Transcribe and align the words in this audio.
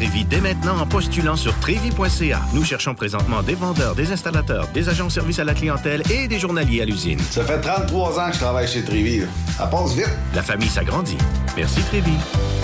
Trévi 0.00 0.24
dès 0.24 0.40
maintenant 0.40 0.78
en 0.78 0.86
postulant 0.86 1.36
sur 1.36 1.54
trévi.ca. 1.60 2.40
Nous 2.54 2.64
cherchons 2.64 2.94
présentement 2.94 3.42
des 3.42 3.54
vendeurs, 3.54 3.94
des 3.94 4.12
installateurs, 4.12 4.66
des 4.68 4.88
agents 4.88 5.08
de 5.08 5.12
service 5.12 5.38
à 5.38 5.44
la 5.44 5.52
clientèle 5.52 6.02
et 6.10 6.26
des 6.26 6.38
journaliers 6.38 6.80
à 6.80 6.86
l'usine. 6.86 7.18
Ça 7.30 7.44
fait 7.44 7.60
33 7.60 8.18
ans 8.18 8.28
que 8.28 8.34
je 8.34 8.40
travaille 8.40 8.66
chez 8.66 8.82
Trévi. 8.82 9.22
Ça 9.58 9.66
passe 9.66 9.92
vite. 9.92 10.08
La 10.34 10.42
famille 10.42 10.70
s'agrandit. 10.70 11.18
Merci 11.54 11.82
Trévi. 11.82 12.12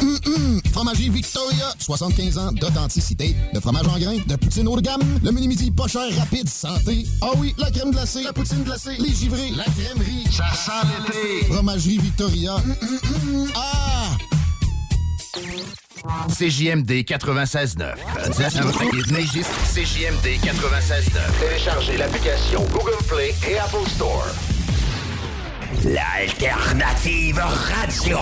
Hum, 0.01 0.19
hum. 0.27 0.61
Fromagerie 0.73 1.11
Victoria, 1.11 1.75
75 1.79 2.39
ans 2.39 2.53
d'authenticité, 2.53 3.37
de 3.53 3.61
fromage 3.61 3.87
en 3.87 3.99
grains, 3.99 4.19
de 4.27 4.37
poutine 4.37 4.69
haut 4.69 4.77
de 4.77 4.83
gamme, 4.83 5.03
le 5.23 5.31
mini-midi 5.31 5.71
pas 5.71 5.89
cher, 5.89 6.09
rapide, 6.19 6.49
santé. 6.49 7.07
Ah 7.21 7.33
oui, 7.37 7.55
la 7.59 7.71
crème 7.71 7.91
glacée, 7.91 8.23
la 8.23 8.33
poutine 8.33 8.63
glacée, 8.63 8.97
les 8.99 9.13
givrés, 9.15 9.51
la 9.57 9.65
crèmerie. 9.65 10.25
Ça 10.31 10.45
sent 10.55 10.87
l'été. 11.07 11.53
Fromagerie 11.53 11.99
Victoria. 11.99 12.55
Hum, 12.57 12.77
hum, 12.83 12.99
hum. 13.35 13.49
Ah! 13.57 14.36
CJMD 16.29 17.05
96.9. 17.05 17.95
CJMD 19.75 20.27
96.9. 20.43 21.41
Téléchargez 21.41 21.97
l'application 21.97 22.63
Google 22.73 22.97
Play 23.09 23.35
et 23.49 23.59
Apple 23.59 23.89
Store. 23.89 24.27
L'alternative 25.85 27.39
radio. 27.39 28.19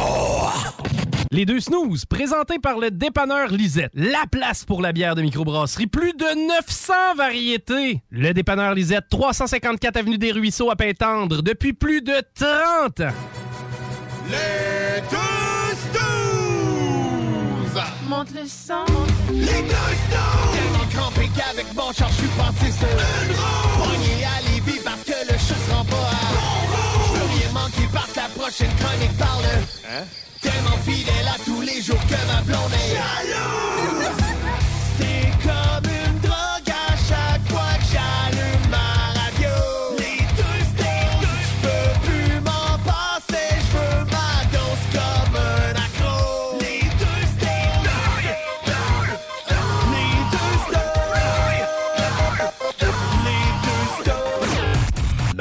Les 1.31 1.45
deux 1.45 1.61
snooze, 1.61 2.05
présentés 2.05 2.59
par 2.59 2.79
le 2.79 2.91
dépanneur 2.91 3.49
Lisette. 3.49 3.93
La 3.95 4.25
place 4.31 4.65
pour 4.65 4.83
la 4.83 4.93
bière 4.93 5.15
de 5.15 5.23
microbrasserie. 5.23 5.87
Plus 5.87 6.13
de 6.15 6.49
900 6.49 6.93
variétés. 7.17 8.03
Le 8.11 8.33
dépanneur 8.33 8.75
Lisette, 8.75 9.05
354 9.11 9.97
Avenue 9.97 10.19
des 10.19 10.33
Ruisseaux 10.33 10.71
à 10.71 10.77
Pintendre, 10.77 11.43
depuis 11.43 11.73
plus 11.73 12.03
de 12.03 12.15
30 12.35 13.01
ans. 13.01 13.15
Les 14.31 15.01
deux 15.11 15.17
snooze! 15.17 15.44
Monte 18.25 18.43
le 18.43 18.49
sang. 18.49 18.85
Les 19.33 19.45
deux 19.45 19.51
snooze! 19.51 20.55
Tellement 20.55 20.87
crampé 20.95 21.31
qu'avec 21.37 21.75
mon 21.75 21.93
char, 21.93 22.09
je 22.11 22.15
suis 22.15 22.29
passé 22.29 22.73
sur 22.73 22.89
une 22.89 23.37
roue! 23.37 23.85
Pogné 23.85 24.25
à 24.25 24.85
parce 24.85 25.03
que 25.03 25.33
le 25.33 25.39
chat 25.39 25.55
se 25.55 25.75
rend 25.75 25.85
pas 25.85 25.97
à... 25.97 26.33
Bon 26.33 26.75
Je 27.07 27.19
veux 27.19 27.27
rien 27.39 27.53
manquer 27.53 27.89
parce 27.93 28.13
que 28.13 28.17
la 28.17 28.29
prochaine 28.29 28.71
chronique 28.79 29.17
parle... 29.19 29.45
Hein? 29.91 30.05
Tellement 30.41 30.79
fidèle 30.87 31.29
à 31.29 31.39
tous 31.45 31.61
les 31.61 31.83
jours 31.83 32.01
que 32.07 32.33
ma 32.33 32.41
blonde 32.43 32.73
est... 32.73 32.95
Jalouse! 32.95 34.25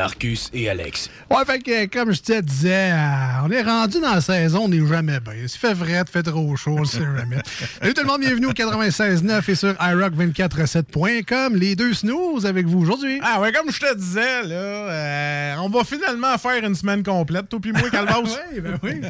Marcus 0.04 0.50
et 0.54 0.68
Alex. 0.68 1.10
Ouais, 1.32 1.46
fait 1.46 1.60
que, 1.60 1.86
comme 1.86 2.12
je 2.12 2.22
te 2.22 2.42
disais, 2.42 2.92
euh, 2.92 3.46
on 3.46 3.52
est 3.52 3.62
rendu 3.62 4.02
dans 4.02 4.16
la 4.16 4.20
saison, 4.20 4.64
on 4.66 4.68
n'est 4.68 4.86
jamais 4.86 5.22
bien. 5.22 5.34
Il 5.42 5.48
fait 5.48 5.74
vrai, 5.74 6.04
il 6.06 6.12
fait 6.12 6.24
trop 6.24 6.54
chaud, 6.58 6.76
on 6.78 6.84
sait 6.84 7.00
jamais. 7.00 7.38
Salut 7.80 7.94
tout 7.94 8.02
le 8.02 8.08
monde, 8.08 8.20
bienvenue 8.20 8.48
au 8.48 8.52
96.9 8.52 9.50
et 9.50 9.56
sur 9.56 9.72
iRock247.com. 9.72 11.56
Les 11.56 11.78
deux 11.78 11.94
snooze 11.94 12.46
avec 12.46 12.66
vous 12.66 12.82
aujourd'hui. 12.82 13.22
Ah 13.24 13.40
ouais, 13.40 13.54
comme 13.54 13.72
je 13.72 13.80
te 13.80 13.96
disais, 13.96 14.44
là, 14.44 14.56
euh, 14.56 15.56
on 15.60 15.70
va 15.70 15.86
finalement 15.86 16.38
faire 16.38 16.62
une 16.66 16.76
semaine 16.76 17.02
complète, 17.02 17.48
toi 17.48 17.60
puis 17.62 17.72
moi, 17.72 17.90
Calvas. 17.90 18.24
oui, 18.54 18.60
ben 18.60 18.78
oui. 18.84 19.02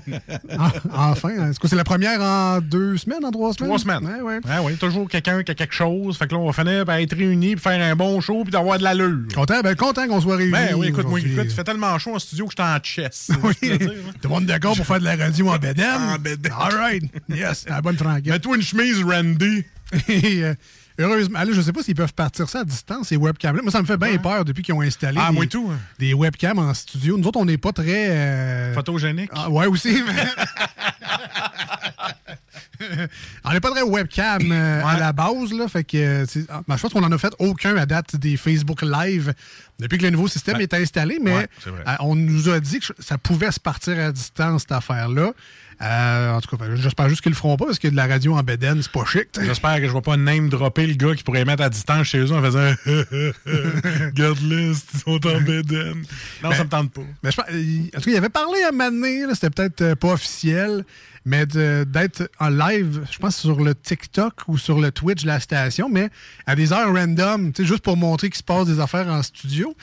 En- 0.59 1.09
enfin, 1.11 1.29
hein. 1.39 1.49
est-ce 1.49 1.59
que 1.59 1.67
c'est 1.67 1.75
la 1.75 1.83
première 1.83 2.21
en 2.21 2.59
deux 2.61 2.97
semaines, 2.97 3.25
en 3.25 3.31
trois 3.31 3.53
semaines? 3.53 3.69
Trois 3.69 3.79
semaines. 3.79 4.05
Ouais, 4.05 4.21
ouais. 4.21 4.39
Ah 4.47 4.61
oui, 4.61 4.75
toujours 4.77 5.09
quelqu'un 5.09 5.41
qui 5.41 5.49
a 5.49 5.55
quelque 5.55 5.73
chose. 5.73 6.19
Fait 6.19 6.27
que 6.27 6.35
là, 6.35 6.39
on 6.39 6.45
va 6.45 6.53
finir 6.53 6.85
par 6.85 6.97
être 6.97 7.15
réunis, 7.15 7.55
puis 7.55 7.63
faire 7.63 7.81
un 7.81 7.95
bon 7.95 8.21
show, 8.21 8.43
puis 8.43 8.51
d'avoir 8.51 8.77
de 8.77 8.83
l'allure. 8.83 9.23
Content, 9.33 9.61
ben, 9.63 9.75
content 9.75 10.07
qu'on 10.07 10.21
soit 10.21 10.35
réunis. 10.35 10.51
Ben 10.51 10.75
oui, 10.75 10.82
écoute, 10.87 11.07
moi, 11.07 11.19
écoute, 11.19 11.45
il 11.45 11.51
fait 11.51 11.63
tellement 11.63 11.97
chaud 11.99 12.15
en 12.15 12.19
studio 12.19 12.45
que 12.45 12.51
j'étais 12.51 12.63
en 12.63 12.79
chess. 12.81 13.31
Oui. 13.43 13.53
Je 13.61 13.73
hein. 13.73 13.77
Tout 14.21 14.27
le 14.27 14.29
monde 14.29 14.45
d'accord 14.45 14.75
pour 14.75 14.85
faire 14.85 14.99
de 14.99 15.05
la 15.05 15.15
radio 15.15 15.49
en 15.49 15.57
bedaine? 15.57 15.85
En 15.85 16.17
bedaine. 16.17 16.53
All 16.57 16.75
right. 16.75 17.03
Yes, 17.29 17.65
la 17.67 17.81
bonne 17.81 17.97
franquette. 17.97 18.27
Mets-toi 18.27 18.55
une 18.55 18.61
chemise 18.61 19.03
Randy. 19.03 19.63
Et, 20.07 20.43
euh, 20.43 20.55
heureusement, 20.99 21.39
là, 21.39 21.47
je 21.51 21.61
sais 21.61 21.71
pas 21.73 21.81
s'ils 21.83 21.95
peuvent 21.95 22.13
partir 22.13 22.47
ça 22.49 22.59
à 22.61 22.63
distance, 22.63 23.07
ces 23.09 23.17
webcams-là. 23.17 23.61
Moi, 23.61 23.71
ça 23.71 23.81
me 23.81 23.85
fait 23.87 23.97
bien 23.97 24.17
peur 24.17 24.45
depuis 24.45 24.63
qu'ils 24.63 24.73
ont 24.73 24.81
installé 24.81 25.19
Ah, 25.21 25.29
des, 25.29 25.35
moi 25.35 25.45
tout, 25.47 25.69
hein. 25.71 25.79
des 25.99 26.13
webcams 26.13 26.59
en 26.59 26.73
studio. 26.73 27.17
Nous 27.17 27.27
autres, 27.27 27.39
on 27.39 27.45
n'est 27.45 27.57
pas 27.57 27.71
très... 27.71 28.09
euh, 28.09 28.73
Photogénique. 28.73 29.29
ah, 29.33 29.49
ouais, 29.49 29.65
aussi. 29.67 30.01
on 33.45 33.51
n'est 33.51 33.59
pas 33.59 33.71
très 33.71 33.81
webcam 33.83 34.51
euh, 34.51 34.83
à 34.85 34.97
la 34.99 35.13
base, 35.13 35.53
là. 35.53 35.67
Fait 35.67 35.83
que, 35.83 35.97
euh, 35.97 36.25
ah, 36.49 36.61
ben, 36.67 36.75
je 36.77 36.81
pense 36.81 36.93
qu'on 36.93 37.03
en 37.03 37.11
a 37.11 37.17
fait 37.17 37.33
aucun 37.39 37.75
à 37.77 37.85
date 37.85 38.15
des 38.15 38.37
Facebook 38.37 38.81
Live 38.81 39.33
depuis 39.79 39.97
que 39.97 40.03
le 40.03 40.09
nouveau 40.09 40.27
système 40.27 40.59
est 40.61 40.73
installé, 40.73 41.19
mais 41.21 41.33
Ouais, 41.35 41.47
euh, 41.67 41.71
on 42.01 42.15
nous 42.15 42.49
a 42.49 42.59
dit 42.59 42.79
que 42.79 42.85
ça 42.99 43.17
pouvait 43.17 43.51
se 43.51 43.59
partir 43.59 43.97
à 43.99 44.11
distance, 44.11 44.61
cette 44.61 44.71
affaire-là. 44.73 45.31
Euh, 45.81 46.31
en 46.33 46.41
tout 46.41 46.55
cas, 46.55 46.65
ben, 46.65 46.75
j'espère 46.75 47.09
juste 47.09 47.21
qu'ils 47.21 47.31
le 47.31 47.35
feront 47.35 47.57
pas 47.57 47.65
parce 47.65 47.79
que 47.79 47.87
de 47.87 47.95
la 47.95 48.07
radio 48.07 48.35
en 48.35 48.43
bedaine, 48.43 48.81
c'est 48.81 48.91
pas 48.91 49.05
chic. 49.05 49.27
J'espère 49.41 49.77
que 49.77 49.87
je 49.87 49.93
vais 49.93 50.01
pas 50.01 50.17
name 50.17 50.49
dropper 50.49 50.87
le 50.87 50.93
gars 50.93 51.15
qui 51.15 51.23
pourrait 51.23 51.45
mettre 51.45 51.63
à 51.63 51.69
distance 51.69 52.07
chez 52.07 52.19
eux 52.19 52.31
en 52.31 52.41
faisant 52.41 52.73
Regarde-les, 54.05 54.71
ils 54.71 54.99
sont 54.99 55.25
en 55.27 55.41
bédaine. 55.41 56.03
Non, 56.43 56.51
ça 56.51 56.63
me 56.63 56.69
tente 56.69 56.91
pas. 56.91 57.01
Mais 57.23 57.31
je 57.31 57.41
en 57.41 57.99
tout 57.99 58.05
cas, 58.05 58.11
il 58.11 58.17
avait 58.17 58.29
parlé 58.29 58.63
à 58.63 58.71
là, 58.71 59.33
c'était 59.33 59.49
peut-être 59.49 59.81
euh, 59.81 59.95
pas 59.95 60.13
officiel, 60.13 60.85
mais 61.25 61.45
d'être 61.45 62.29
en 62.39 62.49
live, 62.49 63.05
je 63.11 63.17
pense 63.17 63.37
sur 63.37 63.61
le 63.63 63.73
TikTok 63.75 64.33
ou 64.47 64.57
sur 64.57 64.79
le 64.79 64.91
Twitch 64.91 65.23
de 65.23 65.27
la 65.27 65.39
station, 65.39 65.89
mais 65.89 66.09
à 66.45 66.55
des 66.55 66.73
heures 66.73 66.93
random, 66.93 67.51
juste 67.59 67.83
pour 67.83 67.97
montrer 67.97 68.29
qu'il 68.29 68.37
se 68.37 68.43
passe 68.43 68.67
des 68.67 68.79
affaires 68.79 69.07
en 69.07 69.23
studio. 69.23 69.75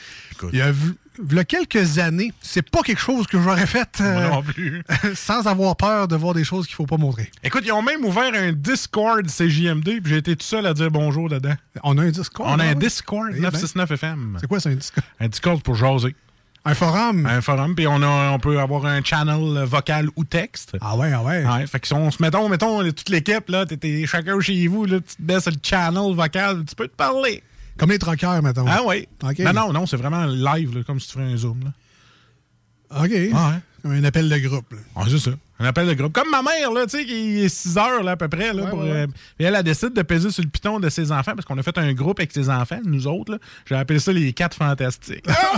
Il 0.53 0.59
y 0.59 0.61
a 0.61 0.71
vu- 0.71 0.95
il 1.29 1.35
y 1.35 1.39
a 1.39 1.43
quelques 1.43 1.99
années, 1.99 2.31
c'est 2.41 2.67
pas 2.67 2.81
quelque 2.83 3.01
chose 3.01 3.27
que 3.27 3.39
j'aurais 3.39 3.65
fait 3.67 3.89
euh, 3.99 4.13
Moi 4.13 4.29
non 4.29 4.41
plus. 4.43 4.81
sans 5.15 5.45
avoir 5.45 5.75
peur 5.75 6.07
de 6.07 6.15
voir 6.15 6.33
des 6.33 6.43
choses 6.45 6.65
qu'il 6.67 6.75
faut 6.75 6.85
pas 6.85 6.97
montrer. 6.97 7.29
Écoute, 7.43 7.63
ils 7.65 7.71
ont 7.73 7.81
même 7.81 8.03
ouvert 8.05 8.31
un 8.33 8.53
Discord 8.53 9.25
CJMD, 9.27 9.83
puis 10.01 10.01
j'ai 10.05 10.17
été 10.17 10.35
tout 10.35 10.45
seul 10.45 10.65
à 10.65 10.73
dire 10.73 10.89
bonjour 10.89 11.27
dedans. 11.29 11.53
On 11.83 11.97
a 11.97 12.03
un 12.03 12.09
Discord. 12.09 12.49
On 12.49 12.59
a 12.59 12.63
ah 12.63 12.67
un 12.67 12.69
ouais? 12.69 12.75
Discord, 12.75 13.27
Eh 13.31 13.33
ben. 13.39 13.41
969 13.43 13.91
FM. 13.91 14.37
C'est 14.39 14.47
quoi, 14.47 14.59
c'est 14.59 14.69
un 14.69 14.75
Discord? 14.75 15.05
Un 15.19 15.27
Discord 15.27 15.61
pour 15.61 15.75
jaser. 15.75 16.15
Un 16.63 16.75
forum? 16.75 17.25
Un 17.25 17.41
forum, 17.41 17.73
puis 17.75 17.87
on, 17.87 18.01
a, 18.03 18.31
on 18.31 18.39
peut 18.39 18.59
avoir 18.59 18.85
un 18.85 19.03
channel 19.03 19.57
euh, 19.57 19.65
vocal 19.65 20.09
ou 20.15 20.23
texte. 20.23 20.77
Ah 20.79 20.95
ouais, 20.95 21.11
ah 21.11 21.23
ouais. 21.23 21.43
Ouais, 21.43 21.65
fait 21.65 21.79
que 21.79 21.87
si 21.87 21.93
on 21.93 22.11
se 22.11 22.21
mettons, 22.21 22.47
mettons, 22.49 22.83
toute 22.91 23.09
l'équipe, 23.09 23.49
là, 23.49 23.65
t'es 23.65 24.05
chacun 24.05 24.39
chez 24.39 24.67
vous, 24.67 24.85
là, 24.85 24.99
tu 24.99 25.15
te 25.15 25.21
baisses 25.21 25.47
le 25.47 25.55
channel 25.63 26.13
vocal, 26.13 26.63
tu 26.65 26.75
peux 26.75 26.87
te 26.87 26.95
parler. 26.95 27.41
Comme 27.77 27.89
les 27.89 27.97
troqueurs, 27.97 28.43
mettons. 28.43 28.65
Ah 28.67 28.81
oui. 28.85 29.07
Non, 29.39 29.53
non, 29.53 29.73
non, 29.73 29.85
c'est 29.87 29.97
vraiment 29.97 30.25
live, 30.25 30.77
là, 30.77 30.83
comme 30.83 30.99
si 30.99 31.07
tu 31.07 31.13
ferais 31.13 31.31
un 31.31 31.37
zoom, 31.37 31.61
là. 31.63 31.71
OK. 33.03 33.11
Ah 33.33 33.49
ouais. 33.49 33.59
Comme 33.81 33.91
un 33.93 34.03
appel 34.03 34.29
de 34.29 34.37
groupe. 34.37 34.71
là. 34.71 34.77
Ah, 34.95 35.05
c'est 35.09 35.17
ça. 35.17 35.31
Un 35.61 35.65
appel 35.65 35.87
de 35.87 35.93
groupe. 35.93 36.11
Comme 36.13 36.29
ma 36.31 36.41
mère, 36.41 36.71
là, 36.71 36.85
tu 36.87 36.97
sais, 36.97 37.05
qui 37.05 37.43
est 37.43 37.49
6 37.49 37.77
heures, 37.77 38.03
là, 38.03 38.11
à 38.11 38.15
peu 38.15 38.27
près, 38.27 38.51
là, 38.53 38.63
Ouais, 38.63 38.69
pour, 38.69 38.79
ouais, 38.79 38.89
ouais. 38.91 38.97
euh, 39.01 39.07
elle, 39.39 39.55
elle 39.55 39.63
décide 39.63 39.93
de 39.93 40.01
peser 40.01 40.31
sur 40.31 40.43
le 40.43 40.49
piton 40.49 40.79
de 40.79 40.89
ses 40.89 41.11
enfants, 41.11 41.33
parce 41.35 41.45
qu'on 41.45 41.57
a 41.57 41.63
fait 41.63 41.77
un 41.77 41.93
groupe 41.93 42.19
avec 42.19 42.31
ses 42.31 42.49
enfants, 42.49 42.79
nous 42.83 43.05
autres, 43.07 43.33
là. 43.33 43.37
J'ai 43.67 43.75
appelé 43.75 43.99
ça 43.99 44.11
les 44.11 44.33
quatre 44.33 44.57
fantastiques. 44.57 45.25
oh! 45.29 45.57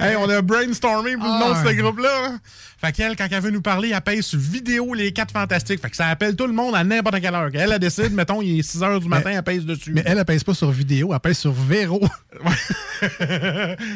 Hey, 0.00 0.16
on 0.16 0.28
a 0.28 0.42
brainstormé 0.42 1.14
pour 1.16 1.24
le 1.24 1.38
nom 1.40 1.50
de 1.62 1.68
ce 1.68 1.74
groupe-là. 1.74 2.36
Fait 2.78 2.92
qu'elle, 2.92 3.16
quand 3.16 3.26
elle 3.30 3.40
veut 3.40 3.50
nous 3.50 3.62
parler, 3.62 3.92
elle 3.94 4.00
pèse 4.02 4.26
sur 4.26 4.38
vidéo 4.38 4.92
les 4.92 5.10
quatre 5.12 5.32
fantastiques. 5.32 5.80
Fait 5.80 5.88
que 5.90 5.96
ça 5.96 6.08
appelle 6.08 6.36
tout 6.36 6.46
le 6.46 6.52
monde 6.52 6.74
à 6.74 6.84
n'importe 6.84 7.20
quelle 7.20 7.34
heure. 7.34 7.48
Elle, 7.54 7.72
elle 7.72 7.78
décide, 7.78 8.12
mettons, 8.14 8.42
il 8.42 8.58
est 8.58 8.62
6 8.62 8.80
h 8.80 9.00
du 9.00 9.08
matin, 9.08 9.30
elle 9.32 9.42
pèse 9.42 9.64
dessus. 9.64 9.92
Mais 9.94 10.02
elle, 10.04 10.18
elle 10.18 10.24
pèse 10.24 10.44
pas 10.44 10.52
sur 10.54 10.70
vidéo, 10.70 11.12
elle 11.14 11.20
pèse 11.20 11.38
sur 11.38 11.52
Véro. 11.52 12.00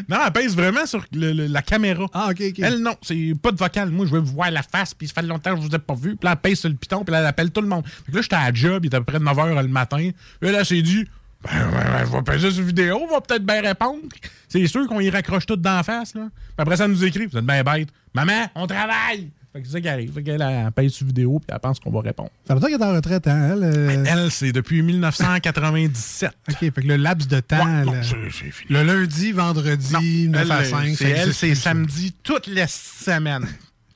non, 0.08 0.19
elle 0.26 0.32
pèse 0.32 0.56
vraiment 0.56 0.87
sur 0.87 1.05
le- 1.12 1.32
le- 1.32 1.46
la 1.46 1.62
caméra. 1.62 2.06
Ah, 2.12 2.28
OK, 2.31 2.40
OK. 2.49 2.59
Elle, 2.62 2.78
non, 2.78 2.96
c'est 3.02 3.34
pas 3.40 3.52
de 3.52 3.56
vocal. 3.56 3.90
Moi, 3.90 4.06
je 4.06 4.12
veux 4.12 4.20
vous 4.20 4.34
voir 4.34 4.50
la 4.50 4.62
face, 4.62 4.94
puis 4.94 5.08
ça 5.08 5.14
fait 5.14 5.22
longtemps 5.22 5.54
que 5.54 5.62
je 5.62 5.66
vous 5.66 5.74
ai 5.74 5.78
pas 5.78 5.94
vu. 5.94 6.16
Puis 6.16 6.24
là, 6.24 6.32
elle 6.32 6.36
pèse 6.38 6.60
sur 6.60 6.68
le 6.68 6.76
piton, 6.76 7.04
puis 7.04 7.12
là, 7.12 7.20
elle 7.20 7.26
appelle 7.26 7.50
tout 7.50 7.60
le 7.60 7.68
monde. 7.68 7.86
Fait 7.86 8.12
là, 8.12 8.22
j'étais 8.22 8.36
à 8.36 8.50
la 8.50 8.54
job, 8.54 8.84
il 8.84 8.86
était 8.88 8.96
à 8.96 9.00
peu 9.00 9.12
près 9.12 9.18
9 9.18 9.36
h 9.36 9.62
le 9.62 9.68
matin. 9.68 10.10
Puis 10.40 10.50
là, 10.50 10.58
elle 10.60 10.66
s'est 10.66 10.82
dit, 10.82 11.06
ben, 11.42 11.50
ben, 11.70 11.84
ben, 11.84 12.06
je 12.06 12.12
vais 12.12 12.22
peser 12.22 12.50
sur 12.50 12.64
vidéo, 12.64 13.00
on 13.02 13.12
va 13.12 13.20
peut-être 13.20 13.44
bien 13.44 13.62
répondre. 13.62 14.00
C'est 14.48 14.66
sûr 14.66 14.86
qu'on 14.86 15.00
y 15.00 15.10
raccroche 15.10 15.46
tout 15.46 15.58
la 15.62 15.82
face, 15.82 16.14
là. 16.14 16.28
Puis 16.32 16.54
après, 16.58 16.76
ça 16.76 16.86
nous 16.86 17.04
écrit, 17.04 17.26
vous 17.26 17.38
êtes 17.38 17.46
bien 17.46 17.62
bête. 17.62 17.88
Maman, 18.14 18.46
on 18.54 18.66
travaille! 18.66 19.30
Fait 19.52 19.61
que 19.61 19.67
c'est 19.67 19.73
ça 19.73 19.81
qui 19.81 19.88
arrive. 19.88 20.12
Fait 20.12 20.23
qu'elle, 20.23 20.41
elle 20.43 20.70
pèse 20.70 20.93
sur 20.93 21.06
vidéo, 21.06 21.41
puis 21.41 21.49
elle 21.52 21.58
pense 21.58 21.81
qu'on 21.81 21.91
va 21.91 22.00
répondre. 22.02 22.31
Ça 22.47 22.55
veut 22.55 22.61
dire 22.61 22.69
qu'elle 22.69 22.81
est 22.81 22.85
en 22.85 22.94
retraite, 22.94 23.26
hein, 23.26 23.50
elle? 23.55 23.64
euh, 23.64 24.05
Elle, 24.06 24.31
c'est 24.31 24.52
depuis 24.52 24.81
1997. 24.82 26.31
OK, 26.49 26.56
fait 26.58 26.70
que 26.70 26.81
le 26.87 26.97
laps 26.97 27.26
de 27.29 27.41
temps. 27.41 27.64
Ouais, 27.64 27.85
non, 27.85 27.93
le, 27.93 28.02
c'est- 28.02 28.17
c'est 28.32 28.50
fini. 28.52 28.70
le 28.73 28.82
lundi, 28.85 29.32
vendredi, 29.32 30.29
9 30.29 30.43
Elle, 30.43 30.52
à 30.52 30.58
euh, 30.61 30.64
5. 30.64 30.94
C'est 30.97 31.11
elle, 31.11 31.35
c'est 31.35 31.55
samedi 31.56 32.14
toutes 32.23 32.47
les 32.47 32.67
semaines. 32.69 33.47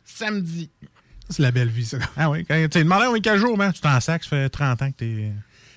samedi. 0.05 0.71
C'est 1.31 1.43
la 1.43 1.51
belle 1.53 1.69
vie, 1.69 1.87
ça. 1.87 1.99
Ah 2.17 2.29
oui, 2.31 2.45
quand 2.45 2.67
tu 2.71 2.79
demandé 2.81 3.07
oui, 3.11 3.21
quel 3.23 3.39
jour, 3.39 3.57
man, 3.57 3.73
tu 3.73 3.81
t'en 3.81 3.99
sac, 4.00 4.23
ça 4.25 4.31
fait 4.31 4.49
30 4.49 4.83
ans 4.83 4.91
que 4.91 4.97
t'es. 4.97 5.33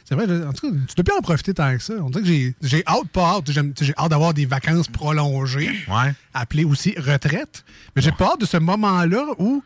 C'est 0.07 0.15
vrai, 0.15 0.23
en 0.45 0.53
tout 0.53 0.71
cas, 0.71 0.77
tu 0.87 0.95
dois 0.95 1.03
plus 1.03 1.17
en 1.17 1.21
profiter 1.21 1.53
tant 1.53 1.75
que 1.75 1.83
ça. 1.83 1.93
On 1.99 2.09
dirait 2.09 2.23
que 2.23 2.67
j'ai- 2.67 2.83
hâte, 2.87 3.09
pas 3.11 3.35
hâte. 3.35 3.51
J'ai 3.51 3.93
hâte 3.97 4.09
d'avoir 4.09 4.33
des 4.33 4.45
vacances 4.45 4.87
prolongées, 4.87 5.69
Ouais. 5.89 6.13
appelées 6.33 6.63
aussi 6.63 6.93
retraite. 6.97 7.65
Mais 7.93 8.01
j'ai 8.01 8.13
pas 8.13 8.27
hâte 8.33 8.39
de 8.39 8.45
ce 8.45 8.55
moment-là 8.55 9.25
où, 9.37 9.61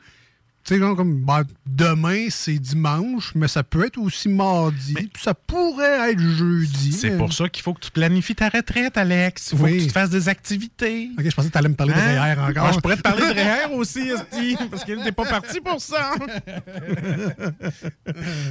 tu 0.63 0.75
sais, 0.75 0.79
comme 0.79 1.23
ben, 1.25 1.43
demain, 1.65 2.27
c'est 2.29 2.59
dimanche, 2.59 3.31
mais 3.35 3.47
ça 3.47 3.63
peut 3.63 3.85
être 3.85 3.97
aussi 3.97 4.29
mardi, 4.29 4.93
puis 4.93 5.23
ça 5.23 5.33
pourrait 5.33 6.11
être 6.11 6.19
jeudi. 6.19 6.91
C'est 6.91 7.11
mais- 7.11 7.17
pour 7.17 7.33
ça 7.33 7.49
qu'il 7.49 7.63
faut 7.63 7.73
que 7.73 7.79
tu 7.81 7.91
planifies 7.91 8.35
ta 8.35 8.49
retraite, 8.49 8.97
Alex. 8.97 9.49
Il 9.53 9.57
faut 9.57 9.63
Oui. 9.65 9.77
que 9.77 9.81
tu 9.81 9.87
te 9.87 9.91
fasses 9.93 10.09
des 10.11 10.29
activités. 10.29 11.09
Ok, 11.17 11.25
je 11.29 11.35
pensais 11.35 11.47
que 11.47 11.53
tu 11.53 11.57
allais 11.57 11.69
me 11.69 11.75
parler 11.75 11.93
de 11.93 11.99
Hein? 11.99 12.23
REER 12.35 12.39
encore. 12.49 12.73
Je 12.73 12.79
pourrais 12.79 12.97
te 12.97 13.01
parler 13.01 13.21
de 13.21 13.33
REER 13.33 13.73
aussi, 13.75 13.99
Esti, 14.09 14.57
parce 14.69 14.83
que 14.83 15.03
t'es 15.03 15.11
pas 15.11 15.25
parti 15.25 15.59
pour 15.61 15.81
ça. 15.81 16.11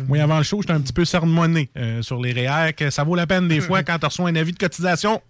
Moi, 0.09 0.19
avant 0.21 0.39
le 0.39 0.43
show, 0.45 0.61
j'étais 0.63 0.73
un 0.73 0.81
petit 0.81 0.93
peu 0.93 1.05
sermonné 1.05 1.71
euh, 1.77 2.03
sur 2.03 2.21
les 2.21 2.33
REER, 2.33 2.73
que 2.73 2.91
ça 2.91 3.05
vaut 3.05 3.15
la 3.15 3.27
peine 3.27 3.49
des 3.49 3.61
fois 3.61 3.83
quand 3.83 3.99
tu 3.99 4.07
reçois 4.07 4.29
un 4.29 4.37
avis 4.37 4.53
de 4.53 4.59
cotisation 4.59 5.21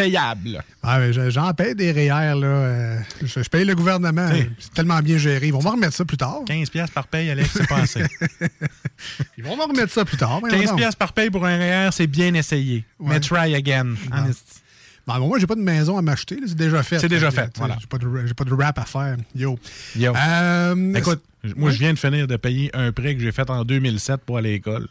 impayable. 0.00 0.62
Ah, 0.82 1.10
J'en 1.12 1.52
paye 1.54 1.74
des 1.74 1.92
REER, 1.92 2.08
là. 2.38 2.46
euh, 2.46 2.98
je, 3.22 3.42
je 3.42 3.48
paye 3.48 3.64
le 3.64 3.74
gouvernement. 3.74 4.28
Hey. 4.28 4.50
C'est 4.58 4.72
tellement 4.74 5.00
bien 5.00 5.18
géré. 5.18 5.46
Ils 5.48 5.52
vont 5.52 5.62
me 5.62 5.68
remettre 5.68 5.94
ça 5.94 6.04
plus 6.04 6.16
tard. 6.16 6.40
15 6.46 6.70
pièces 6.70 6.90
par 6.90 7.06
paye, 7.06 7.30
Alex, 7.30 7.50
c'est 7.52 7.66
pas 7.68 7.78
assez. 7.80 8.02
Ils 9.38 9.44
vont 9.44 9.56
me 9.56 9.62
remettre 9.62 9.92
ça 9.92 10.04
plus 10.04 10.16
tard. 10.16 10.40
mais 10.42 10.50
15 10.50 10.70
non. 10.70 10.76
pièces 10.76 10.94
par 10.96 11.12
paye 11.12 11.30
pour 11.30 11.44
un 11.46 11.56
REER, 11.56 11.90
c'est 11.92 12.06
bien 12.06 12.34
essayé. 12.34 12.84
Ouais. 12.98 13.10
Mais 13.14 13.20
try 13.20 13.54
again. 13.54 13.94
En 14.12 14.26
esti. 14.28 14.60
Ben, 15.06 15.18
moi, 15.18 15.38
j'ai 15.38 15.46
pas 15.46 15.54
de 15.54 15.60
maison 15.62 15.96
à 15.98 16.02
m'acheter. 16.02 16.36
C'est 16.46 16.54
déjà 16.54 16.82
fait. 16.82 16.98
C'est 16.98 17.08
déjà 17.08 17.30
Fait 17.30 17.50
voilà. 17.56 17.76
J'ai 17.80 17.86
pas, 17.86 17.98
de- 17.98 18.32
pas 18.34 18.44
de 18.44 18.54
rap 18.54 18.78
à 18.78 18.84
faire. 18.84 19.16
Yo. 19.34 19.58
Yo. 19.96 20.14
Euh, 20.14 20.94
Écoute, 20.94 21.22
moi, 21.56 21.70
je 21.70 21.78
viens 21.78 21.92
de 21.92 21.98
finir 21.98 22.26
de 22.26 22.36
payer 22.36 22.70
un 22.74 22.92
prêt 22.92 23.14
que 23.16 23.20
j'ai 23.20 23.32
fait 23.32 23.48
en 23.50 23.64
2007 23.64 24.20
pour 24.24 24.36
aller 24.38 24.50
à 24.50 24.52
l'école. 24.52 24.88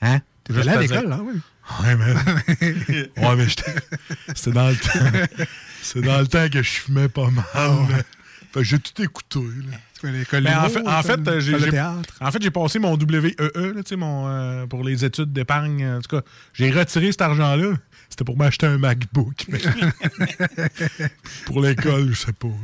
Hein? 0.00 0.20
T'es 0.44 0.58
allé 0.58 0.68
à 0.70 0.80
l'école, 0.80 1.08
là, 1.08 1.20
oui. 1.22 1.40
Ouais, 1.84 1.96
mais. 1.96 2.12
ouais, 3.22 3.36
mais 3.36 3.48
j'étais. 3.48 3.74
C'était 4.34 4.50
dans 4.52 4.68
le 4.68 4.76
temps. 4.76 5.46
C'était 5.82 6.06
dans 6.06 6.20
le 6.20 6.26
temps 6.26 6.48
que 6.48 6.62
je 6.62 6.70
fumais 6.70 7.08
pas 7.08 7.28
mal. 7.30 7.44
là. 7.54 7.96
Fait 8.52 8.60
que 8.60 8.64
j'ai 8.64 8.78
tout 8.78 9.00
écouté. 9.02 9.38
Là. 9.38 9.76
C'est 10.00 10.10
Mais 10.40 10.54
en 10.54 10.68
fait, 10.68 10.86
en 10.86 11.02
fait, 11.02 11.40
j'ai. 11.40 11.54
En 12.20 12.30
fait, 12.32 12.42
j'ai 12.42 12.50
passé 12.50 12.78
mon 12.80 12.96
WEE, 12.98 13.34
là, 13.38 13.48
tu 13.76 13.82
sais, 13.86 13.96
mon, 13.96 14.26
euh, 14.28 14.66
pour 14.66 14.82
les 14.82 15.04
études 15.04 15.32
d'épargne. 15.32 15.86
En 15.86 16.00
tout 16.00 16.16
cas, 16.16 16.22
j'ai 16.52 16.70
retiré 16.70 17.12
cet 17.12 17.22
argent-là. 17.22 17.74
C'était 18.10 18.24
pour 18.24 18.36
m'acheter 18.36 18.66
un 18.66 18.78
MacBook. 18.78 19.46
mais- 19.48 19.60
pour 21.46 21.62
l'école, 21.62 22.10
je 22.12 22.18
sais 22.18 22.32
pas. 22.32 22.48
là. 22.48 22.54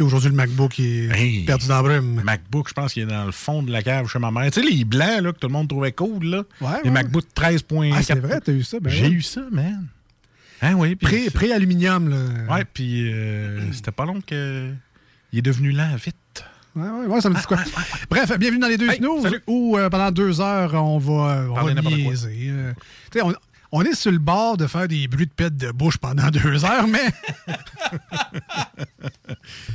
Puis 0.00 0.06
aujourd'hui, 0.06 0.30
le 0.30 0.34
MacBook 0.34 0.80
est 0.80 1.10
Hey. 1.14 1.44
perdu 1.44 1.68
dans 1.68 1.76
la 1.76 1.82
brume. 1.82 2.16
Le 2.16 2.24
MacBook, 2.24 2.70
je 2.70 2.72
pense 2.72 2.94
qu'il 2.94 3.02
est 3.02 3.06
dans 3.06 3.26
le 3.26 3.32
fond 3.32 3.62
de 3.62 3.70
la 3.70 3.82
cave 3.82 4.08
chez 4.08 4.18
ma 4.18 4.30
mère. 4.30 4.50
Tu 4.50 4.62
sais, 4.62 4.66
les 4.66 4.82
blancs 4.86 5.20
là, 5.20 5.30
que 5.34 5.38
tout 5.38 5.46
le 5.46 5.52
monde 5.52 5.68
trouvait 5.68 5.92
cool, 5.92 6.24
là. 6.24 6.38
Ouais, 6.62 6.68
les 6.82 6.88
ouais. 6.88 6.90
MacBook 6.90 7.24
13.4. 7.34 7.92
Ah, 7.94 8.02
c'est 8.02 8.14
vrai, 8.18 8.40
t'as 8.40 8.52
eu 8.52 8.62
ça? 8.62 8.80
Ben 8.80 8.88
J'ai 8.88 9.02
ouais. 9.08 9.10
eu 9.10 9.20
ça, 9.20 9.42
man. 9.52 9.88
Hein, 10.62 10.72
oui. 10.76 10.96
Pré-aluminium, 10.96 12.08
là. 12.08 12.16
Ouais, 12.54 12.64
puis 12.72 13.12
euh, 13.12 13.60
c'était 13.72 13.90
pas 13.92 14.06
long 14.06 14.22
que. 14.26 14.72
Il 15.34 15.38
est 15.40 15.42
devenu 15.42 15.70
lent 15.70 15.94
vite. 16.02 16.16
Ouais, 16.74 16.88
ouais, 16.88 17.06
ouais, 17.06 17.20
ça 17.20 17.28
me 17.28 17.34
dit 17.34 17.42
quoi? 17.46 17.58
Bref, 18.08 18.38
bienvenue 18.38 18.60
dans 18.60 18.68
les 18.68 18.78
deux 18.78 18.88
Hey, 18.88 18.96
snooze, 18.96 19.38
où 19.46 19.76
euh, 19.76 19.90
pendant 19.90 20.10
deux 20.10 20.40
heures, 20.40 20.72
on 20.82 20.96
va, 20.98 21.40
euh, 21.42 21.48
va 21.74 21.74
niaiser. 21.74 22.46
euh. 22.48 22.72
On, 23.22 23.34
on 23.72 23.82
est 23.82 23.94
sur 23.94 24.10
le 24.10 24.18
bord 24.18 24.56
de 24.56 24.66
faire 24.66 24.88
des 24.88 25.06
bruits 25.08 25.26
de 25.26 25.32
pète 25.32 25.56
de 25.56 25.70
bouche 25.70 25.96
pendant 25.98 26.28
deux 26.30 26.64
heures, 26.64 26.86
mais. 26.88 27.04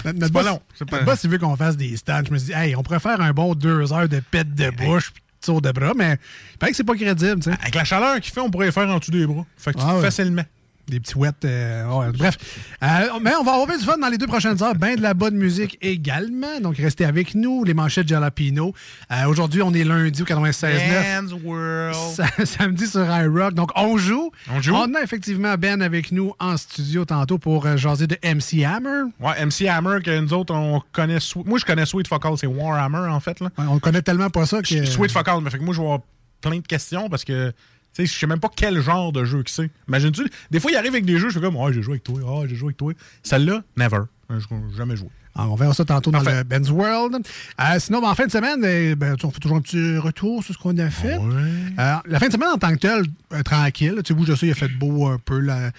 notre, 0.06 0.20
notre 0.20 0.34
pas 0.34 0.44
boss, 0.44 0.46
long, 0.46 0.62
pas- 0.80 0.86
notre 0.98 1.06
boss, 1.06 1.24
il 1.24 1.30
veut 1.30 1.38
qu'on 1.38 1.56
fasse 1.56 1.78
des 1.78 1.96
stands. 1.98 2.22
Je 2.28 2.32
me 2.32 2.38
suis 2.38 2.48
dit, 2.48 2.54
hey, 2.54 2.76
on 2.76 2.84
pourrait 2.84 3.00
faire 3.00 3.22
un 3.22 3.32
bon 3.32 3.56
deux 3.56 3.92
heures 3.94 4.10
de 4.10 4.20
pète 4.20 4.54
de 4.54 4.70
bouche 4.72 5.12
puis 5.12 5.22
de 5.42 5.46
tour 5.46 5.62
de 5.62 5.72
bras, 5.72 5.94
mais 5.96 6.18
il 6.54 6.58
paraît 6.58 6.72
que 6.72 6.78
c'est 6.78 6.84
pas 6.84 6.96
crédible, 6.96 7.36
tu 7.42 7.52
sais. 7.52 7.58
Avec 7.62 7.76
la 7.76 7.84
chaleur 7.84 8.20
qu'il 8.20 8.34
fait, 8.34 8.42
on 8.42 8.50
pourrait 8.52 8.72
faire 8.72 8.90
en 8.90 9.00
dessous 9.00 9.12
des 9.12 9.26
bras. 9.26 9.46
Fait 9.58 9.74
que 9.74 9.78
tu 9.80 9.84
Ah 9.88 9.96
ouais. 9.96 10.02
facilement. 10.02 10.44
Des 10.88 11.00
petits 11.00 11.16
wets. 11.18 11.32
euh, 11.46 11.86
ouais, 11.88 12.12
bref. 12.12 12.38
Euh, 12.84 12.88
mais 13.22 13.32
on 13.40 13.44
va 13.44 13.54
avoir 13.54 13.66
bien 13.68 13.78
du 13.78 13.84
fun 13.84 13.98
dans 13.98 14.08
les 14.08 14.18
deux 14.20 14.28
prochaines 14.28 14.62
heures. 14.62 14.76
Ben 14.76 14.96
de 14.96 15.02
la 15.02 15.14
bonne 15.16 15.36
musique 15.36 15.78
également. 15.82 16.60
Donc, 16.62 16.78
restez 16.78 17.06
avec 17.06 17.34
nous. 17.34 17.64
Les 17.64 17.74
manchettes 17.74 18.08
Jalapino. 18.08 18.74
Euh, 19.12 19.26
Aujourd'hui, 19.28 19.62
on 19.64 19.74
est 19.74 19.84
lundi 19.84 20.22
au 20.22 20.26
96.9. 20.26 21.22
Man's 21.22 21.34
World. 21.44 21.96
Sa- 22.16 22.46
samedi 22.46 22.86
sur 22.88 23.04
iRock. 23.04 23.54
Donc, 23.56 23.72
on 23.76 23.98
joue. 23.98 24.32
On 24.54 24.62
joue. 24.62 24.76
On 24.76 24.94
a 24.94 25.02
effectivement 25.02 25.56
Ben 25.58 25.82
avec 25.82 26.12
nous 26.12 26.34
en 26.40 26.56
studio 26.58 27.04
tantôt 27.06 27.40
pour 27.40 27.66
euh, 27.66 27.78
jaser 27.78 28.06
de 28.08 28.18
MC 28.24 28.64
Hammer. 28.64 29.10
Ouais, 29.20 29.44
MC 29.46 29.68
Hammer, 29.68 30.00
que 30.04 30.20
nous 30.20 30.34
autres, 30.34 30.54
on 30.54 30.82
connaît. 30.92 31.18
Moi, 31.46 31.58
je 31.58 31.66
connais 31.66 31.86
Sweet 31.86 32.08
Focal, 32.08 32.34
c'est 32.38 32.48
Warhammer, 32.48 33.10
en 33.12 33.20
fait. 33.20 33.40
Là. 33.40 33.50
Ouais, 33.58 33.66
on 33.68 33.80
connaît 33.80 34.02
tellement 34.04 34.30
pas 34.30 34.46
ça 34.46 34.62
que. 34.62 34.86
Sweet 34.86 35.12
Focal, 35.12 35.40
mais 35.44 35.50
fait 35.50 35.58
que 35.58 35.64
moi, 35.64 35.74
je 35.74 35.82
avoir 35.82 36.00
plein 36.42 36.58
de 36.58 36.68
questions 36.68 37.10
parce 37.10 37.24
que. 37.24 37.52
Sais, 37.96 38.06
je 38.06 38.14
sais 38.14 38.28
même 38.28 38.40
pas 38.40 38.50
quel 38.54 38.82
genre 38.82 39.12
de 39.14 39.24
jeu 39.24 39.42
que 39.44 39.50
c'est. 39.50 39.70
Imagine-tu, 39.88 40.24
des 40.52 40.60
fois, 40.60 40.72
il 40.72 40.76
arrive 40.78 40.92
avec 40.94 41.06
des 41.06 41.18
jeux, 41.18 41.30
je 41.30 41.40
fais 41.40 41.46
comme, 41.46 41.56
ah, 41.58 41.72
j'ai 41.72 41.82
joué 41.82 41.94
avec 41.94 42.04
toi, 42.04 42.20
ah, 42.28 42.46
j'ai 42.48 42.56
joué 42.56 42.68
avec 42.68 42.78
toi. 42.78 42.92
Celle-là, 43.24 43.64
never. 43.78 44.00
Je 44.30 44.36
n'ai 44.36 44.76
jamais 44.76 44.96
joué. 44.96 45.08
Alors, 45.38 45.52
on 45.52 45.56
verra 45.56 45.74
ça 45.74 45.84
tantôt 45.84 46.12
dans 46.12 46.22
le 46.22 46.44
Ben's 46.44 46.70
World. 46.70 47.16
Euh, 47.60 47.64
sinon, 47.80 48.02
ben, 48.02 48.08
en 48.08 48.16
fin 48.16 48.26
de 48.26 48.32
semaine, 48.32 48.64
eh, 48.66 48.96
ben, 48.96 49.16
on 49.22 49.30
fait 49.32 49.40
toujours 49.42 49.58
un 49.58 49.62
petit 49.62 49.98
retour 49.98 50.42
sur 50.44 50.54
ce 50.54 50.60
qu'on 50.60 50.78
a 50.78 50.90
fait. 50.90 51.16
Euh, 51.20 51.96
la 52.06 52.20
fin 52.20 52.28
de 52.28 52.32
semaine 52.32 52.50
en 52.54 52.58
tant 52.58 52.72
que 52.72 52.80
telle, 52.80 53.04
euh, 53.34 53.44
tranquille. 53.44 53.96
Tu 54.04 54.14
sais, 54.14 54.18
vous, 54.18 54.26
je 54.26 54.34
sais, 54.34 54.48
il 54.48 54.52
a 54.52 54.56
fait 54.56 54.70
beau 54.70 55.08
un 55.08 55.18
peu. 55.18 55.40
La, 55.40 55.72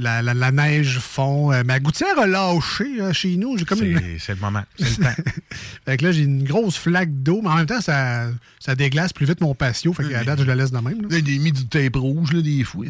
la, 0.00 0.20
la- 0.20 0.34
la 0.34 0.50
neige 0.50 0.98
fond. 0.98 1.52
Ma 1.64 1.78
gouttière 1.78 2.18
a 2.18 2.26
lâché 2.26 3.00
euh, 3.00 3.12
chez 3.12 3.36
nous. 3.36 3.56
J'ai 3.56 3.64
une... 3.86 4.18
C'est 4.18 4.34
le 4.34 4.40
moment, 4.40 4.64
c'est 4.76 4.98
le 4.98 5.04
temps. 5.04 5.22
Fait 5.86 5.96
que 5.96 6.04
là, 6.06 6.10
j'ai 6.12 6.22
une 6.24 6.42
grosse 6.42 6.76
flaque 6.76 7.22
d'eau, 7.22 7.40
mais 7.40 7.50
en 7.50 7.54
même 7.56 7.66
temps, 7.66 7.80
ça, 7.80 8.26
ça 8.64 8.74
déglace 8.74 9.12
plus 9.12 9.26
vite 9.26 9.42
mon 9.42 9.54
patio. 9.54 9.92
Fait 9.92 10.08
qu'à 10.08 10.24
date, 10.24 10.38
je 10.40 10.44
la 10.44 10.54
laisse 10.54 10.70
de 10.70 10.78
même. 10.78 11.02
là. 11.02 11.08
Là, 11.10 11.18
il 11.18 11.36
a 11.36 11.38
mis 11.42 11.52
du 11.52 11.66
tape 11.66 11.96
rouge, 11.96 12.32
là, 12.32 12.40
des 12.40 12.64
fois. 12.64 12.86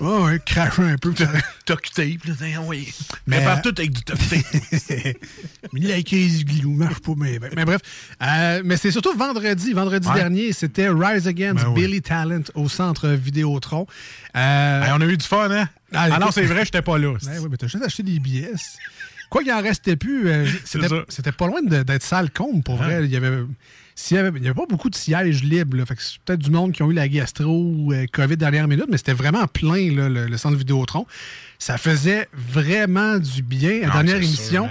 Ouais, 0.00 0.22
ouais, 0.22 0.40
cracher 0.46 0.82
un 0.82 0.96
peu. 0.98 1.12
Toc 1.66 1.90
tape, 1.92 2.24
là, 2.26 2.34
oui. 2.66 2.92
Mais, 3.26 3.44
euh, 3.44 3.56
tout 3.62 3.74
avec 3.76 3.90
du 3.90 4.02
toc 4.02 4.18
tape. 4.18 5.16
Mais 5.72 5.80
la 5.80 6.02
crise 6.02 6.44
glou 6.44 6.70
marche 6.74 7.00
pas, 7.00 7.12
mais, 7.16 7.38
mais 7.56 7.64
bref. 7.64 7.80
Euh, 8.22 8.62
mais 8.64 8.76
c'est 8.76 8.90
surtout 8.90 9.16
vendredi. 9.16 9.72
Vendredi 9.72 10.06
Ouais. 10.08 10.14
dernier, 10.14 10.52
c'était 10.52 10.88
Rise 10.88 11.26
Against 11.26 11.64
Ben. 11.64 11.74
Billy 11.74 12.02
Talent 12.02 12.42
au 12.54 12.68
centre 12.68 13.08
Vidéotron. 13.08 13.86
Euh, 14.36 14.82
Hey, 14.84 14.90
on 14.94 15.00
a 15.00 15.06
eu 15.06 15.16
du 15.16 15.26
fun, 15.26 15.50
hein? 15.50 15.68
Ah, 15.92 16.08
Ah, 16.12 16.18
non, 16.18 16.30
c'est 16.30 16.44
vrai, 16.44 16.64
j'étais 16.64 16.82
pas 16.82 16.98
là. 16.98 17.14
Ben 17.24 17.38
oui, 17.40 17.48
mais 17.50 17.56
t'as 17.56 17.66
juste 17.66 17.84
acheté 17.84 18.02
des 18.02 18.18
billets. 18.20 18.52
Quoi 19.28 19.42
qu'il 19.42 19.52
en 19.52 19.62
restait 19.62 19.96
plus, 19.96 20.28
euh, 20.28 20.46
c'était 21.08 21.32
pas 21.32 21.46
loin 21.46 21.62
d'être 21.62 22.02
sale 22.02 22.30
comble, 22.30 22.62
pour 22.62 22.76
vrai. 22.76 23.04
Il 23.04 23.10
y 23.10 23.16
avait. 23.16 23.42
S'il 24.00 24.16
y 24.16 24.20
avait, 24.20 24.30
il 24.38 24.42
y 24.42 24.46
avait 24.46 24.54
pas 24.54 24.66
beaucoup 24.68 24.90
de 24.90 24.94
sièges 24.94 25.42
libres. 25.44 25.76
là. 25.76 25.86
Fait 25.86 25.94
que 25.96 26.02
c'est 26.02 26.18
peut-être 26.24 26.40
du 26.40 26.50
monde 26.50 26.72
qui 26.72 26.82
ont 26.82 26.90
eu 26.90 26.94
la 26.94 27.08
gastro 27.08 27.44
ou 27.46 27.92
euh, 27.92 28.06
COVID 28.12 28.36
dernière 28.36 28.66
minute, 28.68 28.86
mais 28.88 28.96
c'était 28.96 29.12
vraiment 29.12 29.46
plein, 29.46 29.92
là, 29.94 30.08
le, 30.08 30.26
le 30.26 30.36
centre 30.38 30.56
Vidéotron. 30.56 31.06
Ça 31.58 31.76
faisait 31.78 32.28
vraiment 32.32 33.18
du 33.18 33.42
bien. 33.42 33.80
La 33.80 33.88
Ah, 33.90 33.92
dernière 34.02 34.16
sûr, 34.16 34.24
émission. 34.24 34.68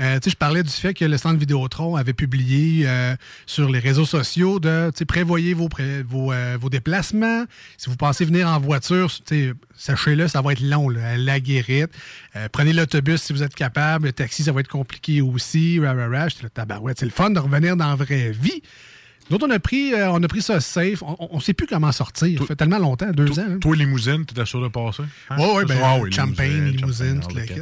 Euh, 0.00 0.18
je 0.24 0.34
parlais 0.34 0.62
du 0.62 0.70
fait 0.70 0.94
que 0.94 1.04
le 1.04 1.16
centre 1.16 1.38
Vidéotron 1.38 1.96
avait 1.96 2.12
publié 2.12 2.86
euh, 2.86 3.14
sur 3.46 3.70
les 3.70 3.78
réseaux 3.78 4.04
sociaux 4.04 4.60
de 4.60 4.90
prévoyez 5.06 5.54
vos, 5.54 5.68
vos, 6.06 6.32
euh, 6.32 6.58
vos 6.60 6.68
déplacements. 6.70 7.44
Si 7.76 7.88
vous 7.88 7.96
pensez 7.96 8.24
venir 8.24 8.48
en 8.48 8.58
voiture, 8.58 9.10
sachez-le, 9.76 10.28
ça 10.28 10.42
va 10.42 10.52
être 10.52 10.60
long, 10.60 10.88
là, 10.88 11.16
la 11.16 11.40
guérite. 11.40 11.90
Euh, 12.34 12.48
prenez 12.50 12.72
l'autobus 12.72 13.22
si 13.22 13.32
vous 13.32 13.42
êtes 13.42 13.54
capable. 13.54 14.06
Le 14.06 14.12
taxi, 14.12 14.44
ça 14.44 14.52
va 14.52 14.60
être 14.60 14.68
compliqué 14.68 15.20
aussi. 15.20 15.78
Là, 15.78 16.28
tabarouette. 16.52 16.98
C'est 16.98 17.06
le 17.06 17.12
fun 17.12 17.30
de 17.30 17.38
revenir 17.38 17.76
dans 17.76 17.88
la 17.88 17.96
vraie 17.96 18.30
vie. 18.30 18.62
Nous 19.28 19.34
autres, 19.36 19.46
on 19.48 19.50
a 19.50 19.58
pris, 19.58 19.92
euh, 19.92 20.10
on 20.12 20.22
a 20.22 20.28
pris 20.28 20.40
ça 20.42 20.60
safe. 20.60 21.02
On 21.02 21.36
ne 21.36 21.40
sait 21.40 21.52
plus 21.52 21.66
comment 21.66 21.90
sortir. 21.90 22.38
Ça 22.40 22.46
fait 22.46 22.54
tellement 22.56 22.78
longtemps, 22.78 23.10
deux 23.10 23.38
ans. 23.40 23.46
là. 23.48 23.56
Toi, 23.60 23.74
limousine, 23.74 24.24
t'étais 24.24 24.46
sûr 24.46 24.60
de 24.62 24.68
passer? 24.68 25.02
Hein? 25.30 25.36
Oui, 25.38 25.46
oui, 25.56 25.64
ben, 25.66 25.78
Ah 25.82 25.96
oui, 26.00 26.12
champagne, 26.12 26.66
limousine, 26.76 27.20
tout 27.20 27.34
le 27.36 27.42
kit. 27.42 27.54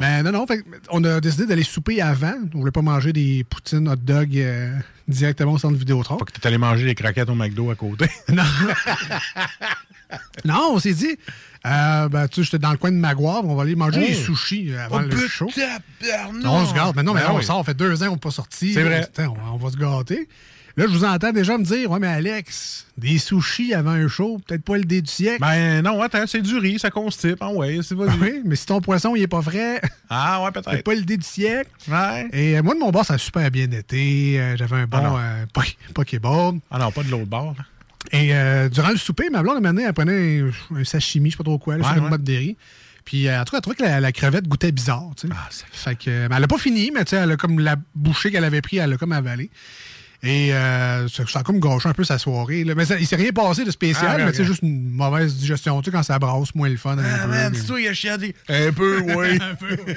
Ben, 0.00 0.22
non, 0.22 0.32
non, 0.32 0.46
fait 0.46 0.64
on 0.90 1.04
a 1.04 1.20
décidé 1.20 1.46
d'aller 1.46 1.64
souper 1.64 2.00
avant. 2.00 2.34
On 2.54 2.60
voulait 2.60 2.70
pas 2.70 2.80
manger 2.82 3.12
des 3.12 3.44
poutines 3.44 3.88
hot 3.88 3.96
dog 3.96 4.36
euh, 4.36 4.74
directement 5.06 5.52
au 5.52 5.58
centre 5.58 5.76
Vidéotron. 5.76 6.16
Faut 6.18 6.24
que 6.24 6.32
t'es 6.32 6.46
allé 6.46 6.56
manger 6.58 6.86
les 6.86 6.94
craquettes 6.94 7.28
au 7.28 7.34
McDo 7.34 7.70
à 7.70 7.74
côté. 7.74 8.06
Non. 8.32 8.42
non, 10.44 10.72
on 10.74 10.78
s'est 10.78 10.92
dit, 10.92 11.16
euh, 11.66 12.08
ben, 12.08 12.28
tu 12.28 12.36
sais, 12.36 12.42
j'étais 12.44 12.58
dans 12.58 12.70
le 12.72 12.76
coin 12.76 12.90
de 12.90 12.96
Maguire, 12.96 13.40
on 13.44 13.54
va 13.54 13.62
aller 13.62 13.74
manger 13.76 14.00
Oh. 14.04 14.08
des 14.08 14.14
sushis 14.14 14.72
euh, 14.72 14.84
avant 14.84 15.00
Oh, 15.02 15.08
le 15.08 15.28
show. 15.28 15.46
On 15.46 15.50
se 16.66 16.74
gâte. 16.74 16.94
Mais 16.96 17.02
non, 17.02 17.14
mais 17.14 17.20
Ben 17.20 17.28
là, 17.28 17.34
on 17.34 17.40
sort, 17.42 17.58
ça 17.58 17.64
fait 17.64 17.74
deux 17.74 18.02
ans 18.02 18.06
qu'on 18.06 18.12
n'est 18.12 18.18
pas 18.18 18.30
sorti. 18.30 18.72
C'est 18.74 18.82
vrai. 18.82 19.02
Putain, 19.06 19.28
On, 19.28 19.54
on 19.54 19.56
va 19.56 19.70
se 19.70 19.76
gâter. 19.76 20.28
Là, 20.76 20.84
je 20.86 20.92
vous 20.92 21.04
entends 21.04 21.32
déjà 21.32 21.58
me 21.58 21.64
dire, 21.64 21.90
ouais, 21.90 21.98
mais 21.98 22.06
Alex, 22.06 22.86
des 22.96 23.18
sushis 23.18 23.74
avant 23.74 23.90
un 23.90 24.08
show, 24.08 24.40
peut-être 24.46 24.64
pas 24.64 24.76
le 24.78 24.84
dé 24.84 25.02
du 25.02 25.10
siècle. 25.10 25.40
Ben 25.40 25.82
non, 25.82 26.00
attends, 26.00 26.26
c'est 26.26 26.40
du 26.40 26.56
riz, 26.56 26.78
ça 26.78 26.90
constipe. 26.90 27.36
Ah 27.40 27.50
ouais, 27.52 27.80
c'est 27.82 27.94
vas-y. 27.94 28.18
oui, 28.20 28.40
mais 28.44 28.56
si 28.56 28.64
ton 28.66 28.80
poisson, 28.80 29.14
il 29.14 29.22
est 29.22 29.26
pas 29.26 29.42
frais, 29.42 29.80
Ah 30.08 30.42
ouais, 30.42 30.50
c'est 30.54 30.64
peut-être. 30.64 30.84
pas 30.84 30.94
le 30.94 31.02
dé 31.02 31.16
du 31.18 31.26
siècle. 31.26 31.70
Ouais. 31.88 32.28
Et 32.32 32.58
euh, 32.58 32.62
moi, 32.62 32.74
de 32.74 32.78
mon 32.80 32.90
bord, 32.90 33.04
ça 33.04 33.14
a 33.14 33.18
super 33.18 33.50
bien 33.50 33.70
été. 33.70 34.40
Euh, 34.40 34.56
J'avais 34.56 34.76
un 34.76 34.86
bon 34.86 34.98
Ah 35.02 35.20
euh. 35.20 35.44
Ah 36.70 36.78
non, 36.78 36.90
pas 36.90 37.02
de 37.02 37.10
l'autre 37.10 37.26
bord. 37.26 37.54
là. 37.58 37.64
Et 38.12 38.68
durant 38.70 38.90
le 38.90 38.96
souper, 38.96 39.28
ma 39.30 39.42
blonde, 39.42 39.60
maintenant, 39.62 39.82
elle 39.86 39.92
prenait 39.92 40.40
un, 40.40 40.76
un 40.76 40.84
sashimi, 40.84 41.30
je 41.30 41.34
sais 41.34 41.38
pas 41.38 41.44
trop 41.44 41.58
quoi, 41.58 41.76
là, 41.76 41.84
Ouais, 41.86 41.92
sur 41.94 42.02
une 42.02 42.08
mode 42.10 42.24
de 42.24 42.32
riz. 42.32 42.56
Puis, 43.04 43.28
en 43.30 43.44
tout 43.44 43.50
cas, 43.50 43.58
elle 43.58 43.62
trouvait 43.62 43.76
que 43.76 43.82
la, 43.82 44.00
la 44.00 44.12
crevette 44.12 44.46
goûtait 44.48 44.70
bizarre, 44.72 45.10
tu 45.16 45.26
sais. 45.50 45.64
fait 45.72 45.96
que, 45.96 46.04
euh, 46.08 46.26
mais 46.30 46.36
elle 46.36 46.44
a 46.44 46.48
pas 46.48 46.58
fini, 46.58 46.90
mais 46.94 47.04
tu 47.04 47.10
sais, 47.10 47.16
elle 47.16 47.32
a 47.32 47.36
comme 47.36 47.58
la 47.58 47.76
bouchée 47.94 48.30
qu'elle 48.30 48.44
avait 48.44 48.60
pris, 48.60 48.76
elle 48.78 48.92
a 48.92 48.96
comme 48.96 49.12
avalé. 49.12 49.50
Et 50.24 50.54
euh, 50.54 51.08
ça, 51.08 51.24
ça 51.26 51.40
a 51.40 51.42
comme 51.42 51.58
gâché 51.58 51.88
un 51.88 51.94
peu 51.94 52.04
sa 52.04 52.16
soirée. 52.16 52.62
là. 52.62 52.74
Mais 52.76 52.84
ça, 52.84 52.96
il 52.96 53.06
s'est 53.08 53.16
rien 53.16 53.32
passé 53.32 53.64
de 53.64 53.72
spécial, 53.72 54.18
Ah, 54.20 54.24
mais 54.24 54.28
ok. 54.28 54.42
juste 54.44 54.62
une 54.62 54.90
mauvaise 54.90 55.34
digestion. 55.36 55.82
Tu 55.82 55.90
sais, 55.90 55.96
quand 55.96 56.04
ça 56.04 56.18
brasse, 56.20 56.54
moins 56.54 56.68
le 56.68 56.76
fun. 56.76 56.96
un 56.96 57.02
Ah 57.04 57.22
peu, 57.24 57.28
man, 57.30 57.50
mais- 57.52 57.58
c'est 57.58 57.66
toi, 57.66 57.80
il 57.80 57.88
a 57.88 57.92
chiadé. 57.94 58.34
Un 58.48 58.72
peu, 58.72 59.00
oui. 59.16 59.38
Un 59.40 59.54
peu, 59.56 59.76
oui. 59.86 59.94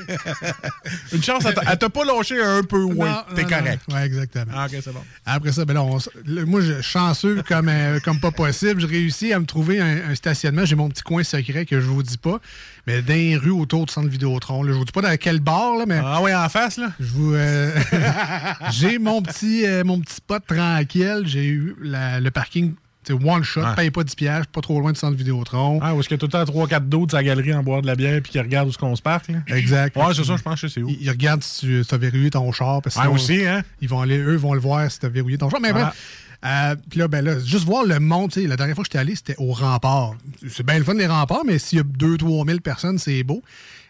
Une 1.14 1.22
chance, 1.24 1.44
elle 1.46 1.78
t'a- 1.78 1.90
pas 1.90 2.06
lâché 2.06 2.42
un 2.42 2.64
peu, 2.64 2.82
oui. 2.84 3.08
T'es 3.36 3.44
correct. 3.44 3.82
Ouais, 3.94 4.06
exactement. 4.06 4.46
Ah, 4.54 4.66
ok, 4.66 4.80
c'est 4.84 4.92
bon. 4.94 5.04
Après 5.28 5.52
ça, 5.52 5.64
ben 5.64 5.76
là, 5.76 5.84
on 5.84 6.00
moi, 6.48 6.62
je 6.62 6.82
chanceux 6.82 7.44
comme, 7.48 7.70
euh, 7.70 8.00
comme 8.00 8.20
pas 8.20 8.32
possible. 8.32 8.82
J'ai 8.82 8.88
réussi 8.88 9.32
à 9.32 9.40
me 9.40 9.46
trouver 9.46 9.80
un, 9.80 10.10
un 10.10 10.16
stationnement. 10.16 10.66
J'ai 10.66 10.76
mon 10.76 10.90
petit 10.90 11.04
coin 11.04 11.24
secret 11.24 11.66
que 11.68 11.80
je 11.80 11.86
vous 11.86 12.02
dis 12.04 12.18
pas. 12.18 12.40
Mais 12.88 13.02
dans 13.02 13.14
les 13.14 13.36
rues 13.36 13.50
autour 13.52 13.86
du 13.86 13.92
centre 13.94 14.08
Vidéotron. 14.10 14.62
Là, 14.64 14.74
je 14.74 14.78
vous 14.78 14.86
dis 14.86 14.92
pas 14.92 15.02
dans 15.02 15.18
quel 15.18 15.40
bar, 15.40 15.78
là, 15.78 15.86
mais. 15.88 16.00
Ah 16.04 16.20
oui, 16.22 16.34
en 16.36 16.48
face, 16.50 16.78
là? 16.78 16.92
Je 17.00 17.06
vous. 17.12 17.34
euh, 17.34 17.72
J'ai 18.72 19.00
mon 19.00 19.22
petit, 19.22 19.66
euh, 19.66 19.84
mon 19.84 20.00
petit 20.00 20.16
spot 20.16 20.44
tranquille. 20.48 21.24
J'ai 21.26 21.46
eu 21.48 21.76
la- 21.82 22.20
le 22.20 22.32
parking. 22.32 22.74
sais, 23.08 23.14
One 23.14 23.44
shot, 23.44 23.62
Ouais. 23.62 23.76
paye 23.76 23.92
pas 23.92 24.04
10 24.04 24.16
piastres, 24.16 24.48
pas 24.52 24.62
trop 24.62 24.80
loin 24.80 24.92
du 24.92 25.00
centre 25.00 25.16
Vidéotron. 25.16 25.80
Ah, 25.82 25.94
où 25.94 26.00
est-ce 26.00 26.08
qu'il 26.08 26.16
y 26.16 26.20
a 26.20 26.20
tout 26.20 26.26
le 26.26 26.32
temps 26.32 26.44
3-4 26.44 26.88
d'autres 26.90 27.06
de 27.08 27.12
sa 27.12 27.24
galerie 27.24 27.54
en 27.54 27.62
boire 27.62 27.82
de 27.84 27.88
la 27.88 27.96
bière 27.96 28.20
puis 28.22 28.32
qui 28.32 28.40
regardent 28.40 28.68
où 28.68 28.72
est-ce 28.72 28.80
qu'on 28.80 28.96
se 28.96 29.02
parque, 29.04 29.28
là? 29.28 29.40
Exact. 29.48 29.96
Ouais, 29.96 30.14
c'est 30.16 30.24
ça, 30.24 30.36
je 30.38 30.42
pense 30.42 30.60
que 30.62 30.68
c'est 30.68 30.82
où. 30.82 30.90
Ils, 30.90 31.04
ils 31.04 31.10
regardent 31.12 31.44
si 31.44 31.82
tu 31.88 31.94
as 31.94 31.98
verrouillé 31.98 32.32
ton 32.32 32.52
char. 32.52 32.82
Parce 32.82 32.96
que 32.96 33.00
Ah, 33.02 33.04
sinon, 33.04 33.16
aussi, 33.16 33.46
hein? 33.46 33.62
Ils 33.82 33.90
vont 33.90 34.02
aller, 34.02 34.18
eux 34.18 34.36
vont 34.38 34.54
le 34.56 34.60
voir 34.60 34.90
si 34.92 35.00
tu 35.00 35.06
as 35.06 35.10
verrouillé 35.10 35.38
ton 35.38 35.50
char. 35.52 35.60
Mais 35.62 35.70
Ah. 35.70 35.74
bref. 35.74 36.22
Euh, 36.44 36.76
Puis 36.90 37.00
là, 37.00 37.08
ben 37.08 37.24
là, 37.24 37.40
juste 37.40 37.66
voir 37.66 37.84
le 37.86 38.00
monde, 38.00 38.32
la 38.36 38.56
dernière 38.56 38.76
fois 38.76 38.84
que 38.84 38.90
j'étais 38.90 39.00
allé, 39.00 39.16
c'était 39.16 39.36
au 39.38 39.52
rempart. 39.52 40.16
C'est 40.50 40.66
bien 40.66 40.78
le 40.78 40.84
fun 40.84 40.96
des 40.96 41.08
remparts, 41.08 41.46
mais 41.46 41.60
s'il 41.60 41.78
y 41.78 41.82
a 41.82 41.84
2-3 41.84 42.48
000 42.48 42.60
personnes, 42.60 42.98
c'est 42.98 43.24
beau. 43.24 43.42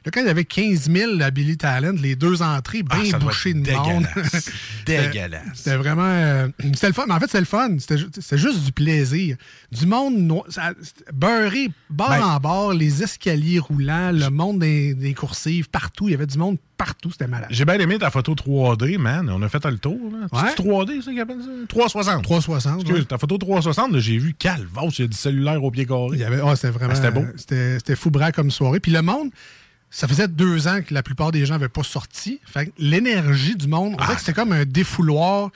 Là, 0.05 0.11
quand 0.13 0.21
il 0.21 0.27
y 0.27 0.29
avait 0.29 0.45
15 0.45 0.89
000 0.89 1.21
à 1.21 1.31
Billy 1.31 1.57
Talent, 1.57 1.95
les 2.01 2.15
deux 2.15 2.41
entrées 2.41 2.83
Ah, 2.89 2.99
bien 3.01 3.17
bouchées 3.17 3.53
de 3.53 3.71
monde. 3.71 4.05
dégueulasse. 4.85 5.41
C'était- 5.55 5.77
vraiment. 5.77 6.03
euh, 6.05 6.47
c'était 6.73 6.87
le 6.87 6.93
fun. 6.93 7.05
Mais 7.07 7.13
en 7.13 7.19
fait, 7.19 7.25
c'était 7.25 7.39
le 7.39 7.45
fun. 7.45 7.69
C'était 7.79 7.97
ju- 7.97 8.07
c'était 8.13 8.37
juste 8.37 8.63
du 8.63 8.71
plaisir. 8.71 9.35
Du 9.71 9.85
monde 9.85 10.15
no- 10.17 10.45
ça- 10.49 10.73
beurré, 11.13 11.69
bord 11.89 12.09
Ben- 12.09 12.23
en 12.23 12.39
bord, 12.39 12.73
les 12.73 13.03
escaliers 13.03 13.59
roulants, 13.59 14.11
le 14.11 14.29
monde 14.29 14.59
des, 14.59 14.93
des 14.93 15.13
coursives, 15.13 15.69
partout. 15.69 16.07
Il 16.07 16.11
y 16.11 16.15
avait 16.15 16.25
du 16.27 16.37
monde 16.37 16.57
partout. 16.77 17.09
C'était 17.11 17.27
malade. 17.27 17.47
J'ai 17.51 17.65
bien 17.65 17.79
aimé 17.79 17.97
ta 17.97 18.11
photo 18.11 18.35
3D, 18.35 18.97
man. 18.97 19.29
On 19.29 19.41
a 19.41 19.49
fait 19.49 19.63
le 19.65 19.77
tour. 19.77 19.97
Ouais. 20.31 20.39
C'est 20.49 20.61
3D, 20.63 21.01
ça 21.01 21.11
qu'ils 21.11 21.21
appellent 21.21 21.41
ça? 21.41 21.49
360. 21.67 22.23
360. 22.23 22.81
Excuse, 22.81 22.99
ouais. 22.99 23.05
ta 23.05 23.17
photo 23.17 23.37
360, 23.37 23.91
là, 23.93 23.99
j'ai 23.99 24.17
vu 24.17 24.33
Calvache, 24.37 24.99
il 24.99 25.01
y 25.03 25.05
a 25.05 25.07
du 25.07 25.17
cellulaire 25.17 25.63
au 25.63 25.71
pied 25.71 25.85
carré. 25.85 26.09
Il 26.13 26.19
y 26.19 26.23
avait, 26.23 26.41
ouais, 26.41 26.55
c'était 26.55 26.69
vraiment. 26.69 26.91
Ah, 26.93 26.95
c'était 26.95 27.11
beau. 27.11 27.25
C'était 27.37 27.75
c'était 27.79 27.95
fou 27.95 28.11
bras 28.11 28.31
comme 28.31 28.51
soirée. 28.51 28.79
Puis 28.79 28.91
le 28.91 29.01
monde, 29.01 29.29
ça 29.97 30.07
faisait 30.09 30.27
deux 30.27 30.67
ans 30.67 30.81
que 30.85 30.93
la 30.93 31.01
plupart 31.03 31.31
des 31.31 31.45
gens 31.45 31.53
n'avaient 31.53 31.69
pas 31.69 31.83
sorti. 31.83 32.39
Fait 32.45 32.71
l'énergie 32.77 33.55
du 33.55 33.67
monde, 33.67 33.93
on 33.93 33.97
Ah. 33.97 34.03
dirait 34.05 34.15
que 34.15 34.19
c'était 34.21 34.33
comme 34.33 34.51
un 34.51 34.65
défouloir. 34.65 35.51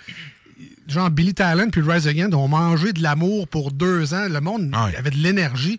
Genre 0.88 1.10
Billy 1.12 1.34
Talent 1.34 1.70
puis 1.70 1.82
Rise 1.82 2.08
Again 2.08 2.32
ont 2.34 2.48
mangé 2.48 2.94
de 2.94 3.02
l'amour 3.04 3.48
pour 3.48 3.72
deux 3.72 4.14
ans. 4.14 4.28
Le 4.30 4.40
monde 4.42 4.72
Ah 4.74 4.90
avait 4.98 5.12
de 5.12 5.18
l'énergie. 5.18 5.78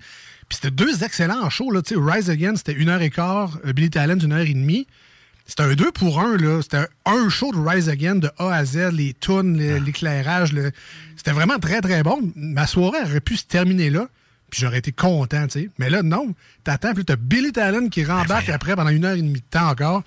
Puis 0.49 0.57
c'était 0.61 0.71
deux 0.71 1.03
excellents 1.05 1.49
shows. 1.51 1.71
Là. 1.71 1.81
Rise 1.97 2.29
Again, 2.31 2.55
c'était 2.57 2.73
une 2.75 2.89
heure 2.89 3.03
et 3.03 3.11
quart. 3.11 3.59
euh, 3.65 3.73
Billy 3.73 3.91
Talent, 3.91 4.19
une 4.19 4.33
heure 4.33 4.41
et 4.47 4.53
demie. 4.55 4.87
C'était 5.47 5.63
un 5.65 5.75
deux 5.75 5.91
pour 5.91 6.21
un. 6.21 6.37
là. 6.37 6.61
C'était 6.63 6.87
un 7.07 7.29
show 7.29 7.53
de 7.53 7.59
Rise 7.59 7.89
Again 7.89 8.17
de 8.17 8.31
A 8.39 8.53
à 8.55 8.65
Z, 8.65 8.91
les 8.93 9.15
tunes, 9.15 9.59
Ah. 9.61 9.79
l'éclairage. 9.79 10.53
le- 10.53 10.71
C'était 11.17 11.33
vraiment 11.33 11.59
très, 11.59 11.81
très 11.81 12.03
bon. 12.03 12.31
Ma 12.37 12.67
soirée 12.67 12.99
aurait 13.05 13.21
pu 13.21 13.37
se 13.37 13.45
terminer 13.47 13.91
là. 13.91 14.09
Puis 14.51 14.61
j'aurais 14.61 14.79
été 14.79 14.93
content, 14.93 15.47
tu 15.47 15.61
sais. 15.61 15.71
Mais 15.79 15.89
là, 15.91 16.03
non. 16.03 16.35
T'attends, 16.65 16.93
puis 16.95 17.05
t'as 17.05 17.17
Billy 17.17 17.53
Talent 17.53 17.89
qui 17.89 18.05
rembarque 18.05 18.49
après 18.49 18.75
pendant 18.77 18.91
une 18.91 19.05
heure 19.05 19.15
et 19.17 19.23
demie 19.23 19.41
de 19.41 19.45
temps 19.51 19.69
encore. 19.71 20.03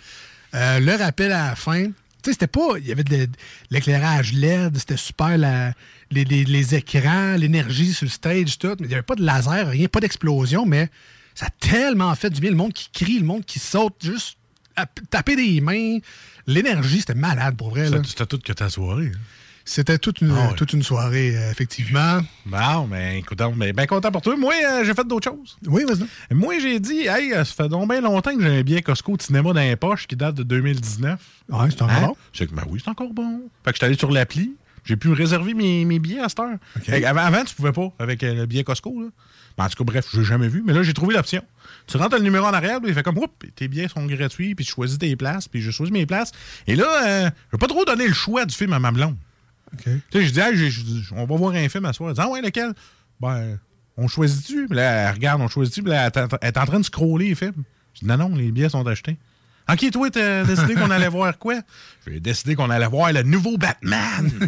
Euh, 0.56 0.80
le 0.80 0.96
rappel 0.96 1.32
à 1.32 1.48
la 1.50 1.56
fin. 1.56 1.86
Tu 1.86 1.92
sais, 2.30 2.34
c'était 2.34 2.48
pas. 2.48 2.78
Il 2.78 2.86
y 2.88 2.92
avait 2.92 3.04
de 3.04 3.10
l'é- 3.10 3.28
de 3.28 3.34
l'éclairage 3.72 4.34
LED, 4.34 4.78
c'était 4.78 4.98
super 4.98 5.38
la- 5.38 5.74
les, 6.12 6.24
les- 6.26 6.46
les 6.46 6.76
écrans, 6.76 7.36
l'énergie 7.36 7.94
sur 7.94 8.06
le 8.06 8.12
stage, 8.12 8.58
tout. 8.60 8.68
Mais 8.80 8.86
il 8.86 8.88
n'y 8.88 8.94
avait 8.94 9.02
pas 9.04 9.16
de 9.16 9.24
laser, 9.26 9.68
rien, 9.68 9.88
pas 9.88 10.00
d'explosion, 10.00 10.66
mais 10.66 10.90
ça 11.36 11.48
a 11.48 11.50
tellement 11.60 12.14
fait 12.16 12.30
du 12.30 12.40
bien. 12.40 12.52
Le 12.52 12.56
monde 12.56 12.72
qui 12.74 12.90
crie, 12.94 13.20
le 13.20 13.26
monde 13.26 13.44
qui 13.46 13.60
saute, 13.60 13.96
juste 14.04 14.38
à 14.76 14.86
taper 15.10 15.36
des 15.36 15.60
mains. 15.62 15.98
L'énergie, 16.48 17.00
c'était 17.00 17.14
malade 17.16 17.56
pour 17.58 17.70
vrai. 17.72 17.88
c'était 18.08 18.26
tout 18.26 18.40
que 18.40 18.54
ta 18.54 18.70
soirée. 18.70 19.12
hein. 19.14 19.20
C'était 19.66 19.98
toute 19.98 20.20
une, 20.22 20.32
Ah 20.38 20.54
toute 20.58 20.74
une 20.74 20.84
soirée, 20.84 21.38
euh, 21.38 21.52
effectivement. 21.52 22.20
Bon, 22.46 22.86
ben, 22.88 23.16
écoute, 23.16 23.42
mais 23.56 23.72
ben 23.72 23.88
content 23.88 24.12
pour 24.12 24.22
toi. 24.22 24.36
Moi, 24.36 24.54
euh, 24.66 24.84
j'ai 24.84 24.94
fait 24.94 25.08
d'autres 25.08 25.32
choses. 25.32 25.58
Oui, 25.66 25.84
vas-y. 25.88 26.34
Moi, 26.36 26.60
j'ai 26.60 26.80
dit, 26.82 27.08
hey, 27.08 27.32
euh, 27.34 27.46
ça 27.46 27.64
fait 27.64 27.70
donc 27.70 27.90
bien 27.90 28.02
longtemps 28.02 28.36
que 28.36 28.42
j'ai 28.44 28.60
un 28.60 28.62
billet 28.62 28.82
Costco 28.82 29.16
de 29.16 29.22
cinéma 29.22 29.54
dans 29.54 29.62
les 29.62 29.76
poches 29.78 30.06
qui 30.06 30.16
date 30.18 30.36
de 30.36 30.44
2019. 30.44 31.20
Ouais, 31.50 31.68
c'est 31.70 31.82
encore 31.82 31.96
Hein? 31.96 32.08
bon. 32.08 32.16
C'est 32.34 32.48
que, 32.48 32.54
ben 32.54 32.64
oui, 32.70 32.82
c'est 32.84 32.90
encore 32.90 33.14
bon. 33.14 33.42
Fait 33.64 33.72
que 33.72 33.76
je 33.76 33.78
suis 33.78 33.86
allé 33.86 33.98
sur 33.98 34.12
l'appli. 34.12 34.54
J'ai 34.86 34.98
pu 34.98 35.14
réserver 35.14 35.54
mes, 35.54 35.86
mes 35.86 35.98
billets 36.00 36.20
à 36.20 36.28
cette 36.28 36.40
heure. 36.42 36.58
Avant, 37.06 37.22
avant, 37.22 37.46
tu 37.46 37.56
pouvais 37.56 37.72
pas 37.72 37.88
avec 38.00 38.22
le 38.22 38.46
billet 38.46 38.66
Costco. 38.66 39.02
Là. 39.02 39.08
Ben, 39.58 39.64
en 39.66 39.70
tout 39.70 39.78
cas, 39.78 39.84
bref, 39.86 40.08
je 40.12 40.20
l'ai 40.20 40.26
jamais 40.26 40.50
vu. 40.50 40.62
Mais 40.66 40.74
là, 40.74 40.84
j'ai 40.84 40.94
trouvé 40.94 41.14
l'option. 41.14 41.42
Tu 41.88 41.96
rentres 41.96 42.18
le 42.18 42.24
numéro 42.24 42.46
en 42.46 42.54
arrière, 42.54 42.82
puis 42.82 42.90
il 42.90 42.94
fait 42.94 43.04
comme, 43.04 43.18
oups, 43.18 43.32
tes 43.56 43.70
billets 43.70 43.88
sont 43.88 44.06
gratuits, 44.06 44.56
puis 44.56 44.66
tu 44.66 44.72
choisis 44.74 44.98
tes 44.98 45.16
places, 45.16 45.48
puis 45.48 45.62
je 45.62 45.72
choisis 45.72 45.94
mes 45.94 46.06
places. 46.06 46.34
Et 46.68 46.76
là, 46.76 46.86
euh, 47.08 47.30
je 47.48 47.56
vais 47.56 47.60
pas 47.60 47.68
trop 47.68 47.86
donner 47.86 48.08
le 48.08 48.14
choix 48.14 48.44
du 48.46 48.54
film 48.54 48.74
à 48.74 48.80
ma 48.80 48.92
blonde. 48.92 49.16
OK. 49.74 49.84
Tu 49.84 49.92
sais, 50.12 50.26
je 50.26 50.32
dis, 50.62 50.72
j'ai- 51.04 51.16
on 51.16 51.26
va 51.26 51.36
voir 51.36 51.54
un 51.56 51.68
film 51.70 51.86
à 51.86 51.94
soir. 51.94 52.10
Elle 52.10 52.16
dit, 52.16 52.22
ah 52.24 52.30
ouais, 52.30 52.42
lequel? 52.42 52.74
Ben, 53.20 53.58
on 53.98 54.08
choisit-tu? 54.08 54.68
Puis 54.68 54.76
là, 54.76 55.08
elle 55.10 55.14
regarde, 55.16 55.42
on 55.42 55.48
choisit-tu? 55.48 55.82
Puis 55.84 55.92
là, 55.92 56.04
elle, 56.06 56.08
est 56.08 56.18
en- 56.34 56.38
elle 56.42 56.48
est 56.50 56.58
en 56.58 56.66
train 56.66 56.80
de 56.80 56.86
scroller 56.86 57.30
les 57.30 57.36
films. 57.36 57.64
Je 57.94 58.00
dis, 58.02 58.06
non, 58.06 58.18
non, 58.18 58.36
les 58.36 58.52
billets 58.52 58.70
sont 58.70 58.86
achetés. 58.88 59.18
OK, 59.72 59.92
toi, 59.92 60.10
t'as 60.12 60.44
décidé 60.46 60.76
qu'on 60.76 60.92
allait 60.92 61.08
voir 61.08 61.38
quoi? 61.38 61.62
J'ai 62.06 62.20
décidé 62.20 62.56
qu'on 62.56 62.70
allait 62.70 62.88
voir 62.88 63.14
le 63.14 63.24
nouveau 63.24 63.58
Batman. 63.58 64.30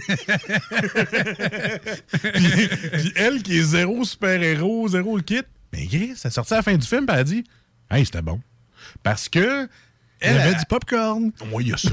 puis, 2.33 2.67
puis 2.91 3.13
elle, 3.15 3.41
qui 3.41 3.57
est 3.57 3.63
zéro 3.63 4.03
super-héros, 4.03 4.89
zéro 4.89 5.15
le 5.17 5.23
kit, 5.23 5.41
mais 5.73 5.85
Gris, 5.85 6.13
ça 6.15 6.29
sorti 6.29 6.53
à 6.53 6.57
la 6.57 6.63
fin 6.63 6.75
du 6.75 6.85
film, 6.85 7.05
puis 7.05 7.13
elle 7.13 7.21
a 7.21 7.23
dit, 7.23 7.43
hey, 7.91 8.05
c'était 8.05 8.21
bon. 8.21 8.41
Parce 9.03 9.29
que. 9.29 9.67
Il 10.25 10.35
y 10.35 10.39
avait 10.39 10.49
elle- 10.51 10.57
du 10.59 10.65
popcorn. 10.67 11.31
oui, 11.51 11.63
il 11.65 11.69
y 11.69 11.73
a 11.73 11.77
ça. 11.77 11.89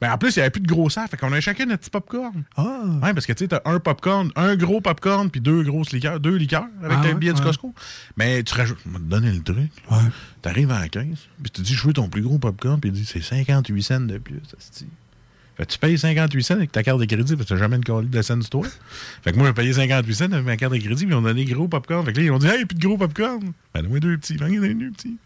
ben, 0.00 0.12
en 0.12 0.18
plus, 0.18 0.34
il 0.36 0.38
n'y 0.38 0.42
avait 0.42 0.50
plus 0.50 0.60
de 0.60 0.66
grosseur. 0.66 1.06
Fait 1.08 1.16
qu'on 1.16 1.32
a 1.32 1.40
chacun 1.40 1.66
notre 1.66 1.80
petit 1.82 1.90
popcorn. 1.90 2.44
Ah. 2.56 2.82
Ouais, 3.02 3.12
parce 3.14 3.26
que 3.26 3.32
tu 3.32 3.44
sais, 3.44 3.48
t'as 3.48 3.60
un 3.64 3.78
popcorn, 3.80 4.30
un 4.36 4.56
gros 4.56 4.80
popcorn, 4.80 5.30
puis 5.30 5.40
deux 5.40 5.62
grosses 5.62 5.92
liqueurs, 5.92 6.20
deux 6.20 6.36
liqueurs 6.36 6.66
avec 6.82 6.98
Ah 7.00 7.02
le 7.02 7.08
ouais, 7.10 7.14
billet 7.14 7.32
du. 7.32 7.42
Costco. 7.42 7.74
Mais 8.16 8.42
tu 8.42 8.54
rajoutes, 8.54 8.78
on 8.86 8.90
va 8.90 8.98
te 8.98 9.04
donner 9.04 9.32
le 9.32 9.42
truc. 9.42 9.70
Ouais. 9.90 9.98
T'arrives 10.42 10.70
à 10.70 10.80
la 10.80 10.88
15, 10.88 11.06
puis 11.42 11.50
tu 11.52 11.60
dis, 11.62 11.74
je 11.74 11.86
veux 11.86 11.92
ton 11.92 12.08
plus 12.08 12.22
gros 12.22 12.38
popcorn, 12.38 12.78
puis 12.80 12.90
il 12.90 12.92
dit, 12.92 13.04
c'est 13.04 13.20
58 13.22 13.82
cents 13.82 14.00
de 14.00 14.18
plus. 14.18 14.40
Ça 14.50 14.56
se 14.58 14.78
dit. 14.84 14.88
Fait 15.56 15.64
que 15.64 15.72
tu 15.72 15.78
payes 15.78 15.96
58 15.98 16.42
cents 16.42 16.54
avec 16.54 16.70
ta 16.70 16.82
carte 16.82 17.00
de 17.00 17.06
crédit, 17.06 17.34
parce 17.34 17.48
que 17.48 17.54
t'as 17.54 17.58
jamais 17.58 17.76
une 17.76 17.84
calice 17.84 18.10
de 18.10 18.20
scène 18.20 18.40
du 18.40 18.48
toi. 18.50 18.66
Fait 19.24 19.32
que 19.32 19.38
moi, 19.38 19.46
j'ai 19.46 19.54
payé 19.54 19.72
58 19.72 20.14
cents 20.14 20.24
avec 20.30 20.44
ma 20.44 20.56
carte 20.58 20.74
de 20.74 20.78
crédit, 20.78 21.06
puis 21.06 21.14
ils 21.14 21.16
ont 21.16 21.22
donné 21.22 21.46
gros 21.46 21.66
popcorn. 21.66 22.04
Fait 22.04 22.12
que 22.12 22.18
là, 22.18 22.24
ils 22.26 22.30
ont 22.30 22.38
dit, 22.38 22.46
hey, 22.46 22.66
plus 22.66 22.76
de 22.76 22.86
gros 22.86 22.98
popcorn. 22.98 23.40
Ben, 23.72 23.80
donne-moi 23.80 23.98
deux 24.00 24.18
petits. 24.18 24.36
Ben, 24.36 24.48
il 24.48 24.56
y 24.56 24.58
en 24.58 24.64
a 24.64 24.68
deux 24.68 24.90
petits. 24.90 25.16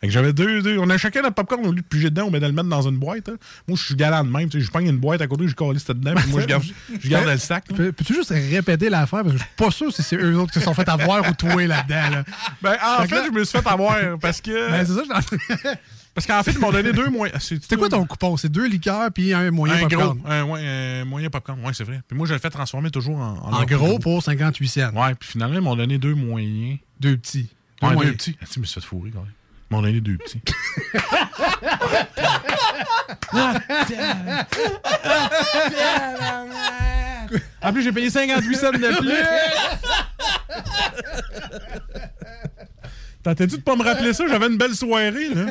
Fait 0.00 0.06
que 0.06 0.12
j'avais 0.12 0.32
deux, 0.32 0.62
deux. 0.62 0.78
On 0.78 0.88
a 0.90 0.96
chacun 0.98 1.22
notre 1.22 1.34
popcorn, 1.34 1.66
au 1.66 1.72
lieu 1.72 1.80
de 1.80 1.86
piger 1.86 2.10
dedans, 2.10 2.26
on 2.26 2.30
met 2.30 2.38
de 2.40 2.46
le 2.46 2.52
mettre 2.52 2.68
dans 2.68 2.82
une 2.88 2.96
boîte. 2.98 3.28
hein. 3.28 3.36
Moi, 3.66 3.76
je 3.76 3.84
suis 3.84 3.94
galant 3.96 4.22
de 4.24 4.30
même. 4.30 4.48
tu 4.48 4.58
sais, 4.60 4.64
Je 4.64 4.70
prends 4.70 4.78
une 4.80 4.96
boîte 4.96 5.20
à 5.22 5.26
côté, 5.26 5.48
je 5.48 5.54
calisse 5.54 5.84
ça 5.84 5.92
dedans, 5.94 6.14
puis 6.14 6.30
moi, 6.30 6.40
je 6.42 6.46
garde, 6.46 6.62
je 7.00 7.08
garde 7.08 7.26
le 7.26 7.36
sac. 7.36 7.64
Peux-tu 7.74 8.14
juste 8.14 8.30
répéter 8.30 8.90
l'affaire? 8.90 9.22
Parce 9.24 9.32
que 9.34 9.38
je 9.40 9.44
suis 9.44 9.54
pas 9.56 9.70
sûr 9.72 9.92
si 9.92 10.02
c'est 10.02 10.16
eux 10.16 10.38
autres 10.38 10.52
qui 10.52 10.60
se 10.60 10.64
sont 10.64 10.74
fait 10.74 10.88
avoir 10.88 11.28
ou 11.28 11.32
toi 11.34 11.66
là-dedans. 11.66 12.10
Là. 12.10 12.24
Ben, 12.62 12.76
en 12.84 13.02
Fait 13.02 13.02
que 13.02 13.08
fait, 13.08 13.16
là- 13.22 13.26
je 13.26 13.30
me 13.38 13.44
suis 13.44 13.58
fait 13.58 13.66
avoir 13.68 13.96
parce 14.20 14.40
que. 14.40 14.70
Ben, 14.70 14.86
c'est 14.86 14.92
ça, 14.94 15.00
je 15.00 15.04
suis 15.04 15.12
en 15.12 15.56
train- 15.56 15.74
Parce 16.14 16.26
qu'en 16.26 16.42
fait, 16.42 16.50
ils 16.52 16.58
m'ont 16.58 16.72
donné 16.72 16.92
deux 16.92 17.10
moyens. 17.10 17.40
C'était 17.42 17.76
quoi 17.76 17.88
ton 17.88 18.04
coupon? 18.04 18.36
C'est 18.36 18.48
deux 18.48 18.66
liqueurs 18.66 19.10
puis 19.12 19.32
un 19.32 19.50
moyen 19.52 19.74
un 19.74 19.78
gros, 19.86 19.88
popcorn. 19.88 20.20
un, 20.26 20.42
ouais, 20.44 20.66
un 20.66 21.04
moyen 21.04 21.30
popcorn, 21.30 21.60
ouais, 21.64 21.72
c'est 21.74 21.84
vrai. 21.84 22.00
Puis 22.08 22.16
moi, 22.16 22.26
je 22.26 22.32
le 22.34 22.40
fais 22.40 22.50
transformer 22.50 22.90
toujours 22.90 23.18
en, 23.18 23.36
En 23.52 23.64
gros 23.64 23.98
pour 24.00 24.22
58 24.22 24.68
cents. 24.68 24.90
Ouais, 24.94 25.14
puis 25.14 25.28
finalement, 25.28 25.54
ils 25.56 25.60
m'ont 25.60 25.76
donné 25.76 25.98
deux 25.98 26.14
moyens. 26.14 26.78
Deux 27.00 27.16
petits. 27.16 27.48
Deux 27.82 27.88
Ouais, 27.88 28.06
deux 28.06 28.12
petits. 28.12 28.36
Ah, 28.42 28.46
tu 28.50 28.58
me 28.58 28.64
suis 28.64 28.80
fait 28.80 28.86
fourrer 28.86 29.10
quand 29.10 29.20
même. 29.22 29.30
Ils 29.70 29.74
m'ont 29.74 29.82
donné 29.82 30.00
deux 30.00 30.16
petits. 30.16 30.40
En 37.62 37.72
plus, 37.72 37.82
j'ai 37.82 37.92
payé 37.92 38.10
58 38.10 38.56
cents 38.56 38.70
de 38.72 38.78
plus. 38.98 39.12
Tentais-tu 43.22 43.56
de 43.56 43.62
pas 43.62 43.74
me 43.76 43.82
rappeler 43.82 44.12
ça? 44.14 44.24
J'avais 44.28 44.46
une 44.46 44.56
belle 44.56 44.74
soirée, 44.74 45.28
là. 45.34 45.46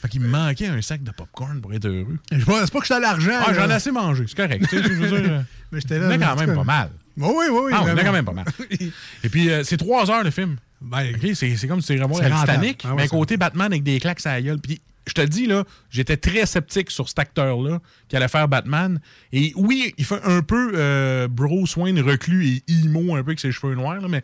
Fait 0.00 0.08
qu'il 0.08 0.20
me 0.20 0.28
manquait 0.28 0.68
un 0.68 0.80
sac 0.80 1.02
de 1.02 1.10
popcorn 1.10 1.60
pour 1.60 1.74
être 1.74 1.86
heureux. 1.86 2.18
Je 2.32 2.38
C'est 2.38 2.46
pas 2.72 2.78
que 2.78 2.84
j'étais 2.86 2.94
à 2.94 3.00
l'argent. 3.00 3.32
Ah, 3.46 3.52
j'en 3.52 3.68
ai 3.68 3.74
assez 3.74 3.90
mangé, 3.90 4.24
c'est 4.28 4.36
correct. 4.36 4.64
Tu 4.70 4.76
sais, 4.76 4.82
je 4.82 4.88
veux 4.92 5.08
dire, 5.20 5.32
euh, 5.32 5.40
Mais 5.72 5.80
j'étais 5.80 5.98
on 5.98 6.08
là. 6.08 6.14
est 6.14 6.18
quand 6.18 6.36
même 6.36 6.54
pas 6.54 6.64
mal. 6.64 6.90
Oui, 7.16 7.28
oui, 7.50 7.58
oui. 7.64 7.72
Ah, 7.74 7.82
on 7.82 7.96
est 7.96 8.04
quand 8.04 8.12
même 8.12 8.24
pas 8.24 8.32
mal. 8.32 8.46
Et 9.24 9.28
puis, 9.28 9.50
euh, 9.50 9.64
c'est 9.64 9.76
trois 9.76 10.08
heures 10.10 10.22
le 10.24 10.30
film. 10.30 10.56
Ben, 10.80 11.14
OK, 11.14 11.34
c'est 11.34 11.68
comme 11.68 11.80
si 11.80 11.88
tu 11.88 11.98
le 11.98 12.04
rentable. 12.04 12.34
Titanic, 12.40 12.82
Ah 12.84 12.94
ouais, 12.94 13.02
mais 13.02 13.08
côté 13.08 13.36
Batman 13.36 13.66
avec 13.66 13.82
des 13.82 14.00
claques 14.00 14.24
à 14.24 14.32
la 14.32 14.42
gueule. 14.42 14.58
Puis, 14.60 14.80
je 15.06 15.12
te 15.12 15.20
le 15.20 15.28
dis, 15.28 15.46
là, 15.46 15.64
j'étais 15.90 16.16
très 16.16 16.46
sceptique 16.46 16.90
sur 16.90 17.08
cet 17.08 17.18
acteur-là 17.18 17.80
qui 18.08 18.16
allait 18.16 18.28
faire 18.28 18.48
Batman. 18.48 19.00
Et 19.32 19.52
oui, 19.56 19.94
il 19.98 20.04
fait 20.04 20.22
un 20.24 20.42
peu 20.42 20.72
euh, 20.74 21.28
Bruce 21.28 21.76
Wayne 21.76 22.00
reclus 22.00 22.46
et 22.46 22.62
emo, 22.68 23.14
un 23.14 23.22
peu 23.22 23.30
avec 23.30 23.40
ses 23.40 23.52
cheveux 23.52 23.74
noirs, 23.74 24.00
là, 24.00 24.08
mais 24.08 24.22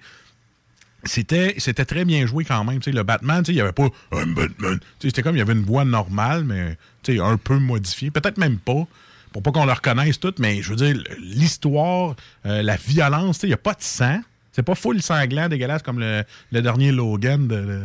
c'était 1.05 1.55
c'était 1.59 1.85
très 1.85 2.05
bien 2.05 2.27
joué 2.27 2.45
quand 2.45 2.65
même. 2.65 2.81
Le 2.85 3.03
Batman, 3.03 3.45
il 3.47 3.55
n'y 3.55 3.61
avait 3.61 3.73
pas 3.73 3.89
un 4.13 4.27
Batman. 4.27 4.79
C'était 5.01 5.23
comme 5.23 5.37
il 5.37 5.39
y 5.39 5.43
avait 5.43 5.53
une 5.53 5.65
voix 5.65 5.85
normale, 5.85 6.45
mais 6.45 6.77
un 7.21 7.37
peu 7.37 7.59
modifiée. 7.59 8.11
Peut-être 8.11 8.39
même 8.39 8.59
pas. 8.59 8.87
Pour 9.33 9.43
pas 9.43 9.53
qu'on 9.53 9.67
le 9.67 9.73
reconnaisse 9.73 10.19
tout, 10.19 10.35
mais 10.39 10.63
je 10.63 10.71
veux 10.71 10.77
dire, 10.77 10.97
l'histoire, 11.19 12.17
euh, 12.47 12.63
la 12.63 12.77
violence, 12.77 13.41
il 13.43 13.49
n'y 13.49 13.55
a 13.55 13.59
pas 13.59 13.75
de 13.75 13.83
sang. 13.83 14.21
C'est 14.57 14.63
pas 14.65 14.75
full 14.75 15.01
sanglant, 15.03 15.49
dégueulasse 15.49 15.83
comme 15.83 16.01
le, 16.01 16.25
le 16.51 16.63
dernier 16.63 16.91
Logan 16.91 17.47
de, 17.47 17.83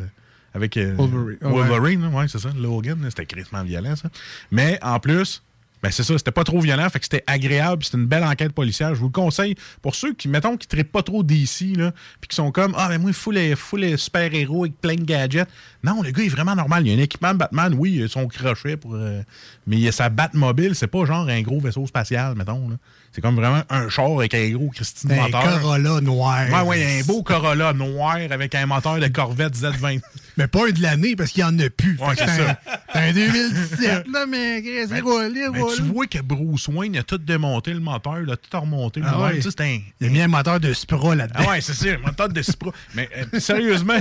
avec 0.56 0.78
euh, 0.78 0.96
Wolverine. 0.96 1.38
Ah 1.42 1.48
ouais. 1.50 1.54
Wolverine, 1.68 2.02
là, 2.02 2.08
ouais, 2.10 2.28
c'est 2.30 2.40
ça. 2.40 2.50
Logan, 2.58 2.98
c'était 3.10 3.26
crissement 3.26 3.64
violent, 3.64 3.96
ça. 3.96 4.10
Mais 4.52 4.80
en 4.82 5.00
plus, 5.00 5.44
ben 5.84 5.92
c'est 5.92 6.04
ça, 6.04 6.18
c'était 6.18 6.32
pas 6.32 6.44
trop 6.44 6.60
violent, 6.62 6.88
fait 6.90 7.00
que 7.00 7.06
c'était 7.06 7.24
agréable, 7.28 7.80
puis 7.80 7.88
c'était 7.88 7.98
une 7.98 8.06
belle 8.08 8.24
enquête 8.24 8.54
policière. 8.54 8.94
Je 8.96 9.00
vous 9.00 9.08
le 9.08 9.12
conseille 9.12 9.56
pour 9.82 9.96
ceux 9.96 10.14
qui, 10.14 10.28
mettons, 10.30 10.56
qui 10.56 10.68
traitent 10.68 10.92
pas 10.92 11.02
trop 11.04 11.24
d'ici, 11.24 11.74
là, 11.74 11.92
puis 12.22 12.28
qui 12.30 12.36
sont 12.36 12.52
comme, 12.52 12.74
ah, 12.78 12.88
ben 12.88 13.02
moi, 13.02 13.12
full, 13.14 13.34
les- 13.36 13.56
full 13.56 13.98
super-héros 13.98 14.64
avec 14.66 14.80
plein 14.80 14.96
de 14.96 15.04
gadgets. 15.04 15.50
Non, 15.84 16.02
le 16.04 16.12
gars 16.12 16.24
est 16.24 16.30
vraiment 16.30 16.56
normal. 16.56 16.86
Il 16.88 16.94
y 16.94 16.96
a 16.96 17.00
un 17.00 17.04
équipement 17.04 17.34
de 17.34 17.40
Batman, 17.40 17.74
oui, 17.78 17.94
il 17.96 18.04
a 18.04 18.08
son 18.08 18.28
crochet 18.28 18.78
pour. 18.78 18.94
euh, 18.96 19.22
mais 19.68 19.78
il 19.78 19.88
a 19.88 19.92
sa 19.92 20.10
Batmobile, 20.10 20.76
c'est 20.76 20.88
pas 20.88 21.04
genre 21.06 21.28
un 21.28 21.42
gros 21.42 21.60
vaisseau 21.60 21.86
spatial, 21.88 22.36
mettons, 22.36 22.70
là. 22.70 22.76
C'est 23.14 23.20
comme 23.20 23.36
vraiment 23.36 23.62
un 23.70 23.90
char 23.90 24.12
avec 24.12 24.34
un 24.34 24.50
gros 24.52 24.70
Christine 24.70 25.12
un 25.12 25.24
moteur. 25.24 25.60
Corolla 25.60 26.00
noir. 26.02 26.48
Ouais, 26.50 26.62
ouais, 26.62 27.00
un 27.00 27.04
beau 27.04 27.24
Corolla 27.24 27.74
noir 27.74 28.18
avec 28.30 28.56
un 28.56 28.66
moteur 28.66 29.00
de 29.00 29.08
Corvette 29.08 29.56
Z20. 29.56 30.00
Mais 30.38 30.48
pas 30.48 30.68
un 30.68 30.72
de 30.72 30.82
l'année 30.82 31.16
parce 31.16 31.32
qu'il 31.32 31.42
y 31.42 31.44
en 31.44 31.58
a 31.60 31.70
plus. 31.70 31.98
Ouais, 32.00 32.16
c'est 32.16 32.24
un- 32.24 32.28
ça. 32.38 32.60
c'est 32.94 33.00
un 33.00 33.14
2017, 33.14 34.08
là, 34.12 34.26
mais 34.28 34.64
c'est 34.88 35.00
roulé, 35.02 35.48
Mais 35.52 35.60
roulé. 35.60 35.76
tu 35.76 35.82
vois 35.84 36.08
que 36.08 36.20
Bruce 36.20 36.68
Wayne 36.68 36.98
a 36.98 37.04
tout 37.04 37.18
démonté 37.18 37.74
le 37.74 37.80
moteur, 37.80 38.20
il 38.26 38.32
a 38.32 38.36
tout 38.38 38.60
remonté. 38.60 39.02
Ah 39.06 39.22
ouais. 39.22 39.40
Un. 39.60 39.80
Il 40.00 40.08
a 40.08 40.10
mis 40.10 40.22
un 40.22 40.28
moteur 40.28 40.60
de 40.60 40.74
Spra 40.74 41.16
là-dedans. 41.16 41.40
Ah 41.46 41.50
ouais, 41.52 41.62
c'est 41.62 41.74
ça, 41.74 41.90
un 41.90 41.98
moteur 42.06 42.30
de 42.30 42.42
Spra. 42.42 42.72
Mais 42.96 43.10
euh, 43.34 43.40
sérieusement, 43.40 43.98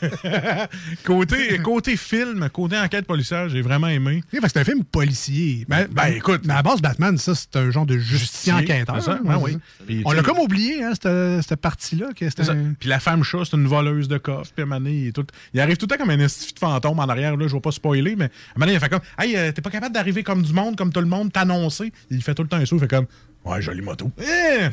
côté, 1.04 1.58
côté 1.58 1.96
film, 1.96 2.48
côté 2.50 2.78
enquête 2.78 3.06
policière, 3.06 3.48
j'ai 3.48 3.62
vraiment 3.62 3.88
aimé. 3.88 4.22
Oui, 4.32 4.38
parce 4.40 4.52
que 4.52 4.58
c'est 4.60 4.68
un 4.70 4.72
film 4.72 4.84
policier. 4.84 5.64
Ben, 5.68 5.86
Ben, 5.90 6.06
écoute. 6.08 6.42
Mais 6.44 6.52
à 6.52 6.56
la 6.56 6.62
base, 6.62 6.80
Batman, 6.80 7.16
ça, 7.18 7.34
c'est 7.34 7.56
un 7.56 7.70
genre 7.70 7.86
de 7.86 7.98
justicier 7.98 8.52
enquêteur. 8.52 9.02
ça, 9.02 9.18
ben 9.24 9.38
oui. 9.40 9.58
Puis, 9.86 10.02
On 10.04 10.12
l'a 10.12 10.22
comme 10.22 10.38
oublié, 10.38 10.82
hein, 10.82 10.92
cette, 10.94 11.46
cette 11.48 11.60
partie-là. 11.60 12.06
un- 12.08 12.72
Puis 12.78 12.88
la 12.88 13.00
femme 13.00 13.22
chat, 13.22 13.38
c'est 13.44 13.56
une 13.56 13.66
voleuse 13.66 14.08
de 14.08 14.18
coffre. 14.18 14.50
Puis 14.54 14.62
à 14.62 14.64
un 14.64 14.66
moment 14.66 14.80
donné, 14.80 14.96
il, 14.96 15.06
est 15.08 15.12
tout... 15.12 15.26
il 15.52 15.60
arrive 15.60 15.73
tout 15.76 15.86
le 15.86 15.96
temps 15.96 16.02
comme 16.02 16.10
un 16.10 16.18
estifi 16.18 16.54
de 16.54 16.58
fantôme 16.58 16.98
en 16.98 17.04
arrière. 17.04 17.36
Là, 17.36 17.46
je 17.48 17.54
vais 17.54 17.60
pas 17.60 17.72
spoiler, 17.72 18.16
mais 18.16 18.30
donné, 18.56 18.74
il 18.74 18.80
fait 18.80 18.88
comme 18.88 19.00
Hey, 19.18 19.36
euh, 19.36 19.52
t'es 19.52 19.62
pas 19.62 19.70
capable 19.70 19.94
d'arriver 19.94 20.22
comme 20.22 20.42
du 20.42 20.52
monde, 20.52 20.76
comme 20.76 20.92
tout 20.92 21.00
le 21.00 21.06
monde, 21.06 21.32
t'annoncer. 21.32 21.92
Il 22.10 22.22
fait 22.22 22.34
tout 22.34 22.42
le 22.42 22.48
temps 22.48 22.56
un 22.56 22.66
saut, 22.66 22.76
il 22.76 22.80
fait 22.80 22.88
comme 22.88 23.06
Ouais, 23.44 23.60
jolie 23.60 23.82
moto. 23.82 24.10
Eh! 24.18 24.68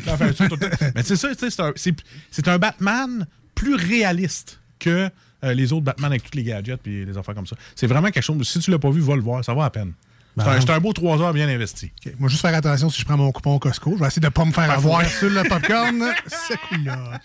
Mais 0.96 1.04
c'est 1.04 1.16
ça, 1.18 1.30
c'est 1.36 2.48
un, 2.48 2.54
un 2.54 2.58
Batman 2.58 3.28
plus 3.54 3.76
réaliste 3.76 4.62
que 4.80 5.10
euh, 5.44 5.54
les 5.54 5.74
autres 5.74 5.84
Batman 5.84 6.12
avec 6.12 6.30
tous 6.30 6.38
les 6.38 6.44
gadgets 6.44 6.80
puis 6.82 7.06
les 7.06 7.18
affaires 7.18 7.36
comme 7.36 7.48
ça. 7.48 7.56
C'est 7.76 7.88
vraiment 7.88 8.12
quelque 8.12 8.24
chose. 8.24 8.48
Si 8.48 8.60
tu 8.60 8.72
l'as 8.72 8.80
pas 8.80 8.90
vu, 8.92 9.02
va 9.02 9.16
le 9.16 9.22
voir, 9.22 9.44
ça 9.44 9.54
va 9.54 9.66
à 9.66 9.70
peine. 9.70 9.94
C'est 10.38 10.46
Ben, 10.46 10.52
un, 10.52 10.62
c'est 10.62 10.70
un 10.70 10.80
beau 10.80 10.94
trois 10.94 11.22
heures 11.22 11.34
bien 11.34 11.50
investi. 11.50 11.92
OK. 12.06 12.14
Moi, 12.18 12.30
juste 12.30 12.42
faire 12.42 12.56
attention 12.56 12.90
si 12.90 13.02
je 13.02 13.06
prends 13.06 13.18
mon 13.18 13.32
coupon 13.34 13.60
Costco. 13.60 13.96
Je 13.96 14.00
vais 14.00 14.08
essayer 14.08 14.22
de 14.22 14.28
ne 14.28 14.32
pas 14.32 14.46
me 14.46 14.54
faire 14.54 14.72
avoir 14.72 15.06
sur 15.06 15.30
le 15.30 15.44
popcorn. 15.44 16.06
Ce 16.28 16.54
coup-là. 16.54 17.20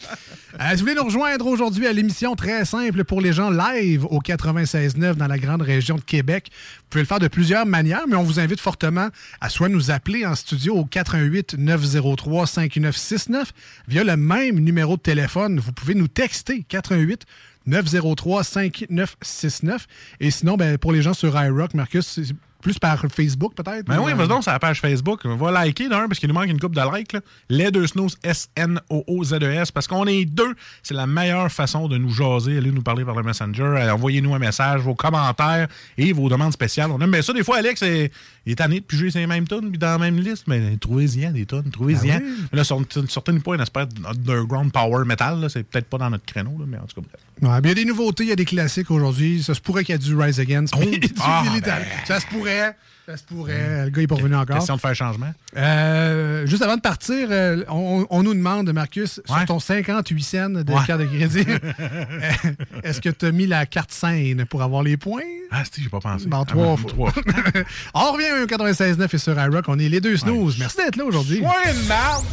Euh, 0.61 0.65
si 0.71 0.75
vous 0.75 0.81
voulez 0.81 0.95
nous 0.97 1.05
rejoindre 1.05 1.47
aujourd'hui 1.47 1.87
à 1.87 1.93
l'émission 1.93 2.35
très 2.35 2.65
simple 2.65 3.05
pour 3.05 3.21
les 3.21 3.33
gens 3.33 3.51
live 3.51 4.05
au 4.07 4.21
96.9 4.21 5.15
dans 5.15 5.29
la 5.29 5.39
grande 5.39 5.63
région 5.63 5.95
de 5.97 6.01
Québec, 6.01 6.51
vous 6.51 6.85
pouvez 6.91 7.03
le 7.03 7.07
faire 7.07 7.21
de 7.21 7.29
plusieurs 7.29 7.65
manières, 7.65 8.07
mais 8.09 8.17
on 8.17 8.25
vous 8.25 8.41
invite 8.41 8.59
fortement 8.61 9.09
à 9.41 9.51
soit 9.51 9.69
nous 9.69 9.93
appeler 9.93 10.27
en 10.27 10.35
studio 10.35 10.75
au 10.75 10.85
88 10.85 11.55
903 11.59 12.47
5969 12.49 13.53
via 13.87 14.03
le 14.03 14.17
même 14.17 14.59
numéro 14.59 14.97
de 14.97 15.03
téléphone. 15.03 15.61
Vous 15.61 15.71
pouvez 15.73 15.95
nous 15.95 16.09
texter 16.09 16.65
88 16.69 17.23
903 17.67 18.43
5969 18.45 19.87
et 20.21 20.31
sinon 20.31 20.57
ben, 20.57 20.77
pour 20.79 20.93
les 20.93 21.03
gens 21.03 21.15
sur 21.15 21.41
iRock, 21.41 21.75
Marcus, 21.75 22.07
c'est 22.07 22.35
plus 22.67 22.81
par 22.81 23.01
Facebook 23.09 23.55
peut-être? 23.55 23.87
Ben 23.87 24.01
ou, 24.01 24.07
oui, 24.07 24.13
euh, 24.13 24.17
vas 24.17 24.27
donc 24.27 24.43
sur 24.43 24.51
la 24.51 24.59
page 24.59 24.81
Facebook. 24.81 25.25
Va 25.25 25.53
liker 25.53 25.89
d'un 25.89 26.09
parce 26.09 26.19
qu'il 26.19 26.29
nous 26.29 26.35
manque 26.35 26.49
une 26.49 26.59
coupe 26.59 26.75
de 26.75 26.97
likes. 26.97 27.17
Les 27.49 27.71
deux 27.71 27.87
snooze, 27.87 28.19
S-N-O-O-Z-E-S. 28.25 29.71
Parce 29.71 29.87
qu'on 29.87 30.05
est 30.07 30.25
deux. 30.25 30.53
C'est 30.83 30.95
la 30.95 31.07
meilleure 31.07 31.51
façon 31.53 31.87
de 31.87 31.97
nous 31.97 32.11
jaser. 32.11 32.57
Allez 32.57 32.73
nous 32.73 32.83
parler 32.83 33.05
par 33.05 33.15
le 33.15 33.23
Messenger. 33.23 33.63
Euh, 33.63 33.95
Envoyez-nous 33.95 34.35
un 34.35 34.41
message, 34.41 34.81
vos 34.81 34.97
commentaires 34.97 35.69
et 35.97 36.13
vos 36.13 36.29
demandes 36.29 36.53
spéciales. 36.53 36.91
On 36.91 37.01
aime 37.01 37.13
bien 37.13 37.23
ça. 37.23 37.33
Des 37.33 37.45
fois, 37.45 37.59
Alex 37.59 37.83
est, 37.83 38.11
il 38.45 38.53
est 38.53 38.57
tanné 38.57 38.81
de 38.81 38.85
piger 38.85 39.13
ces 39.13 39.25
mêmes 39.29 39.47
tunes 39.47 39.71
puis 39.71 39.79
dans 39.79 39.93
la 39.93 39.99
même 39.99 40.19
liste. 40.19 40.49
Mais 40.49 40.77
trouvez-y 40.77 41.33
des 41.33 41.47
tunes. 41.47 41.71
Trouvez-y. 41.71 42.11
Ah 42.11 42.21
là, 42.53 42.65
sur 42.65 42.79
une 42.79 43.09
certaine 43.09 43.41
pas 43.43 43.55
une 43.55 43.61
espèce 43.61 43.89
d'underground 43.91 44.73
power 44.73 45.05
metal. 45.05 45.47
C'est 45.51 45.63
peut-être 45.63 45.87
pas 45.87 45.99
dans 45.99 46.11
notre 46.11 46.25
créneau, 46.25 46.57
mais 46.67 46.79
en 46.79 46.87
tout 46.87 47.01
cas, 47.01 47.07
bref. 47.09 47.26
Ouais, 47.43 47.59
il 47.63 47.69
y 47.69 47.71
a 47.71 47.75
des 47.75 47.85
nouveautés, 47.85 48.25
il 48.25 48.29
y 48.31 48.33
a 48.33 48.37
des 48.37 48.45
classiques 48.45 48.91
aujourd'hui. 48.91 49.43
Ça 49.43 49.55
se 49.55 49.61
pourrait 49.61 49.85
qu'il 49.85 49.95
y 49.95 49.97
ait 49.97 49.99
du 49.99 50.17
Rise 50.17 50.41
Against. 50.41 50.75
Oh, 50.77 50.81
ah, 51.21 51.43
Militant. 51.45 51.73
Ça 52.07 52.21
se 52.21 52.27
pourrait. 52.27 52.77
Ça 53.07 53.17
se 53.17 53.23
pourrait. 53.23 53.85
Le 53.85 53.91
gars 53.91 54.03
est 54.03 54.07
pas 54.09 54.17
revenu 54.17 54.35
encore. 54.35 54.57
Question 54.57 54.75
de 54.75 54.81
faire 54.81 54.95
changement. 54.97 55.33
Euh, 55.57 56.45
juste 56.47 56.63
avant 56.63 56.75
de 56.77 56.81
partir, 56.81 57.29
euh, 57.31 57.63
on, 57.69 58.05
on 58.11 58.23
nous 58.25 58.35
demande, 58.35 58.73
Marcus, 58.73 59.21
sur 59.25 59.45
ton 59.47 59.61
58 59.61 60.23
cents 60.25 60.49
de 60.51 60.73
Ouais. 60.73 60.81
carte 60.87 61.01
de 61.03 61.07
crédit, 61.07 61.47
est-ce 62.83 63.01
que 63.01 63.09
tu 63.11 63.27
as 63.27 63.31
mis 63.31 63.47
la 63.47 63.65
carte 63.65 63.93
scène 63.93 64.45
pour 64.47 64.61
avoir 64.63 64.83
les 64.83 64.97
points? 64.97 65.23
Ah, 65.53 65.63
c'est 65.71 65.83
j'ai 65.83 65.89
pas 65.89 66.01
pensé. 66.01 66.27
Bon, 66.27 66.41
Ah, 66.43 66.45
trois 66.47 66.67
ben, 66.67 66.77
fois. 66.77 66.91
trois. 66.91 67.13
on 67.95 68.13
revient 68.13 68.43
au 68.43 68.47
96.9 68.47 69.15
et 69.15 69.19
sur 69.19 69.41
iRock. 69.41 69.65
On 69.69 69.79
est 69.79 69.89
les 69.89 70.01
deux 70.01 70.17
snooze. 70.17 70.57
Merci 70.59 70.79
d'être 70.79 70.97
là 70.97 71.05
aujourd'hui. 71.05 71.41
Ouais, 71.41 71.73
marde! 71.87 72.25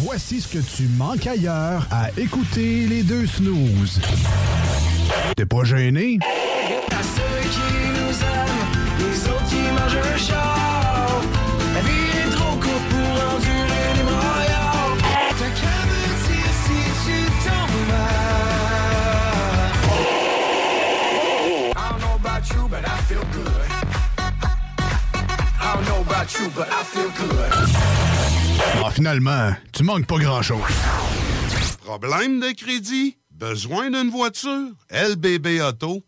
Voici 0.00 0.40
ce 0.40 0.48
que 0.48 0.58
tu 0.64 0.84
manques 0.96 1.26
ailleurs 1.26 1.86
à 1.90 2.08
écouter 2.16 2.86
les 2.86 3.02
deux 3.02 3.26
snooze. 3.26 4.00
T'es 5.36 5.44
pas 5.44 5.64
gêné? 5.64 6.18
À 6.22 7.02
ceux 7.02 7.50
qui 7.50 7.58
nous 7.90 8.18
aiment, 8.22 8.67
Ah, 28.84 28.90
finalement, 28.90 29.52
tu 29.72 29.82
manques 29.82 30.06
pas 30.06 30.18
grand-chose. 30.18 30.58
Problème 31.84 32.40
de 32.40 32.52
crédit? 32.54 33.16
Besoin 33.30 33.90
d'une 33.90 34.10
voiture? 34.10 34.70
lbbauto.com 34.90 36.07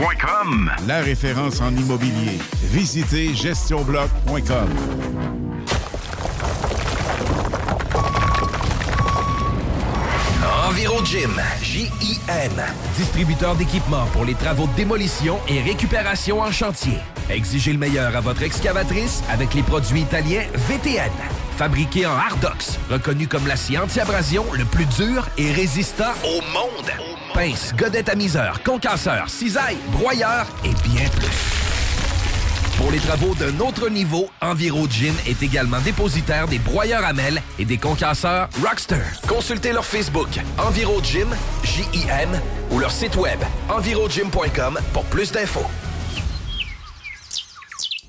gestionbloc.com. 0.01 0.71
La 0.87 1.01
référence 1.01 1.61
en 1.61 1.75
immobilier. 1.75 2.39
Visitez 2.63 3.35
gestionbloc.com. 3.35 4.69
EnviroGym, 10.69 11.39
J-I-M, 11.61 12.51
distributeur 12.97 13.55
d'équipements 13.55 14.05
pour 14.13 14.25
les 14.25 14.33
travaux 14.33 14.67
de 14.67 14.75
démolition 14.75 15.37
et 15.47 15.61
récupération 15.61 16.41
en 16.41 16.51
chantier. 16.51 16.97
Exigez 17.29 17.73
le 17.73 17.79
meilleur 17.79 18.15
à 18.15 18.21
votre 18.21 18.41
excavatrice 18.41 19.21
avec 19.29 19.53
les 19.53 19.63
produits 19.63 20.01
italiens 20.01 20.45
VTN. 20.67 21.11
Fabriqué 21.57 22.07
en 22.07 22.15
Hardox, 22.15 22.79
reconnu 22.89 23.27
comme 23.27 23.45
l'acier 23.47 23.77
anti-abrasion 23.77 24.45
le 24.53 24.65
plus 24.65 24.85
dur 24.85 25.27
et 25.37 25.51
résistant 25.51 26.13
au 26.23 26.41
monde. 26.53 27.10
Pince, 27.41 27.73
godette 27.75 28.07
amiseur, 28.07 28.61
concasseur, 28.61 29.27
cisaille, 29.27 29.77
broyeur 29.87 30.45
et 30.63 30.73
bien 30.87 31.09
plus. 31.09 31.27
Pour 32.77 32.91
les 32.91 32.99
travaux 32.99 33.33
d'un 33.33 33.59
autre 33.59 33.89
niveau, 33.89 34.29
EnviroGym 34.41 35.15
est 35.25 35.41
également 35.41 35.79
dépositaire 35.79 36.47
des 36.47 36.59
broyeurs 36.59 37.03
à 37.03 37.13
mêles 37.13 37.41
et 37.57 37.65
des 37.65 37.79
concasseurs 37.79 38.47
Rockster. 38.63 39.01
Consultez 39.27 39.73
leur 39.73 39.85
Facebook 39.85 40.29
EnviroGym, 40.59 41.35
J-I-M, 41.63 42.29
ou 42.69 42.77
leur 42.77 42.91
site 42.91 43.15
web 43.15 43.39
envirogym.com 43.69 44.79
pour 44.93 45.05
plus 45.05 45.31
d'infos. 45.31 45.65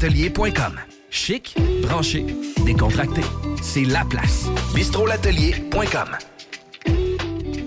bistrolatelier.com. 0.00 0.80
Chic, 1.10 1.54
branché, 1.82 2.24
décontracté. 2.64 3.20
C'est 3.60 3.84
la 3.84 4.04
place. 4.04 4.46
bistrolatelier.com. 4.74 6.29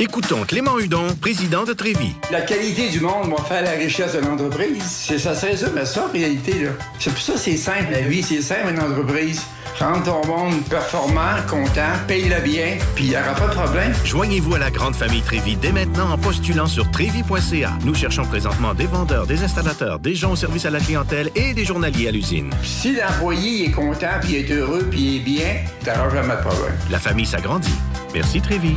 Écoutons 0.00 0.44
Clément 0.44 0.78
Hudon, 0.78 1.08
président 1.20 1.64
de 1.64 1.72
Trévis. 1.72 2.12
La 2.30 2.42
qualité 2.42 2.88
du 2.88 3.00
monde 3.00 3.30
va 3.36 3.42
faire 3.42 3.64
la 3.64 3.72
richesse 3.72 4.12
de 4.12 4.20
l'entreprise. 4.20 4.84
C'est 4.84 5.18
ça, 5.18 5.34
c'est 5.34 5.56
ça, 5.56 5.66
mais 5.74 5.84
ça, 5.84 6.06
en 6.06 6.12
réalité, 6.12 6.52
là. 6.52 6.70
C'est 7.00 7.10
pour 7.10 7.20
ça 7.20 7.32
que 7.32 7.38
c'est 7.40 7.56
simple, 7.56 7.90
la 7.90 8.02
vie, 8.02 8.22
c'est 8.22 8.40
simple, 8.40 8.70
une 8.70 8.80
entreprise. 8.80 9.42
Rendre 9.80 10.04
ton 10.04 10.24
monde 10.24 10.62
performant, 10.70 11.34
content, 11.48 11.90
paye-le 12.06 12.40
bien, 12.42 12.78
puis 12.94 13.06
il 13.06 13.10
n'y 13.10 13.16
aura 13.16 13.34
pas 13.34 13.48
de 13.48 13.54
problème. 13.54 13.92
Joignez-vous 14.04 14.54
à 14.54 14.58
la 14.60 14.70
grande 14.70 14.94
famille 14.94 15.22
Trévis 15.22 15.56
dès 15.56 15.72
maintenant 15.72 16.12
en 16.12 16.18
postulant 16.18 16.66
sur 16.66 16.88
trévis.ca. 16.92 17.72
Nous 17.84 17.94
cherchons 17.94 18.24
présentement 18.24 18.74
des 18.74 18.86
vendeurs, 18.86 19.26
des 19.26 19.42
installateurs, 19.42 19.98
des 19.98 20.14
gens 20.14 20.32
au 20.32 20.36
service 20.36 20.64
à 20.64 20.70
la 20.70 20.78
clientèle 20.78 21.30
et 21.34 21.54
des 21.54 21.64
journaliers 21.64 22.06
à 22.06 22.12
l'usine. 22.12 22.50
Si 22.62 22.94
l'employé 22.94 23.66
est 23.66 23.72
content, 23.72 24.20
puis 24.20 24.36
est 24.36 24.50
heureux, 24.52 24.86
puis 24.88 25.00
il 25.00 25.16
est 25.16 25.24
bien, 25.24 25.56
t'auras 25.84 26.08
jamais 26.08 26.36
de 26.36 26.40
problème. 26.40 26.74
La 26.88 27.00
famille 27.00 27.26
s'agrandit. 27.26 27.74
Merci 28.14 28.40
Trévis. 28.40 28.76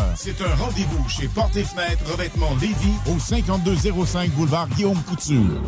C'est 0.15 0.41
un 0.41 0.55
rendez-vous 0.55 1.07
chez 1.09 1.27
Porte 1.27 1.55
et 1.57 1.63
Fenêtre 1.63 2.03
Revêtement 2.11 2.51
Lévis 2.59 2.93
au 3.07 3.19
5205 3.19 4.29
boulevard 4.31 4.67
Guillaume 4.69 5.01
Couture. 5.03 5.61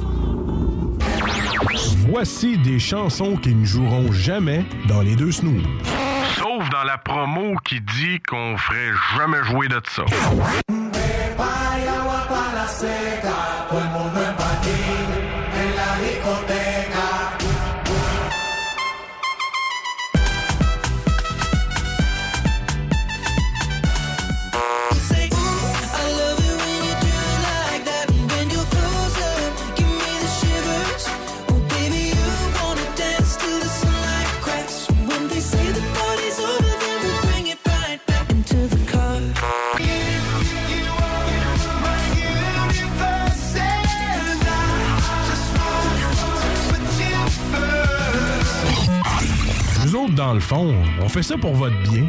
Voici 2.10 2.58
des 2.58 2.80
chansons 2.80 3.36
qui 3.38 3.56
ne 3.56 3.65
joueront 3.65 4.12
jamais 4.12 4.65
dans 4.88 5.02
les 5.02 5.15
deux 5.15 5.32
snooze. 5.32 5.63
Sauf 6.38 6.69
dans 6.69 6.84
la 6.84 6.98
promo 6.98 7.56
qui 7.63 7.82
dit 7.82 8.19
qu'on 8.28 8.58
ferait 8.58 8.91
jamais 9.17 9.43
jouer 9.43 9.67
de 9.67 9.82
ça. 9.89 10.04
Dans 50.24 50.34
le 50.34 50.40
fond, 50.40 50.74
on 51.02 51.10
fait 51.10 51.22
ça 51.22 51.38
pour 51.38 51.54
votre 51.54 51.76
bien. 51.82 52.08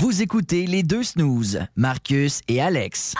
Vous 0.00 0.22
écoutez 0.22 0.66
les 0.66 0.82
deux 0.82 1.02
snooze, 1.02 1.60
Marcus 1.76 2.40
et 2.48 2.62
Alex. 2.62 3.14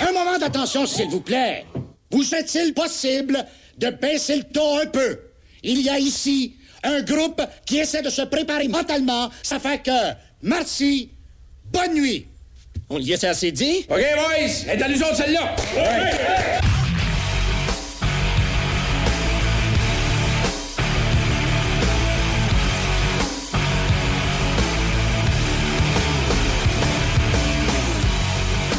Un 0.00 0.12
moment 0.12 0.36
d'attention, 0.40 0.84
s'il 0.84 1.10
vous 1.10 1.20
plaît. 1.20 1.64
Vous 2.10 2.34
est-il 2.34 2.74
possible 2.74 3.38
de 3.78 3.90
baisser 3.90 4.38
le 4.38 4.42
ton 4.52 4.80
un 4.80 4.86
peu? 4.86 5.16
Il 5.62 5.80
y 5.80 5.88
a 5.88 6.00
ici 6.00 6.56
un 6.82 7.02
groupe 7.02 7.40
qui 7.64 7.78
essaie 7.78 8.02
de 8.02 8.10
se 8.10 8.22
préparer 8.22 8.66
mentalement. 8.66 9.30
Ça 9.44 9.60
fait 9.60 9.80
que, 9.80 10.14
merci, 10.42 11.12
bonne 11.72 11.94
nuit. 11.94 12.26
On 12.88 13.00
y 13.00 13.12
est 13.12 13.24
assez 13.24 13.50
dit? 13.50 13.84
OK, 13.88 13.98
boys, 13.98 14.72
est 14.72 14.80
à 14.80 14.88
nous 14.88 15.02
autres, 15.02 15.16
celle-là. 15.16 15.56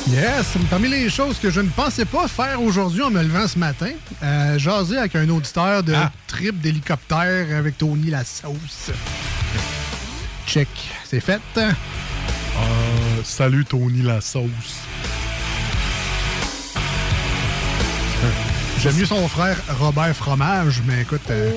Yes, 0.09 0.53
parmi 0.69 0.87
les 0.87 1.09
choses 1.09 1.37
que 1.37 1.51
je 1.51 1.59
ne 1.59 1.67
pensais 1.67 2.05
pas 2.05 2.29
faire 2.29 2.61
aujourd'hui 2.61 3.01
en 3.01 3.11
me 3.11 3.21
levant 3.21 3.45
ce 3.45 3.59
matin, 3.59 3.91
euh, 4.23 4.57
jaser 4.57 4.97
avec 4.97 5.17
un 5.17 5.27
auditeur 5.27 5.83
de 5.83 5.93
trip 6.27 6.61
d'hélicoptère 6.61 7.55
avec 7.55 7.77
Tony 7.77 8.09
la 8.09 8.23
sauce. 8.23 8.91
Check, 10.47 10.69
c'est 11.03 11.19
fait. 11.19 11.41
Ah, 11.57 12.86
salut 13.27 13.65
Tony 13.65 14.01
la 14.01 14.21
sauce. 14.21 14.79
J'aime 18.81 18.95
mieux 18.95 19.05
son 19.05 19.27
frère 19.27 19.57
Robert 19.79 20.15
Fromage, 20.15 20.81
mais 20.85 21.01
écoute. 21.01 21.21
euh, 21.29 21.51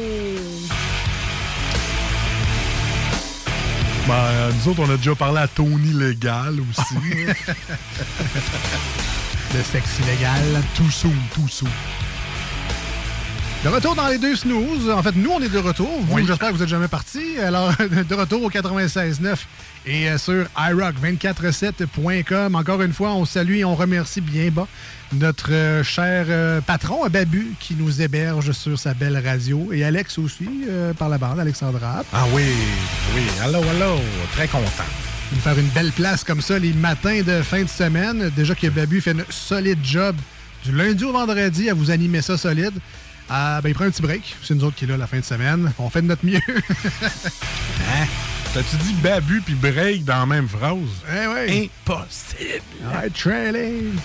Ben, 4.09 4.15
euh, 4.15 4.51
nous 4.53 4.69
autres, 4.73 4.81
on 4.83 4.91
a 4.93 4.97
déjà 4.97 5.15
parlé 5.15 5.39
à 5.41 5.49
Tony 5.49 5.93
Légal 5.93 6.59
aussi. 6.61 6.95
Le 9.55 9.63
sexe 9.63 9.99
illégal. 10.01 10.63
Tout 10.75 10.91
sous. 10.91 11.13
De 13.63 13.69
retour 13.69 13.95
dans 13.95 14.09
les 14.09 14.17
deux 14.17 14.37
snooze. 14.37 14.89
En 14.89 15.03
fait, 15.03 15.15
nous, 15.17 15.31
on 15.31 15.41
est 15.41 15.51
de 15.51 15.59
retour. 15.59 15.91
Vous, 16.09 16.27
j'espère 16.27 16.49
que 16.49 16.55
vous 16.55 16.61
n'êtes 16.61 16.69
jamais 16.69 16.89
partis. 16.89 17.39
Alors, 17.39 17.71
de 18.09 18.15
retour 18.15 18.43
au 18.43 18.49
96.9 18.51 19.37
et 19.85 20.09
euh, 20.09 20.17
sur 20.17 20.47
iRock247.com. 20.57 22.55
Encore 22.55 22.81
une 22.81 22.95
fois, 22.95 23.13
on 23.13 23.27
salue 23.27 23.57
et 23.57 23.65
on 23.65 23.75
remercie 23.75 24.23
bien 24.23 24.49
bas 24.51 24.67
notre 25.13 25.53
euh, 25.53 25.83
cher 25.83 26.27
euh, 26.29 26.61
patron, 26.61 27.07
Babu, 27.09 27.53
qui 27.59 27.75
nous 27.75 28.01
héberge 28.01 28.53
sur 28.53 28.79
sa 28.79 28.95
belle 28.95 29.21
radio. 29.23 29.71
Et 29.73 29.85
Alex 29.85 30.19
aussi, 30.19 30.49
euh, 30.69 30.93
par 30.95 31.09
la 31.09 31.19
bande, 31.19 31.41
Alexandra. 31.41 32.03
Ah 32.13 32.25
oui, 32.33 32.45
oui. 33.15 33.23
Allô, 33.43 33.59
allô. 33.59 34.01
Très 34.33 34.49
content. 34.49 34.85
Nous 35.33 35.41
faire 35.41 35.59
une 35.59 35.69
belle 35.69 35.93
place 35.93 36.25
comme 36.25 36.41
ça 36.41 36.59
les 36.59 36.73
matins 36.73 37.23
de 37.23 37.43
fin 37.43 37.63
de 37.63 37.69
semaine. 37.69 38.31
Déjà 38.37 38.55
que 38.55 38.69
Babu 38.69 39.01
fait 39.01 39.11
un 39.13 39.25
solide 39.29 39.81
job 39.83 40.17
du 40.65 40.73
lundi 40.73 41.05
au 41.05 41.13
vendredi 41.13 41.71
à 41.71 41.75
vous 41.75 41.91
animer 41.91 42.23
ça 42.23 42.37
solide. 42.37 42.75
Ah, 43.33 43.61
ben, 43.63 43.69
il 43.69 43.75
prend 43.75 43.85
un 43.85 43.91
petit 43.91 44.03
break. 44.03 44.37
C'est 44.43 44.55
nous 44.57 44.65
autres 44.65 44.75
qui 44.75 44.85
est 44.85 44.89
là 44.89 44.97
la 44.97 45.07
fin 45.07 45.21
de 45.21 45.25
semaine. 45.25 45.73
On 45.79 45.89
fait 45.89 46.03
de 46.03 46.09
notre 46.09 46.27
mieux. 46.27 46.41
Hein? 47.93 48.07
T'as-tu 48.53 48.77
dit 48.77 48.95
babu 49.03 49.41
puis 49.41 49.55
break 49.55 50.05
dans 50.05 50.19
la 50.19 50.27
même 50.27 50.49
phrase? 50.49 50.77
Eh 51.09 51.27
oui. 51.27 51.71
Impossible. 51.87 52.63
Alright, 52.85 53.15
trailing. 53.15 53.97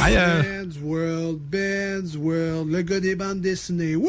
Euh, 0.00 0.42
Ben's 0.42 0.78
World, 0.80 1.38
Ben's 1.50 2.16
World, 2.16 2.70
le 2.70 2.82
gars 2.82 3.00
des 3.00 3.14
bandes 3.14 3.40
dessinées. 3.40 3.96
Wouh! 3.96 4.08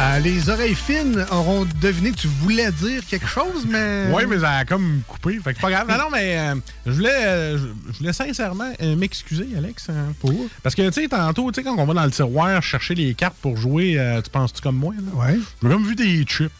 Euh, 0.00 0.18
les 0.20 0.48
oreilles 0.48 0.74
fines 0.74 1.26
auront 1.30 1.66
deviné 1.82 2.12
que 2.12 2.16
tu 2.16 2.26
voulais 2.26 2.72
dire 2.72 3.02
quelque 3.06 3.26
chose, 3.26 3.66
mais. 3.68 4.06
Oui, 4.10 4.22
mais 4.26 4.38
ça 4.38 4.52
a 4.58 4.64
comme 4.64 5.02
coupé. 5.06 5.38
Fait 5.44 5.52
que 5.52 5.60
pas 5.60 5.70
grave. 5.70 5.86
Non, 5.88 5.98
non, 5.98 6.10
mais 6.10 6.38
euh, 6.38 6.54
je, 6.86 6.92
voulais, 6.92 7.24
euh, 7.26 7.58
je, 7.92 7.98
voulais 7.98 8.12
sincèrement 8.14 8.72
euh, 8.80 8.96
m'excuser, 8.96 9.46
Alex. 9.58 9.90
hein, 9.90 10.14
pour... 10.20 10.32
Parce 10.62 10.74
que, 10.74 10.88
tu 10.88 11.02
sais, 11.02 11.08
tantôt, 11.08 11.52
tu 11.52 11.60
sais, 11.60 11.64
quand 11.64 11.76
on 11.76 11.84
va 11.84 11.92
dans 11.92 12.04
le 12.04 12.10
tiroir 12.10 12.62
chercher 12.62 12.94
les 12.94 13.12
cartes 13.12 13.36
pour 13.42 13.58
jouer, 13.58 13.98
euh, 13.98 14.22
tu 14.22 14.30
penses-tu 14.30 14.62
comme 14.62 14.76
moi? 14.76 14.94
Là? 14.96 15.12
Ouais. 15.22 15.38
J'ai 15.62 15.68
comme 15.68 15.86
vu 15.86 15.94
des 15.94 16.24
chips. 16.24 16.50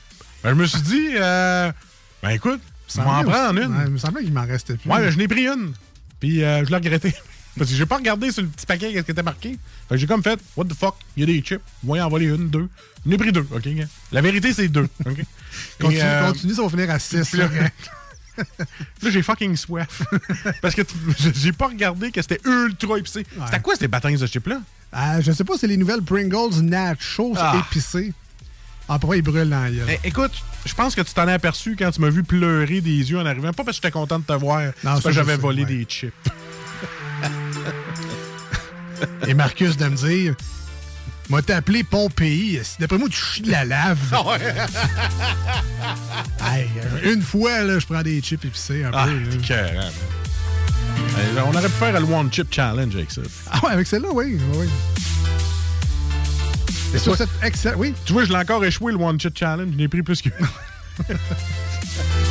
Ben, 0.45 0.51
je 0.51 0.55
me 0.57 0.67
suis 0.67 0.83
dit, 0.83 1.09
euh, 1.15 1.73
ben 2.23 2.31
écoute, 2.31 2.61
on 2.99 3.03
va 3.03 3.11
en 3.21 3.25
prendre 3.25 3.59
une. 3.59 3.75
Ouais, 3.75 3.85
il 3.87 3.93
me 3.93 3.99
semblait 3.99 4.23
qu'il 4.23 4.35
m'en 4.35 4.45
restait 4.47 4.75
plus. 4.75 4.91
Ouais, 4.91 5.01
mais 5.01 5.11
je 5.13 5.17
n'ai 5.17 5.29
pris 5.29 5.47
une. 5.47 5.73
Puis 6.19 6.45
euh, 6.45 6.63
je 6.67 6.71
l'ai 6.71 6.77
regretté. 6.77 7.15
Parce 7.59 7.71
que 7.71 7.77
j'ai 7.77 7.87
pas 7.87 7.97
regardé 7.97 8.31
sur 8.31 8.43
le 8.43 8.49
petit 8.49 8.67
paquet 8.67 8.93
qu'est-ce 8.93 9.05
qui 9.05 9.11
était 9.11 9.23
marqué. 9.23 9.51
Fait 9.89 9.95
que 9.95 9.97
j'ai 9.97 10.07
comme 10.07 10.23
fait, 10.23 10.39
what 10.57 10.65
the 10.65 10.75
fuck, 10.75 10.95
il 11.17 11.21
y 11.21 11.23
a 11.25 11.27
des 11.27 11.41
chips. 11.43 11.61
Moi, 11.83 12.01
en 12.01 12.09
voler 12.09 12.27
une, 12.27 12.49
deux. 12.49 12.69
J'en 13.05 13.13
ai 13.13 13.19
pris 13.19 13.33
deux, 13.33 13.47
OK? 13.51 13.69
La 14.13 14.21
vérité, 14.21 14.53
c'est 14.53 14.69
deux, 14.69 14.89
OK? 15.05 15.19
Continue, 15.81 16.01
euh, 16.03 16.29
continue, 16.29 16.55
ça 16.55 16.63
va 16.63 16.69
finir 16.69 16.91
à 16.91 16.99
6. 16.99 17.29
puis 17.29 17.39
là, 17.39 17.49
Là, 19.03 19.11
j'ai 19.11 19.23
fucking 19.23 19.57
soif. 19.57 20.03
Parce 20.63 20.75
que 20.75 20.83
j'ai 21.35 21.53
pas 21.53 21.67
regardé 21.69 22.11
que 22.11 22.23
c'était 22.23 22.41
ultra 22.45 22.99
épicé. 22.99 23.27
C'était 23.47 23.61
quoi 23.61 23.75
ces 23.77 23.89
bâtons 23.89 24.11
de 24.15 24.27
chips-là? 24.27 24.61
Ah, 24.93 25.21
je 25.21 25.33
sais 25.33 25.45
pas, 25.45 25.55
c'est 25.59 25.67
les 25.67 25.77
nouvelles 25.77 26.03
Pringles 26.03 26.61
Nachos 26.63 27.35
Ah. 27.37 27.65
épicées. 27.69 28.13
Ah, 28.89 28.99
pourquoi 28.99 29.17
ils 29.17 29.23
brûlent 29.23 29.49
dans 29.49 29.63
la? 29.63 29.93
Eh, 29.93 30.09
écoute, 30.09 30.33
je 30.67 30.75
pense 30.75 30.95
que 30.95 31.01
tu 31.03 31.13
t'en 31.15 31.29
es 31.29 31.33
aperçu 31.33 31.77
quand 31.79 31.91
tu 31.93 32.01
m'as 32.01 32.09
vu 32.11 32.25
pleurer 32.25 32.81
des 32.81 33.11
yeux 33.11 33.19
en 33.19 33.27
arrivant. 33.27 33.53
Pas 33.53 33.63
parce 33.63 33.79
que 33.79 33.87
j'étais 33.87 33.93
content 33.93 34.19
de 34.19 34.25
te 34.25 34.33
voir, 34.33 34.63
c'est 34.75 34.83
parce 34.83 35.03
que 35.03 35.13
j'avais 35.13 35.37
volé 35.37 35.63
ouais. 35.63 35.69
des 35.69 35.85
chips. 35.85 36.13
Et 39.27 39.35
Marcus 39.35 39.77
de 39.77 39.87
me 39.87 39.97
dire 39.97 40.35
M'a 41.29 41.43
t'appelé 41.43 41.85
Pompéi. 41.85 42.61
D'après 42.81 42.99
moi, 42.99 43.09
tu 43.09 43.17
chies 43.17 43.43
de 43.43 43.51
la 43.53 43.65
lave. 43.65 43.99
Hey, 46.43 46.67
euh, 46.83 47.13
une 47.15 47.23
fois, 47.23 47.61
là, 47.63 47.79
je 47.79 47.87
prends 47.87 48.03
des 48.03 48.21
chips 48.21 48.45
épicés 48.45 48.85
un 48.85 48.91
Ah, 48.93 49.07
peu. 49.07 49.13
On 51.47 51.55
aurait 51.55 51.69
pu 51.69 51.75
faire 51.75 51.99
le 52.01 52.07
One 52.07 52.33
Chip 52.33 52.53
Challenge 52.53 52.95
avec 52.95 53.11
ça. 53.11 53.21
Ah 53.51 53.61
ouais, 53.65 53.73
avec 53.73 53.87
celle-là, 53.87 54.09
oui. 54.13 54.39
oui. 54.55 54.67
Et 56.95 56.99
sur 56.99 57.17
cette 57.17 57.29
excellente... 57.43 57.79
Oui. 57.79 57.95
Tu 58.05 58.13
vois, 58.13 58.25
je 58.25 58.31
l'ai 58.31 58.37
encore 58.39 58.65
échoué, 58.65 58.93
le 58.93 58.99
One 58.99 59.19
Chip 59.21 59.37
Challenge. 59.39 59.69
Je 59.73 59.79
l'ai 59.79 59.89
pris 59.89 60.03
plus 60.03 60.21
que. 60.23 60.31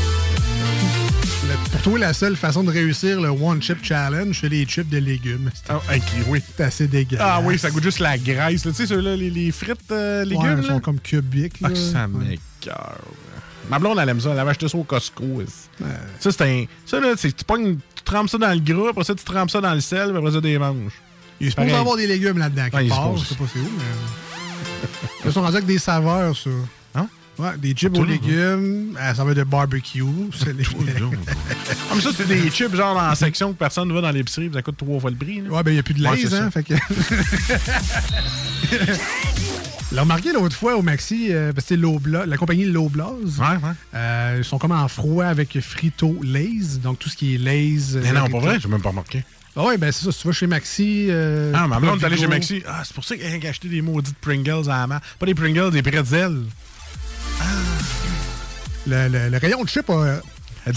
Pour 1.72 1.82
toi, 1.82 2.00
la 2.00 2.13
seule 2.13 2.36
façon 2.36 2.63
de 2.63 2.72
réussir 2.72 3.22
le 3.22 3.30
One 3.30 3.62
Chip 3.62 3.84
Challenge, 3.84 4.38
c'est 4.39 4.50
les 4.50 4.65
chips 4.65 4.89
de 4.89 4.98
légumes. 4.98 5.50
Ah, 5.69 5.76
ok, 5.78 6.02
oui. 6.28 6.41
c'est 6.58 6.63
assez 6.63 6.88
dégueulasse. 6.88 7.26
Ah 7.28 7.41
oui, 7.43 7.58
ça 7.60 7.69
goûte 7.69 7.84
juste 7.84 8.00
la 8.00 8.17
graisse. 8.17 8.63
Tu 8.63 8.74
sais, 8.74 8.88
ceux-là, 8.88 9.15
les, 9.15 9.30
les 9.30 9.52
frites 9.52 9.91
euh, 9.91 10.26
légumes. 10.26 10.41
Ouais, 10.41 10.56
ils 10.62 10.65
sont 10.67 10.80
comme 10.80 11.00
cubiques. 11.00 11.58
Ah, 11.63 11.69
là. 11.69 11.76
ça 11.76 12.08
Ouais. 12.08 12.38
m'écoeure. 12.62 12.98
Ma 13.69 13.78
blonde, 13.78 14.00
elle 14.02 14.10
aime 14.10 14.19
ça. 14.19 14.32
Elle 14.32 14.39
avait 14.39 14.50
acheté 14.52 14.67
ça 14.67 14.78
au 14.78 14.84
Costco. 14.84 15.24
Ça, 16.19 16.32
c'est 16.32 16.41
un. 16.41 16.65
Ça, 16.86 17.00
là, 17.00 17.13
tu, 17.15 17.30
pognes- 17.45 17.78
tu 17.95 18.04
trempes 18.04 18.30
ça 18.30 18.38
dans 18.39 18.52
le 18.52 18.60
gras, 18.60 18.89
après 18.89 19.04
ça, 19.04 19.13
tu 19.13 19.24
trempes 19.24 19.52
ça 19.52 19.62
dans 19.62 19.74
le 19.74 19.82
sel, 19.82 20.10
puis 20.10 20.17
après 20.17 20.32
ça, 20.32 20.41
des 20.41 20.58
manges. 20.58 20.93
Il 21.39 21.48
est 21.48 21.50
supposé 21.52 21.72
avoir 21.74 21.95
des 21.95 22.08
légumes 22.08 22.39
là-dedans. 22.39 22.65
Ah, 22.74 22.82
il 22.82 22.88
est 22.88 22.89
part. 22.89 23.15
Je 23.15 23.26
sais 23.26 23.36
pas 23.36 23.45
c'est 23.54 23.60
où, 23.60 23.69
mais. 23.78 23.84
Ils 25.26 25.32
sont 25.32 25.41
rendus 25.41 25.56
avec 25.58 25.67
des 25.67 25.78
saveurs, 25.78 26.36
ça. 26.36 26.50
Ouais, 27.39 27.58
des 27.58 27.71
chips 27.73 27.97
aux 27.97 28.04
légumes, 28.04 28.97
à 28.99 29.08
la 29.08 29.15
saveur 29.15 29.34
de 29.34 29.43
barbecue. 29.43 30.04
C'est 30.38 30.54
les- 30.56 30.63
Ah, 31.91 31.93
mais 31.95 32.02
ça, 32.02 32.10
c'est 32.15 32.28
des 32.28 32.49
chips, 32.52 32.75
genre 32.75 32.93
la 32.95 33.15
section 33.15 33.54
que 33.54 33.58
personne 33.58 33.88
ne 33.88 33.93
va 33.93 34.02
dans 34.02 34.12
l'épicerie, 34.12 34.49
ça 34.54 34.62
coûte 34.62 34.75
trois 34.78 34.99
fois 34.99 35.10
le 35.10 35.15
prix. 35.15 35.41
là. 35.41 35.49
Ouais, 35.49 35.63
ben 35.63 35.71
il 35.71 35.75
n'y 35.75 35.80
a 35.80 35.84
plus 35.84 35.93
de 35.93 36.06
Ouais, 36.06 36.15
laise, 36.17 36.34
hein. 36.34 36.49
ça. 36.52 36.52
Fait 36.52 36.63
que. 36.63 36.73
L'a 39.91 40.02
remarqué 40.02 40.32
l'autre 40.32 40.56
fois 40.56 40.75
au 40.78 40.84
Maxi, 40.84 41.28
euh, 41.32 41.52
parce 41.52 41.65
que 41.65 41.75
c'est 41.75 42.28
la 42.28 42.38
compagnie 42.38 42.65
Loblaws. 42.65 43.39
Ouais, 43.39 43.47
ouais. 43.47 43.71
Euh, 43.95 44.36
ils 44.39 44.43
sont 44.43 44.60
comme 44.60 44.71
en 44.71 44.88
froid 44.88 45.25
avec 45.25 45.60
Frito 45.62 46.19
Lays, 46.21 46.78
donc 46.84 46.99
tout 46.99 47.10
ce 47.10 47.15
qui 47.17 47.34
est 47.36 47.38
Lays. 47.39 47.95
Mais 47.95 48.10
non, 48.12 48.19
Doritos. 48.28 48.38
pas 48.39 48.45
vrai, 48.45 48.60
j'ai 48.62 48.67
même 48.69 48.82
pas 48.82 48.89
remarqué. 48.89 49.23
Ah 49.56 49.63
ouais, 49.63 49.78
ben 49.78 49.91
c'est 49.91 50.06
ça. 50.06 50.12
Si 50.12 50.21
tu 50.21 50.28
vas 50.28 50.34
chez 50.34 50.45
Maxi. 50.45 51.08
euh, 51.10 51.52
Ah, 51.56 51.67
ma 51.67 51.80
blonde 51.80 51.99
est 52.02 52.06
allée 52.06 52.17
chez 52.17 52.28
Maxi. 52.28 52.62
Ah, 52.67 52.84
c'est 52.86 52.93
pour 52.93 53.04
ça 53.04 53.17
qu'elle 53.17 53.43
a 53.45 53.49
acheté 53.49 53.67
des 53.67 53.82
maudites 53.82 54.15
Pringles 54.21 54.69
à 54.69 54.82
la 54.82 54.88
main. 54.88 54.99
Pas 55.17 55.25
des 55.25 55.34
Pringles, 55.34 55.71
des 55.71 55.82
pretzels. 55.82 56.38
Le, 58.89 59.08
le- 59.08 59.30
le 59.30 59.38
rayon 59.38 59.63
de 59.63 59.69
chips 59.69 59.89
a, 59.89 60.19
A 60.65 60.71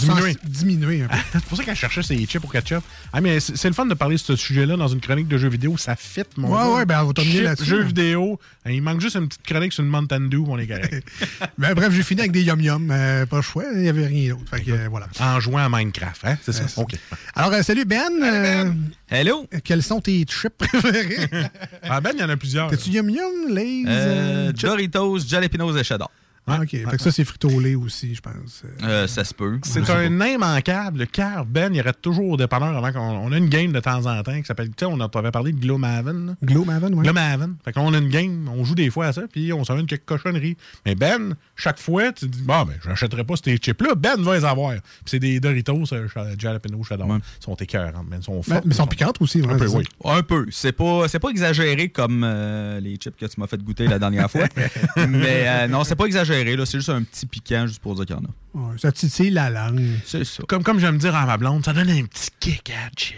diminué. 0.45 1.03
C'est 1.33 1.43
pour 1.45 1.57
ça 1.57 1.63
qu'elle 1.63 1.75
cherchait 1.75 2.01
ses 2.03 2.17
chips 2.25 2.43
au 2.43 2.47
ketchup. 2.47 2.83
Ah, 3.11 3.19
mais 3.21 3.39
c'est 3.39 3.67
le 3.67 3.73
fun 3.73 3.85
de 3.85 3.93
parler 3.93 4.15
de 4.15 4.19
ce 4.21 4.35
sujet-là 4.35 4.75
dans 4.77 4.87
une 4.87 5.01
chronique 5.01 5.27
de 5.27 5.37
jeux 5.37 5.49
vidéo. 5.49 5.77
Ça 5.77 5.95
fit, 5.95 6.23
mon 6.37 6.49
Ouais, 6.49 6.57
gars. 6.57 6.69
ouais, 6.75 6.85
ben, 6.85 7.03
on 7.03 7.07
va 7.07 7.13
terminer 7.13 7.41
là-dessus, 7.41 7.65
Jeux 7.69 7.81
hein. 7.81 7.85
vidéo. 7.85 8.39
Il 8.65 8.81
manque 8.81 9.01
juste 9.01 9.15
une 9.17 9.27
petite 9.27 9.43
chronique 9.45 9.73
sur 9.73 9.83
une 9.83 9.89
Mountain 9.89 10.21
Dew, 10.21 10.45
on 10.47 10.57
est 10.57 10.67
correct. 10.67 11.05
Ben, 11.57 11.73
bref, 11.73 11.93
j'ai 11.93 12.01
fini 12.01 12.21
avec 12.21 12.31
des 12.31 12.41
yum-yum. 12.43 12.89
euh, 12.91 13.25
pas 13.25 13.35
le 13.35 13.41
choix, 13.41 13.65
il 13.75 13.81
n'y 13.81 13.89
avait 13.89 14.07
rien 14.07 14.33
d'autre. 14.33 14.49
Fait 14.49 14.61
que, 14.63 14.71
euh, 14.71 14.87
voilà. 14.89 15.07
en 15.19 15.39
jouant 15.39 15.59
à 15.59 15.69
Minecraft, 15.69 16.21
hein? 16.25 16.37
C'est 16.41 16.53
ça? 16.53 16.63
Ouais, 16.63 16.71
OK. 16.83 16.95
Alors, 17.35 17.51
euh, 17.53 17.61
salut 17.61 17.85
Ben. 17.85 18.09
Euh, 18.23 18.71
Hello. 19.09 19.47
quels 19.63 19.83
sont 19.83 19.99
tes 20.01 20.23
chips 20.23 20.57
préférés? 20.57 21.27
Ah, 21.83 21.99
Ben, 22.01 22.11
il 22.15 22.21
y 22.21 22.23
en 22.23 22.29
a 22.29 22.37
plusieurs. 22.37 22.69
T'as-tu 22.71 22.89
yum-yum, 22.89 23.53
Lays? 23.53 23.83
Euh? 23.85 24.51
Doritos, 24.53 25.19
Jalapenos 25.27 25.75
et 25.77 25.83
Cheddar. 25.83 26.09
Ah, 26.45 26.59
OK. 26.61 26.69
Fait 26.71 26.83
que 26.83 27.01
ça, 27.01 27.11
c'est 27.11 27.23
frito 27.23 27.49
au 27.49 27.59
lait 27.61 27.75
aussi, 27.75 28.15
je 28.15 28.21
pense. 28.21 28.63
Euh, 28.83 29.07
ça 29.07 29.23
se 29.23 29.33
peut. 29.33 29.59
C'est 29.63 29.89
un 29.89 30.09
immanquable, 30.27 31.07
car 31.07 31.45
Ben, 31.45 31.73
il 31.73 31.79
arrête 31.79 32.01
toujours 32.01 32.31
au 32.31 32.37
dépanneur 32.37 32.75
avant 32.75 32.91
qu'on 32.91 32.99
on 33.27 33.31
a 33.31 33.37
une 33.37 33.47
game 33.47 33.71
de 33.71 33.79
temps 33.79 34.05
en 34.05 34.21
temps 34.23 34.37
qui 34.39 34.45
s'appelle, 34.45 34.67
tu 34.69 34.73
sais, 34.79 34.85
on 34.85 34.99
avait 34.99 35.31
parlé 35.31 35.53
de 35.53 35.59
Gloomhaven. 35.59 36.27
là. 36.27 36.33
Gloomhaven, 36.43 36.93
oui. 36.95 37.03
Gloomhaven. 37.03 37.55
Fait 37.63 37.71
qu'on 37.71 37.93
a 37.93 37.97
une 37.97 38.09
game, 38.09 38.49
on 38.53 38.65
joue 38.65 38.75
des 38.75 38.89
fois 38.89 39.05
à 39.07 39.13
ça, 39.13 39.21
puis 39.31 39.53
on 39.53 39.59
met 39.73 39.85
quelques 39.85 40.05
cochonneries. 40.05 40.57
Mais 40.85 40.95
Ben, 40.95 41.35
chaque 41.55 41.79
fois, 41.79 42.11
tu 42.11 42.27
dis, 42.27 42.41
bon, 42.41 42.63
ben, 42.65 42.75
j'achèterai 42.85 43.23
pas 43.23 43.35
ces 43.41 43.55
chips-là, 43.55 43.95
Ben 43.95 44.21
va 44.21 44.35
les 44.37 44.43
avoir. 44.43 44.73
Puis 44.73 44.81
c'est 45.05 45.19
des 45.19 45.39
Doritos, 45.39 45.93
euh, 45.93 46.07
Jalapeno, 46.37 46.83
Cheddar. 46.83 47.07
Ils 47.07 47.21
sont 47.43 47.55
écœurants, 47.55 48.03
Ben, 48.09 48.17
ils 48.19 48.23
sont 48.23 48.41
forts. 48.43 48.61
mais 48.65 48.71
ils 48.71 48.75
sont 48.75 48.87
piquantes 48.87 49.21
aussi. 49.21 49.39
Un 49.39 49.47
ouais, 49.53 49.57
peu, 49.57 49.67
oui. 49.69 49.85
Un 50.03 50.23
peu. 50.23 50.45
C'est 50.51 50.73
pas, 50.73 51.07
c'est 51.07 51.19
pas 51.19 51.29
exagéré 51.29 51.87
comme 51.87 52.23
euh, 52.25 52.81
les 52.81 52.95
chips 52.97 53.15
que 53.15 53.27
tu 53.27 53.39
m'as 53.39 53.47
fait 53.47 53.63
goûter 53.63 53.87
la 53.87 53.97
dernière 53.99 54.29
fois. 54.29 54.47
Mais 55.07 55.43
euh, 55.47 55.67
non, 55.67 55.83
c'est 55.85 55.95
pas 55.95 56.05
exagéré. 56.05 56.32
Là. 56.55 56.65
C'est 56.65 56.77
juste 56.79 56.89
un 56.89 57.03
petit 57.03 57.25
piquant, 57.25 57.67
juste 57.67 57.81
pour 57.81 57.95
dire 57.95 58.05
qu'il 58.05 58.15
y 58.15 58.19
en 58.19 58.23
a. 58.23 58.29
Ouais, 58.71 58.77
ça 58.77 58.91
titille 58.91 59.29
la 59.31 59.49
langue. 59.49 59.81
C'est 60.05 60.23
ça. 60.25 60.43
Comme, 60.47 60.63
comme 60.63 60.79
j'aime 60.79 60.97
dire 60.97 61.15
à 61.15 61.25
ma 61.25 61.37
blonde, 61.37 61.63
ça 61.65 61.73
donne 61.73 61.89
un 61.89 62.03
petit 62.05 62.29
kick 62.39 62.69
à 62.71 62.89
chip. 62.95 63.17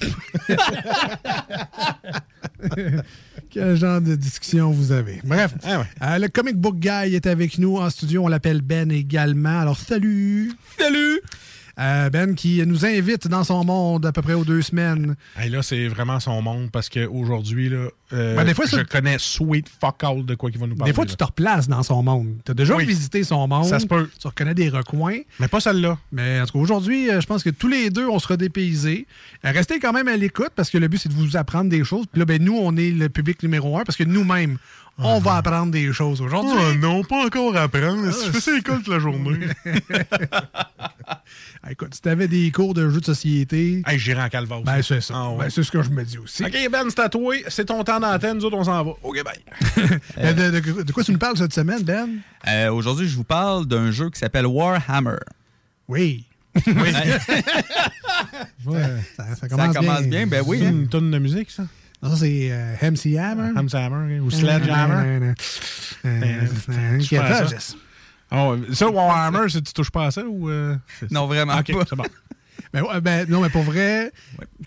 Quel 3.50 3.76
genre 3.76 4.00
de 4.00 4.14
discussion 4.16 4.70
vous 4.70 4.92
avez? 4.92 5.20
Bref, 5.24 5.54
Ah 5.64 5.80
ouais. 5.80 5.86
euh, 6.02 6.18
le 6.18 6.28
comic 6.28 6.56
book 6.56 6.76
guy 6.78 7.14
est 7.14 7.26
avec 7.26 7.58
nous 7.58 7.76
en 7.76 7.90
studio. 7.90 8.24
On 8.24 8.28
l'appelle 8.28 8.62
Ben 8.62 8.90
également. 8.90 9.60
Alors, 9.60 9.78
salut! 9.78 10.52
Salut! 10.78 11.20
Euh, 11.78 12.08
ben 12.08 12.34
qui 12.36 12.64
nous 12.66 12.86
invite 12.86 13.26
dans 13.26 13.42
son 13.42 13.64
monde 13.64 14.06
à 14.06 14.12
peu 14.12 14.22
près 14.22 14.34
aux 14.34 14.44
deux 14.44 14.62
semaines. 14.62 15.16
Hey, 15.36 15.50
là, 15.50 15.60
c'est 15.62 15.88
vraiment 15.88 16.20
son 16.20 16.40
monde 16.40 16.70
parce 16.70 16.88
qu'aujourd'hui, 16.88 17.68
là, 17.68 17.88
euh, 18.12 18.36
Ben, 18.36 18.44
des 18.44 18.54
fois, 18.54 18.66
je 18.66 18.80
connais 18.82 19.16
sweet 19.18 19.68
fuck 19.80 20.04
all 20.04 20.24
de 20.24 20.34
quoi 20.36 20.50
qu'il 20.52 20.60
va 20.60 20.66
nous 20.68 20.76
parler. 20.76 20.92
Des 20.92 20.94
fois, 20.94 21.04
tu 21.04 21.16
te 21.16 21.24
replaces 21.24 21.66
dans 21.68 21.82
son 21.82 22.02
monde. 22.02 22.36
Tu 22.44 22.52
as 22.52 22.54
déjà 22.54 22.76
Oui. 22.76 22.84
visité 22.86 23.24
son 23.24 23.48
monde. 23.48 23.64
Ça 23.66 23.80
se 23.80 23.86
peut. 23.86 24.08
Tu 24.20 24.26
reconnais 24.28 24.54
des 24.54 24.68
recoins. 24.68 25.18
Mais 25.40 25.48
pas 25.48 25.58
celle-là. 25.58 25.98
Mais 26.12 26.40
en 26.40 26.46
tout 26.46 26.52
cas, 26.52 26.58
aujourd'hui, 26.60 27.10
euh, 27.10 27.20
je 27.20 27.26
pense 27.26 27.42
que 27.42 27.50
tous 27.50 27.68
les 27.68 27.90
deux, 27.90 28.06
on 28.06 28.20
sera 28.20 28.36
dépaysés. 28.36 29.06
Euh, 29.44 29.50
Restez 29.50 29.80
quand 29.80 29.92
même 29.92 30.06
à 30.08 30.16
l'écoute 30.16 30.50
parce 30.54 30.70
que 30.70 30.78
le 30.78 30.86
but, 30.88 30.98
c'est 30.98 31.08
de 31.08 31.14
vous 31.14 31.36
apprendre 31.36 31.70
des 31.70 31.82
choses. 31.82 32.06
Puis 32.10 32.20
là, 32.20 32.24
ben, 32.24 32.40
nous, 32.42 32.56
on 32.56 32.76
est 32.76 32.90
le 32.92 33.08
public 33.08 33.42
numéro 33.42 33.76
un 33.78 33.82
parce 33.84 33.96
que 33.96 34.04
nous-mêmes, 34.04 34.58
on 34.98 35.18
va 35.18 35.34
apprendre 35.38 35.72
des 35.72 35.92
choses 35.92 36.20
aujourd'hui. 36.20 36.52
Oh 36.56 36.74
non, 36.78 37.02
pas 37.02 37.26
encore 37.26 37.56
apprendre. 37.56 38.04
Tu 38.12 38.30
fais 38.30 38.40
ça 38.40 38.52
l'école 38.52 38.78
toute 38.78 38.88
la 38.94 39.00
journée. 39.00 39.38
Ah, 41.66 41.72
écoute, 41.72 41.94
si 41.94 42.02
t'avais 42.02 42.28
des 42.28 42.50
cours 42.50 42.74
de 42.74 42.90
jeux 42.90 43.00
de 43.00 43.06
société. 43.06 43.82
hey, 43.86 43.98
j'irai 43.98 44.20
en 44.22 44.28
calvaire 44.28 44.58
aussi. 44.58 44.66
Ben, 44.66 44.82
c'est 44.82 45.00
ça. 45.00 45.14
Ah 45.16 45.30
ouais. 45.30 45.44
Ben, 45.44 45.50
c'est 45.50 45.62
ce 45.62 45.70
que 45.70 45.82
je 45.82 45.88
me 45.88 46.04
dis 46.04 46.18
aussi. 46.18 46.44
OK, 46.44 46.52
Ben, 46.70 46.84
c'est 46.90 46.98
à 47.00 47.08
toi. 47.08 47.34
C'est 47.48 47.64
ton 47.64 47.82
temps 47.84 47.98
d'antenne. 48.00 48.36
Nous 48.36 48.44
autres, 48.44 48.58
on 48.58 48.64
s'en 48.64 48.84
va. 48.84 48.90
OK, 49.02 49.24
bye. 49.24 49.94
Ben, 50.16 50.34
de, 50.36 50.60
de- 50.60 50.82
de 50.82 50.92
quoi 50.92 51.02
tu 51.02 51.12
nous 51.12 51.18
parles 51.18 51.38
cette 51.38 51.54
semaine, 51.54 51.82
Ben? 51.82 52.08
Euh, 52.46 52.70
Aujourd'hui, 52.70 53.08
je 53.08 53.16
vous 53.16 53.24
parle 53.24 53.64
d'un 53.66 53.90
jeu 53.92 54.10
qui 54.10 54.18
s'appelle 54.18 54.46
Warhammer. 54.46 55.16
Oui. 55.88 56.26
Oui. 56.66 56.72
Ouais, 58.66 58.82
ça, 59.16 59.24
ça 59.34 59.48
Ça 59.48 59.48
commence, 59.48 60.02
bien, 60.02 60.26
ben 60.26 60.42
oui. 60.46 60.58
C'est 60.60 60.66
hein. 60.66 60.70
une 60.70 60.88
tonne 60.88 61.10
de 61.10 61.18
musique, 61.18 61.50
ça? 61.50 61.64
Non, 62.02 62.10
ça, 62.10 62.16
c'est 62.18 62.48
euh, 62.52 62.74
MC 62.90 63.16
Hammer. 63.16 63.52
Hammer 63.56 63.74
Hammer 63.74 64.20
ou 64.20 64.30
Sledgehammer? 64.30 65.32
Oh, 68.36 68.56
ça, 68.72 68.88
Warhammer, 68.88 69.48
c'est- 69.48 69.62
tu 69.62 69.72
touches 69.72 69.90
pas 69.90 70.06
à 70.06 70.10
ça 70.10 70.24
ou. 70.24 70.50
euh, 70.50 70.76
Non, 71.10 71.26
vraiment 71.26 71.56
OK, 71.58 71.72
pas. 71.72 71.84
c'est 71.88 71.96
bon. 71.96 72.04
Ben, 72.72 72.82
ouais, 72.82 73.00
ben, 73.00 73.28
non, 73.28 73.40
mais 73.40 73.50
pour 73.50 73.62
vrai, 73.62 74.10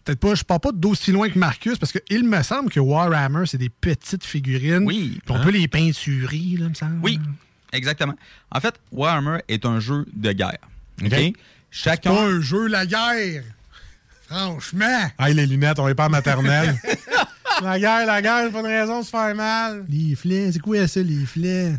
peut-être 0.05 0.19
pas, 0.19 0.33
je 0.35 0.43
pars 0.43 0.61
pas 0.61 0.71
d'aussi 0.71 1.11
loin 1.11 1.29
que 1.29 1.37
Marcus, 1.37 1.77
parce 1.77 1.91
qu'il 1.91 2.23
me 2.27 2.41
semble 2.41 2.69
que 2.69 2.79
Warhammer, 2.79 3.45
c'est 3.45 3.57
des 3.57 3.69
petites 3.69 4.23
figurines. 4.23 4.83
Oui. 4.85 5.19
Puis 5.25 5.35
on 5.35 5.41
peut 5.43 5.49
les 5.49 5.67
peinturer, 5.67 6.55
là, 6.57 6.69
me 6.69 6.73
semble. 6.73 6.99
Oui, 7.03 7.19
exactement. 7.73 8.13
En 8.51 8.61
fait, 8.61 8.75
Warhammer 8.93 9.39
est 9.49 9.65
un 9.65 9.79
jeu 9.81 10.05
de 10.13 10.31
guerre. 10.31 10.57
OK? 11.03 11.13
Chacun. 11.69 12.13
Pas 12.15 12.23
un 12.23 12.39
jeu, 12.39 12.67
la 12.67 12.85
guerre! 12.85 13.43
Franchement! 14.29 15.09
Hey, 15.19 15.33
les 15.33 15.45
lunettes, 15.47 15.79
on 15.79 15.87
est 15.87 15.95
pas 15.95 16.07
en 16.07 16.09
maternelle. 16.09 16.75
la 17.61 17.79
guerre, 17.79 18.05
la 18.05 18.21
guerre, 18.21 18.51
pas 18.51 18.59
une 18.59 18.65
raison 18.65 18.99
de 19.01 19.05
se 19.05 19.09
faire 19.09 19.35
mal. 19.35 19.85
Les 19.89 20.15
flets, 20.15 20.51
c'est 20.53 20.59
quoi 20.59 20.87
ça, 20.87 21.01
les 21.01 21.25
flets? 21.25 21.73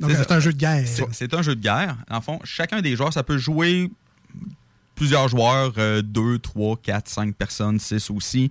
Donc, 0.00 0.12
C'est 0.12 0.32
un 0.32 0.40
jeu 0.40 0.52
de 0.52 0.58
guerre. 0.58 0.84
C'est 0.86 1.04
c'est 1.12 1.34
un 1.34 1.42
jeu 1.42 1.54
de 1.54 1.60
guerre. 1.60 1.96
En 2.10 2.20
fond, 2.20 2.40
chacun 2.44 2.80
des 2.80 2.96
joueurs, 2.96 3.12
ça 3.12 3.22
peut 3.22 3.38
jouer 3.38 3.90
plusieurs 4.94 5.28
joueurs, 5.28 5.72
2, 6.02 6.38
3, 6.38 6.76
4, 6.82 7.08
5 7.08 7.34
personnes, 7.34 7.78
6 7.78 8.10
aussi. 8.10 8.50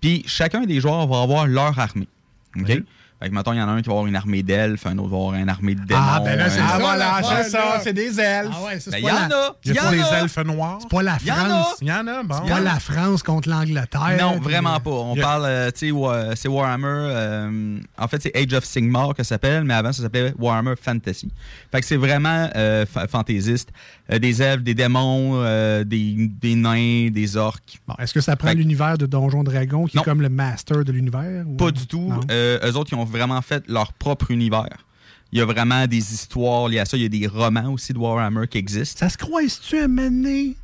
Puis 0.00 0.22
chacun 0.26 0.64
des 0.64 0.80
joueurs 0.80 1.06
va 1.06 1.22
avoir 1.22 1.46
leur 1.46 1.78
armée. 1.78 2.08
OK? 2.56 2.64
Oui. 2.68 2.84
Fait 3.22 3.28
que, 3.28 3.34
mettons, 3.34 3.52
il 3.52 3.58
y 3.58 3.62
en 3.62 3.68
a 3.68 3.72
un 3.72 3.82
qui 3.82 3.88
va 3.88 3.92
avoir 3.92 4.06
une 4.06 4.16
armée 4.16 4.42
d'elfes, 4.42 4.86
un 4.86 4.96
autre 4.96 5.10
va 5.10 5.16
avoir 5.18 5.34
une 5.34 5.48
armée 5.48 5.74
de 5.74 5.84
démons. 5.84 6.00
Ah, 6.02 6.20
ben 6.24 6.38
là, 6.38 6.48
c'est 6.48 6.58
un- 6.60 6.66
ça, 6.68 6.72
Ah, 6.74 6.78
voilà, 6.80 7.20
c'est 7.22 7.50
ça, 7.50 7.80
c'est 7.82 7.92
des 7.92 8.18
elfes. 8.18 8.50
Ah 8.58 8.64
ouais, 8.64 8.80
ça, 8.80 8.90
Ben, 8.90 8.96
c'est 8.96 9.00
il 9.00 9.04
y 9.04 9.08
pas, 9.10 9.14
en 9.26 9.30
a! 9.30 9.56
Il 9.64 9.74
y 9.74 9.78
a 9.78 9.82
pas 9.82 9.90
des 9.90 9.98
elfes 10.22 10.38
noirs. 10.38 10.78
c'est 10.80 10.88
pas 10.90 11.02
la 11.02 11.16
Il 11.20 11.26
y 11.26 11.30
en 11.30 11.34
a. 11.34 11.38
France. 11.48 11.74
Il 11.82 11.88
y 11.88 11.92
en 11.92 12.06
a, 12.06 12.22
bon. 12.22 12.34
C'est 12.42 12.50
pas 12.50 12.60
la 12.60 12.80
France 12.80 13.22
contre 13.22 13.48
l'Angleterre. 13.50 14.16
Non, 14.18 14.38
vraiment 14.40 14.80
pas. 14.80 14.90
On 14.90 15.14
Yeah. 15.14 15.24
parle, 15.24 15.44
euh, 15.44 15.70
tu 15.70 15.86
sais, 15.86 15.90
wa- 15.90 16.34
c'est 16.34 16.48
Warhammer. 16.48 16.86
euh, 16.88 17.78
en 17.98 18.08
fait, 18.08 18.22
c'est 18.22 18.34
Age 18.36 18.54
of 18.54 18.64
Sigmar 18.64 19.14
que 19.14 19.22
ça 19.22 19.30
s'appelle, 19.30 19.64
mais 19.64 19.74
avant, 19.74 19.92
ça 19.92 20.02
s'appelait 20.02 20.32
Warhammer 20.38 20.74
Fantasy. 20.80 21.30
Fait 21.70 21.80
que 21.80 21.86
c'est 21.86 21.96
vraiment 21.98 22.48
euh, 22.56 22.86
fa- 22.86 23.06
fantaisiste. 23.06 23.68
Euh, 24.12 24.18
des 24.18 24.42
elfes, 24.42 24.62
des 24.62 24.74
démons, 24.74 25.34
euh, 25.36 25.84
des, 25.84 26.28
des 26.40 26.54
nains, 26.56 27.10
des 27.10 27.36
orques. 27.36 27.78
Bon, 27.86 27.94
Est-ce 27.98 28.12
que 28.12 28.20
ça 28.20 28.34
prend 28.34 28.52
l'univers 28.52 28.98
de 28.98 29.06
Donjon 29.06 29.44
Dragon 29.44 29.84
qui 29.86 29.96
Non. 29.96 30.02
est 30.02 30.04
comme 30.04 30.20
le 30.22 30.28
master 30.28 30.84
de 30.84 30.90
l'univers? 30.92 31.44
ou- 31.46 31.54
Pas 31.56 31.70
du 31.70 31.86
tout. 31.86 32.12
Euh, 32.30 32.58
eux 32.68 32.76
autres, 32.76 32.90
ils 32.92 32.96
ont 32.98 33.04
vraiment 33.04 33.40
fait 33.40 33.62
leur 33.68 33.92
propre 33.92 34.30
univers. 34.32 34.84
Il 35.32 35.38
y 35.38 35.42
a 35.42 35.44
vraiment 35.44 35.86
des 35.86 35.98
histoires 36.12 36.66
liées 36.68 36.80
à 36.80 36.84
ça. 36.84 36.96
Il 36.96 37.04
y 37.04 37.06
a 37.06 37.08
des 37.08 37.28
romans 37.28 37.72
aussi 37.72 37.92
de 37.92 37.98
Warhammer 37.98 38.48
qui 38.48 38.58
existent. 38.58 38.98
Ça 38.98 39.08
se 39.08 39.16
croise-tu 39.16 39.78
à 39.78 39.86
mener? 39.86 40.56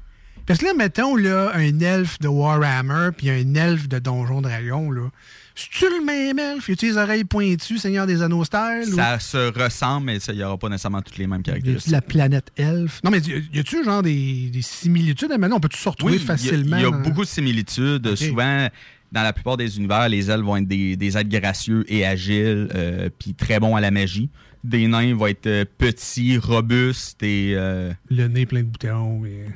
Parce 0.47 0.61
que 0.61 0.65
là, 0.67 0.73
mettons, 0.75 1.17
là, 1.17 1.51
un 1.55 1.81
elfe 1.81 2.19
de 2.21 2.29
Warhammer 2.29 3.11
puis 3.17 3.31
un 3.31 3.55
elfe 3.55 3.89
de 3.89 3.99
Donjon 3.99 4.41
Dragon, 4.43 4.91
là. 4.91 5.11
C'est-tu 5.59 5.87
le 5.87 6.05
même 6.05 6.39
elfe? 6.39 6.69
Y 6.69 6.77
les 6.83 6.97
oreilles 6.99 7.25
pointues, 7.25 7.79
Seigneur 7.79 8.07
des 8.07 8.21
Anneaux 8.21 8.45
style? 8.45 8.85
ou- 8.93 8.95
Ça 8.97 9.19
se 9.19 9.51
ressemble, 9.59 10.05
mais 10.07 10.19
il 10.19 10.35
n'y 10.35 10.43
aura 10.45 10.59
pas 10.59 10.69
nécessairement 10.69 11.01
toutes 11.01 11.17
les 11.17 11.27
mêmes 11.27 11.41
Y 11.41 11.45
caractéristiques. 11.45 11.93
la 11.93 12.03
planète 12.03 12.53
elfe? 12.57 13.01
Non, 13.03 13.11
mais 13.11 13.19
y 13.21 13.43
y 13.55 13.59
a-tu 13.59 13.83
genre 13.83 14.03
des, 14.03 14.51
des 14.53 14.61
similitudes? 14.63 15.31
Maintenant, 15.39 15.57
on 15.57 15.61
peut-tu 15.61 15.79
se 15.79 15.89
retrouver 15.89 16.13
Oui, 16.13 16.19
il 16.23 16.27
y 16.29 16.31
a- 16.31 16.37
facilement? 16.37 16.77
Il 16.77 16.83
y 16.83 16.87
a, 16.87 16.91
dans- 16.91 17.01
beaucoup 17.01 17.23
de 17.23 17.27
similitudes. 17.29 18.15
Souvent, 18.17 18.69
dans 19.13 19.23
la 19.23 19.33
plupart 19.33 19.57
des 19.57 19.79
univers, 19.79 20.09
les 20.11 20.31
elfes 20.31 20.45
vont 20.45 20.59
être 20.59 20.69
des, 20.69 20.95
des 20.97 21.17
êtres 21.17 21.31
gracieux 21.31 21.85
et 21.89 22.05
agiles, 22.05 22.69
euh, 22.75 23.09
puis 23.19 23.33
très 23.33 23.59
bons 23.59 23.75
à 23.77 23.81
la 23.81 23.91
magie. 23.91 24.29
Des 24.63 24.87
nains 24.89 25.15
vont 25.15 25.27
être 25.29 25.47
euh, 25.47 25.65
petits, 25.79 26.37
robustes 26.37 27.23
et. 27.23 27.55
euh, 27.57 27.93
Le 28.11 28.29
nez 28.29 28.45
plein 28.45 28.61
de 28.61 28.67
boutons. 28.67 29.21
Mais... 29.21 29.47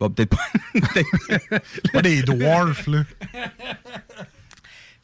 bon, 0.00 0.10
peut-être 0.10 0.30
pas. 0.30 0.38
peut-être- 0.74 1.62
Pas 1.92 2.02
des 2.02 2.22
dwarfs, 2.22 2.86
là. 2.88 3.04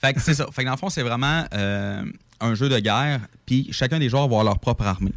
Fait 0.01 0.13
que 0.13 0.21
c'est 0.21 0.35
ça. 0.35 0.47
Fait 0.53 0.63
que 0.63 0.67
dans 0.67 0.73
le 0.73 0.79
fond, 0.79 0.91
c'est 0.91 1.03
vraiment 1.03 1.45
euh, 1.55 2.05
un 2.41 2.55
jeu 2.55 2.69
de 2.69 2.79
guerre, 2.79 3.21
puis 3.47 3.69
chacun 3.73 3.99
des 3.99 4.09
joueurs 4.09 4.23
va 4.23 4.27
avoir 4.37 4.45
leur 4.45 4.59
propre 4.59 4.85
armée. 4.85 5.13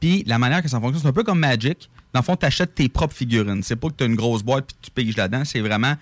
Puis 0.00 0.24
la 0.26 0.38
manière 0.38 0.62
que 0.62 0.68
ça 0.68 0.80
fonctionne, 0.80 1.02
c'est 1.02 1.08
un 1.08 1.12
peu 1.12 1.22
comme 1.24 1.38
Magic. 1.38 1.88
Dans 2.12 2.20
le 2.20 2.24
fond, 2.24 2.36
tu 2.36 2.44
achètes 2.46 2.74
tes 2.74 2.88
propres 2.88 3.14
figurines. 3.14 3.62
C'est 3.62 3.76
pas 3.76 3.88
que 3.88 3.94
tu 3.96 4.04
as 4.04 4.06
une 4.06 4.16
grosse 4.16 4.42
boîte 4.42 4.66
puis 4.66 4.76
tu 4.82 4.90
piges 4.90 5.16
là-dedans. 5.16 5.44
C'est 5.44 5.60
vraiment, 5.60 5.94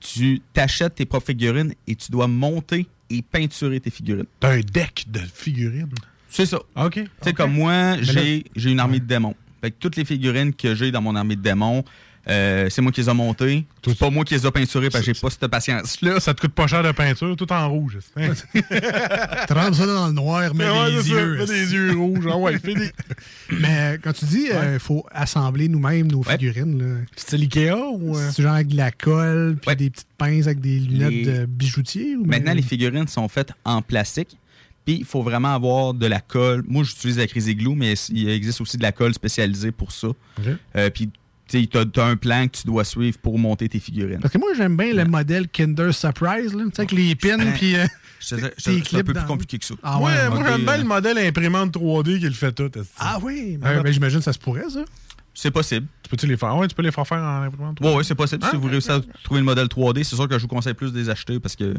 tu 0.00 0.40
t'achètes 0.52 0.94
tes 0.96 1.06
propres 1.06 1.26
figurines 1.26 1.74
et 1.86 1.94
tu 1.94 2.10
dois 2.10 2.26
monter 2.28 2.86
et 3.10 3.22
peinturer 3.22 3.80
tes 3.80 3.90
figurines. 3.90 4.26
T'as 4.40 4.50
un 4.52 4.60
deck 4.60 5.06
de 5.08 5.20
figurines? 5.20 5.88
C'est 6.30 6.46
ça. 6.46 6.58
OK. 6.76 6.92
Tu 6.94 7.06
sais, 7.22 7.32
comme 7.32 7.52
moi, 7.52 7.96
j'ai 8.02 8.44
j'ai 8.54 8.70
une 8.70 8.80
armée 8.80 9.00
de 9.00 9.06
démons. 9.06 9.34
Fait 9.62 9.70
que 9.70 9.76
toutes 9.78 9.96
les 9.96 10.04
figurines 10.04 10.54
que 10.54 10.74
j'ai 10.74 10.90
dans 10.92 11.00
mon 11.02 11.16
armée 11.16 11.36
de 11.36 11.42
démons, 11.42 11.84
euh, 12.30 12.68
c'est 12.70 12.82
moi 12.82 12.92
qui 12.92 13.00
les 13.00 13.08
ai 13.08 13.14
montées. 13.14 13.64
C'est 13.84 13.98
pas 13.98 14.10
moi 14.10 14.24
qui 14.24 14.34
les 14.34 14.46
ai 14.46 14.50
peinturées 14.50 14.90
parce 14.90 15.04
que 15.04 15.14
j'ai 15.14 15.18
pas 15.20 15.30
cette 15.30 15.46
patience-là. 15.46 16.20
Ça 16.20 16.34
te 16.34 16.40
coûte 16.42 16.52
pas 16.52 16.66
cher 16.66 16.82
de 16.82 16.92
peinture, 16.92 17.34
tout 17.36 17.50
en 17.52 17.68
rouge. 17.70 17.98
hein? 18.16 18.32
Trempe 19.48 19.74
ça 19.74 19.86
dans 19.86 20.06
le 20.08 20.12
noir, 20.12 20.54
mets 20.54 20.68
Ouais, 20.68 21.02
ça, 21.02 21.08
yeux. 21.08 21.36
mets 21.38 21.46
des 21.46 21.72
yeux 21.72 21.92
rouges. 21.96 22.26
Ah 22.30 22.36
ouais, 22.36 22.58
fais 22.58 22.74
des- 22.74 22.92
Mais 23.60 23.98
quand 24.02 24.12
tu 24.12 24.24
dis 24.26 24.48
il 24.72 24.78
faut 24.78 25.04
assembler 25.10 25.68
nous-mêmes 25.68 26.10
nos 26.10 26.22
figurines, 26.22 26.78
là, 26.78 27.00
C'est 27.16 27.36
Ikea 27.36 27.72
ou. 27.92 28.16
euh? 28.16 28.30
c'est 28.32 28.42
genre 28.42 28.54
avec 28.54 28.68
de 28.68 28.76
la 28.76 28.90
colle, 28.90 29.56
puis 29.64 29.76
des 29.76 29.90
petites 29.90 30.06
pinces 30.18 30.46
avec 30.46 30.60
des 30.60 30.78
lunettes 30.80 31.10
Les- 31.10 31.24
de 31.24 31.46
bijoutier? 31.46 32.16
Ou 32.16 32.24
Maintenant, 32.24 32.52
les 32.54 32.62
figurines 32.62 33.08
sont 33.08 33.28
faites 33.28 33.52
en 33.64 33.82
plastique. 33.82 34.36
Puis, 34.84 34.96
il 35.00 35.04
faut 35.04 35.22
vraiment 35.22 35.54
avoir 35.54 35.92
de 35.92 36.06
la 36.06 36.20
colle. 36.20 36.64
Moi, 36.66 36.82
j'utilise 36.82 37.18
la 37.18 37.26
Crazy 37.26 37.54
Glue, 37.54 37.74
mais 37.76 37.92
il 38.10 38.28
existe 38.30 38.60
aussi 38.62 38.78
de 38.78 38.82
la 38.82 38.90
colle 38.92 39.12
spécialisée 39.12 39.70
pour 39.70 39.92
ça. 39.92 40.08
Euh, 40.76 40.88
puis, 40.88 41.10
tu 41.48 41.68
as, 42.00 42.04
un 42.04 42.16
plan 42.16 42.46
que 42.46 42.58
tu 42.58 42.66
dois 42.66 42.84
suivre 42.84 43.18
pour 43.18 43.38
monter 43.38 43.68
tes 43.68 43.80
figurines. 43.80 44.20
Parce 44.20 44.32
que 44.32 44.38
moi, 44.38 44.50
j'aime 44.56 44.76
bien 44.76 44.92
le 44.92 45.04
modèle 45.04 45.48
Kinder 45.48 45.92
Surprise, 45.92 46.54
là, 46.54 46.64
avec 46.76 46.92
les 46.92 47.14
pins, 47.14 47.38
puis 47.56 47.76
euh, 47.76 47.86
C'est 48.20 48.36
un 48.96 49.02
peu 49.02 49.14
plus 49.14 49.24
compliqué 49.26 49.58
que 49.58 49.64
ça. 49.64 49.74
Ah 49.82 49.98
Ouais, 49.98 50.04
ouais, 50.12 50.28
moi, 50.28 50.38
ok. 50.40 50.46
j'aime 50.48 50.64
bien 50.64 50.76
le 50.78 50.84
modèle 50.84 51.18
imprimante 51.18 51.74
3D 51.74 52.18
qui 52.18 52.26
le 52.26 52.32
fait 52.32 52.52
tout. 52.52 52.70
Ah 52.98 53.18
oui, 53.22 53.58
Euh, 53.64 53.82
ben, 53.82 53.92
j'imagine 53.92 54.18
que 54.18 54.24
ça 54.24 54.32
se 54.32 54.38
pourrait, 54.38 54.68
ça. 54.70 54.84
C'est 55.34 55.50
possible. 55.52 55.86
Tu 56.02 56.10
peux-tu 56.10 56.26
les 56.26 56.36
faire? 56.36 56.56
Ouais, 56.56 56.66
tu 56.66 56.74
peux 56.74 56.82
les 56.82 56.90
faire 56.90 57.06
faire 57.06 57.22
en 57.22 57.42
imprimante 57.42 57.80
3D. 57.80 57.88
Oui, 57.88 57.94
ouais, 57.96 58.04
c'est 58.04 58.14
possible. 58.16 58.42
Ah, 58.44 58.50
si 58.50 58.56
vous 58.56 58.64
ok, 58.64 58.70
réussissez 58.72 58.92
à 58.94 59.00
trouver 59.22 59.40
le 59.40 59.44
modèle 59.44 59.68
3D, 59.68 60.02
c'est 60.02 60.16
sûr 60.16 60.26
que 60.28 60.36
je 60.36 60.42
vous 60.42 60.48
conseille 60.48 60.74
plus 60.74 60.92
de 60.92 60.98
les 60.98 61.08
acheter 61.10 61.38
parce 61.38 61.54
que. 61.54 61.74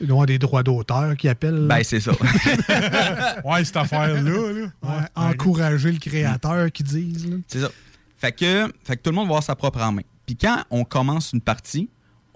Ils 0.00 0.10
avoir 0.10 0.26
des 0.26 0.38
droits 0.38 0.62
d'auteur 0.62 1.16
qui 1.16 1.28
appellent. 1.28 1.66
Ben, 1.68 1.82
c'est 1.84 2.00
ça. 2.00 2.12
ouais, 3.44 3.64
cette 3.64 3.76
affaire-là. 3.76 4.20
Là. 4.22 4.66
Ouais, 4.82 5.04
encourager 5.14 5.92
le 5.92 5.98
créateur 5.98 6.70
qui 6.72 6.82
disent. 6.82 7.28
C'est 7.46 7.60
ça. 7.60 7.70
Fait 8.22 8.30
que, 8.32 8.72
fait 8.84 8.96
que 8.96 9.02
tout 9.02 9.10
le 9.10 9.16
monde 9.16 9.26
va 9.26 9.32
avoir 9.32 9.42
sa 9.42 9.56
propre 9.56 9.80
armée. 9.80 10.06
Puis 10.26 10.36
quand 10.36 10.62
on 10.70 10.84
commence 10.84 11.32
une 11.32 11.40
partie, 11.40 11.88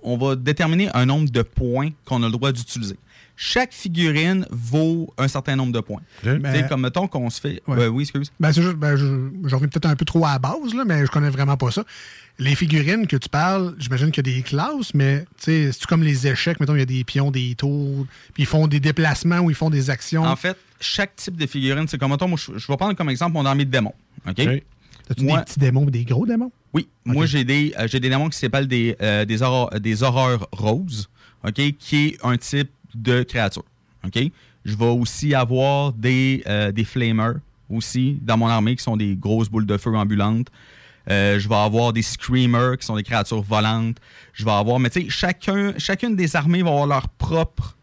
on 0.02 0.16
va 0.18 0.34
déterminer 0.34 0.90
un 0.94 1.06
nombre 1.06 1.30
de 1.30 1.42
points 1.42 1.90
qu'on 2.04 2.22
a 2.24 2.26
le 2.26 2.32
droit 2.32 2.50
d'utiliser. 2.50 2.98
Chaque 3.36 3.72
figurine 3.72 4.46
vaut 4.50 5.12
un 5.16 5.28
certain 5.28 5.54
nombre 5.54 5.72
de 5.72 5.78
points. 5.78 6.00
Tu 6.22 6.28
sais, 6.52 6.66
comme 6.68 6.80
mettons 6.80 7.06
qu'on 7.06 7.30
se 7.30 7.40
fait. 7.40 7.62
Ouais. 7.68 7.78
Euh, 7.82 7.88
oui, 7.88 8.02
excuse. 8.02 8.32
Ben, 8.40 8.52
c'est 8.52 8.62
juste, 8.62 8.74
ben, 8.76 8.96
je- 8.96 9.30
j'en 9.44 9.60
peut-être 9.60 9.86
un 9.86 9.94
peu 9.94 10.04
trop 10.04 10.24
à 10.26 10.32
la 10.32 10.38
base, 10.40 10.74
là, 10.74 10.84
mais 10.84 11.06
je 11.06 11.10
connais 11.10 11.30
vraiment 11.30 11.56
pas 11.56 11.70
ça. 11.70 11.84
Les 12.40 12.56
figurines 12.56 13.06
que 13.06 13.16
tu 13.16 13.28
parles, 13.28 13.76
j'imagine 13.78 14.10
qu'il 14.10 14.26
y 14.26 14.30
a 14.32 14.36
des 14.36 14.42
classes, 14.42 14.92
mais 14.92 15.20
tu 15.38 15.44
sais, 15.44 15.70
c'est 15.72 15.86
comme 15.86 16.02
les 16.02 16.26
échecs, 16.26 16.58
mettons, 16.60 16.74
il 16.74 16.80
y 16.80 16.82
a 16.82 16.86
des 16.86 17.04
pions, 17.04 17.30
des 17.30 17.54
tours, 17.54 18.06
puis 18.34 18.42
ils 18.42 18.46
font 18.46 18.66
des 18.66 18.80
déplacements 18.80 19.38
ou 19.38 19.50
ils 19.50 19.56
font 19.56 19.70
des 19.70 19.88
actions? 19.90 20.24
En 20.24 20.34
fait, 20.36 20.56
chaque 20.80 21.14
type 21.16 21.36
de 21.36 21.46
figurine, 21.46 21.86
c'est 21.88 21.98
comme 21.98 22.10
mettons, 22.10 22.26
moi, 22.28 22.38
je, 22.38 22.58
je 22.58 22.66
vais 22.66 22.76
prendre 22.76 22.94
comme 22.96 23.10
exemple 23.10 23.34
mon 23.34 23.46
armée 23.46 23.64
de 23.66 23.70
démons. 23.70 23.94
OK? 24.28 24.40
Moi- 25.18 25.38
des 25.38 25.44
petits 25.44 25.58
démons 25.58 25.84
ou 25.84 25.90
des 25.90 26.04
gros 26.04 26.26
démons? 26.26 26.52
Oui, 26.72 26.88
moi 27.04 27.26
j'ai 27.26 27.44
des, 27.44 27.74
euh, 27.78 27.86
j'ai 27.88 28.00
des 28.00 28.08
démons 28.08 28.28
qui 28.28 28.38
s'appellent 28.38 28.68
des, 28.68 28.96
euh, 29.00 29.24
des, 29.24 29.42
horreurs, 29.42 29.70
des 29.80 30.02
horreurs 30.02 30.48
roses, 30.52 31.08
OK, 31.46 31.54
qui 31.78 32.06
est 32.06 32.18
un 32.24 32.36
type 32.36 32.70
de 32.94 33.22
créature. 33.22 33.64
OK? 34.04 34.18
Je 34.64 34.76
vais 34.76 34.86
aussi 34.86 35.34
avoir 35.34 35.92
des, 35.92 36.42
euh, 36.46 36.72
des 36.72 36.84
flamers 36.84 37.36
aussi 37.70 38.18
dans 38.22 38.36
mon 38.36 38.48
armée 38.48 38.76
qui 38.76 38.82
sont 38.82 38.96
des 38.96 39.16
grosses 39.16 39.48
boules 39.48 39.66
de 39.66 39.76
feu 39.76 39.94
ambulantes. 39.94 40.48
Euh, 41.08 41.38
je 41.38 41.48
vais 41.48 41.54
avoir 41.54 41.92
des 41.92 42.02
screamers 42.02 42.76
qui 42.78 42.86
sont 42.86 42.96
des 42.96 43.04
créatures 43.04 43.42
volantes. 43.42 43.98
Je 44.32 44.44
vais 44.44 44.50
avoir, 44.50 44.80
mais 44.80 44.90
tu 44.90 45.02
sais, 45.02 45.08
chacun, 45.08 45.72
chacune 45.78 46.16
des 46.16 46.34
armées 46.34 46.62
va 46.62 46.70
avoir 46.70 46.86
leur 46.86 47.08
propre 47.08 47.75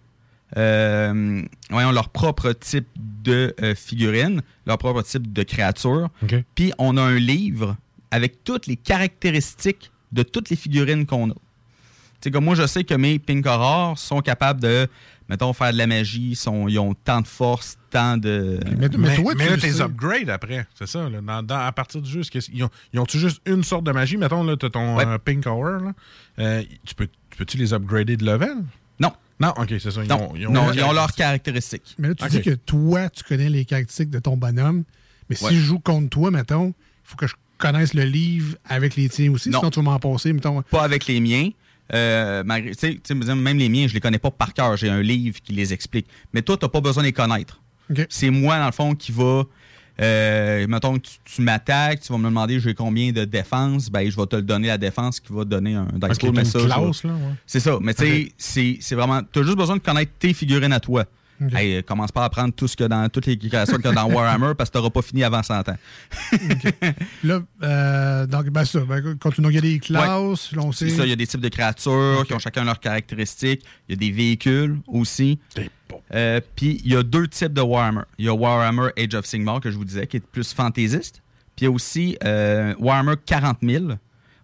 voyons, 0.56 1.92
leur 1.92 2.10
propre 2.10 2.52
type 2.54 2.88
de 3.24 3.54
euh, 3.62 3.76
figurine, 3.76 4.42
leur 4.66 4.78
propre 4.78 5.02
type 5.02 5.32
de 5.32 5.44
créature. 5.44 6.10
Puis 6.56 6.72
on 6.78 6.98
a 6.98 7.02
un 7.02 7.16
livre 7.20 7.76
avec 8.12 8.44
toutes 8.44 8.68
les 8.68 8.76
caractéristiques 8.76 9.92
de 10.12 10.24
toutes 10.24 10.50
les 10.50 10.56
figurines 10.56 11.06
qu'on 11.06 11.32
a. 11.32 11.34
Tu 11.34 12.30
sais, 12.30 12.32
comme 12.32 12.46
moi, 12.46 12.56
je 12.56 12.66
sais 12.68 12.84
que 12.84 12.94
mes 12.94 13.20
Pink 13.20 13.46
Horror 13.46 13.98
sont 13.98 14.22
capables 14.22 14.62
de, 14.62 14.88
mettons, 15.28 15.52
faire 15.52 15.74
de 15.74 15.78
la 15.78 15.88
magie, 15.88 16.36
sont, 16.36 16.68
ils 16.70 16.80
ont 16.80 16.94
tant 16.94 17.20
de 17.22 17.28
force, 17.28 17.78
tant 17.90 18.16
de. 18.18 18.60
Mais, 18.78 18.88
mais, 18.98 19.16
toi, 19.18 19.34
tu 19.34 19.40
là, 19.46 19.58
t'es 19.58 19.72
sais. 19.72 19.82
upgrade 19.82 20.30
après, 20.30 20.66
c'est 20.76 20.88
ça. 20.88 21.10
Là, 21.10 21.20
Dans- 21.22 21.44
dans- 21.44 21.60
à 21.60 21.72
partir 21.74 22.02
du 22.02 22.10
jeu, 22.10 22.22
est-ce 22.22 22.32
qu'ils 22.32 22.64
ont, 22.64 22.70
ils 22.94 23.00
ont-tu 23.00 23.20
juste 23.20 23.42
une 23.46 23.64
sorte 23.64 23.84
de 23.84 23.92
magie? 23.92 24.16
Mettons, 24.16 24.44
là, 24.44 24.56
t'as 24.56 24.70
ton 24.70 24.96
Ouais. 24.96 25.06
euh, 25.06 25.18
Pink 25.18 25.46
Hour, 25.48 25.66
là. 25.84 25.92
Euh, 26.40 26.64
tu 26.86 26.96
peux, 26.96 27.08
tu 27.30 27.38
peux-tu 27.38 27.58
les 27.58 27.74
upgrader 27.74 28.16
de 28.16 28.26
level? 28.26 28.58
Non. 29.00 29.12
Non, 29.40 29.50
ok, 29.58 29.68
c'est 29.80 29.92
ça. 29.92 30.02
Ils 30.04 30.10
Non, 30.10 30.32
ont, 30.32 30.36
ils 30.36 30.48
ont 30.48 30.52
non, 30.52 30.72
une 30.72 30.80
ils 30.80 30.84
ont 30.84 30.92
leurs 30.94 31.14
caractéristiques. 31.14 31.96
Mais 31.98 32.10
là, 32.10 32.16
tu 32.16 32.28
dis 32.30 32.42
que 32.42 32.52
toi, 32.56 33.10
tu 33.10 33.24
connais 33.24 33.50
les 33.50 33.66
caractéristiques 33.66 34.10
de 34.10 34.20
ton 34.20 34.38
bonhomme, 34.38 34.84
mais 35.30 35.36
si 35.36 35.56
je 35.56 35.62
joue 35.62 35.80
contre 35.80 36.10
toi, 36.10 36.32
mettons, 36.32 36.68
il 36.68 36.74
faut 37.10 37.16
que 37.16 37.28
je 37.28 37.34
connaisse 37.58 37.94
le 37.94 38.04
livre 38.04 38.56
avec 38.66 38.96
les 38.96 39.10
tiens 39.10 39.32
aussi, 39.32 39.50
Non. 39.50 39.60
sinon 39.60 39.72
tu 39.72 39.80
vas 39.80 39.84
m'en 39.84 40.00
passer, 40.00 40.34
mettons. 40.34 40.62
Pas 40.64 40.84
avec 40.84 41.08
les 41.08 41.20
miens. 41.20 41.50
Euh, 41.94 42.44
malgré- 42.46 42.74
tu 42.76 42.80
sais, 42.80 42.94
tu 43.04 43.16
sais, 43.22 43.36
même 43.36 43.58
les 43.58 43.70
miens, 43.70 43.88
je 43.88 43.94
les 43.94 44.00
connais 44.00 44.18
pas 44.20 44.32
par 44.32 44.54
cœur. 44.54 44.78
J'ai 44.78 44.90
un 44.90 45.02
livre 45.02 45.40
qui 45.44 45.52
les 45.54 45.74
explique. 45.74 46.08
Mais 46.34 46.42
toi, 46.42 46.56
tu 46.58 46.66
n'as 46.66 46.70
pas 46.70 46.82
besoin 46.82 47.04
de 47.04 47.08
les 47.08 47.14
connaître. 47.14 47.62
C'est 48.10 48.30
moi, 48.30 48.58
dans 48.58 48.66
le 48.68 48.72
fond, 48.72 48.96
qui 48.96 49.12
va. 49.12 49.44
Euh, 50.02 50.66
mettons 50.68 50.96
que 50.96 51.02
tu, 51.02 51.14
tu 51.24 51.42
m'attaques, 51.44 52.02
tu 52.02 52.12
vas 52.12 52.18
me 52.18 52.26
demander 52.26 52.60
j'ai 52.60 52.74
combien 52.74 53.12
de 53.12 53.26
défense, 53.26 53.92
ben 53.92 54.10
je 54.10 54.16
vais 54.16 54.26
te 54.26 54.36
le 54.36 54.42
donner 54.42 54.68
la 54.70 54.80
défense 54.80 55.20
qui 55.20 55.32
va 55.32 55.44
te 55.44 55.50
donner 55.50 55.76
un 55.76 55.86
dice. 56.40 56.54
C'est 57.46 57.60
ça, 57.60 57.78
mais 57.80 57.94
tu 57.94 58.32
sais, 58.38 58.78
c'est 58.82 58.96
vraiment. 58.96 59.22
Tu 59.32 59.40
as 59.40 59.44
juste 59.44 59.58
besoin 59.58 59.76
de 59.76 59.82
connaître 59.82 60.12
tes 60.18 60.34
figurines 60.34 60.74
à 60.74 60.80
toi. 60.80 61.06
Ok. 61.42 61.54
Hey, 61.54 61.78
euh, 61.78 61.82
commence 61.82 62.12
pas 62.12 62.22
à 62.22 62.26
apprendre 62.26 62.54
tout 62.54 62.68
ce 62.68 62.76
y 62.80 62.84
a 62.84 62.88
dans 62.88 63.10
toutes 63.10 63.26
les 63.26 63.38
créations 63.38 63.78
qu'il 63.78 63.86
y 63.86 63.90
a 63.90 63.94
dans 63.94 64.12
Warhammer 64.12 64.54
parce 64.58 64.70
que 64.70 64.74
tu 64.74 64.78
n'auras 64.78 64.90
pas 64.90 65.02
fini 65.02 65.24
avant 65.24 65.44
100 65.44 65.70
ans. 65.70 65.78
Là, 67.24 67.40
euh, 67.64 68.28
donc, 68.28 68.50
ben, 68.50 68.66
ça, 68.66 68.80
ben, 68.82 69.18
quand 69.20 69.32
tu 69.32 69.42
regardes 69.42 69.66
les 69.66 69.80
classes, 69.80 70.52
là, 70.52 70.62
on 70.62 70.72
sait. 70.72 70.90
C'est 70.90 70.98
ça, 70.98 71.06
il 71.06 71.10
y 71.10 71.14
a 71.14 71.16
des 71.16 71.28
types 71.28 71.42
de 71.42 71.50
créatures 71.50 72.24
qui 72.28 72.34
ont 72.34 72.40
chacun 72.40 72.64
leurs 72.64 72.80
caractéristiques. 72.80 73.64
Il 73.88 73.94
y 73.94 73.96
a 73.96 73.98
des 73.98 74.12
véhicules 74.12 74.80
aussi. 74.88 75.40
Euh, 76.14 76.40
Puis 76.56 76.82
il 76.84 76.92
y 76.92 76.96
a 76.96 77.04
deux 77.04 77.28
types 77.28 77.54
de 77.54 77.62
Warhammer. 77.62 78.04
Il 78.18 78.26
y 78.26 78.30
a 78.30 78.34
Warhammer 78.34 78.90
Age 78.98 79.16
of 79.16 79.26
Sigmar, 79.26 79.60
que 79.60 79.72
je 79.72 79.78
vous 79.78 79.86
disais, 79.86 80.08
qui 80.08 80.18
est 80.18 80.26
plus 80.26 80.54
fantaisiste. 80.54 81.22
Puis 81.56 81.66
il 81.66 81.66
y 81.66 81.68
a 81.68 81.72
aussi 81.72 82.18
euh, 82.24 82.74
Warhammer 82.80 83.16
40 83.26 83.58
000. 83.62 83.86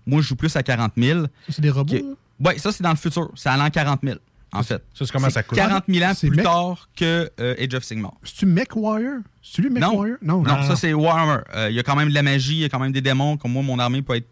Moi, 0.06 0.22
je 0.22 0.28
joue 0.28 0.36
plus 0.36 0.56
à 0.56 0.64
40 0.64 0.94
000. 0.98 1.22
Ça, 1.22 1.28
c'est 1.50 1.62
des 1.62 1.70
robots? 1.70 2.18
Oui, 2.40 2.58
ça, 2.58 2.72
c'est 2.72 2.84
dans 2.84 2.92
le 2.92 2.96
futur. 2.96 3.32
C'est 3.36 3.50
à 3.50 3.58
l'an 3.58 3.70
40 3.70 4.00
000, 4.04 4.18
en 4.52 4.64
fait. 4.64 4.84
ça, 4.94 5.06
c'est 5.06 5.12
comment 5.12 5.30
ça 5.30 5.44
coûte? 5.44 5.58
40 5.58 5.84
000 5.88 6.10
ans 6.10 6.14
C'est 6.16 6.28
plus 6.28 6.42
tard 6.44 6.90
que 6.96 7.30
euh, 7.40 7.56
Age 7.60 7.74
of 7.76 7.84
Sigmar. 7.84 8.14
C'est-tu 8.24 8.46
MechWarrior? 8.46 9.20
C'est-tu 9.42 9.62
lui, 9.70 9.70
Non. 9.80 10.04
Non, 10.22 10.42
Non, 10.44 10.64
ça 10.64 10.76
c'est 10.76 10.94
Warhammer. 10.94 11.42
Euh, 11.56 11.70
Il 11.70 11.76
y 11.76 11.80
a 11.80 11.84
quand 11.84 11.96
même 11.96 12.10
de 12.10 12.14
la 12.14 12.24
magie, 12.24 12.54
il 12.56 12.60
y 12.60 12.66
a 12.66 12.70
quand 12.70 12.80
même 12.80 12.92
des 12.92 13.02
démons. 13.02 13.38
Comme 13.38 13.52
moi, 13.54 13.64
mon 13.64 13.78
armée 13.80 14.02
peut 14.02 14.16
être 14.16 14.28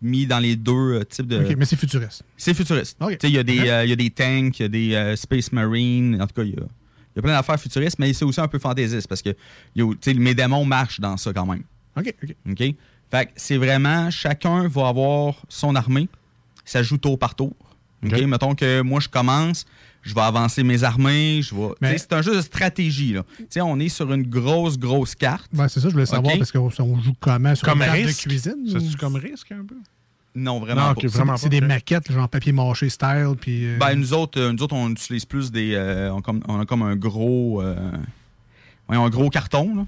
mis 0.00 0.26
dans 0.26 0.38
les 0.40 0.56
deux 0.56 0.72
euh, 1.00 1.04
types 1.04 1.26
de. 1.28 1.44
Ok, 1.44 1.54
mais 1.56 1.64
c'est 1.64 1.76
futuriste. 1.76 2.22
C'est 2.36 2.54
futuriste. 2.54 2.96
Ok. 3.00 3.10
Tu 3.12 3.16
sais, 3.20 3.28
Il 3.28 3.34
y, 3.34 3.38
a 3.38 3.42
des, 3.44 3.68
euh, 3.68 3.84
il 3.84 3.90
y 3.90 3.92
a 3.92 3.96
des 3.96 4.10
tanks, 4.10 4.58
il 4.58 4.62
y 4.62 4.64
a 4.64 4.68
des 4.68 4.94
euh, 4.94 5.16
Space 5.16 5.52
Marines. 5.52 6.20
En 6.20 6.26
tout 6.26 6.34
cas, 6.34 6.42
il 6.42 6.50
y 6.50 6.56
a, 6.58 6.62
il 6.62 7.16
y 7.16 7.18
a 7.18 7.22
plein 7.22 7.32
d'affaires 7.34 7.60
futuristes, 7.60 7.98
mais 7.98 8.12
c'est 8.12 8.24
aussi 8.24 8.40
un 8.40 8.48
peu 8.48 8.58
fantaisiste 8.58 9.06
parce 9.08 9.22
que 9.22 9.30
y 9.76 9.82
a- 9.82 10.14
mes 10.14 10.34
démons 10.34 10.64
marchent 10.64 10.98
dans 11.00 11.16
ça 11.16 11.32
quand 11.32 11.46
même. 11.46 11.62
OK, 11.96 12.12
OK. 12.22 12.34
OK? 12.50 12.74
Fait 13.10 13.26
que 13.26 13.30
c'est 13.36 13.58
vraiment, 13.58 14.10
chacun 14.10 14.66
va 14.68 14.88
avoir 14.88 15.34
son 15.48 15.74
armée. 15.76 16.08
Ça 16.64 16.82
joue 16.82 16.96
tour 16.96 17.18
par 17.18 17.34
tour. 17.34 17.54
OK? 18.04 18.20
Mettons 18.22 18.54
que 18.54 18.80
moi, 18.82 19.00
je 19.00 19.08
commence, 19.08 19.64
je 20.02 20.14
vais 20.14 20.20
avancer 20.22 20.62
mes 20.64 20.82
armées, 20.84 21.40
je 21.42 21.54
vais. 21.54 21.68
Mais- 21.80 21.98
C'est 21.98 22.12
un 22.12 22.22
jeu 22.22 22.34
de 22.36 22.40
stratégie. 22.40 23.12
Là. 23.12 23.24
Tu 23.38 23.46
sais, 23.50 23.60
on 23.60 23.78
est 23.78 23.88
sur 23.88 24.12
une 24.12 24.24
grosse, 24.24 24.78
grosse 24.78 25.14
carte. 25.14 25.50
Ouais, 25.54 25.68
c'est 25.68 25.80
ça, 25.80 25.88
je 25.88 25.92
voulais 25.92 26.06
savoir 26.06 26.36
parce 26.36 26.50
qu'on 26.52 26.70
on 26.80 27.00
joue 27.00 27.12
comment 27.20 27.54
sur 27.54 27.66
Comme 27.66 27.80
une 27.82 27.86
table 27.86 28.02
de 28.02 28.06
risque. 28.06 28.28
cuisine? 28.28 28.64
C'est-tu 28.66 28.94
ou- 28.94 28.98
comme 28.98 29.16
risque 29.16 29.52
un 29.52 29.64
peu? 29.64 29.76
Non, 30.34 30.60
vraiment 30.60 30.94
Non, 30.94 31.36
C'est 31.36 31.48
des 31.50 31.60
maquettes, 31.60 32.10
genre 32.10 32.26
papier 32.28 32.52
mâché 32.52 32.88
style, 32.88 33.34
puis... 33.38 33.66
euh, 33.66 33.76
Ben, 33.78 33.94
nous 33.94 34.14
autres, 34.14 34.40
euh, 34.40 34.50
nous 34.52 34.62
autres, 34.62 34.74
on 34.74 34.88
utilise 34.88 35.26
plus 35.26 35.52
des. 35.52 35.74
euh, 35.74 36.10
on, 36.10 36.22
comme- 36.22 36.42
on 36.48 36.58
a 36.58 36.64
comme 36.64 36.80
un 36.82 36.96
gros. 36.96 37.60
euh, 37.60 37.76
voyons, 38.88 39.04
un 39.04 39.10
gros 39.10 39.28
carton, 39.28 39.86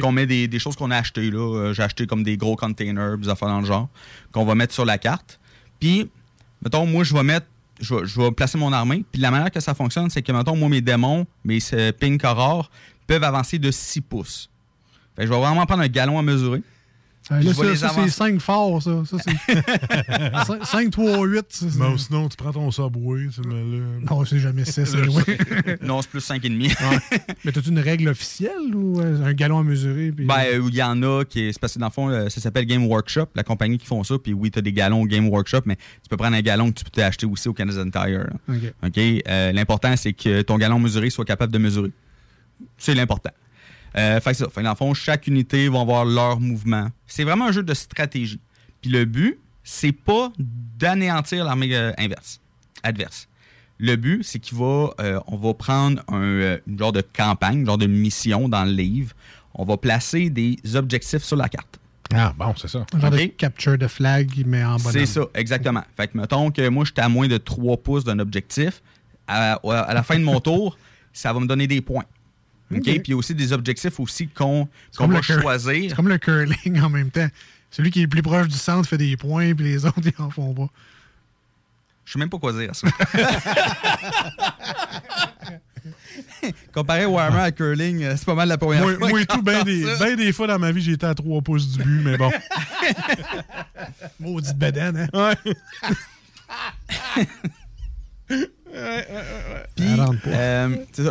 qu'on 0.00 0.12
met 0.12 0.26
des, 0.26 0.46
des 0.46 0.58
choses 0.58 0.76
qu'on 0.76 0.90
a 0.90 0.96
achetées. 0.98 1.30
là. 1.30 1.72
J'ai 1.72 1.82
acheté 1.82 2.06
comme 2.06 2.22
des 2.22 2.36
gros 2.36 2.54
containers, 2.54 3.16
des 3.18 3.28
affaires 3.30 3.48
dans 3.48 3.60
le 3.60 3.66
genre, 3.66 3.88
qu'on 4.30 4.44
va 4.44 4.54
mettre 4.54 4.74
sur 4.74 4.84
la 4.84 4.98
carte. 4.98 5.40
Puis, 5.80 6.10
mettons, 6.62 6.86
moi, 6.86 7.04
je 7.04 7.14
vais 7.14 7.22
mettre. 7.22 7.46
Je 7.80 7.94
vais, 7.94 8.06
je 8.06 8.20
vais 8.20 8.30
placer 8.30 8.58
mon 8.58 8.72
armée. 8.72 9.04
Puis 9.10 9.20
la 9.20 9.30
manière 9.30 9.50
que 9.50 9.58
ça 9.58 9.74
fonctionne, 9.74 10.08
c'est 10.10 10.22
que, 10.22 10.30
mettons, 10.30 10.56
moi, 10.56 10.68
mes 10.68 10.80
démons, 10.80 11.26
mes 11.44 11.58
euh, 11.72 11.90
pink 11.92 12.22
rares, 12.22 12.70
peuvent 13.06 13.24
avancer 13.24 13.58
de 13.58 13.70
6 13.70 14.00
pouces. 14.02 14.50
Fait 15.16 15.22
que 15.22 15.28
je 15.28 15.32
vais 15.32 15.40
vraiment 15.40 15.66
prendre 15.66 15.82
un 15.82 15.88
galon 15.88 16.18
à 16.18 16.22
mesurer. 16.22 16.62
Ah, 17.30 17.40
là, 17.40 17.54
ça, 17.54 17.62
c'est 17.76 17.84
avancer. 17.84 18.10
5 18.10 18.40
forts, 18.40 18.82
ça. 18.82 19.02
ça 19.04 19.16
c'est 19.24 20.64
5, 20.64 20.90
3, 20.90 21.24
8. 21.26 21.44
Ça, 21.48 21.66
c'est- 21.70 21.78
Ben, 21.78 21.96
sinon, 21.96 22.28
tu 22.28 22.36
prends 22.36 22.52
ton 22.52 22.70
subway, 22.70 23.28
tu 23.32 23.40
mets 23.48 23.54
là. 23.78 23.84
Non, 24.10 24.24
c'est 24.24 24.38
jamais 24.38 24.64
6. 24.64 24.94
non, 25.82 26.02
c'est 26.02 26.10
plus 26.10 26.20
5,5. 26.20 27.00
Mais 27.44 27.52
t'as-tu 27.52 27.68
une 27.68 27.78
règle 27.78 28.08
officielle 28.08 28.74
ou 28.74 29.00
euh, 29.00 29.24
un 29.24 29.32
galon 29.32 29.60
à 29.60 29.62
mesurer? 29.62 30.10
Puis... 30.12 30.26
Ben, 30.26 30.40
euh, 30.46 30.62
il 30.68 30.74
y 30.74 30.82
en 30.82 31.00
a 31.02 31.24
qui 31.24 31.40
est. 31.42 31.52
C'est 31.52 31.60
parce 31.60 31.74
que 31.74 31.78
dans 31.78 31.86
le 31.86 31.92
fond, 31.92 32.08
euh, 32.10 32.28
ça 32.28 32.40
s'appelle 32.40 32.66
Game 32.66 32.86
Workshop, 32.86 33.26
la 33.34 33.44
compagnie 33.44 33.78
qui 33.78 33.86
font 33.86 34.02
ça. 34.04 34.16
Puis 34.18 34.32
oui, 34.32 34.50
tu 34.50 34.58
as 34.58 34.62
des 34.62 34.72
galons 34.72 35.04
Game 35.06 35.28
Workshop, 35.28 35.62
mais 35.66 35.76
tu 35.76 36.08
peux 36.10 36.16
prendre 36.16 36.36
un 36.36 36.42
galon 36.42 36.70
que 36.70 36.78
tu 36.78 36.84
peux 36.84 36.90
t'acheter 36.90 37.26
aussi 37.26 37.48
au 37.48 37.52
Canadian 37.54 37.88
Tire. 37.90 38.26
là. 38.48 38.54
OK? 38.84 38.98
Euh, 38.98 39.52
L'important, 39.52 39.96
c'est 39.96 40.12
que 40.12 40.42
ton 40.42 40.58
galon 40.58 40.78
mesuré 40.78 41.08
soit 41.10 41.24
capable 41.24 41.52
de 41.52 41.58
mesurer. 41.58 41.92
C'est 42.78 42.94
l'important. 42.94 43.30
Euh, 43.96 44.20
fait 44.20 44.30
que 44.30 44.36
ça. 44.38 44.48
Fait 44.48 44.60
que 44.60 44.64
dans 44.64 44.70
le 44.70 44.76
fond, 44.76 44.94
chaque 44.94 45.26
unité 45.26 45.68
va 45.68 45.80
avoir 45.80 46.04
leur 46.04 46.40
mouvement. 46.40 46.88
C'est 47.06 47.24
vraiment 47.24 47.46
un 47.46 47.52
jeu 47.52 47.62
de 47.62 47.74
stratégie. 47.74 48.40
Puis 48.80 48.90
le 48.90 49.04
but, 49.04 49.38
c'est 49.64 49.92
pas 49.92 50.32
d'anéantir 50.38 51.44
l'armée 51.44 51.74
euh, 51.74 51.92
inverse, 51.98 52.40
adverse. 52.82 53.28
Le 53.78 53.96
but, 53.96 54.22
c'est 54.22 54.38
qu'il 54.38 54.58
va, 54.58 54.90
euh, 55.00 55.20
on 55.26 55.36
va 55.36 55.54
prendre 55.54 56.02
un 56.08 56.22
euh, 56.22 56.58
une 56.66 56.78
genre 56.78 56.92
de 56.92 57.00
campagne, 57.02 57.60
une 57.60 57.66
genre 57.66 57.78
de 57.78 57.86
mission 57.86 58.48
dans 58.48 58.64
le 58.64 58.72
livre. 58.72 59.14
On 59.54 59.64
va 59.64 59.76
placer 59.76 60.30
des 60.30 60.56
objectifs 60.74 61.22
sur 61.22 61.36
la 61.36 61.48
carte. 61.48 61.78
Ah, 62.14 62.32
bon, 62.36 62.54
c'est 62.56 62.68
ça. 62.68 62.84
Un 62.92 63.00
genre 63.00 63.10
de 63.10 63.24
capture 63.24 63.78
de 63.78 63.86
flag, 63.86 64.30
mais 64.46 64.62
en 64.64 64.76
bonhomme. 64.76 64.92
C'est 64.92 65.06
ça, 65.06 65.22
exactement. 65.34 65.82
Fait 65.96 66.08
que 66.08 66.18
mettons 66.18 66.50
que 66.50 66.68
moi, 66.68 66.84
j'étais 66.84 67.00
à 67.00 67.08
moins 67.08 67.26
de 67.26 67.38
3 67.38 67.78
pouces 67.78 68.04
d'un 68.04 68.18
objectif. 68.18 68.82
À, 69.26 69.54
à 69.54 69.94
la 69.94 70.02
fin 70.02 70.18
de 70.18 70.24
mon 70.24 70.40
tour, 70.40 70.76
ça 71.12 71.32
va 71.32 71.40
me 71.40 71.46
donner 71.46 71.66
des 71.66 71.80
points. 71.80 72.04
OK? 72.74 72.82
Puis 72.82 73.00
il 73.06 73.10
y 73.10 73.12
a 73.12 73.16
aussi 73.16 73.34
des 73.34 73.52
objectifs 73.52 73.98
aussi 74.00 74.28
qu'on 74.28 74.68
comme 74.96 75.12
va 75.12 75.22
choisir. 75.22 75.90
C'est 75.90 75.96
comme 75.96 76.08
le 76.08 76.18
curling 76.18 76.80
en 76.80 76.90
même 76.90 77.10
temps. 77.10 77.28
Celui 77.70 77.90
qui 77.90 78.00
est 78.00 78.02
le 78.02 78.08
plus 78.08 78.22
proche 78.22 78.48
du 78.48 78.56
centre 78.56 78.88
fait 78.88 78.98
des 78.98 79.16
points, 79.16 79.54
puis 79.54 79.64
les 79.64 79.84
autres, 79.86 80.00
ils 80.04 80.22
en 80.22 80.30
font 80.30 80.52
pas. 80.54 80.68
Je 82.04 82.12
sais 82.12 82.18
même 82.18 82.28
pas 82.28 82.38
quoi 82.38 82.52
dire 82.52 82.70
à 82.70 82.74
ça. 82.74 82.88
Comparé 86.74 87.06
Warhammer 87.06 87.40
à 87.42 87.52
curling, 87.52 88.02
euh, 88.02 88.14
c'est 88.16 88.26
pas 88.26 88.34
mal 88.34 88.48
la 88.48 88.58
première 88.58 88.82
Moi, 88.82 88.96
fois. 88.96 89.08
moi 89.08 89.20
et 89.20 89.26
tout, 89.26 89.42
ben 89.42 89.60
qu'on 89.60 89.64
des, 89.64 89.84
ben 89.98 90.16
des 90.16 90.32
fois 90.32 90.46
dans 90.46 90.58
ma 90.58 90.72
vie, 90.72 90.82
j'ai 90.82 90.92
été 90.92 91.06
à 91.06 91.14
3 91.14 91.40
pouces 91.42 91.68
du 91.68 91.82
but, 91.82 92.00
mais 92.04 92.16
bon. 92.16 92.30
Maudite 94.20 94.56
bedaine, 94.56 95.08
hein? 95.12 95.34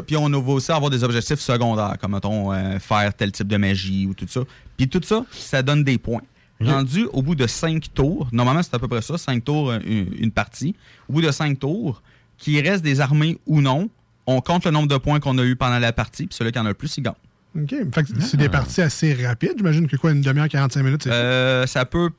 Puis 0.05 0.18
on 0.18 0.30
va 0.30 0.51
aussi 0.51 0.72
avoir 0.72 0.89
des 0.89 1.03
objectifs 1.03 1.39
secondaires, 1.39 1.95
comme 1.99 2.14
mettons 2.14 2.51
euh, 2.51 2.80
faire 2.80 3.14
tel 3.14 3.32
type 3.32 3.47
de 3.47 3.57
magie 3.57 4.05
ou 4.07 4.14
tout 4.14 4.28
ça. 4.28 4.41
Puis 4.78 4.88
tout 4.88 5.01
ça, 5.03 5.26
ça 5.32 5.62
donne 5.62 5.84
des 5.84 5.97
points. 5.97 6.22
Rendu 6.59 7.05
au 7.12 7.24
bout 7.24 7.34
de 7.34 7.47
cinq 7.47 7.91
tours, 7.91 8.28
normalement 8.32 8.62
c'est 8.62 8.76
à 8.76 8.80
peu 8.80 8.88
près 8.88 9.01
ça, 9.01 9.18
cinq 9.18 9.43
tours, 9.43 9.72
euh, 9.72 9.80
une, 9.84 10.14
une 10.20 10.32
partie. 10.32 10.76
Au 11.09 11.14
bout 11.14 11.22
de 11.22 11.32
cinq 11.32 11.57
tours, 11.57 12.03
qu'il 12.38 12.59
reste 12.68 12.84
des 12.84 13.01
armées 13.01 13.39
ou 13.47 13.62
non, 13.62 13.89
on 14.28 14.41
compte 14.41 14.66
le 14.66 14.72
nombre 14.72 14.88
de 14.88 14.97
points 14.97 15.20
qu'on 15.20 15.38
a 15.39 15.43
eu 15.43 15.55
pendant 15.55 15.80
la 15.80 15.91
partie, 15.91 16.28
puis 16.28 16.36
celui 16.36 16.51
qui 16.51 16.59
en 16.59 16.66
a 16.66 16.70
le 16.70 16.76
plus, 16.76 16.95
il 16.97 17.03
gagne. 17.03 17.14
OK. 17.55 17.70
Fait 17.93 18.03
que 18.03 18.22
c'est 18.22 18.38
des 18.38 18.49
parties 18.49 18.82
assez 18.82 19.14
rapides. 19.14 19.55
J'imagine 19.57 19.88
que 19.88 19.95
quoi, 19.97 20.12
une 20.12 20.22
demi-heure, 20.22 20.47
45 20.47 20.84
minutes, 20.84 21.03
c'est 21.03 21.12
Euh, 21.12 21.68
ça 21.68 21.86
peut. 21.86 22.09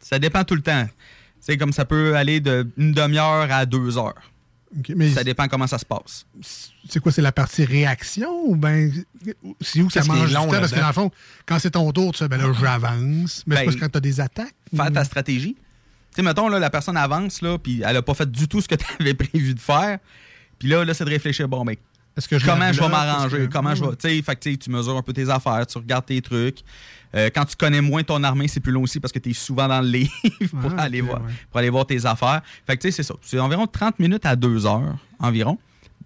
Ça, 0.00 0.18
dépend 0.18 0.44
tout 0.44 0.54
le 0.54 0.62
temps. 0.62 0.86
C'est 1.40 1.56
comme 1.56 1.72
ça 1.72 1.84
peut 1.84 2.16
aller 2.16 2.40
de 2.40 2.66
une 2.76 2.92
demi-heure 2.92 3.50
à 3.50 3.66
deux 3.66 3.98
heures. 3.98 4.14
Mais 4.94 5.10
Ça 5.10 5.24
dépend 5.24 5.48
comment 5.48 5.66
ça 5.66 5.78
se 5.78 5.84
passe. 5.86 6.26
c'est 6.88 7.00
quoi, 7.00 7.10
c'est 7.12 7.22
la 7.22 7.32
partie 7.32 7.64
réaction 7.64 8.30
ou 8.44 8.54
ben 8.56 8.92
c'est 9.60 9.80
où 9.80 9.88
ça 9.90 10.04
mange 10.04 10.28
du 10.28 10.34
long 10.34 10.46
temps? 10.46 10.60
Parce 10.60 10.72
que 10.72 10.80
dans 10.80 10.86
le 10.88 10.92
fond, 10.92 11.10
quand 11.46 11.58
c'est 11.58 11.70
ton 11.70 11.90
tour, 11.92 12.12
tu 12.12 12.18
fais, 12.18 12.28
ben 12.28 12.36
là, 12.36 12.52
j'avance. 12.58 13.44
Mais 13.46 13.56
c'est 13.56 13.60
Ben, 13.60 13.64
parce 13.64 13.76
que 13.76 13.80
quand 13.80 13.88
t'as 13.88 14.00
des 14.00 14.20
attaques. 14.20 14.54
Faire 14.76 14.86
ou- 14.86 14.90
ta 14.90 15.04
stratégie. 15.04 15.54
Tu 15.54 16.16
sais, 16.16 16.22
mettons, 16.22 16.48
là, 16.48 16.58
la 16.58 16.70
personne 16.70 16.96
avance, 16.96 17.40
là, 17.42 17.58
puis 17.58 17.82
elle 17.86 17.96
a 17.96 18.02
pas 18.02 18.14
fait 18.14 18.30
du 18.30 18.46
tout 18.48 18.60
ce 18.60 18.68
que 18.68 18.74
tu 18.76 18.84
avais 19.00 19.14
prévu 19.14 19.54
de 19.54 19.60
faire. 19.60 19.98
Puis 20.58 20.68
là, 20.68 20.84
là 20.84 20.92
c'est 20.92 21.04
de 21.04 21.10
réfléchir, 21.10 21.48
bon, 21.48 21.64
ben, 21.64 21.76
Est-ce 22.18 22.28
que 22.28 22.38
je 22.38 22.44
comment 22.44 22.72
je 22.72 22.80
vais 22.80 22.88
m'arranger? 22.88 23.38
Que- 23.38 23.46
Comment 23.46 23.74
je 23.74 23.84
vais. 23.84 23.96
Tu 23.96 24.22
fait 24.22 24.36
que, 24.36 24.70
mesures 24.70 24.96
un 24.96 25.02
peu 25.02 25.12
tes 25.12 25.28
affaires, 25.30 25.66
tu 25.66 25.78
regardes 25.78 26.04
tes 26.06 26.20
trucs. 26.20 26.58
Euh, 27.14 27.30
quand 27.34 27.44
tu 27.46 27.56
connais 27.56 27.80
moins 27.80 28.02
ton 28.02 28.22
armée, 28.22 28.48
c'est 28.48 28.60
plus 28.60 28.72
long 28.72 28.82
aussi 28.82 29.00
parce 29.00 29.12
que 29.12 29.18
tu 29.18 29.30
es 29.30 29.32
souvent 29.32 29.66
dans 29.68 29.80
le 29.80 29.88
livre 29.88 30.12
pour, 30.60 30.72
Ah, 30.76 30.82
aller 30.82 31.00
ok, 31.00 31.06
voir, 31.08 31.22
ouais. 31.22 31.32
pour 31.50 31.58
aller 31.60 31.70
voir 31.70 31.86
tes 31.86 32.04
affaires. 32.04 32.42
Fait 32.66 32.76
que 32.76 32.82
tu 32.82 32.88
sais, 32.88 32.96
c'est 32.96 33.02
ça. 33.04 33.14
C'est 33.22 33.38
environ 33.38 33.66
30 33.66 33.98
minutes 33.98 34.26
à 34.26 34.36
2 34.36 34.66
heures 34.66 34.96
environ. 35.18 35.58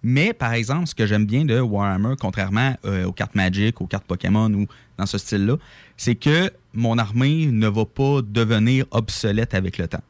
Mais 0.04 0.32
par 0.32 0.52
exemple, 0.52 0.86
ce 0.86 0.94
que 0.94 1.06
j'aime 1.06 1.26
bien 1.26 1.44
de 1.44 1.58
Warhammer, 1.60 2.14
contrairement 2.20 2.76
euh, 2.84 3.04
aux 3.06 3.12
cartes 3.12 3.34
Magic, 3.34 3.80
aux 3.80 3.86
cartes 3.86 4.04
Pokémon 4.04 4.52
ou 4.52 4.66
dans 4.98 5.06
ce 5.06 5.16
style-là, 5.16 5.56
c'est 5.96 6.16
que 6.16 6.50
mon 6.74 6.98
armée 6.98 7.46
ne 7.46 7.68
va 7.68 7.84
pas 7.84 8.20
devenir 8.22 8.84
obsolète 8.90 9.54
avec 9.54 9.78
le 9.78 9.88
temps. 9.88 10.02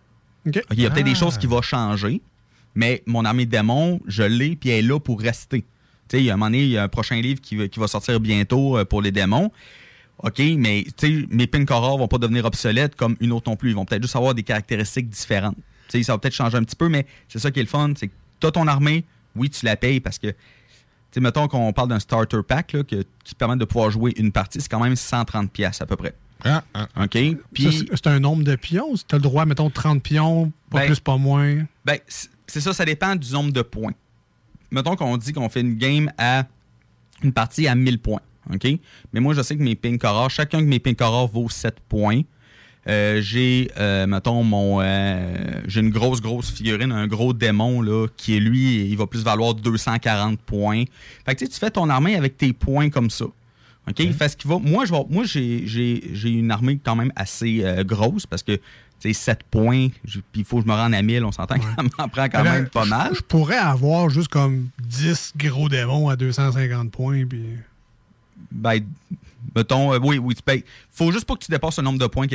Il 0.46 0.80
y 0.80 0.86
a 0.86 0.90
peut-être 0.90 1.04
des 1.04 1.12
Ah. 1.12 1.14
choses 1.14 1.38
qui 1.38 1.46
vont 1.46 1.62
changer, 1.62 2.20
mais 2.74 3.02
mon 3.06 3.24
armée 3.24 3.44
de 3.46 3.50
démons, 3.50 4.00
je 4.06 4.22
l'ai, 4.22 4.56
puis 4.56 4.70
elle 4.70 4.84
est 4.84 4.88
là 4.88 4.98
pour 4.98 5.20
rester. 5.20 5.64
Tu 6.12 6.18
sais, 6.18 6.22
il 6.24 6.26
y 6.26 6.30
a 6.30 6.34
un 6.34 6.36
moment 6.36 6.48
donné, 6.50 6.64
il 6.64 6.68
y 6.68 6.76
a 6.76 6.82
un 6.82 6.88
prochain 6.88 7.18
livre 7.22 7.40
qui, 7.40 7.56
va- 7.56 7.68
qui 7.68 7.80
va 7.80 7.88
sortir 7.88 8.20
bientôt 8.20 8.76
euh, 8.76 8.84
pour 8.84 9.00
les 9.00 9.10
démons. 9.12 9.50
OK, 10.18 10.40
mais 10.58 10.84
tu 10.96 11.20
sais, 11.22 11.26
mes 11.30 11.46
pink 11.46 11.70
horrors 11.70 11.96
vont 11.96 12.06
pas 12.06 12.18
devenir 12.18 12.44
obsolètes 12.44 12.94
comme 12.96 13.16
une 13.20 13.32
autre 13.32 13.48
non 13.50 13.56
plus. 13.56 13.70
Ils 13.70 13.74
vont 13.76 13.86
peut-être 13.86 14.02
juste 14.02 14.14
avoir 14.16 14.34
des 14.34 14.42
caractéristiques 14.42 15.08
différentes. 15.08 15.56
Tu 15.88 15.96
sais, 15.98 16.02
ça 16.02 16.12
va 16.12 16.18
peut-être 16.18 16.34
changer 16.34 16.58
un 16.58 16.64
petit 16.64 16.76
peu, 16.76 16.90
mais 16.90 17.06
c'est 17.28 17.38
ça 17.38 17.50
qui 17.50 17.60
est 17.60 17.62
le 17.62 17.68
fun. 17.68 17.94
C'est 17.96 18.08
que 18.08 18.12
tu 18.40 18.46
as 18.46 18.50
ton 18.50 18.66
armée, 18.66 19.04
oui, 19.36 19.48
tu 19.48 19.64
la 19.64 19.74
payes 19.76 20.00
parce 20.00 20.18
que, 20.18 20.26
tu 20.28 20.34
sais, 21.12 21.20
mettons 21.20 21.48
qu'on 21.48 21.72
parle 21.72 21.88
d'un 21.88 21.98
starter 21.98 22.42
pack 22.46 22.72
là, 22.74 22.82
que- 22.84 23.04
qui 23.24 23.32
te 23.32 23.38
permet 23.38 23.56
de 23.56 23.64
pouvoir 23.64 23.90
jouer 23.90 24.12
une 24.18 24.32
partie, 24.32 24.60
c'est 24.60 24.68
quand 24.70 24.80
même 24.82 24.94
130$ 24.96 25.48
piastres 25.48 25.82
à 25.82 25.86
peu 25.86 25.96
près. 25.96 26.14
Ah, 26.44 26.62
OK? 27.02 27.14
Ça, 27.14 27.36
Puis. 27.54 27.86
c'est- 27.94 28.06
un 28.06 28.20
nombre 28.20 28.44
de 28.44 28.54
pions? 28.56 28.94
Tu 28.96 29.14
as 29.14 29.16
le 29.18 29.22
droit, 29.22 29.46
mettons, 29.46 29.70
30 29.70 30.02
pions, 30.02 30.52
pas 30.70 30.80
Ben, 30.80 30.86
plus, 30.88 31.00
pas 31.00 31.16
moins? 31.16 31.64
Ben, 31.86 31.96
c'est 32.46 32.60
ça, 32.60 32.74
ça 32.74 32.84
dépend 32.84 33.16
du 33.16 33.32
nombre 33.32 33.52
de 33.52 33.62
points. 33.62 33.94
Mettons 34.72 34.96
qu'on 34.96 35.16
dit 35.16 35.32
qu'on 35.32 35.48
fait 35.48 35.60
une 35.60 35.76
game 35.76 36.10
à 36.18 36.46
une 37.22 37.32
partie 37.32 37.68
à 37.68 37.74
1000 37.74 37.98
points. 38.00 38.22
OK? 38.52 38.66
Mais 39.12 39.20
moi, 39.20 39.34
je 39.34 39.42
sais 39.42 39.56
que 39.56 39.62
mes 39.62 39.76
pink 39.76 40.02
horrors, 40.02 40.30
chacun 40.30 40.60
de 40.60 40.66
mes 40.66 40.80
pink 40.80 41.00
horrors 41.00 41.28
vaut 41.28 41.48
7 41.48 41.76
points. 41.88 42.22
Euh, 42.88 43.20
j'ai, 43.20 43.70
euh, 43.78 44.06
mettons, 44.06 44.42
mon. 44.42 44.80
euh, 44.80 45.60
j'ai 45.66 45.80
une 45.80 45.90
grosse, 45.90 46.20
grosse 46.20 46.50
figurine, 46.50 46.90
un 46.90 47.06
gros 47.06 47.32
démon, 47.32 47.80
là, 47.80 48.08
qui 48.16 48.36
est 48.36 48.40
lui, 48.40 48.86
il 48.86 48.96
va 48.96 49.06
plus 49.06 49.22
valoir 49.22 49.54
240 49.54 50.40
points. 50.40 50.84
Fait 51.24 51.36
que 51.36 51.44
tu 51.44 51.58
fais 51.58 51.70
ton 51.70 51.88
armée 51.88 52.16
avec 52.16 52.36
tes 52.36 52.52
points 52.52 52.90
comme 52.90 53.10
ça. 53.10 53.26
OK? 53.88 54.12
Fait 54.12 54.28
ce 54.28 54.36
qui 54.36 54.48
va. 54.48 54.58
Moi, 54.58 54.84
je 54.84 54.92
vais, 54.92 55.04
moi 55.08 55.24
j'ai, 55.24 55.62
j'ai, 55.66 56.10
j'ai 56.12 56.30
une 56.30 56.50
armée 56.50 56.80
quand 56.82 56.96
même 56.96 57.12
assez 57.14 57.64
grosse 57.84 58.26
parce 58.26 58.42
que, 58.42 58.58
7 59.12 59.40
points, 59.50 59.88
puis 60.04 60.22
il 60.36 60.44
faut 60.44 60.58
que 60.58 60.62
je 60.62 60.68
me 60.68 60.74
rende 60.74 60.94
à 60.94 61.02
1000, 61.02 61.24
on 61.24 61.32
s'entend 61.32 61.56
que 61.56 61.64
ça 61.64 61.82
m'en 61.98 62.08
prend 62.08 62.28
quand 62.28 62.42
là, 62.42 62.52
même 62.52 62.68
pas 62.68 62.84
mal. 62.84 63.12
Je, 63.14 63.20
pourrais 63.20 63.56
avoir 63.56 64.10
juste 64.10 64.28
comme 64.28 64.68
10 64.86 65.32
gros 65.36 65.68
démons 65.68 66.08
à 66.08 66.16
250 66.16 66.90
points. 66.90 67.24
Puis... 67.26 67.44
Ben, 68.50 68.80
mettons, 69.54 69.92
euh, 69.92 69.98
oui, 70.02 70.18
oui, 70.18 70.34
tu 70.34 70.42
payes. 70.42 70.64
Faut 70.90 71.10
juste 71.10 71.24
pas 71.24 71.34
que 71.34 71.44
tu 71.44 71.50
dépasses 71.50 71.78
le 71.78 71.84
nombre 71.84 71.98
de 71.98 72.06
points 72.06 72.26
à- 72.26 72.28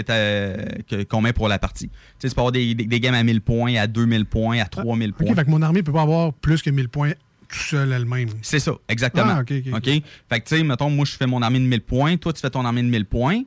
que- 0.84 1.04
qu'on 1.04 1.22
met 1.22 1.34
pour 1.34 1.48
la 1.48 1.60
partie. 1.60 1.88
Tu 1.88 1.96
sais, 2.20 2.30
tu 2.30 2.36
peux 2.36 2.42
avoir 2.42 2.52
des, 2.52 2.76
des, 2.76 2.86
des 2.86 3.00
games 3.00 3.16
à 3.16 3.24
1000 3.24 3.42
points, 3.42 3.76
à 3.76 3.88
2000 3.88 4.26
points, 4.26 4.60
à 4.60 4.66
3000 4.66 5.10
OK, 5.12 5.16
points. 5.18 5.36
fait 5.36 5.46
que 5.46 5.50
mon 5.50 5.62
armée 5.62 5.84
peut 5.84 5.94
pas 5.94 6.02
avoir 6.02 6.34
plus 6.34 6.62
que 6.62 6.70
1000 6.70 6.90
points 6.90 7.12
tout 7.48 7.58
seul 7.60 7.92
elle-même. 7.92 8.30
C'est 8.42 8.60
ça, 8.60 8.74
exactement. 8.90 9.36
Ah, 9.38 9.42
ok, 9.42 9.54
ok, 9.68 9.74
ok? 9.76 9.84
Fait 10.30 10.40
que, 10.42 10.48
tu 10.48 10.58
sais, 10.58 10.64
mettons, 10.64 10.90
moi, 10.90 11.06
je 11.06 11.14
fais 11.14 11.28
mon 11.28 11.42
armée 11.42 11.60
de 11.60 11.66
1000 11.66 11.82
points, 11.82 12.18
toi, 12.18 12.34
tu 12.34 12.42
fais 12.42 12.50
ton 12.50 12.66
armée 12.66 12.82
de 12.84 12.90
1000 12.90 13.06
points, 13.06 13.42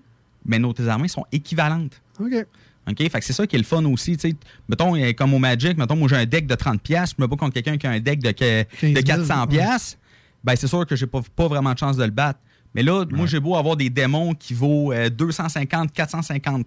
mais 0.45 0.59
nos 0.59 0.73
tes 0.73 0.89
armées 0.89 1.09
sont 1.09 1.27
équivalentes. 1.33 2.01
OK. 2.19 2.47
OK? 2.89 2.99
Fait 2.99 3.21
que 3.21 3.25
c'est 3.25 3.33
ça 3.33 3.47
qui 3.47 3.57
est 3.57 3.59
le 3.59 3.65
fun 3.65 3.85
aussi. 3.85 4.17
tu. 4.17 4.35
Mettons, 4.69 4.97
euh, 4.97 5.13
comme 5.13 5.35
au 5.35 5.39
Magic, 5.39 5.77
mettons, 5.77 5.97
moi, 5.97 6.09
j'ai 6.09 6.17
un 6.17 6.27
deck 6.27 6.47
de 6.47 6.55
30$, 6.55 6.79
piastres, 6.79 7.17
je 7.19 7.23
me 7.23 7.29
bats 7.29 7.37
contre 7.37 7.55
quelqu'un 7.55 7.77
qui 7.77 7.87
a 7.87 7.91
un 7.91 8.01
deck 8.01 8.21
de, 8.21 8.31
que- 8.33 8.63
15 8.63 8.81
000, 8.81 8.95
de 8.95 9.01
400$, 9.01 9.41
ouais. 9.41 9.47
piastres, 9.49 9.99
ben, 10.43 10.57
c'est 10.57 10.67
sûr 10.67 10.87
que 10.87 10.97
j'ai 10.97 11.07
pas, 11.07 11.21
pas 11.37 11.49
vraiment 11.49 11.73
de 11.73 11.79
chance 11.79 11.97
de 11.97 12.05
le 12.05 12.11
battre. 12.11 12.41
Mais 12.75 12.83
là, 12.83 13.05
moi, 13.11 13.27
j'ai 13.27 13.41
beau 13.41 13.57
avoir 13.57 13.77
des 13.77 13.91
démons 13.91 14.33
qui 14.35 14.55
vaut 14.55 14.93
euh, 14.93 15.11
250, 15.11 15.93
450 15.93 16.67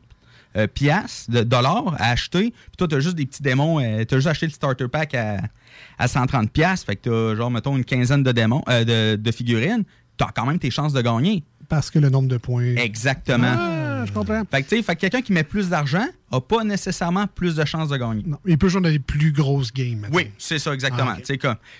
euh, 0.56 0.68
piastres, 0.68 1.32
de 1.32 1.42
dollars 1.44 1.96
à 1.98 2.12
acheter, 2.12 2.52
puis 2.52 2.78
toi, 2.78 2.88
t'as 2.88 3.00
juste 3.00 3.16
des 3.16 3.26
petits 3.26 3.42
démons, 3.42 3.80
euh, 3.80 4.04
t'as 4.06 4.18
juste 4.18 4.28
acheté 4.28 4.46
le 4.46 4.52
starter 4.52 4.88
pack 4.88 5.16
à, 5.16 5.38
à 5.98 6.06
130$, 6.06 6.48
piastres, 6.50 6.86
fait 6.86 6.96
que 6.98 7.10
t'as, 7.10 7.36
genre, 7.36 7.50
mettons, 7.50 7.76
une 7.76 7.86
quinzaine 7.86 8.22
de 8.22 8.32
démons, 8.32 8.62
euh, 8.70 9.16
de, 9.16 9.22
de 9.22 9.32
figurines, 9.32 9.84
t'as 10.18 10.28
quand 10.36 10.46
même 10.46 10.60
tes 10.60 10.70
chances 10.70 10.94
de 10.94 11.02
gagner. 11.02 11.44
Parce 11.70 11.90
que 11.90 11.98
le 11.98 12.10
nombre 12.10 12.28
de 12.28 12.38
points. 12.38 12.76
Exactement. 12.76 13.56
Ah, 13.58 13.83
je 14.06 14.14
comprends. 14.14 14.44
Fait 14.50 14.64
que, 14.64 14.70
tu 14.70 14.78
sais, 14.78 14.84
fait 14.84 14.96
que 14.96 15.02
quelqu'un 15.02 15.22
qui 15.22 15.34
met 15.34 15.44
plus 15.44 15.70
d'argent 15.70 16.06
n'a 16.32 16.42
pas 16.42 16.64
nécessairement 16.64 17.28
plus 17.28 17.56
de 17.56 17.66
chances 17.66 17.90
de 17.90 17.98
gagner. 17.98 18.24
Non, 18.26 18.38
il 18.46 18.58
peut 18.58 18.70
jouer 18.70 18.82
dans 18.82 18.90
les 18.90 19.00
plus 19.00 19.32
grosses 19.32 19.72
games. 19.74 20.00
maintenant. 20.00 20.18
Oui, 20.18 20.32
c'est 20.38 20.60
ça, 20.60 20.74
exactement. 20.74 21.12
Ah, 21.12 21.18
ok. 21.18 21.24
Tu 21.24 21.40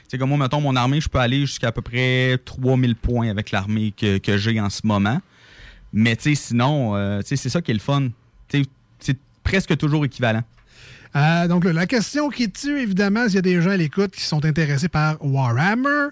sais, 0.10 0.18
comme, 0.18 0.30
moi, 0.30 0.38
mettons, 0.38 0.62
mon 0.62 0.76
armée, 0.76 1.02
je 1.02 1.10
peux 1.10 1.20
aller 1.20 1.42
jusqu'à 1.42 1.68
à 1.68 1.72
peu 1.72 1.82
près 1.82 2.38
3000 2.46 2.96
points 2.96 3.30
avec 3.30 3.52
l'armée 3.52 3.94
que, 3.96 4.18
que 4.18 4.38
j'ai 4.38 4.60
en 4.60 4.70
ce 4.70 4.82
moment. 4.84 5.22
Mais, 5.92 6.16
tu 6.16 6.36
sais, 6.36 6.36
sinon, 6.36 6.96
euh, 6.96 7.22
c'est 7.24 7.38
ça 7.38 7.62
qui 7.62 7.72
est 7.72 7.76
le 7.76 7.80
fun. 7.80 8.10
C'est 8.50 9.18
presque 9.44 9.76
toujours 9.78 10.06
équivalent. 10.06 10.44
Euh, 11.16 11.48
donc, 11.48 11.66
là, 11.66 11.74
la 11.74 11.86
question 11.86 12.30
qui 12.30 12.50
tue, 12.52 12.80
évidemment, 12.82 13.26
s'il 13.26 13.36
y 13.36 13.40
a 13.40 13.42
des 13.42 13.62
gens 13.62 13.70
à 13.72 13.78
l'écoute 13.78 14.12
qui 14.12 14.22
sont 14.22 14.44
intéressés 14.46 14.90
par 14.90 15.24
Warhammer. 15.24 16.10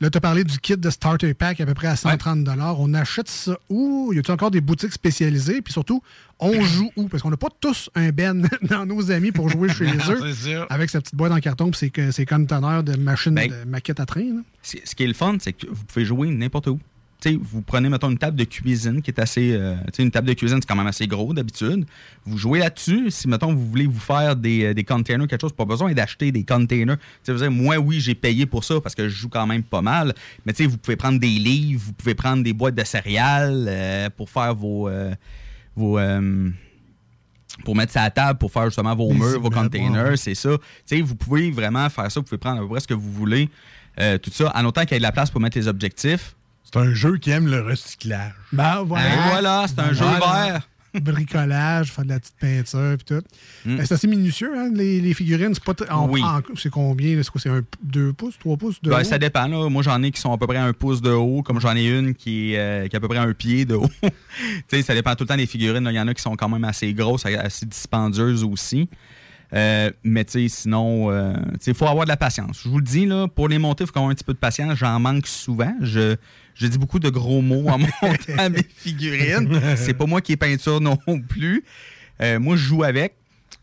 Là, 0.00 0.08
tu 0.08 0.16
as 0.16 0.20
parlé 0.22 0.44
du 0.44 0.58
kit 0.58 0.78
de 0.78 0.88
Starter 0.88 1.34
Pack 1.34 1.60
à 1.60 1.66
peu 1.66 1.74
près 1.74 1.88
à 1.88 1.94
130 1.96 2.48
On 2.78 2.94
achète 2.94 3.28
ça 3.28 3.58
où? 3.68 4.12
Y 4.14 4.18
a-t-il 4.20 4.32
encore 4.32 4.50
des 4.50 4.62
boutiques 4.62 4.94
spécialisées? 4.94 5.60
Puis 5.60 5.74
surtout, 5.74 6.02
on 6.38 6.58
joue 6.62 6.90
où? 6.96 7.08
Parce 7.08 7.22
qu'on 7.22 7.28
n'a 7.28 7.36
pas 7.36 7.50
tous 7.60 7.90
un 7.94 8.08
Ben 8.08 8.48
dans 8.62 8.86
nos 8.86 9.10
amis 9.10 9.30
pour 9.30 9.50
jouer 9.50 9.68
chez 9.68 9.84
Non, 9.92 10.02
eux. 10.10 10.66
Avec 10.70 10.88
sa 10.88 11.02
petite 11.02 11.14
boîte 11.14 11.32
en 11.32 11.40
carton 11.40 11.70
et 11.70 11.74
ses, 11.74 11.92
ses 12.12 12.24
conteneurs 12.24 12.82
de 12.82 12.96
machines 12.96 13.34
Ben, 13.34 13.50
de 13.50 13.68
maquettes 13.68 14.00
à 14.00 14.06
train. 14.06 14.22
là. 14.22 14.40
Ce 14.62 14.94
qui 14.94 15.04
est 15.04 15.06
le 15.06 15.12
fun, 15.12 15.36
c'est 15.38 15.52
que 15.52 15.66
vous 15.66 15.84
pouvez 15.84 16.06
jouer 16.06 16.30
n'importe 16.30 16.68
où. 16.68 16.80
Vous 17.40 17.62
prenez, 17.62 17.88
mettons, 17.88 18.10
une 18.10 18.18
table 18.18 18.36
de 18.36 18.44
cuisine 18.44 19.02
qui 19.02 19.10
est 19.10 19.20
assez. 19.20 19.52
euh, 19.52 19.76
une 19.98 20.10
table 20.10 20.28
de 20.28 20.32
cuisine, 20.34 20.58
c'est 20.60 20.66
quand 20.66 20.76
même 20.76 20.86
assez 20.86 21.06
gros 21.06 21.34
d'habitude. 21.34 21.84
Vous 22.24 22.38
jouez 22.38 22.60
là-dessus. 22.60 23.10
Si, 23.10 23.28
mettons, 23.28 23.52
vous 23.52 23.66
voulez 23.68 23.86
vous 23.86 23.98
faire 24.00 24.36
des, 24.36 24.64
euh, 24.64 24.74
des 24.74 24.84
containers, 24.84 25.26
quelque 25.26 25.40
chose, 25.40 25.52
pas 25.52 25.64
besoin 25.64 25.92
d'acheter 25.92 26.32
des 26.32 26.44
containers. 26.44 26.96
Vous 27.26 27.34
dire, 27.34 27.50
moi, 27.50 27.76
oui, 27.78 28.00
j'ai 28.00 28.14
payé 28.14 28.46
pour 28.46 28.64
ça 28.64 28.80
parce 28.80 28.94
que 28.94 29.08
je 29.08 29.14
joue 29.14 29.28
quand 29.28 29.46
même 29.46 29.62
pas 29.62 29.82
mal. 29.82 30.14
Mais 30.46 30.52
vous 30.66 30.78
pouvez 30.78 30.96
prendre 30.96 31.20
des 31.20 31.26
livres, 31.28 31.82
vous 31.84 31.92
pouvez 31.92 32.14
prendre 32.14 32.42
des 32.42 32.52
boîtes 32.52 32.74
de 32.74 32.84
céréales 32.84 33.66
euh, 33.68 34.10
pour 34.10 34.30
faire 34.30 34.54
vos. 34.54 34.88
euh, 34.88 35.14
vos 35.76 35.98
pour 37.64 37.76
mettre 37.76 37.92
ça 37.92 38.02
à 38.04 38.10
table, 38.10 38.38
pour 38.38 38.50
faire 38.50 38.64
justement 38.66 38.94
vos 38.94 39.12
murs, 39.12 39.40
vos 39.40 39.50
containers, 39.50 40.16
c'est 40.16 40.34
ça. 40.36 40.56
Vous 41.02 41.14
pouvez 41.16 41.50
vraiment 41.50 41.90
faire 41.90 42.10
ça, 42.10 42.20
vous 42.20 42.24
pouvez 42.24 42.38
prendre 42.38 42.58
à 42.58 42.62
peu 42.62 42.68
près 42.68 42.80
ce 42.80 42.86
que 42.86 42.94
vous 42.94 43.12
voulez, 43.12 43.50
tout 44.22 44.30
ça, 44.30 44.50
en 44.54 44.64
autant 44.64 44.82
qu'il 44.82 44.92
y 44.92 44.94
ait 44.94 44.98
de 44.98 45.02
la 45.02 45.12
place 45.12 45.30
pour 45.30 45.40
mettre 45.40 45.58
les 45.58 45.68
objectifs. 45.68 46.36
C'est 46.72 46.78
un 46.78 46.94
jeu 46.94 47.16
qui 47.18 47.30
aime 47.30 47.46
le 47.48 47.60
recyclage. 47.62 48.32
Ben, 48.52 48.82
voilà. 48.84 49.10
Voilà, 49.30 49.64
c'est 49.68 49.78
un 49.80 49.92
jeu 49.92 50.04
vert. 50.04 50.68
Bricolage, 51.00 51.92
faire 51.92 52.04
de 52.04 52.08
la 52.10 52.18
petite 52.20 52.34
peinture 52.40 52.96
puis 52.96 53.04
tout. 53.16 53.22
Mm. 53.64 53.76
Ben, 53.76 53.86
c'est 53.86 53.94
assez 53.94 54.08
minutieux, 54.08 54.50
hein, 54.56 54.70
les, 54.74 55.00
les 55.00 55.14
figurines. 55.14 55.54
C'est 55.54 55.62
pas 55.62 55.74
en- 55.94 56.08
Oui. 56.08 56.20
en- 56.22 56.40
c'est 56.56 56.70
combien? 56.70 57.14
là? 57.16 57.22
C'est 57.22 57.30
quoi? 57.30 57.40
C'est 57.40 57.48
un 57.48 57.62
2 57.82 58.12
pouces, 58.12 58.38
3 58.40 58.56
pouces 58.56 58.82
de 58.82 58.90
Ben, 58.90 59.00
haut? 59.00 59.04
ça 59.04 59.18
dépend. 59.18 59.46
Là. 59.46 59.68
Moi, 59.68 59.82
j'en 59.84 60.02
ai 60.02 60.10
qui 60.10 60.20
sont 60.20 60.32
à 60.32 60.38
peu 60.38 60.46
près 60.48 60.56
un 60.58 60.72
pouce 60.72 61.00
de 61.00 61.10
haut, 61.10 61.42
comme 61.42 61.60
j'en 61.60 61.76
ai 61.76 61.86
une 61.86 62.14
qui 62.14 62.54
est, 62.54 62.58
euh, 62.58 62.88
qui 62.88 62.94
est 62.94 62.98
à 62.98 63.00
peu 63.00 63.08
près 63.08 63.18
un 63.18 63.32
pied 63.32 63.64
de 63.64 63.74
haut. 63.76 63.88
Tu 64.02 64.10
sais, 64.68 64.82
ça 64.82 64.94
dépend 64.94 65.14
tout 65.14 65.24
le 65.24 65.28
temps 65.28 65.36
des 65.36 65.46
figurines. 65.46 65.86
Il 65.90 65.94
y 65.94 66.00
en 66.00 66.08
a 66.08 66.14
qui 66.14 66.22
sont 66.22 66.34
quand 66.36 66.48
même 66.48 66.64
assez 66.64 66.92
grosses, 66.92 67.24
assez 67.26 67.66
dispendieuses 67.66 68.42
aussi. 68.44 68.88
Euh, 69.52 69.90
mais 70.04 70.24
tu 70.24 70.32
sais, 70.32 70.48
sinon, 70.48 71.10
euh, 71.10 71.34
tu 71.34 71.58
sais, 71.60 71.70
il 71.72 71.76
faut 71.76 71.86
avoir 71.86 72.04
de 72.04 72.10
la 72.10 72.16
patience. 72.16 72.60
Je 72.62 72.68
vous 72.68 72.78
le 72.78 72.84
dis, 72.84 73.06
là, 73.06 73.26
pour 73.28 73.48
les 73.48 73.58
monter, 73.58 73.84
il 73.84 73.86
faut 73.86 73.92
quand 73.92 74.02
même 74.02 74.10
un 74.10 74.14
petit 74.14 74.24
peu 74.24 74.32
de 74.32 74.38
patience. 74.38 74.76
J'en 74.76 74.98
manque 75.00 75.26
souvent. 75.26 75.74
Je, 75.80 76.16
je 76.54 76.66
dis 76.66 76.78
beaucoup 76.78 76.98
de 76.98 77.10
gros 77.10 77.42
mots 77.42 77.68
en 77.68 77.78
montant 78.02 78.50
mes 78.50 78.66
figurines. 78.76 79.60
C'est 79.76 79.94
pas 79.94 80.06
moi 80.06 80.20
qui 80.20 80.32
ai 80.32 80.36
peinture 80.36 80.80
non 80.80 80.98
plus. 81.28 81.64
Euh, 82.20 82.38
moi, 82.38 82.56
je 82.56 82.62
joue 82.62 82.84
avec. 82.84 83.14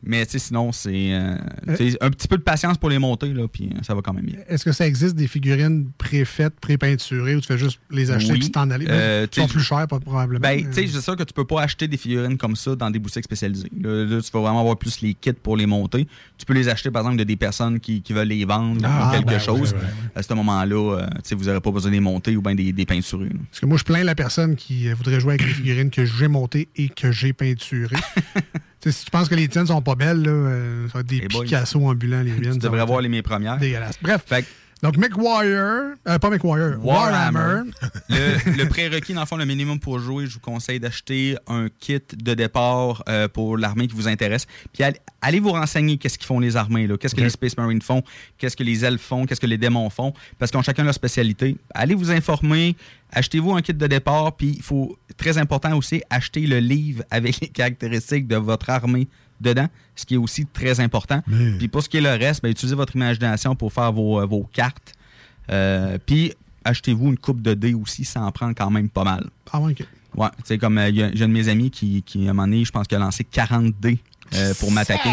Mais 0.04 0.26
sinon, 0.30 0.72
c'est 0.72 1.12
euh, 1.12 1.36
sais, 1.76 1.98
un 2.02 2.12
petit 2.12 2.28
peu 2.28 2.38
de 2.38 2.44
patience 2.44 2.78
pour 2.78 2.90
les 2.90 3.00
monter, 3.00 3.34
là, 3.34 3.48
puis 3.48 3.66
euh, 3.74 3.80
ça 3.82 3.96
va 3.96 4.02
quand 4.02 4.14
même 4.14 4.26
bien. 4.26 4.38
Est-ce 4.48 4.64
que 4.64 4.72
ça 4.72 4.86
existe 4.86 5.16
des 5.16 5.28
figurines 5.28 5.90
préfaites, 5.98 6.54
pré-peinturées, 6.60 7.36
ou 7.36 7.42
tu 7.42 7.48
fais 7.48 7.58
juste 7.58 7.80
les 7.90 8.12
acheter 8.12 8.34
Oui. 8.34 8.40
puis 8.40 8.52
t'en 8.52 8.70
aller? 8.70 8.86
Euh, 8.88 9.26
Ils 9.36 9.42
sont 9.42 9.48
plus 9.48 9.60
chers, 9.62 9.88
probablement. 9.88 10.40
Ben, 10.40 10.68
c'est 10.72 10.88
sûr 10.88 11.16
que 11.16 11.24
tu 11.24 11.34
peux 11.34 11.46
pas 11.46 11.64
acheter 11.64 11.88
des 11.88 11.98
figurines 11.98 12.38
comme 12.38 12.56
ça 12.56 12.76
dans 12.76 12.92
des 12.92 13.00
boutiques 13.00 13.24
spécialisées. 13.24 13.72
Là, 13.82 14.06
là, 14.06 14.22
tu 14.22 14.32
vas 14.32 14.40
vraiment 14.42 14.62
avoir 14.62 14.78
plus 14.78 15.02
les 15.02 15.16
kits 15.16 15.34
pour 15.34 15.58
les 15.58 15.66
monter. 15.66 16.08
Tu 16.38 16.46
peux 16.46 16.54
les 16.54 16.70
acheter, 16.70 16.92
par 16.92 17.02
exemple, 17.02 17.18
de 17.18 17.24
des 17.24 17.36
personnes 17.36 17.80
qui, 17.80 18.02
qui 18.04 18.14
veulent 18.14 18.28
les 18.28 18.46
vendre 18.46 18.80
Ah, 18.86 19.10
ou 19.10 19.16
quelque 19.16 19.28
ben, 19.28 19.40
chose. 19.40 19.74
ouais, 19.74 19.80
ouais, 19.80 19.86
À 20.16 20.22
ce 20.22 20.32
moment-là, 20.36 21.00
euh, 21.02 21.08
vous 21.36 21.46
n'aurez 21.46 21.60
pas 21.62 21.72
besoin 21.72 21.90
de 21.90 21.96
les 21.96 22.02
monter 22.02 22.38
ou 22.38 22.42
bien 22.44 22.54
des, 22.56 22.72
des 22.72 22.86
peinturés. 22.86 23.30
là. 23.30 23.40
Parce 23.50 23.60
que 23.62 23.66
moi, 23.66 23.78
je 23.80 23.84
plains 23.84 24.04
la 24.04 24.16
personne 24.16 24.56
qui 24.56 24.88
euh, 24.88 24.94
voudrait 24.94 25.20
jouer 25.20 25.34
avec 25.34 25.46
les 25.48 25.54
figurines 25.54 25.90
que 25.90 26.06
j'ai 26.06 26.28
montées 26.28 26.70
et 26.76 26.88
que 26.90 27.12
j'ai 27.12 27.34
peinturées. 27.34 27.96
Si 28.86 29.06
tu 29.06 29.12
penses 29.12 29.28
que 29.28 29.36
les 29.36 29.48
tiennes 29.48 29.68
sont 29.68 29.82
pas 29.82 29.96
belles, 29.96 30.22
là, 30.22 30.32
euh, 30.32 30.88
ça 30.88 30.94
va 30.96 31.00
être 31.02 31.08
des 31.08 31.22
Eh 31.24 31.28
boy. 31.28 31.46
Picasso 31.46 31.80
ambulants, 31.86 32.22
les 32.22 32.32
miennes. 32.40 32.54
Tu 32.54 32.60
devrais 32.60 32.86
voir 32.86 33.02
les 33.02 33.10
mes 33.10 33.22
premières. 33.22 33.58
Dégueulasse. 33.58 33.98
Bref. 34.02 34.24
Donc, 34.84 34.96
McWire, 34.98 35.96
euh, 36.08 36.20
pas 36.20 36.30
McWire, 36.30 36.78
Warhammer. 36.84 37.40
Warhammer. 37.40 37.72
le, 38.10 38.58
le 38.58 38.70
prérequis, 38.70 39.14
dans 39.16 39.22
le 39.22 39.26
fond, 39.26 39.36
le 39.36 39.46
minimum 39.46 39.80
pour 39.80 39.98
jouer, 39.98 40.28
je 40.28 40.36
vous 40.36 40.40
conseille 40.40 40.80
d'acheter 40.80 41.36
un 41.48 41.68
kit 41.80 42.00
de 42.16 42.34
départ 42.36 43.04
euh, 43.10 43.28
pour 43.28 43.58
l'armée 43.58 43.88
qui 43.88 43.96
vous 43.96 44.08
intéresse. 44.08 44.46
Puis 44.74 44.84
allez, 45.22 45.40
vous 45.40 45.52
renseigner 45.52 45.98
qu'est-ce 45.98 46.20
qu'ils 46.20 46.28
font 46.28 46.40
les 46.40 46.56
armées, 46.58 46.86
là. 46.86 46.96
qu'est-ce 46.96 47.16
que 47.16 47.22
les 47.22 47.32
Space 47.32 47.58
Marines 47.58 47.82
font, 47.82 48.04
qu'est-ce 48.38 48.56
que 48.56 48.64
les 48.64 48.86
elfes 48.86 49.02
font, 49.02 49.26
qu'est-ce 49.26 49.42
que 49.42 49.48
les 49.48 49.58
démons 49.58 49.90
font, 49.90 50.14
parce 50.38 50.52
qu'ils 50.52 50.60
ont 50.60 50.64
chacun 50.64 50.84
leur 50.84 50.94
spécialité. 50.94 51.58
Allez 51.74 51.96
vous 51.96 52.12
informer, 52.12 52.76
achetez-vous 53.12 53.54
un 53.56 53.62
kit 53.62 53.74
de 53.74 53.88
départ, 53.88 54.36
puis 54.36 54.54
il 54.58 54.62
faut, 54.62 54.98
très 55.18 55.38
important 55.38 55.76
aussi, 55.78 56.02
acheter 56.10 56.42
le 56.48 56.60
livre 56.60 57.04
avec 57.10 57.40
les 57.40 57.48
caractéristiques 57.48 58.28
de 58.28 58.36
votre 58.36 58.70
armée 58.70 59.08
dedans, 59.40 59.68
ce 59.96 60.06
qui 60.06 60.16
est 60.16 60.18
aussi 60.18 60.46
très 60.46 60.80
important. 60.80 61.22
Puis 61.60 61.68
pour 61.68 61.84
ce 61.84 61.90
qui 61.90 61.98
est 61.98 62.02
le 62.02 62.10
reste, 62.12 62.42
ben, 62.42 62.50
utilisez 62.50 62.76
votre 62.76 62.96
imagination 62.96 63.56
pour 63.56 63.72
faire 63.72 63.92
vos, 63.92 64.20
euh, 64.22 64.26
vos 64.26 64.44
cartes. 64.52 64.94
Euh, 65.52 65.98
puis 66.06 66.34
achetez-vous 66.66 67.08
une 67.10 67.18
coupe 67.18 67.42
de 67.42 67.54
dés 67.54 67.74
aussi, 67.74 68.04
ça 68.04 68.22
en 68.22 68.32
prend 68.32 68.54
quand 68.54 68.70
même 68.72 68.90
pas 68.90 69.04
mal. 69.04 69.30
Ah 69.52 69.60
ouais, 69.62 69.72
OK. 69.74 69.86
Ouais, 70.16 70.28
tu 70.38 70.44
sais, 70.46 70.58
comme 70.58 70.78
euh, 70.80 70.90
il 70.90 70.96
y 70.96 71.04
a- 71.04 71.12
j'ai 71.14 71.24
un 71.24 71.28
de 71.28 71.34
mes 71.34 71.48
amis 71.50 71.70
qui, 71.70 72.02
qui, 72.04 72.28
à 72.28 72.32
un 72.32 72.34
moment 72.34 72.48
donné, 72.48 72.66
je 72.66 72.72
pense 72.72 72.88
qu'il 72.88 72.98
a 72.98 73.00
lancé 73.00 73.24
40 73.24 73.74
dés 73.80 74.00
euh, 74.34 74.54
pour 74.60 74.72
m'attaquer. 74.72 75.12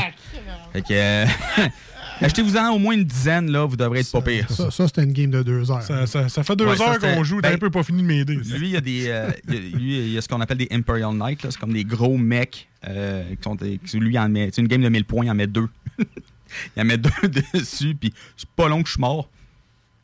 Fait 0.72 0.82
que. 0.82 1.24
euh, 2.22 2.26
Achetez-vous-en 2.26 2.70
au 2.70 2.78
moins 2.78 2.94
une 2.94 3.04
dizaine, 3.04 3.50
là, 3.50 3.64
vous 3.64 3.76
devrez 3.76 4.00
être 4.00 4.10
pas 4.12 4.22
pire. 4.22 4.50
Ça, 4.50 4.70
ça 4.70 4.86
c'était 4.86 5.02
une 5.04 5.12
game 5.12 5.30
de 5.30 5.42
deux 5.42 5.70
heures. 5.70 5.82
Ça, 5.82 6.06
ça- 6.06 6.28
ça 6.28 6.42
fait 6.42 6.56
deux 6.56 6.64
Ouais, 6.66 6.80
heures 6.80 6.98
qu'on 6.98 7.24
joue, 7.24 7.40
t'as 7.40 7.50
ben, 7.50 7.54
un 7.56 7.58
peu 7.58 7.70
pas 7.70 7.82
fini 7.82 8.02
de 8.02 8.06
m'aider. 8.06 8.34
Lui, 8.36 8.68
il 8.68 8.70
y 8.70 8.76
a 8.76 8.80
des. 8.80 9.04
euh, 9.08 9.30
il 9.48 9.54
y 9.54 9.56
a- 9.56 9.60
lui, 9.78 9.98
il 9.98 10.12
y 10.12 10.18
a 10.18 10.20
ce 10.20 10.28
qu'on 10.28 10.40
appelle 10.40 10.58
des 10.58 10.68
Imperial 10.70 11.14
Knights, 11.14 11.42
là. 11.42 11.50
C'est 11.50 11.58
comme 11.60 11.72
des 11.72 11.84
gros 11.84 12.16
mecs. 12.16 12.68
euh, 12.86 13.24
qui 13.30 13.42
sont, 13.42 13.54
des- 13.54 13.78
qui- 13.78 13.98
lui, 13.98 14.12
il 14.14 14.18
en 14.18 14.28
met. 14.28 14.50
C'est 14.52 14.60
une 14.60 14.68
game 14.68 14.82
de 14.82 14.88
1000 14.90 15.06
points, 15.06 15.24
il 15.24 15.30
en 15.30 15.34
met 15.34 15.46
deux. 15.46 15.68
il 16.76 16.82
en 16.82 16.84
met 16.84 16.98
deux 16.98 17.10
dessus, 17.54 17.94
puis 17.98 18.12
c'est 18.36 18.48
pas 18.50 18.68
long 18.68 18.82
que 18.82 18.88
je 18.88 18.92
suis 18.92 19.00
mort. 19.00 19.30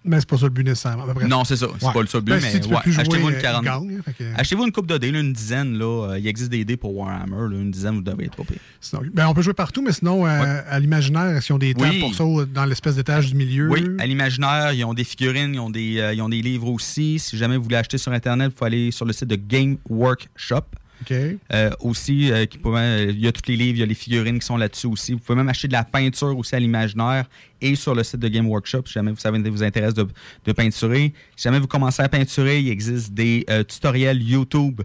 Mais 0.02 0.18
c'est 0.18 0.28
pas 0.28 0.38
ça 0.38 0.44
le 0.44 0.50
but 0.50 0.64
nécessairement. 0.64 1.04
Bref. 1.12 1.28
Non, 1.28 1.44
c'est 1.44 1.56
ça. 1.56 1.66
C'est 1.78 1.86
Ouais. 1.86 1.92
pas 1.92 2.00
le 2.00 2.08
le 2.12 2.20
but, 2.20 2.30
Ben, 2.32 2.40
mais 2.40 2.50
si 2.62 2.68
ouais, 2.68 2.76
achetez-vous 2.76 3.28
euh, 3.28 3.32
une 3.32 3.38
40. 3.38 3.64
gagne, 3.64 3.96
hein, 3.98 4.02
fait 4.02 4.12
que- 4.14 4.34
Achetez-vous 4.40 4.64
une 4.64 4.72
coupe 4.72 4.86
de 4.86 4.96
dés, 4.96 5.10
là, 5.10 5.20
une 5.20 5.32
dizaine. 5.34 5.76
Là, 5.76 6.10
Euh, 6.12 6.18
il 6.18 6.26
existe 6.26 6.50
des 6.50 6.64
dés 6.64 6.78
pour 6.78 6.96
Warhammer. 6.96 7.54
Là, 7.54 7.60
une 7.60 7.70
dizaine, 7.70 7.96
vous 7.96 8.00
devez 8.00 8.24
être 8.24 8.36
pas 8.36 8.44
pire. 8.44 8.56
Sinon, 8.80 9.02
ben, 9.12 9.26
on 9.28 9.34
peut 9.34 9.42
jouer 9.42 9.52
partout, 9.52 9.82
mais 9.82 9.92
sinon, 9.92 10.26
euh, 10.26 10.62
à 10.68 10.80
l'imaginaire, 10.80 11.36
est-ce 11.36 11.46
qu'ils 11.46 11.54
ont 11.54 11.58
des 11.58 11.74
tables 11.74 11.90
Oui. 11.90 12.00
pour 12.00 12.14
ça 12.14 12.24
dans 12.52 12.64
l'espèce 12.64 12.96
d'étage 12.96 13.28
du 13.28 13.34
milieu? 13.36 13.68
Oui, 13.68 13.84
à 13.98 14.06
l'imaginaire, 14.06 14.72
ils 14.72 14.84
ont 14.84 14.94
des 14.94 15.04
figurines, 15.04 15.52
ils 15.54 15.60
ont 15.60 15.68
des, 15.70 15.98
euh, 16.00 16.14
ils 16.14 16.22
ont 16.22 16.30
des 16.30 16.40
livres 16.40 16.68
aussi. 16.68 17.18
Si 17.18 17.36
jamais 17.36 17.58
vous 17.58 17.64
voulez 17.64 17.76
acheter 17.76 17.98
sur 17.98 18.10
Internet, 18.12 18.52
il 18.54 18.58
faut 18.58 18.64
aller 18.64 18.90
sur 18.92 19.04
le 19.04 19.12
site 19.12 19.28
de 19.28 19.36
Game 19.36 19.76
Workshop. 19.90 20.62
OK. 21.02 21.12
Euh, 21.52 21.70
aussi, 21.80 22.30
euh, 22.30 22.46
qui 22.46 22.58
euh, 22.64 23.06
il 23.10 23.20
y 23.20 23.26
a 23.26 23.32
tous 23.32 23.48
les 23.48 23.56
livres, 23.56 23.76
il 23.76 23.80
y 23.80 23.82
a 23.82 23.86
les 23.86 23.94
figurines 23.94 24.38
qui 24.38 24.46
sont 24.46 24.56
là-dessus 24.56 24.86
aussi. 24.86 25.12
Vous 25.12 25.18
pouvez 25.18 25.36
même 25.36 25.48
acheter 25.48 25.68
de 25.68 25.72
la 25.72 25.84
peinture 25.84 26.36
aussi 26.36 26.54
à 26.54 26.58
l'imaginaire 26.58 27.26
et 27.60 27.74
sur 27.74 27.94
le 27.94 28.02
site 28.02 28.20
de 28.20 28.28
Game 28.28 28.48
Workshop, 28.48 28.82
si 28.86 28.94
jamais 28.94 29.10
vous, 29.10 29.18
savez, 29.18 29.38
vous 29.50 29.62
intéresse 29.62 29.94
de, 29.94 30.06
de 30.44 30.52
peinturer. 30.52 31.12
Si 31.36 31.44
jamais 31.44 31.58
vous 31.58 31.66
commencez 31.66 32.02
à 32.02 32.08
peinturer, 32.08 32.60
il 32.60 32.68
existe 32.68 33.12
des 33.12 33.44
euh, 33.50 33.64
tutoriels 33.64 34.22
YouTube 34.22 34.82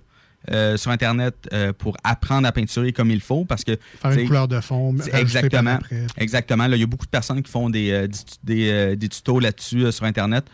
euh, 0.51 0.78
sur 0.78 0.91
Internet 0.91 1.34
euh, 1.53 1.74
pour 1.74 1.97
apprendre 2.03 2.47
à 2.47 2.51
peinturer 2.51 2.93
comme 2.93 3.09
il 3.09 3.20
faut. 3.20 3.45
Parce 3.45 3.63
que, 3.63 3.80
Faire 3.99 4.11
une 4.11 4.28
couleur 4.28 4.47
de 4.47 4.59
fond, 4.61 4.95
Exactement. 5.11 5.80
Exactement. 6.18 6.68
Là, 6.68 6.76
il 6.76 6.82
y 6.82 6.84
a 6.84 6.88
beaucoup 6.88 7.05
de 7.05 7.09
personnes 7.09 7.41
qui 7.41 7.51
font 7.51 7.68
des, 7.68 7.89
euh, 7.89 8.07
des, 8.43 8.53
des, 8.53 8.95
des 8.95 9.09
tutos 9.09 9.39
là-dessus 9.39 9.91
sur 9.91 10.05
Internet. 10.05 10.45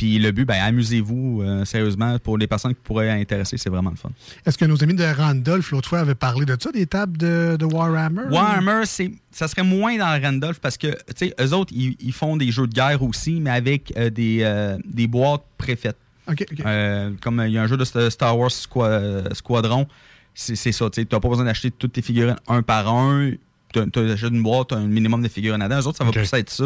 Puis 0.00 0.18
le 0.18 0.30
but, 0.32 0.46
ben, 0.46 0.58
amusez-vous 0.62 1.42
euh, 1.42 1.66
sérieusement. 1.66 2.18
Pour 2.18 2.38
les 2.38 2.46
personnes 2.46 2.72
qui 2.74 2.80
pourraient 2.82 3.10
intéresser, 3.10 3.58
c'est 3.58 3.68
vraiment 3.68 3.90
le 3.90 3.96
fun. 3.96 4.08
Est-ce 4.46 4.56
que 4.56 4.64
nos 4.64 4.82
amis 4.82 4.94
de 4.94 5.04
Randolph, 5.04 5.70
l'autre 5.72 5.90
fois, 5.90 5.98
avaient 5.98 6.14
parlé 6.14 6.46
de 6.46 6.56
ça, 6.58 6.72
des 6.72 6.86
tables 6.86 7.18
de, 7.18 7.58
de 7.60 7.64
Warhammer? 7.66 8.22
Warhammer, 8.30 8.86
c'est, 8.86 9.10
ça 9.30 9.46
serait 9.46 9.62
moins 9.62 9.98
dans 9.98 10.16
le 10.18 10.24
Randolph 10.26 10.58
parce 10.58 10.78
que, 10.78 10.86
tu 10.86 10.96
sais, 11.28 11.34
eux 11.38 11.52
autres, 11.52 11.70
ils, 11.76 11.96
ils 12.00 12.14
font 12.14 12.38
des 12.38 12.50
jeux 12.50 12.66
de 12.66 12.72
guerre 12.72 13.02
aussi, 13.02 13.40
mais 13.40 13.50
avec 13.50 13.92
euh, 13.98 14.08
des, 14.08 14.38
euh, 14.40 14.78
des 14.86 15.06
boîtes 15.06 15.44
préfaites. 15.58 15.98
OK, 16.26 16.46
OK. 16.50 16.60
Euh, 16.64 17.10
comme 17.20 17.42
il 17.46 17.52
y 17.52 17.58
a 17.58 17.62
un 17.62 17.66
jeu 17.66 17.76
de 17.76 17.84
Sta- 17.84 18.08
Star 18.08 18.38
Wars 18.38 18.50
Squa- 18.50 19.34
Squadron, 19.34 19.86
c'est, 20.32 20.56
c'est 20.56 20.72
ça, 20.72 20.88
tu 20.88 21.00
n'as 21.02 21.20
pas 21.20 21.28
besoin 21.28 21.44
d'acheter 21.44 21.70
toutes 21.70 21.92
tes 21.92 22.02
figurines 22.02 22.36
un 22.48 22.62
par 22.62 22.88
un. 22.88 23.32
Tu 23.72 23.78
achètes 23.80 24.30
une 24.32 24.42
boîte, 24.42 24.68
tu 24.70 24.74
as 24.74 24.78
un 24.78 24.86
minimum 24.86 25.22
de 25.22 25.28
figurines 25.28 25.60
dedans. 25.62 25.78
Eux 25.80 25.86
autres, 25.86 25.98
ça 25.98 26.04
va 26.04 26.10
plus 26.10 26.32
être 26.32 26.50
ça. 26.50 26.64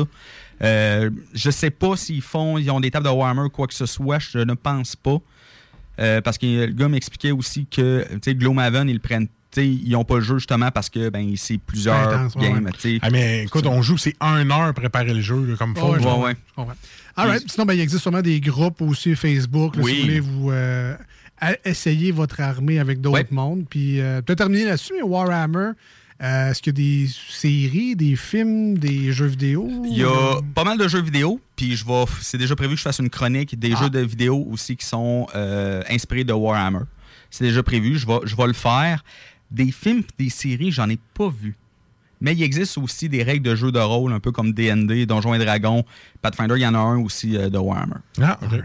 Euh, 0.63 1.11
je 1.35 1.51
sais 1.51 1.71
pas 1.71 1.97
s'ils 1.97 2.23
font, 2.23 2.59
ils 2.59 2.71
ont 2.71 2.81
des 2.81 2.91
tables 2.91 3.07
de 3.07 3.11
Warhammer 3.11 3.43
ou 3.43 3.51
quoi 3.51 3.67
que 3.67 3.75
ce 3.75 3.87
soit, 3.87 4.19
je 4.19 4.39
ne 4.39 4.55
pense 4.55 4.97
pas. 4.97 5.19
Euh, 6.01 6.21
parce 6.21 6.39
que 6.39 6.67
le 6.67 6.73
gars 6.73 6.89
m'expliquait 6.89 7.31
aussi 7.31 7.67
que, 7.67 8.05
tu 8.15 8.19
sais, 8.25 8.35
Gloomhaven, 8.35 8.89
ils 8.89 8.95
le 8.95 8.99
prennent. 9.01 9.29
ils 9.57 9.91
n'ont 9.91 10.05
pas 10.05 10.17
le 10.17 10.21
jeu 10.23 10.39
justement 10.39 10.71
parce 10.73 10.91
que 10.91 11.09
ben 11.11 11.33
c'est 11.37 11.59
plusieurs 11.59 12.09
Intense, 12.09 12.35
ouais, 12.35 12.43
games. 12.51 12.65
ouais. 12.85 12.99
Ah, 13.03 13.11
mais 13.11 13.45
écoute, 13.45 13.67
on 13.67 13.81
joue, 13.83 13.97
c'est 13.97 14.17
un 14.21 14.51
heure 14.51 14.75
préparer 14.75 15.15
le 15.15 15.21
jeu, 15.21 15.45
là, 15.45 15.57
comme 15.57 15.77
faut. 15.77 15.95
Ouais. 15.95 16.35
All 17.17 17.29
right. 17.29 17.49
Sinon, 17.49 17.65
ben, 17.65 17.75
il 17.75 17.81
existe 17.81 18.03
sûrement 18.03 18.23
des 18.23 18.41
groupes 18.41 18.81
aussi 18.83 19.15
Facebook. 19.15 19.77
là, 19.77 19.83
Oui. 19.85 19.93
Si 19.93 19.99
vous 19.99 20.03
voulez 20.03 20.21
vous 20.21 20.51
euh, 20.51 20.97
essayer 21.65 22.11
votre 22.11 22.41
armée 22.41 22.81
avec 22.81 23.01
d'autres 23.01 23.33
mondes. 23.33 23.65
Puis, 23.71 24.01
euh, 24.01 24.21
tu 24.27 24.33
as 24.33 24.37
terminé 24.37 24.65
là-dessus, 24.65 24.95
mais 24.97 25.03
Warhammer, 25.03 25.71
euh, 26.23 26.51
est-ce 26.51 26.63
qu'il 26.63 26.79
y 26.79 27.03
a 27.03 27.05
des 27.05 27.09
séries, 27.31 27.97
des 27.97 28.17
films, 28.17 28.79
des 28.79 29.13
jeux 29.13 29.27
vidéo? 29.27 29.69
Il 29.85 29.97
y 29.99 30.05
a 30.05 30.41
pas 30.55 30.65
mal 30.65 30.79
de 30.79 30.87
jeux 30.89 31.03
vidéo, 31.03 31.41
puis 31.57 31.77
je 31.77 31.85
vais. 31.85 32.05
C'est 32.21 32.39
déjà 32.39 32.55
prévu 32.57 32.73
que 32.75 32.79
je 32.79 32.83
fasse 32.83 32.99
une 33.01 33.11
chronique 33.11 33.59
des 33.59 33.73
Ah. 33.75 33.83
jeux 33.83 33.91
de 33.91 34.01
vidéo 34.01 34.47
aussi 34.51 34.77
qui 34.77 34.87
sont 34.87 35.27
euh, 35.35 35.83
inspirés 35.91 36.25
de 36.25 36.33
Warhammer. 36.33 36.81
C'est 37.31 37.45
déjà 37.45 37.63
prévu, 37.63 37.99
je 37.99 38.07
vais, 38.07 38.21
je 38.25 38.37
vais 38.37 38.47
le 38.47 38.53
faire. 38.53 39.03
Des 39.51 39.71
films, 39.73 40.03
des 40.19 40.31
séries, 40.31 40.71
j'en 40.73 40.89
ai 40.89 40.99
pas 41.15 41.29
vu. 41.29 41.57
Mais 42.21 42.33
il 42.33 42.43
existe 42.43 42.79
aussi 42.79 43.09
des 43.09 43.23
règles 43.23 43.45
de 43.45 43.55
jeu 43.55 43.71
de 43.71 43.79
rôle, 43.79 44.13
un 44.13 44.21
peu 44.21 44.33
comme 44.33 44.53
D&D, 44.53 45.05
Donjons 45.05 45.35
et 45.35 45.39
Dragons, 45.45 45.85
Pathfinder, 46.23 46.55
il 46.57 46.63
y 46.63 46.67
en 46.67 46.75
a 46.75 46.79
un 46.79 46.99
aussi 47.01 47.37
euh, 47.37 47.51
de 47.51 47.59
Warhammer. 47.59 47.97
Ah, 48.23 48.39
Ben, 48.41 48.63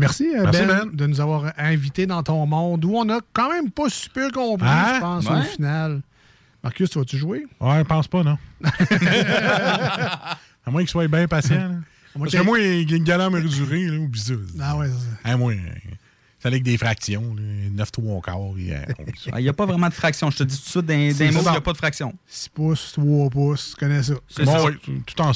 merci, 0.00 0.26
euh, 0.36 0.42
Merci, 0.42 0.60
ben, 0.66 0.66
Ben. 0.66 0.90
de 0.92 1.06
nous 1.06 1.20
avoir 1.20 1.52
invités 1.56 2.06
dans 2.06 2.22
ton 2.22 2.44
monde 2.46 2.84
où 2.84 2.96
on 2.96 3.08
a 3.08 3.20
quand 3.32 3.48
même 3.50 3.70
pas 3.70 3.88
super 3.88 4.30
compris, 4.32 4.68
Hein? 4.68 4.92
je 4.96 5.00
pense, 5.00 5.24
Ouais. 5.26 5.38
au 5.38 5.42
final. 5.42 6.02
Marcus, 6.62 6.90
tu 6.90 6.98
vas-tu 6.98 7.16
jouer? 7.16 7.44
Ouais, 7.60 7.78
je 7.78 7.84
pense 7.84 8.06
pas, 8.08 8.22
non. 8.22 8.36
à 8.64 10.36
moins 10.70 10.82
qu'il 10.82 10.90
soit 10.90 11.08
bien 11.08 11.26
patient. 11.26 11.56
là. 11.56 11.68
moins 11.68 11.80
Parce 12.18 12.32
que 12.32 12.36
qu'il- 12.38 12.46
moi, 12.46 12.58
il 12.60 12.90
y 12.90 12.92
a 12.92 12.96
une 12.96 13.04
galère 13.04 13.30
mesurée, 13.30 13.86
là, 13.86 13.98
oublie 13.98 14.20
ça. 14.20 14.34
Ah 14.60 14.76
ouais, 14.76 14.86
c'est 14.88 14.92
ça. 14.92 15.16
Ah, 15.24 15.36
moi, 15.36 15.54
c'est 16.40 16.48
avec 16.48 16.62
des 16.62 16.76
fractions, 16.78 17.34
là, 17.36 17.42
9 17.72 17.92
3 17.92 18.20
quarts. 18.22 18.36
et, 18.58 18.74
euh, 18.74 18.78
oublie 18.98 19.12
ça. 19.18 19.30
Il 19.38 19.42
n'y 19.42 19.48
a 19.48 19.52
pas 19.52 19.66
vraiment 19.66 19.88
de 19.88 19.94
fraction. 19.94 20.30
Je 20.30 20.38
te 20.38 20.42
dis 20.44 20.56
tout 20.56 20.82
de 20.82 20.86
suite, 20.86 20.86
mots, 21.32 21.34
il 21.38 21.42
ça. 21.44 21.50
n'y 21.52 21.56
a 21.56 21.60
pas 21.60 21.72
de 21.72 21.76
fraction. 21.78 22.14
6 22.26 22.48
pouces, 22.48 22.92
3 22.92 23.30
pouces, 23.30 23.70
tu 23.70 23.76
connais 23.84 24.02
ça. 24.02 24.14
C'est 24.28 24.44
Bon, 24.44 24.58
ça. 24.58 24.70
tout 25.06 25.20
en. 25.22 25.32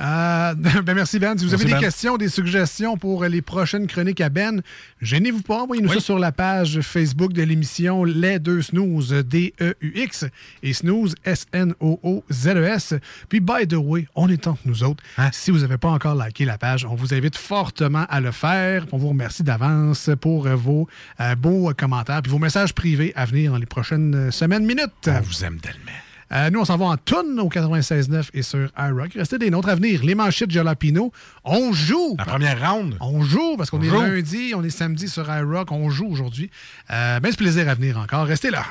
Euh, 0.00 0.54
ben 0.82 0.94
merci 0.94 1.18
Ben. 1.18 1.36
Si 1.38 1.44
vous 1.44 1.50
Merci, 1.50 1.54
avez 1.54 1.64
des 1.66 1.70
Ben. 1.72 1.80
questions, 1.80 2.16
des 2.16 2.28
suggestions 2.28 2.96
pour 2.96 3.24
les 3.24 3.42
prochaines 3.42 3.86
chroniques 3.86 4.20
à 4.20 4.28
Ben, 4.28 4.62
gênez-vous 5.00 5.42
pas, 5.42 5.62
envoyez-nous 5.62 5.92
ça 5.92 6.00
sur 6.00 6.18
la 6.18 6.32
page 6.32 6.80
Facebook 6.80 7.32
de 7.32 7.42
l'émission 7.42 8.04
Les 8.04 8.38
Deux 8.38 8.62
Snooze, 8.62 9.10
D-E-U-X, 9.12 10.24
et 10.62 10.72
Snooze, 10.72 11.14
S-N-O-O-Z-E-S. 11.24 12.92
E 12.94 13.00
Puis, 13.28 13.40
by 13.40 13.66
the 13.68 13.74
way, 13.74 14.06
on 14.14 14.28
est 14.28 14.46
entre 14.46 14.60
nous 14.64 14.82
autres. 14.84 15.02
Si 15.32 15.50
vous 15.50 15.58
n'avez 15.60 15.78
pas 15.78 15.88
encore 15.90 16.14
liké 16.14 16.44
la 16.44 16.58
page, 16.58 16.84
on 16.84 16.94
vous 16.94 17.14
invite 17.14 17.36
fortement 17.36 18.06
à 18.08 18.20
le 18.20 18.30
faire. 18.32 18.86
On 18.92 18.98
vous 18.98 19.08
remercie 19.08 19.42
d'avance 19.42 20.07
pour 20.16 20.46
euh, 20.46 20.54
vos 20.54 20.88
euh, 21.20 21.34
beaux 21.34 21.72
commentaires 21.76 22.22
puis 22.22 22.30
vos 22.30 22.38
messages 22.38 22.72
privés 22.74 23.12
à 23.16 23.24
venir 23.24 23.52
dans 23.52 23.58
les 23.58 23.66
prochaines 23.66 24.14
euh, 24.14 24.30
semaines, 24.30 24.64
minutes. 24.64 25.08
On 25.08 25.20
vous 25.20 25.44
aime 25.44 25.58
tellement. 25.60 25.92
Euh, 26.30 26.50
nous, 26.50 26.60
on 26.60 26.64
s'en 26.66 26.76
va 26.76 26.84
en 26.84 26.96
tonne 26.98 27.40
au 27.40 27.48
96.9 27.48 28.28
et 28.34 28.42
sur 28.42 28.70
iRock. 28.78 29.14
Restez 29.14 29.38
des 29.38 29.50
nôtres 29.50 29.70
à 29.70 29.74
venir. 29.74 30.04
Les 30.04 30.14
manchettes 30.14 30.50
Jalapino, 30.50 31.10
on 31.44 31.72
joue. 31.72 32.16
La 32.18 32.26
première 32.26 32.60
round. 32.70 32.96
On 33.00 33.22
joue 33.22 33.56
parce 33.56 33.70
qu'on 33.70 33.78
On 33.78 33.82
est 33.82 33.88
joue. 33.88 34.00
lundi, 34.00 34.52
on 34.54 34.62
est 34.62 34.68
samedi 34.70 35.08
sur 35.08 35.26
iRock. 35.34 35.72
On 35.72 35.88
joue 35.88 36.06
aujourd'hui. 36.06 36.50
Euh, 36.90 37.18
ben, 37.20 37.30
c'est 37.30 37.38
plaisir 37.38 37.66
à 37.68 37.74
venir 37.74 37.98
encore. 37.98 38.26
Restez 38.26 38.50
là. 38.50 38.62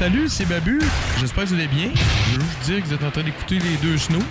Salut, 0.00 0.30
c'est 0.30 0.46
Babu. 0.46 0.80
J'espère 1.18 1.44
que 1.44 1.48
vous 1.50 1.54
allez 1.56 1.66
bien. 1.66 1.90
Je 2.32 2.38
veux 2.38 2.40
juste 2.40 2.60
dire 2.64 2.80
que 2.80 2.86
vous 2.86 2.94
êtes 2.94 3.04
en 3.04 3.10
train 3.10 3.22
d'écouter 3.22 3.58
les 3.58 3.76
deux 3.82 3.98
snows. 3.98 4.22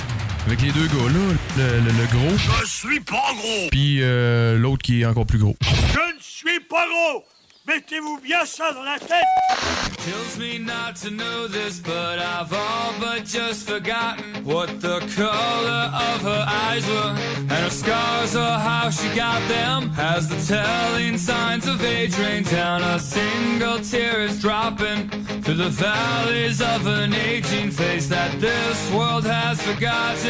Avec 0.47 0.61
les 0.63 0.71
deux 0.71 0.87
gars-là, 0.87 1.35
le, 1.57 1.63
le- 1.79 1.91
le 1.91 2.05
gros. 2.07 2.37
Je 2.61 2.65
suis 2.65 2.99
pas 3.01 3.33
gros! 3.37 3.69
Puis 3.69 3.99
euh, 4.01 4.57
l'autre 4.57 4.81
qui 4.81 5.01
est 5.01 5.05
encore 5.05 5.27
plus 5.27 5.37
gros. 5.37 5.55
Je 5.61 6.15
ne 6.15 6.19
suis 6.19 6.59
pas 6.61 6.85
gros! 6.87 7.23
Mettez-vous 7.67 8.19
bien 8.23 8.45
ça 8.45 8.71
dans 8.73 8.81
la 8.81 8.97
tête 8.97 9.27
Kills 9.99 10.39
me 10.39 10.57
not 10.57 10.95
to 11.03 11.11
know 11.11 11.47
this, 11.47 11.79
but 11.79 12.17
I've 12.17 12.51
all 12.51 12.93
but 12.99 13.25
just 13.25 13.69
forgotten 13.69 14.43
what 14.43 14.79
the 14.81 15.01
color 15.15 15.91
of 15.93 16.23
her 16.23 16.45
eyes 16.47 16.83
were. 16.87 17.13
And 17.41 17.51
her 17.51 17.69
scars 17.69 18.35
or 18.35 18.57
how 18.57 18.89
she 18.89 19.07
got 19.09 19.47
them. 19.47 19.91
Has 19.91 20.27
the 20.29 20.37
telling 20.47 21.17
signs 21.19 21.67
of 21.67 21.83
age 21.83 22.17
rain 22.17 22.43
down. 22.43 22.81
A 22.81 22.97
single 22.97 23.79
tear 23.81 24.21
is 24.21 24.41
dropping 24.41 25.09
through 25.49 25.63
the 25.63 25.69
valleys 25.69 26.61
of 26.61 26.85
an 26.85 27.11
aging 27.11 27.71
face 27.71 28.07
that 28.07 28.39
this 28.39 28.91
world 28.93 29.25
has 29.25 29.59
forgotten. 29.59 30.29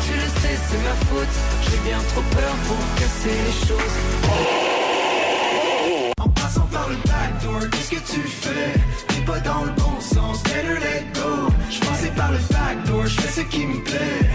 c'est 0.71 0.83
ma 0.83 0.95
faute. 1.09 1.35
J'ai 1.63 1.89
bien 1.89 1.99
trop 2.09 2.21
peur 2.21 2.55
pour 2.67 2.77
casser 2.95 3.37
les 3.45 3.67
choses. 3.67 3.95
En 6.19 6.29
passant 6.29 6.67
par 6.71 6.87
le 6.89 6.95
backdoor, 6.95 7.69
qu'est-ce 7.71 7.89
que 7.91 8.13
tu 8.13 8.21
fais? 8.27 8.73
T'es 9.07 9.21
pas 9.25 9.39
dans 9.39 9.63
le 9.65 9.71
bon 9.71 9.99
sens, 9.99 10.43
better 10.43 10.79
let 10.79 11.05
go. 11.13 11.49
Je 11.69 11.79
passais 11.79 12.11
par 12.15 12.31
le 12.31 12.37
backdoor, 12.37 13.05
je 13.07 13.21
fais 13.21 13.41
ce 13.41 13.47
qui 13.47 13.65
me 13.65 13.83
plaît. 13.83 14.29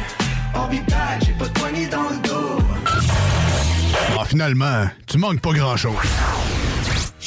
I'll 0.54 0.68
be 0.70 0.84
back, 0.88 1.24
j'ai 1.24 1.32
pas 1.32 1.46
de 1.46 1.58
poignée 1.58 1.86
dans 1.86 2.08
le 2.10 2.16
dos. 2.28 2.58
Ah, 4.18 4.24
finalement, 4.24 4.88
tu 5.06 5.18
manques 5.18 5.40
pas 5.40 5.52
grand-chose. 5.52 5.94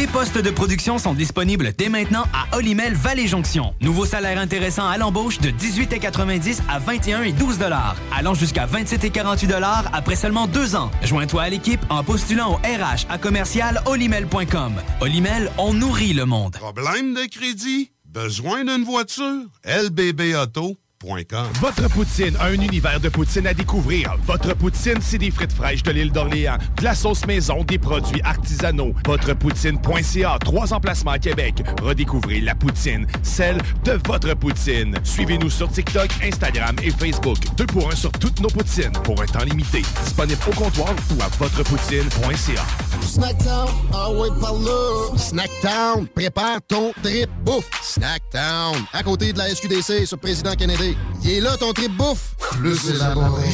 Des 0.00 0.06
postes 0.06 0.38
de 0.38 0.50
production 0.50 0.96
sont 0.96 1.12
disponibles 1.12 1.74
dès 1.76 1.90
maintenant 1.90 2.24
à 2.32 2.56
Olimel 2.56 2.94
Valley 2.94 3.26
Jonction. 3.26 3.74
Nouveau 3.82 4.06
salaire 4.06 4.38
intéressant 4.38 4.88
à 4.88 4.96
l'embauche 4.96 5.40
de 5.40 5.50
18,90 5.50 6.60
à 6.70 6.78
21 6.78 7.24
et 7.24 7.32
12 7.32 7.58
dollars, 7.58 7.96
allant 8.10 8.32
jusqu'à 8.32 8.64
27 8.64 9.04
et 9.04 9.10
48 9.10 9.46
dollars 9.46 9.90
après 9.92 10.16
seulement 10.16 10.46
deux 10.46 10.74
ans. 10.74 10.90
Joins-toi 11.02 11.42
à 11.42 11.50
l'équipe 11.50 11.82
en 11.90 12.02
postulant 12.02 12.54
au 12.54 12.56
RH 12.56 13.10
à 13.10 13.18
commercial 13.18 13.82
olimel.com. 13.84 14.72
Olimel, 15.02 15.52
on 15.58 15.74
nourrit 15.74 16.14
le 16.14 16.24
monde. 16.24 16.52
Problème 16.52 17.12
de 17.12 17.28
crédit? 17.28 17.90
Besoin 18.06 18.64
d'une 18.64 18.84
voiture? 18.84 19.42
LBB 19.66 20.34
Auto.com. 20.34 20.89
Votre 21.02 21.88
poutine 21.88 22.36
a 22.38 22.48
un 22.48 22.60
univers 22.60 23.00
de 23.00 23.08
poutine 23.08 23.46
à 23.46 23.54
découvrir. 23.54 24.16
Votre 24.26 24.54
poutine, 24.54 24.98
c'est 25.00 25.16
des 25.16 25.30
frites 25.30 25.52
fraîches 25.52 25.82
de 25.82 25.92
l'île 25.92 26.12
d'Orléans, 26.12 26.58
de 26.76 26.84
la 26.84 26.94
sauce 26.94 27.24
maison, 27.24 27.64
des 27.64 27.78
produits 27.78 28.20
artisanaux. 28.22 28.92
Votrepoutine.ca, 29.06 30.36
trois 30.40 30.74
emplacements 30.74 31.12
à 31.12 31.18
Québec. 31.18 31.62
Redécouvrez 31.80 32.40
la 32.40 32.54
poutine, 32.54 33.06
celle 33.22 33.56
de 33.84 33.98
votre 34.06 34.34
poutine. 34.34 34.94
Suivez-nous 35.02 35.48
sur 35.48 35.70
TikTok, 35.70 36.10
Instagram 36.22 36.76
et 36.82 36.90
Facebook. 36.90 37.38
Deux 37.56 37.64
pour 37.64 37.90
un 37.90 37.96
sur 37.96 38.12
toutes 38.12 38.40
nos 38.40 38.50
poutines, 38.50 38.92
pour 39.02 39.22
un 39.22 39.26
temps 39.26 39.44
limité. 39.44 39.80
Disponible 40.04 40.40
au 40.48 40.54
comptoir 40.54 40.94
ou 41.16 41.22
à 41.22 41.28
votrepoutine.ca. 41.38 42.62
Snackdown, 43.00 43.68
ah 43.94 44.10
ouais, 44.10 44.28
par 44.38 44.52
là. 44.52 45.16
Snackdown, 45.16 46.06
prépare 46.08 46.58
ton 46.68 46.92
trip 47.02 47.30
bouffe. 47.42 47.70
Snackdown, 47.82 48.76
à 48.92 49.02
côté 49.02 49.32
de 49.32 49.38
la 49.38 49.48
SQDC 49.48 50.06
sur 50.06 50.18
Président 50.18 50.52
Kennedy. 50.54 50.89
Il 51.22 51.30
est 51.30 51.40
là 51.40 51.56
ton 51.56 51.72
trip 51.72 51.96
bouffe. 51.96 52.34
Plus 52.52 52.90
élaboré. 52.90 53.48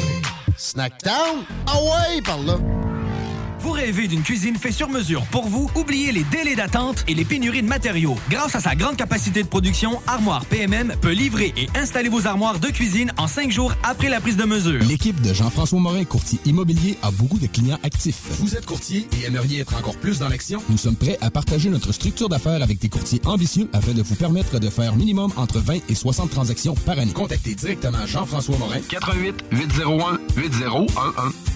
Snackdown, 0.57 1.45
ah 1.67 1.77
ouais, 1.83 2.23
par 2.23 2.39
là. 2.39 2.59
Vous 3.61 3.71
rêvez 3.71 4.07
d'une 4.07 4.23
cuisine 4.23 4.57
faite 4.57 4.73
sur 4.73 4.89
mesure 4.89 5.25
pour 5.27 5.49
vous? 5.49 5.71
Oubliez 5.75 6.13
les 6.13 6.25
délais 6.25 6.55
d'attente 6.55 7.05
et 7.09 7.15
les 7.15 7.25
pénuries 7.25 7.63
de 7.63 7.67
matériaux. 7.69 8.17
Grâce 8.29 8.55
à 8.55 8.61
sa 8.61 8.75
grande 8.75 8.97
capacité 8.97 9.43
de 9.43 9.49
production, 9.49 10.01
Armoire 10.07 10.45
PMM 10.47 10.95
peut 11.01 11.13
livrer 11.13 11.53
et 11.57 11.69
installer 11.77 12.09
vos 12.09 12.27
armoires 12.27 12.59
de 12.59 12.69
cuisine 12.69 13.13
en 13.17 13.27
cinq 13.27 13.51
jours 13.51 13.73
après 13.83 14.09
la 14.09 14.21
prise 14.21 14.37
de 14.37 14.45
mesure. 14.45 14.83
L'équipe 14.85 15.21
de 15.21 15.33
Jean-François 15.33 15.81
Morin, 15.81 16.05
courtier 16.05 16.39
immobilier, 16.45 16.99
a 17.03 17.11
beaucoup 17.11 17.39
de 17.39 17.47
clients 17.47 17.79
actifs. 17.83 18.21
Vous 18.41 18.57
êtes 18.57 18.67
courtier 18.67 19.09
et 19.21 19.27
aimeriez 19.27 19.61
être 19.61 19.77
encore 19.77 19.97
plus 19.97 20.19
dans 20.19 20.29
l'action? 20.29 20.63
Nous 20.69 20.79
sommes 20.79 20.97
prêts 20.97 21.19
à 21.21 21.31
partager 21.31 21.71
notre 21.71 21.93
structure 21.93 22.29
d'affaires 22.29 22.63
avec 22.63 22.79
des 22.79 22.89
courtiers 22.89 23.21
ambitieux 23.25 23.69
afin 23.73 23.93
de 23.93 24.03
vous 24.03 24.15
permettre 24.15 24.59
de 24.59 24.71
faire 24.71 24.95
minimum 24.97 25.33
entre 25.37 25.61
20 25.61 25.79
et 25.89 25.95
60 25.95 26.31
transactions 26.31 26.75
par 26.75 26.99
année. 26.99 27.13
Contactez 27.13 27.55
directement 27.55 28.07
Jean-François 28.07 28.59
Morin. 28.59 28.81
88 28.89 29.45
801 29.51 30.19
8011. 30.37 31.56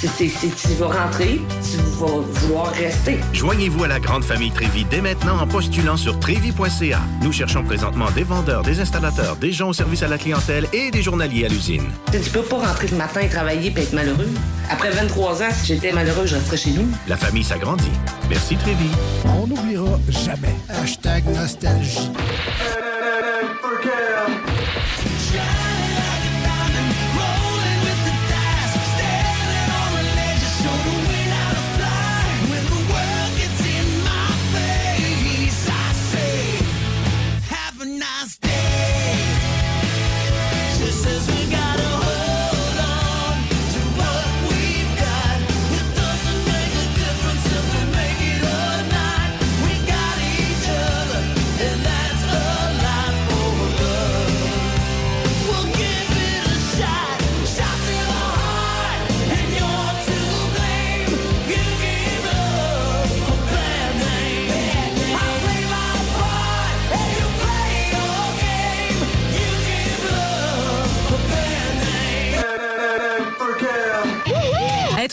C'est- 0.00 0.30
tu 0.56 0.68
vas 0.78 0.86
rentrer, 0.86 1.42
tu 1.62 1.76
vas 1.98 2.06
vouloir 2.26 2.72
rester. 2.72 3.18
Joignez-vous 3.34 3.84
à 3.84 3.88
la 3.88 4.00
grande 4.00 4.24
famille 4.24 4.50
Trévi 4.50 4.86
dès 4.90 5.02
maintenant 5.02 5.38
en 5.38 5.46
postulant 5.46 5.98
sur 5.98 6.18
trévi.ca. 6.18 7.00
Nous 7.22 7.32
cherchons 7.32 7.62
présentement 7.62 8.10
des 8.12 8.22
vendeurs, 8.22 8.62
des 8.62 8.80
installateurs, 8.80 9.36
des 9.36 9.52
gens 9.52 9.68
au 9.68 9.72
service 9.74 10.02
à 10.02 10.08
la 10.08 10.16
clientèle 10.16 10.66
et 10.72 10.90
des 10.90 11.02
journaliers 11.02 11.44
à 11.44 11.48
l'usine. 11.48 11.84
Tu 12.12 12.30
peux 12.30 12.40
pas 12.40 12.56
rentrer 12.66 12.88
le 12.88 12.96
matin 12.96 13.20
et 13.20 13.28
travailler 13.28 13.74
et 13.76 13.80
être 13.80 13.92
malheureux. 13.92 14.28
Après 14.70 14.90
23 14.90 15.42
ans, 15.42 15.50
si 15.52 15.66
j'étais 15.74 15.92
malheureux, 15.92 16.24
je 16.26 16.36
resterais 16.36 16.56
chez 16.56 16.70
nous. 16.70 16.88
La 17.06 17.18
famille 17.18 17.44
s'agrandit. 17.44 17.92
Merci 18.30 18.56
Trévi. 18.56 18.88
On 19.26 19.46
n'oubliera 19.46 19.98
jamais. 20.08 20.54
Hashtag 20.82 21.26
nostalgie. 21.26 22.10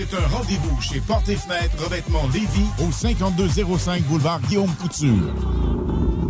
C'est 0.00 0.16
un 0.16 0.28
rendez-vous 0.28 0.80
chez 0.80 0.98
Porte 0.98 1.28
et 1.28 1.36
Fenêtre 1.36 1.84
Revêtement 1.84 2.26
Lévis 2.32 2.70
au 2.78 2.90
5205 2.90 4.02
boulevard 4.04 4.40
Guillaume 4.48 4.74
Couture. 4.76 5.34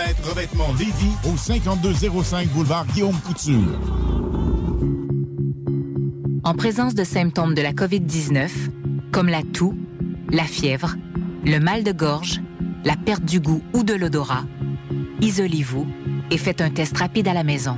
Revêtement 0.00 0.64
au 1.30 1.36
5205 1.36 2.48
boulevard 2.48 2.86
Guillaume 2.86 3.18
Couture. 3.20 3.78
En 6.42 6.54
présence 6.54 6.94
de 6.94 7.04
symptômes 7.04 7.54
de 7.54 7.60
la 7.60 7.72
COVID-19, 7.72 8.48
comme 9.12 9.28
la 9.28 9.42
toux, 9.42 9.74
la 10.30 10.44
fièvre, 10.44 10.96
le 11.44 11.58
mal 11.58 11.84
de 11.84 11.92
gorge, 11.92 12.40
la 12.82 12.96
perte 12.96 13.26
du 13.26 13.40
goût 13.40 13.62
ou 13.74 13.82
de 13.82 13.92
l'odorat, 13.92 14.44
isolez-vous 15.20 15.86
et 16.30 16.38
faites 16.38 16.62
un 16.62 16.70
test 16.70 16.96
rapide 16.96 17.28
à 17.28 17.34
la 17.34 17.44
maison. 17.44 17.76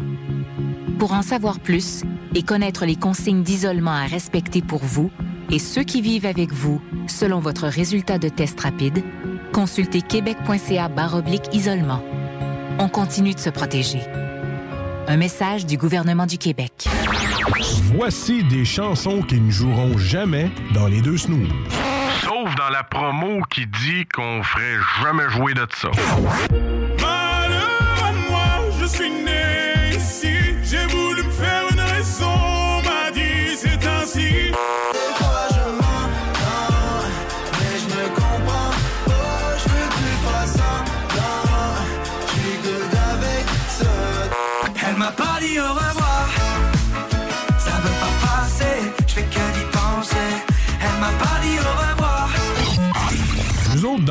Pour 1.01 1.15
en 1.15 1.23
savoir 1.23 1.59
plus 1.59 2.03
et 2.37 2.45
connaître 2.45 2.87
les 2.87 2.97
consignes 2.97 3.43
d'isolement 3.43 3.91
à 3.91 4.07
respecter 4.07 4.63
pour 4.63 4.85
vous 4.85 5.11
et 5.51 5.59
ceux 5.59 5.83
qui 5.83 6.01
vivent 6.01 6.27
avec 6.27 6.53
vous 6.53 6.81
selon 7.09 7.41
votre 7.41 7.67
résultat 7.67 8.19
de 8.19 8.29
test 8.29 8.61
rapide, 8.61 9.03
consultez 9.53 10.03
québec.ca 10.03 10.89
baroblique 10.89 11.55
isolement. 11.55 12.03
On 12.79 12.89
continue 12.89 13.35
de 13.35 13.39
se 13.39 13.51
protéger. 13.51 14.01
Un 15.07 15.17
message 15.17 15.67
du 15.67 15.77
gouvernement 15.77 16.27
du 16.27 16.39
Québec. 16.39 16.89
Voici 17.95 18.45
des 18.45 18.65
chansons 18.65 19.23
qui 19.23 19.41
ne 19.41 19.51
joueront 19.51 19.99
jamais 19.99 20.51
dans 20.75 20.87
les 20.87 21.03
deux 21.03 21.19
snooze. 21.19 21.49
Sauf 22.23 22.55
dans 22.57 22.71
la 22.71 22.83
promo 22.83 23.43
qui 23.51 23.67
dit 23.67 24.07
qu'on 24.15 24.43
ferait 24.43 24.79
jamais 25.03 25.29
jouer 25.31 25.55
de 25.55 25.67
ça. 25.75 25.91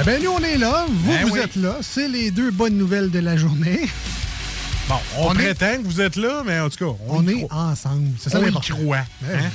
Eh 0.00 0.04
ben, 0.04 0.22
nous, 0.22 0.30
on 0.30 0.38
est 0.40 0.58
là. 0.58 0.86
Vous, 0.88 1.12
Ben 1.12 1.24
vous 1.26 1.32
oui. 1.34 1.40
êtes 1.40 1.56
là. 1.56 1.76
C'est 1.82 2.08
les 2.08 2.30
deux 2.30 2.50
bonnes 2.50 2.76
nouvelles 2.76 3.10
de 3.10 3.18
la 3.18 3.36
journée. 3.36 3.88
Bon, 4.88 4.94
on, 5.16 5.26
On 5.28 5.32
est- 5.32 5.54
prétend 5.54 5.82
que 5.82 5.86
vous 5.88 6.00
êtes 6.00 6.16
là, 6.16 6.42
mais 6.46 6.60
en 6.60 6.68
tout 6.70 6.78
cas, 6.92 6.96
on, 7.08 7.18
On, 7.18 7.26
est 7.26 7.42
croit. 7.42 7.62
ensemble. 7.62 8.08
C'est 8.18 8.30
ça 8.30 8.38
On 8.40 8.46
y 8.46 8.52
croit. 8.52 9.04
Ben 9.22 9.38
hein? 9.38 9.50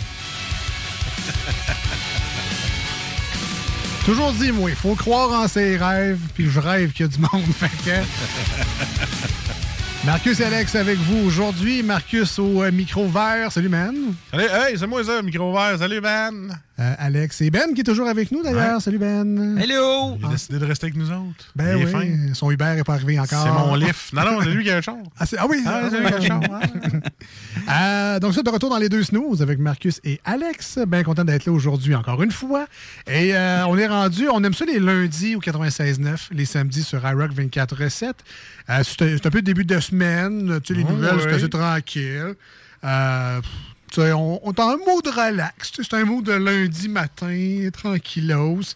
Toujours 4.05 4.33
dit, 4.33 4.51
moi, 4.51 4.69
il 4.69 4.75
faut 4.75 4.95
croire 4.95 5.31
en 5.31 5.47
ses 5.47 5.77
rêves, 5.77 6.19
puis 6.35 6.49
je 6.49 6.59
rêve 6.59 6.91
qu'il 6.91 7.05
y 7.05 7.09
a 7.09 7.11
du 7.11 7.19
monde. 7.19 7.45
Fait 7.57 7.69
que- 7.85 8.05
Marcus 10.05 10.41
et 10.41 10.43
Alex 10.43 10.75
avec 10.75 10.97
vous 10.99 11.25
aujourd'hui. 11.25 11.81
Marcus 11.83 12.37
au 12.37 12.61
euh, 12.63 12.71
micro 12.71 13.07
vert. 13.07 13.49
Salut, 13.53 13.69
man. 13.69 13.95
Salut, 14.31 14.47
hey, 14.51 14.77
c'est 14.77 14.87
moi 14.87 15.01
ça, 15.05 15.21
micro 15.21 15.53
vert. 15.53 15.77
Salut, 15.79 16.01
Ben. 16.01 16.59
Euh, 16.79 16.95
Alex 16.97 17.39
et 17.41 17.51
Ben 17.51 17.71
qui 17.75 17.81
est 17.81 17.83
toujours 17.83 18.07
avec 18.07 18.31
nous 18.31 18.41
d'ailleurs. 18.41 18.75
Ouais. 18.77 18.81
Salut, 18.81 18.97
Ben. 18.97 19.59
Hello. 19.59 20.17
Il 20.19 20.25
a 20.25 20.29
décidé 20.29 20.57
de 20.57 20.65
rester 20.65 20.87
avec 20.87 20.97
nous 20.97 21.05
autres. 21.11 21.45
Ben 21.55 21.77
Il 21.77 21.83
est 21.83 21.85
fin. 21.85 21.99
oui, 21.99 22.17
son 22.33 22.49
Uber 22.49 22.73
n'est 22.75 22.83
pas 22.83 22.95
arrivé 22.95 23.19
encore. 23.19 23.43
C'est 23.43 23.51
mon 23.51 23.75
lift. 23.75 24.11
Non, 24.11 24.23
non, 24.25 24.39
c'est 24.41 24.49
lui 24.49 24.63
qui 24.63 24.71
a 24.71 24.77
un 24.77 24.81
char. 24.81 24.95
Ah, 25.19 25.25
c'est- 25.27 25.37
ah 25.37 25.45
oui, 25.47 25.57
Ah, 25.67 25.83
c'est 25.91 25.99
lui 25.99 26.07
qui 26.07 26.13
a 26.13 26.17
un 26.17 26.21
char. 26.21 26.41
Euh, 27.69 28.19
donc, 28.19 28.33
ça, 28.33 28.41
de 28.41 28.49
retour 28.49 28.69
dans 28.69 28.77
les 28.77 28.89
deux 28.89 29.03
snooze 29.03 29.41
avec 29.41 29.57
Marcus 29.59 30.01
et 30.03 30.19
Alex. 30.25 30.79
Bien 30.87 31.03
content 31.03 31.23
d'être 31.23 31.45
là 31.45 31.51
aujourd'hui 31.53 31.95
encore 31.95 32.21
une 32.21 32.31
fois. 32.31 32.65
Et 33.07 33.33
euh, 33.35 33.65
on 33.67 33.77
est 33.77 33.87
rendu, 33.87 34.27
on 34.29 34.43
aime 34.43 34.53
ça 34.53 34.65
les 34.65 34.79
lundis 34.79 35.35
au 35.35 35.39
96.9, 35.39 36.29
les 36.31 36.45
samedis 36.45 36.83
sur 36.83 36.99
iRock 37.07 37.31
24.7. 37.33 38.13
Euh, 38.69 38.81
c'est 38.83 39.01
un, 39.01 39.17
c'est 39.17 39.25
un 39.27 39.29
peu 39.29 39.37
le 39.37 39.43
début 39.43 39.63
de 39.65 39.79
semaine. 39.79 40.59
Tu 40.63 40.73
sais, 40.73 40.79
les 40.79 40.85
Oh, 40.87 40.91
nouvelles, 40.91 41.19
c'est 41.21 41.27
oui. 41.27 41.33
assez 41.35 41.49
tranquille. 41.49 42.33
Euh, 42.83 43.39
pff, 43.41 43.49
on, 43.97 44.39
on 44.43 44.51
est 44.51 44.59
en 44.59 44.77
mode 44.77 45.07
relax. 45.07 45.71
C'est 45.75 45.93
un 45.93 46.05
mot 46.05 46.21
de 46.21 46.33
lundi 46.33 46.89
matin, 46.89 47.69
tranquillos. 47.71 48.75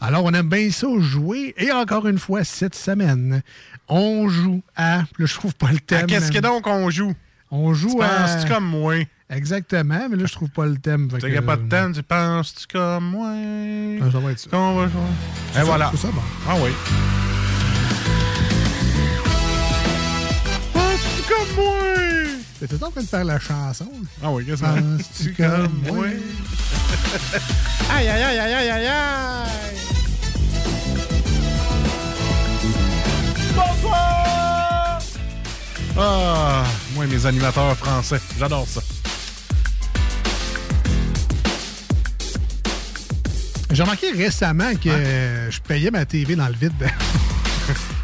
Alors, 0.00 0.24
on 0.24 0.32
aime 0.32 0.48
bien 0.48 0.70
ça 0.70 0.86
jouer. 0.98 1.54
Et 1.56 1.72
encore 1.72 2.06
une 2.06 2.18
fois, 2.18 2.44
cette 2.44 2.74
semaine, 2.74 3.42
on 3.88 4.28
joue 4.28 4.62
à. 4.76 4.98
Là, 4.98 5.04
je 5.26 5.34
trouve 5.34 5.54
pas 5.54 5.72
le 5.72 5.78
thème. 5.80 6.06
Qu'est-ce 6.06 6.30
que 6.30 6.38
donc 6.38 6.66
on 6.66 6.90
joue? 6.90 7.14
On 7.50 7.72
joue 7.74 7.96
Tu 7.96 8.02
à. 8.02 8.08
penses-tu 8.08 8.52
comme 8.52 8.64
moi? 8.66 8.94
Exactement, 9.28 10.06
mais 10.08 10.16
là, 10.16 10.24
je 10.26 10.32
trouve 10.32 10.50
pas 10.50 10.66
le 10.66 10.76
thème. 10.76 11.08
Tu 11.18 11.30
n'as 11.32 11.42
pas 11.42 11.56
de 11.56 11.68
thème, 11.68 11.92
tu 11.92 12.02
penses-tu 12.02 12.66
comme 12.66 13.04
moi? 13.10 13.30
Ah, 14.02 14.10
ça 14.12 14.18
va 14.18 14.30
être 14.32 14.38
ça. 14.38 14.50
Qu'on 14.50 14.74
va 14.76 14.88
jouer. 14.88 15.00
Et 15.58 15.62
voilà. 15.64 15.90
c'est 15.92 16.02
ça, 16.02 16.08
bon. 16.08 16.20
Ah 16.48 16.54
oui. 16.62 16.70
T'étais 22.58 22.82
en 22.82 22.90
train 22.90 23.02
de 23.02 23.06
faire 23.06 23.24
la 23.24 23.38
chanson? 23.38 23.88
Ah 24.22 24.30
oui, 24.30 24.46
qu'est-ce 24.46 24.62
que 24.62 24.66
Penses-tu 24.66 25.34
comme 25.34 25.82
moi? 25.86 26.06
Aïe, 27.90 28.08
aïe, 28.08 28.22
aïe, 28.22 28.38
aïe, 28.38 28.54
aïe, 28.54 28.70
aïe, 28.70 28.86
aïe! 28.86 29.76
Bonsoir! 33.54 34.98
Ah, 35.98 36.64
moi, 36.94 37.06
mes 37.06 37.26
animateurs 37.26 37.76
français, 37.76 38.20
j'adore 38.38 38.66
ça. 38.66 38.80
J'ai 43.70 43.82
remarqué 43.82 44.12
récemment 44.12 44.74
que 44.82 44.88
euh, 44.88 45.50
je 45.50 45.60
payais 45.60 45.90
ma 45.90 46.06
TV 46.06 46.36
dans 46.36 46.48
le 46.48 46.54
vide. 46.54 46.72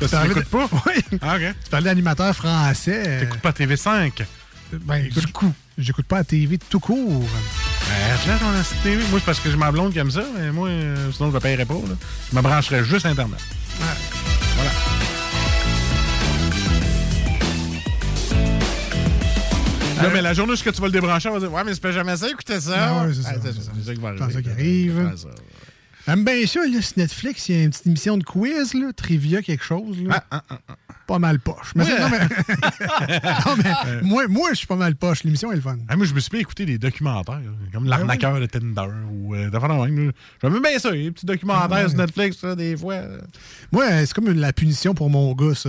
Tu 0.01 0.09
l'écoutes 0.29 0.45
pas? 0.47 0.69
Oui. 0.87 1.19
Ah. 1.23 1.37
Tu 1.39 1.71
parlais 1.71 1.85
d'animateur 1.85 2.35
français. 2.35 3.21
T'écoutes 3.21 3.41
pas 3.41 3.53
TV5? 3.53 4.25
Ben, 4.81 5.09
du 5.09 5.27
coup, 5.29 5.53
j'écoute 5.79 6.07
pas 6.07 6.17
la 6.19 6.25
TV 6.25 6.59
tout 6.59 6.81
court. 6.81 7.21
Ben, 7.21 8.39
ton 8.39 8.51
petite 8.63 8.83
TV. 8.83 9.05
Moi, 9.11 9.19
c'est 9.19 9.27
parce 9.27 9.41
que 9.41 9.51
j'ai 9.51 9.57
ma 9.57 9.71
blonde 9.73 9.97
aime 9.97 10.11
ça, 10.11 10.25
mais 10.39 10.51
moi, 10.51 10.69
euh, 10.69 11.11
sinon, 11.13 11.31
je 11.31 11.35
ne 11.35 11.41
paierais 11.41 11.67
pas. 11.67 11.75
Là. 11.75 11.95
Je 12.31 12.37
me 12.37 12.43
brancherais 12.43 12.85
juste 12.85 13.07
Internet. 13.07 13.39
Voilà. 13.79 14.71
Là, 20.03 20.11
mais 20.13 20.23
la 20.23 20.35
journée 20.35 20.53
où 20.55 20.57
tu 20.57 20.65
vas 20.71 20.87
le 20.87 20.93
débrancher, 20.93 21.29
on 21.29 21.35
va 21.35 21.39
dire 21.39 21.53
Ouais, 21.53 21.63
mais 21.65 21.75
c'est 21.75 21.83
pas 21.83 21.93
jamais 21.93 22.17
ça, 22.17 22.29
écoutez 22.29 22.61
ça. 22.61 22.75
Ah 22.77 23.05
ouais, 23.07 23.13
c'est 23.15 23.23
ça, 23.23 23.29
Ah, 23.35 23.39
c'est 23.43 23.53
ça. 23.53 23.71
c'est 23.77 23.87
ça 23.87 23.95
qui 23.95 24.01
va 24.01 24.13
C'est 24.17 24.23
arriver. 24.23 24.35
ça 24.35 24.43
qui 24.43 24.51
arrive. 24.51 24.99
Ouais. 24.99 25.33
J'aime 26.09 26.25
bien 26.25 26.47
ça, 26.47 26.61
là, 26.67 26.83
sur 26.83 26.99
Netflix, 26.99 27.49
il 27.49 27.57
y 27.57 27.61
a 27.61 27.63
une 27.63 27.71
petite 27.71 27.87
émission 27.87 28.19
de 28.19 28.25
quiz, 28.25 28.75
là, 28.75 28.93
trivia, 28.97 29.43
quelque 29.43 29.63
chose. 29.63 29.97
Là. 30.03 30.25
Ah, 30.33 30.43
ah, 30.51 30.59
ah, 30.69 30.75
Pas 30.89 30.92
pas 31.13 31.19
mal 31.19 31.41
poche. 31.41 31.73
Mais 31.75 31.85
Ouais. 31.85 32.01
non, 32.01 32.09
mais, 32.11 32.21
non, 33.47 33.57
mais 33.63 34.03
moi, 34.03 34.29
moi, 34.29 34.49
je 34.53 34.57
suis 34.59 34.67
pas 34.67 34.77
mal 34.77 34.97
poche. 34.97 35.25
L'émission 35.25 35.53
est 35.53 35.57
le 35.57 35.61
fun. 35.61 35.77
Ah, 35.89 35.97
moi, 35.97 36.07
je 36.07 36.15
me 36.15 36.21
suis 36.21 36.31
pas 36.31 36.39
écouté 36.39 36.65
des 36.65 36.79
documentaires, 36.79 37.41
comme 37.73 37.85
L'arnaqueur 37.85 38.41
de 38.41 38.47
Tinder 38.47 38.87
ou 39.11 39.35
euh. 39.35 39.51
J'aime 40.43 40.61
bien 40.63 40.79
ça, 40.79 40.91
les 40.91 41.11
petits 41.11 41.27
documentaires 41.27 41.91
sur 41.91 41.99
Netflix, 41.99 42.43
des 42.57 42.77
fois. 42.77 43.01
Moi, 43.71 43.85
euh, 43.91 44.05
c'est 44.07 44.15
comme 44.15 44.33
la 44.33 44.53
punition 44.55 44.95
pour 44.95 45.11
mon 45.11 45.35
gars, 45.35 45.55
ça. 45.55 45.69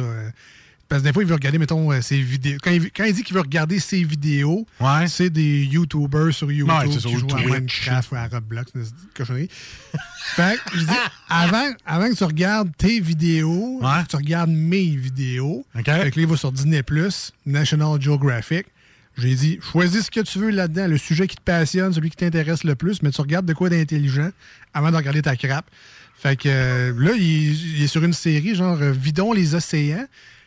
Parce 0.94 1.02
que 1.02 1.08
des 1.08 1.14
fois, 1.14 1.24
il 1.24 1.28
veut 1.28 1.34
regarder, 1.34 1.58
mettons, 1.58 1.92
euh, 1.92 2.02
ses 2.02 2.22
vidéos. 2.22 2.60
Quand 2.62 2.70
il, 2.70 2.92
quand 2.92 3.04
il 3.06 3.14
dit 3.16 3.24
qu'il 3.24 3.34
veut 3.34 3.42
regarder 3.42 3.80
ses 3.80 4.04
vidéos, 4.04 4.68
c'est 5.08 5.32
des 5.32 5.64
YouTubers 5.64 6.32
sur 6.32 6.52
YouTube 6.52 6.72
Ouais, 6.72 6.88
qui 6.88 7.08
ou 7.08 7.18
jouent 7.18 7.36
à. 7.36 7.42
Minecraft 7.42 8.12
ou 8.12 8.16
à 8.16 8.28
Roblox, 8.28 8.72
c'est 8.76 8.80
une 8.82 8.94
cochonnerie. 9.16 9.50
fait 10.36 10.60
que 10.68 10.78
je 10.78 10.86
dis, 10.86 10.94
avant, 11.30 11.72
avant 11.88 12.10
que 12.12 12.16
tu 12.16 12.24
regardes 12.24 12.70
tes 12.78 13.00
vidéos, 13.00 13.82
tu 14.08 14.16
regardes 14.16 14.52
mes 14.52 14.86
vidéos. 14.96 15.66
Fait 15.74 15.82
que 15.82 15.90
là, 15.90 16.06
il 16.16 16.28
va 16.28 16.38
sur 16.38 16.52
Disney+, 16.52 16.84
National 17.48 18.00
Geographic. 18.00 18.68
J'ai 19.18 19.34
dit, 19.34 19.60
choisis 19.64 20.06
ce 20.06 20.12
que 20.12 20.20
tu 20.20 20.38
veux 20.38 20.52
là-dedans, 20.52 20.86
le 20.86 21.00
sujet 21.00 21.26
qui 21.26 21.38
te 21.38 21.42
passionne, 21.42 21.92
celui 21.92 22.12
qui 22.12 22.18
t'intéresse 22.18 22.64
le 22.64 22.76
plus, 22.76 23.02
mais 23.02 23.10
tu 23.10 23.20
regardes 23.20 23.48
de 23.48 23.54
quoi 23.54 23.68
d'intelligent 23.70 24.30
avant 24.76 24.92
de 24.92 24.96
regarder 24.96 25.24
ta 25.24 25.36
crape. 25.36 25.66
Fait 26.16 26.36
que 26.36 26.50
euh, 26.50 26.94
là, 26.96 27.14
il, 27.18 27.78
il 27.78 27.84
est 27.84 27.88
sur 27.88 28.04
une 28.04 28.14
série 28.14 28.54
genre 28.54 28.80
euh, 28.80 28.92
Vidons 28.92 29.34
les 29.34 29.56
océans. 29.56 30.06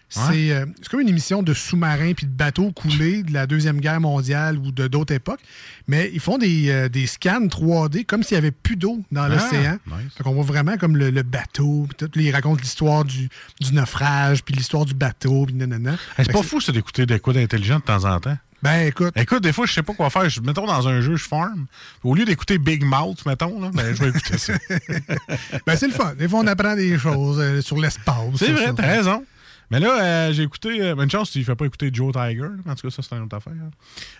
C'est 0.08 0.52
euh, 0.52 0.66
c'est 0.80 0.88
comme 0.88 1.00
une 1.00 1.08
émission 1.08 1.42
de 1.42 1.52
sous-marins 1.52 2.12
puis 2.14 2.26
de 2.26 2.30
bateaux 2.32 2.70
coulés 2.70 3.24
de 3.24 3.32
la 3.32 3.46
Deuxième 3.48 3.80
Guerre 3.80 4.00
mondiale 4.00 4.56
ou 4.56 4.70
de 4.70 4.86
d'autres 4.86 5.12
époques. 5.12 5.40
Mais 5.88 6.10
ils 6.14 6.20
font 6.20 6.38
des, 6.38 6.70
euh, 6.70 6.88
des 6.88 7.06
scans 7.08 7.46
3D 7.46 8.04
comme 8.06 8.22
s'il 8.22 8.36
n'y 8.36 8.38
avait 8.38 8.52
plus 8.52 8.76
d'eau 8.76 9.02
dans 9.10 9.22
Ah, 9.24 9.28
l'océan. 9.28 9.78
nice. 9.88 10.12
Qu'on 10.22 10.32
voit 10.34 10.44
vraiment 10.44 10.76
comme 10.76 10.96
le, 10.96 11.10
le 11.10 11.22
bateau. 11.24 11.88
Puis 11.88 12.06
tout, 12.08 12.18
ils 12.20 12.30
racontent 12.30 12.60
l'histoire 12.62 13.04
du, 13.04 13.28
du 13.60 13.72
naufrage, 13.74 14.44
puis 14.44 14.54
l'histoire 14.54 14.84
du 14.84 14.94
bateau, 14.94 15.44
puis 15.46 15.54
nanana. 15.56 15.90
Hey, 15.92 15.98
Fait 16.16 16.24
c'est 16.26 16.32
pas 16.32 16.42
fou, 16.44 16.60
ça, 16.60 16.70
d'écouter 16.70 17.04
des 17.04 17.18
coups 17.18 17.34
d'intelligent 17.36 17.80
de 17.80 17.84
temps 17.84 18.04
en 18.04 18.20
temps. 18.20 18.38
Ben, 18.62 18.86
écoute. 18.86 19.12
Écoute, 19.16 19.42
des 19.42 19.52
fois, 19.52 19.66
je 19.66 19.72
sais 19.74 19.82
pas 19.82 19.92
quoi 19.92 20.08
faire. 20.08 20.28
Je, 20.30 20.40
mettons, 20.40 20.66
dans 20.66 20.88
un 20.88 21.00
jeu, 21.00 21.16
je 21.16 21.24
farm. 21.24 21.66
Au 22.02 22.14
lieu 22.14 22.24
d'écouter 22.24 22.58
Big 22.58 22.84
Mouth, 22.84 23.26
mettons, 23.26 23.60
là, 23.60 23.70
ben, 23.72 23.94
je 23.94 24.02
vais 24.02 24.08
écouter 24.10 24.38
ça. 24.38 24.54
Ben, 25.66 25.76
c'est 25.76 25.86
le 25.88 25.92
fun. 25.92 26.14
Des 26.18 26.28
fois, 26.28 26.40
on 26.40 26.46
apprend 26.46 26.74
des 26.76 26.96
choses 26.98 27.38
euh, 27.38 27.60
sur 27.60 27.76
l'espace. 27.76 28.16
C'est 28.36 28.52
vrai, 28.52 28.72
t'as 28.74 28.86
raison. 28.86 29.24
Mais 29.70 29.80
là, 29.80 30.00
euh, 30.02 30.32
j'ai 30.32 30.44
écouté. 30.44 30.80
euh, 30.80 30.94
une 30.96 31.10
chance, 31.10 31.30
tu 31.32 31.40
ne 31.40 31.44
fais 31.44 31.56
pas 31.56 31.66
écouter 31.66 31.90
Joe 31.92 32.12
Tiger. 32.12 32.42
En 32.68 32.74
tout 32.74 32.86
cas, 32.88 32.90
ça, 32.94 33.02
c'est 33.02 33.16
une 33.16 33.22
autre 33.24 33.36
affaire. 33.36 33.52
hein. 33.54 33.70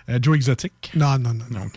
Euh, 0.09 0.19
Joe 0.21 0.35
Exotic. 0.37 0.91
Non, 0.95 1.19
non, 1.19 1.35
non. 1.35 1.71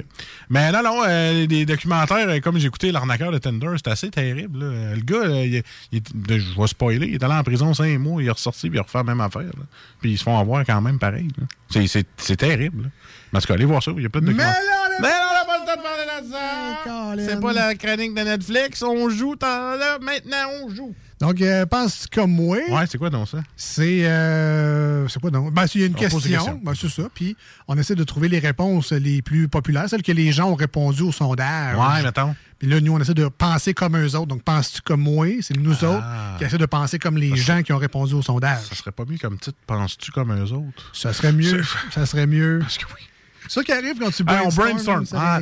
Mais 0.50 0.72
non, 0.72 0.82
non, 0.84 1.46
des 1.46 1.66
documentaires, 1.66 2.28
euh, 2.30 2.40
comme 2.40 2.58
j'ai 2.58 2.68
écouté 2.68 2.92
L'arnaqueur 2.92 3.32
de 3.32 3.38
Tinder, 3.38 3.70
c'est 3.78 3.90
assez 3.90 4.10
terrible. 4.10 4.60
là. 4.60 4.96
Le 4.96 5.02
gars, 5.02 5.44
il, 5.46 5.64
il 5.92 6.02
je 6.28 6.60
vais 6.60 6.68
spoiler, 6.68 7.08
il 7.08 7.14
est 7.16 7.24
allé 7.24 7.34
en 7.36 7.44
prison 7.44 7.74
cinq 7.74 7.98
mois, 8.00 8.22
il 8.24 8.28
est 8.28 8.32
ressorti, 8.32 8.70
puis 8.70 8.78
il 8.78 8.80
a 8.80 8.84
refait 8.84 8.98
la 9.00 9.04
même 9.04 9.22
affaire. 9.22 9.42
là. 9.44 9.64
Puis 10.02 10.12
ils 10.12 10.18
se 10.18 10.24
font 10.24 10.38
avoir 10.38 10.66
quand 10.66 10.82
même 10.82 10.98
pareil. 11.00 11.28
c'est 11.70 12.38
terrible. 12.38 12.90
Là. 13.32 13.34
Mais 13.34 13.38
en 13.38 13.42
tout 13.42 13.48
cas, 13.48 13.54
allez 13.54 13.66
voir 13.66 13.82
ça, 13.84 13.92
il 13.96 14.04
y 14.04 14.06
a 14.06 14.10
plein 14.10 14.22
de 14.22 14.28
Mais 14.32 14.44
là, 14.44 14.54
Mais 15.02 15.08
on 15.08 15.34
n'a 15.34 15.46
pas 15.46 15.60
le 15.60 15.66
temps 15.66 15.78
de 15.78 15.84
parler 15.84 16.28
de 16.28 16.32
ça! 16.32 17.32
C'est 17.34 17.40
pas 17.40 17.54
la 17.54 17.76
chronique 17.76 18.14
de 18.16 18.22
Netflix, 18.22 18.82
on 18.84 19.10
joue, 19.10 19.36
t'en- 19.36 19.76
là, 19.76 19.98
maintenant 20.02 20.38
on 20.64 20.70
joue. 20.74 20.94
Donc, 21.22 21.42
euh, 21.42 21.66
pense 21.66 22.08
comme 22.08 22.32
moi. 22.32 22.58
Ouais, 22.70 22.86
c'est 22.90 22.98
quoi 22.98 23.10
donc 23.10 23.28
ça? 23.28 23.40
C'est. 23.58 24.06
euh, 24.06 25.06
c'est 25.10 25.20
quoi 25.20 25.30
donc? 25.32 25.54
Ben, 25.54 25.66
il 25.76 25.82
y 25.82 25.84
a 25.84 25.88
une 25.88 25.94
On 25.94 25.98
question. 25.98 26.62
Ben, 26.64 26.74
c'est 26.80 26.88
ça. 26.88 27.04
Puis, 27.14 27.36
on 27.68 27.78
essaie 27.78 27.96
de 27.96 28.06
trouver 28.06 28.30
les 28.30 28.40
réponses 28.40 28.94
les 28.94 29.22
plus 29.22 29.50
populaires, 29.50 29.90
celles 29.90 30.02
que 30.02 30.14
les 30.14 30.32
gens 30.32 30.50
ont 30.50 30.56
répondu 30.56 31.02
au 31.04 31.12
sondage. 31.12 31.76
Ouais, 31.78 32.04
mettons. 32.04 32.34
Puis 32.58 32.70
là, 32.70 32.80
nous, 32.80 32.94
on 32.94 33.00
essaie 33.02 33.14
de 33.14 33.28
penser 33.28 33.74
comme 33.74 33.98
eux 33.98 34.16
autres. 34.16 34.28
Donc, 34.28 34.44
penses-tu 34.44 34.80
comme 34.82 35.02
moi? 35.02 35.28
C'est 35.42 35.58
nous 35.58 35.76
Ah. 35.84 35.88
autres 35.90 36.38
qui 36.38 36.44
essaient 36.46 36.58
de 36.58 36.66
penser 36.66 37.00
comme 37.00 37.18
les 37.18 37.36
gens 37.36 37.64
qui 37.64 37.74
ont 37.74 37.78
répondu 37.78 38.14
au 38.14 38.22
sondage. 38.22 38.62
Ça 38.70 38.76
serait 38.76 38.92
pas 38.94 39.04
mieux 39.06 39.18
comme 39.18 39.38
titre, 39.38 39.58
penses-tu 39.68 40.12
comme 40.12 40.32
eux 40.34 40.52
autres? 40.54 40.90
Ça 40.94 41.12
serait 41.12 41.34
mieux. 41.34 41.64
Ça 41.92 42.06
serait 42.06 42.28
mieux. 42.28 42.60
Parce 42.62 42.78
que 42.78 42.86
oui. 42.96 43.02
C'est 43.50 43.56
ça 43.62 43.64
qui 43.64 43.72
arrive 43.72 43.98
quand 44.00 44.12
tu 44.12 44.24
Ah, 44.28 44.42
on 44.46 44.50
brainstorm. 44.50 44.98
brainstorm. 45.06 45.22
Ah, 45.22 45.40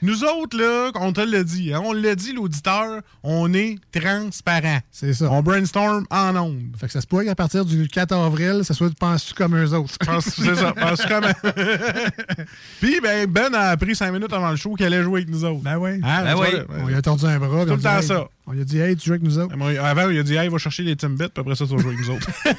nous 0.00 0.24
autres, 0.24 0.56
là, 0.58 0.90
on 0.94 1.12
te 1.12 1.20
l'a 1.20 1.44
dit. 1.44 1.74
hein, 1.74 1.82
on 1.84 1.92
l'a 1.92 2.14
dit, 2.14 2.32
l'auditeur, 2.32 3.02
on 3.22 3.52
est 3.52 3.76
transparent. 3.92 4.78
C'est 4.90 5.12
ça. 5.12 5.30
On 5.30 5.42
brainstorm 5.42 6.06
en 6.10 6.34
ondes. 6.36 6.62
Fait 6.78 6.86
que 6.86 6.92
ça 6.92 7.02
se 7.02 7.06
pourrait 7.06 7.26
qu'à 7.26 7.34
partir 7.34 7.66
du 7.66 7.86
4 7.86 8.12
avril, 8.14 8.62
ça 8.64 8.72
soit 8.72 8.92
penses-tu 8.98 9.34
comme 9.34 9.56
eux 9.56 9.74
autres. 9.74 9.94
C'est 10.20 10.54
ça. 10.54 10.72
Penses-tu 10.72 11.06
comme... 11.08 11.24
Puis, 12.80 12.98
ben, 13.02 13.26
Ben 13.30 13.54
a 13.54 13.68
appris 13.70 13.94
cinq 13.94 14.12
minutes 14.12 14.32
avant 14.32 14.50
le 14.50 14.56
show 14.56 14.74
qu'il 14.74 14.86
allait 14.86 15.02
jouer 15.02 15.20
avec 15.20 15.28
nous 15.30 15.44
autres. 15.44 15.60
Ben 15.62 15.76
oui. 15.76 16.00
Hein, 16.02 16.24
Ben 16.24 16.36
oui. 16.38 16.46
vois, 16.66 16.76
On 16.82 16.86
lui 16.86 16.94
a 16.94 17.02
tendu 17.02 17.26
un 17.26 17.38
bras. 17.38 17.64
Tout 17.64 17.72
le 17.72 17.76
dit, 17.76 17.82
temps 17.82 17.98
hey, 17.98 18.02
ça. 18.06 18.26
On 18.50 18.52
lui 18.52 18.62
a 18.62 18.64
dit, 18.64 18.80
hey, 18.80 18.96
tu 18.96 19.06
joues 19.06 19.12
avec 19.12 19.22
nous 19.22 19.38
autres. 19.38 19.56
Moi, 19.56 19.78
Avant, 19.78 20.10
il 20.10 20.18
a 20.18 20.24
dit, 20.24 20.34
hey, 20.34 20.48
va 20.48 20.58
chercher 20.58 20.82
les 20.82 20.96
Timbits, 20.96 21.28
puis 21.28 21.40
après 21.40 21.54
ça, 21.54 21.66
tu 21.66 21.76
vas 21.76 21.80
jouer 21.80 21.94
avec 21.94 22.00
nous 22.04 22.10
autres. 22.14 22.28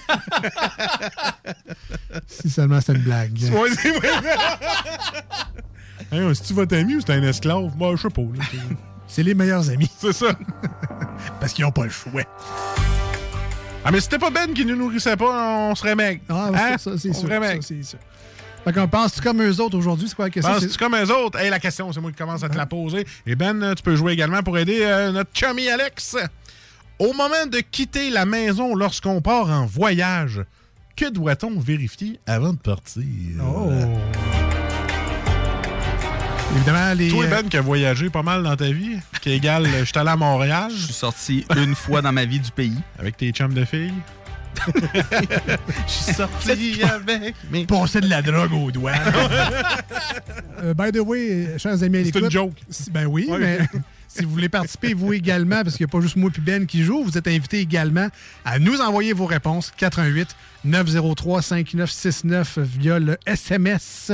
Si 2.28 2.50
seulement 2.50 2.80
c'était 2.80 2.94
une 2.94 3.04
blague. 3.04 3.38
Ouais, 3.52 3.70
c'est 3.82 3.92
vrai. 3.92 4.10
Hey, 6.12 6.36
c'est-tu 6.36 6.54
votre 6.54 6.76
ami 6.78 6.96
ou 6.96 7.02
c'est 7.02 7.12
un 7.14 7.24
esclave? 7.24 7.72
Moi, 7.78 7.94
je 7.96 8.02
sais 8.04 8.10
pas. 8.10 8.22
là. 8.22 8.44
C'est 9.08 9.24
les 9.24 9.34
meilleurs 9.34 9.70
amis. 9.70 9.90
C'est 10.00 10.14
ça. 10.14 10.28
Parce 11.40 11.52
qu'ils 11.54 11.66
n'ont 11.66 11.72
pas 11.72 11.84
le 11.84 11.90
choix. 11.90 12.22
Ah, 13.84 13.92
mais 13.92 14.00
c'était 14.00 14.20
pas 14.20 14.30
Ben 14.30 14.54
qui 14.54 14.64
nous 14.66 14.76
nourrissait 14.78 15.18
pas, 15.18 15.70
on 15.70 15.76
serait 15.76 15.96
mec. 15.96 16.22
Ah, 16.30 16.52
Hein? 16.54 16.76
c'est 16.78 16.92
On 16.92 16.98
sûr. 16.98 17.16
serait 17.16 17.40
mec. 17.40 17.62
Ça, 17.64 17.70
c'est 17.70 17.84
sûr. 17.84 18.00
Fait 18.64 18.74
qu'on 18.74 18.88
pense-tu 18.88 19.22
comme 19.22 19.42
eux 19.42 19.60
autres 19.60 19.78
aujourd'hui? 19.78 20.08
C'est 20.08 20.16
quoi 20.16 20.26
la 20.26 20.30
question? 20.32 20.54
Penses-tu 20.54 20.70
C'est- 20.70 20.78
comme 20.78 20.96
eux 20.96 21.12
autres? 21.12 21.40
Hey, 21.40 21.50
la 21.50 21.60
question, 21.60 21.92
c'est 21.92 22.00
moi 22.00 22.12
qui 22.12 22.18
commence 22.18 22.44
à 22.44 22.50
te 22.50 22.56
la 22.58 22.68
poser. 22.68 23.06
Et 23.26 23.36
Ben, 23.36 23.62
euh, 23.64 23.74
tu 23.74 23.82
peux 23.82 23.96
jouer 23.96 24.14
également 24.14 24.44
pour 24.44 24.58
aider 24.58 24.82
euh, 24.84 25.12
notre 25.12 25.32
chummy 25.34 25.68
Alex. 25.70 26.16
Au 27.00 27.14
moment 27.14 27.48
de 27.52 27.58
quitter 27.60 28.12
la 28.12 28.26
maison 28.26 28.76
lorsqu'on 28.76 29.20
part 29.22 29.50
en 29.50 29.66
voyage, 29.66 30.42
que 30.96 31.10
doit-on 31.10 31.60
vérifier 31.60 32.20
avant 32.28 32.54
de 32.54 32.60
partir? 32.60 33.04
Oh. 33.44 33.72
Évidemment, 36.56 36.94
les. 36.94 37.08
Toi, 37.10 37.24
euh, 37.26 37.30
Ben, 37.30 37.50
qui 37.50 37.58
a 37.58 37.62
voyagé 37.62 38.10
pas 38.12 38.22
mal 38.22 38.44
dans 38.44 38.56
ta 38.56 38.70
vie, 38.72 38.98
qui 39.22 39.32
égale, 39.32 39.66
je 39.80 39.86
suis 39.86 39.98
allé 39.98 40.10
à 40.10 40.16
Montréal. 40.18 40.70
Je 40.76 40.84
suis 40.86 40.94
sorti 40.94 41.46
une 41.56 41.74
fois 41.74 42.04
dans 42.04 42.12
ma 42.12 42.26
vie 42.26 42.40
du 42.40 42.52
pays. 42.52 42.78
Avec 43.00 43.18
tes 43.18 43.32
chums 43.32 43.54
de 43.56 43.66
filles. 43.66 43.94
Je 45.88 45.92
suis 45.92 46.14
sorti 46.14 46.82
avec 46.84 47.36
mes... 47.52 47.66
Passer 47.66 48.02
de 48.02 48.08
la 48.10 48.22
drogue 48.22 48.54
aux 48.54 48.72
doigts. 48.72 48.92
Euh, 50.64 50.76
by 50.76 50.92
the 50.92 51.00
way, 51.04 51.58
chers 51.58 51.82
amis 51.82 51.98
à 51.98 52.04
C'est 52.06 52.20
une 52.20 52.30
joke. 52.30 52.54
si- 52.70 52.92
Ben 52.92 53.08
oui, 53.08 53.26
Ouais. 53.28 53.40
mais 53.40 53.60
si 54.08 54.24
vous 54.24 54.30
voulez 54.30 54.48
participer, 54.50 54.94
vous 54.94 55.12
également, 55.14 55.64
parce 55.64 55.76
qu'il 55.76 55.86
n'y 55.86 55.90
a 55.90 55.92
pas 55.92 56.02
juste 56.02 56.18
moi 56.18 56.30
et 56.38 56.42
Ben 56.42 56.68
qui 56.68 56.84
joue, 56.84 57.04
vous 57.04 57.18
êtes 57.18 57.28
invité 57.28 57.60
également 57.60 58.10
à 58.46 58.60
nous 58.60 58.80
envoyer 58.80 59.14
vos 59.14 59.26
réponses. 59.26 59.72
88 59.78 60.36
903 60.66 61.42
5969 61.42 62.60
via 62.60 63.00
le 63.00 63.18
SMS. 63.26 64.12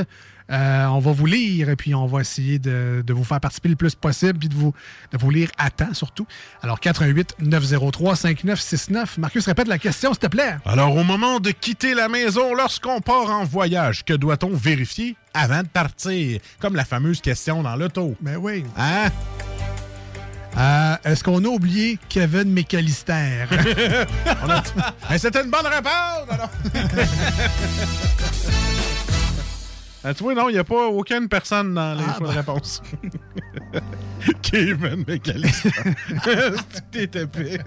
Euh, 0.49 0.85
on 0.85 0.99
va 0.99 1.11
vous 1.11 1.25
lire 1.25 1.69
et 1.69 1.75
puis 1.75 1.93
on 1.93 2.05
va 2.05 2.21
essayer 2.21 2.57
de, 2.57 3.03
de 3.05 3.13
vous 3.13 3.25
faire 3.25 3.39
participer 3.41 3.67
le 3.69 3.75
plus 3.75 3.95
possible 3.95 4.39
puis 4.39 4.47
de 4.47 4.55
vous, 4.55 4.73
de 5.11 5.17
vous 5.17 5.29
lire 5.29 5.49
à 5.57 5.69
temps 5.69 5.93
surtout. 5.93 6.25
Alors 6.63 6.79
88 6.79 7.35
903 7.39 8.15
5969. 8.15 9.17
Marcus, 9.17 9.45
répète 9.45 9.67
la 9.67 9.77
question 9.77 10.11
s'il 10.13 10.19
te 10.19 10.27
plaît. 10.27 10.55
Alors, 10.65 10.95
au 10.95 11.03
moment 11.03 11.39
de 11.41 11.51
quitter 11.51 11.93
la 11.93 12.07
maison, 12.07 12.53
lorsqu'on 12.55 13.01
part 13.01 13.29
en 13.29 13.43
voyage, 13.43 14.05
que 14.05 14.13
doit-on 14.13 14.51
vérifier 14.55 15.17
avant 15.33 15.63
de 15.63 15.67
partir? 15.67 16.39
Comme 16.59 16.75
la 16.75 16.85
fameuse 16.85 17.19
question 17.21 17.61
dans 17.63 17.75
l'auto. 17.75 18.15
Ben 18.21 18.37
oui. 18.37 18.63
Hein? 18.77 19.09
Euh, 20.57 20.95
Est-ce 21.03 21.23
qu'on 21.23 21.43
a 21.43 21.47
oublié 21.49 21.99
Kevin 22.09 22.51
McAllister? 22.53 23.13
A- 24.25 24.63
Hey, 25.09 25.19
C'était 25.19 25.43
une 25.43 25.51
bonne 25.51 25.67
réponse! 25.67 26.25
alors. 26.29 26.49
Ah, 30.09 30.13
tu 30.13 30.23
vois, 30.23 30.33
non, 30.33 30.47
il 30.47 30.53
n'y 30.53 30.57
a 30.57 30.63
pas 30.63 30.87
aucune 30.87 31.27
personne 31.27 31.73
dans 31.73 31.93
les 31.93 32.03
Ah, 32.07 32.15
choix 32.17 32.29
de 32.29 32.37
réponse. 32.37 32.81
Kevin 34.41 35.03
McAllister. 35.05 35.69
T'es 36.93 37.07
tapé? 37.07 37.57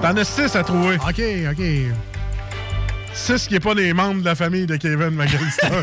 T'en 0.00 0.16
as 0.16 0.24
six 0.24 0.56
à 0.56 0.64
trouver. 0.64 0.96
OK, 0.96 1.22
OK. 1.52 1.62
Six 3.14 3.46
qui 3.46 3.54
n'est 3.54 3.60
pas 3.60 3.76
des 3.76 3.92
membres 3.92 4.18
de 4.20 4.24
la 4.24 4.34
famille 4.34 4.66
de 4.66 4.74
Kevin 4.74 5.10
McAllister. 5.10 5.68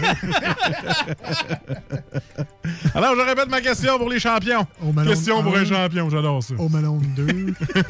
Alors, 2.96 3.16
je 3.16 3.22
répète 3.22 3.48
ma 3.50 3.62
question 3.62 3.98
pour 3.98 4.10
les 4.10 4.20
champions. 4.20 4.68
Au 4.86 4.92
Question 5.04 5.42
pour 5.42 5.56
un. 5.56 5.62
un 5.62 5.66
champion, 5.66 6.10
j'adore 6.10 6.44
ça. 6.44 6.56
Au 6.58 6.68
Malone 6.68 7.02
2. 7.16 7.54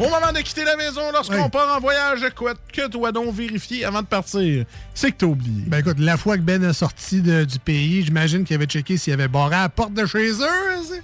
Au 0.00 0.08
moment 0.08 0.32
de 0.32 0.40
quitter 0.40 0.64
la 0.64 0.74
maison, 0.76 1.12
lorsqu'on 1.12 1.44
Oui. 1.44 1.48
part 1.50 1.76
en 1.76 1.80
voyage, 1.80 2.20
quoi, 2.34 2.54
que 2.72 2.88
doit 2.88 3.12
donc 3.12 3.32
vérifier 3.32 3.84
avant 3.84 4.02
de 4.02 4.06
partir? 4.06 4.64
C'est 4.92 5.12
que 5.12 5.16
t'as 5.18 5.26
oublié. 5.26 5.62
Ben 5.68 5.78
écoute, 5.78 5.98
la 6.00 6.16
fois 6.16 6.36
que 6.36 6.42
Ben 6.42 6.62
est 6.64 6.72
sorti 6.72 7.20
de- 7.20 7.44
du 7.44 7.58
pays, 7.60 8.04
j'imagine 8.04 8.44
qu'il 8.44 8.56
avait 8.56 8.66
checké 8.66 8.96
s'il 8.96 9.12
avait 9.12 9.28
barré 9.28 9.54
à 9.54 9.62
la 9.62 9.68
porte 9.68 9.94
de 9.94 10.04
chez 10.04 10.30
eux. 10.32 10.82
c'est- 10.88 11.02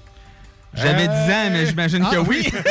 J'avais 0.74 1.06
10 1.08 1.14
ans, 1.14 1.50
mais 1.52 1.66
j'imagine 1.66 2.04
Ah, 2.06 2.14
que 2.14 2.18
oui. 2.18 2.48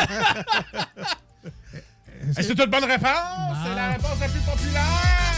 Hey, 2.37 2.43
c'est 2.45 2.49
une 2.59 2.65
bonne 2.65 2.83
réponse! 2.83 3.57
C'est 3.65 3.75
la 3.75 3.89
réponse 3.91 4.19
la 4.19 4.27
plus 4.27 4.39
populaire! 4.41 5.28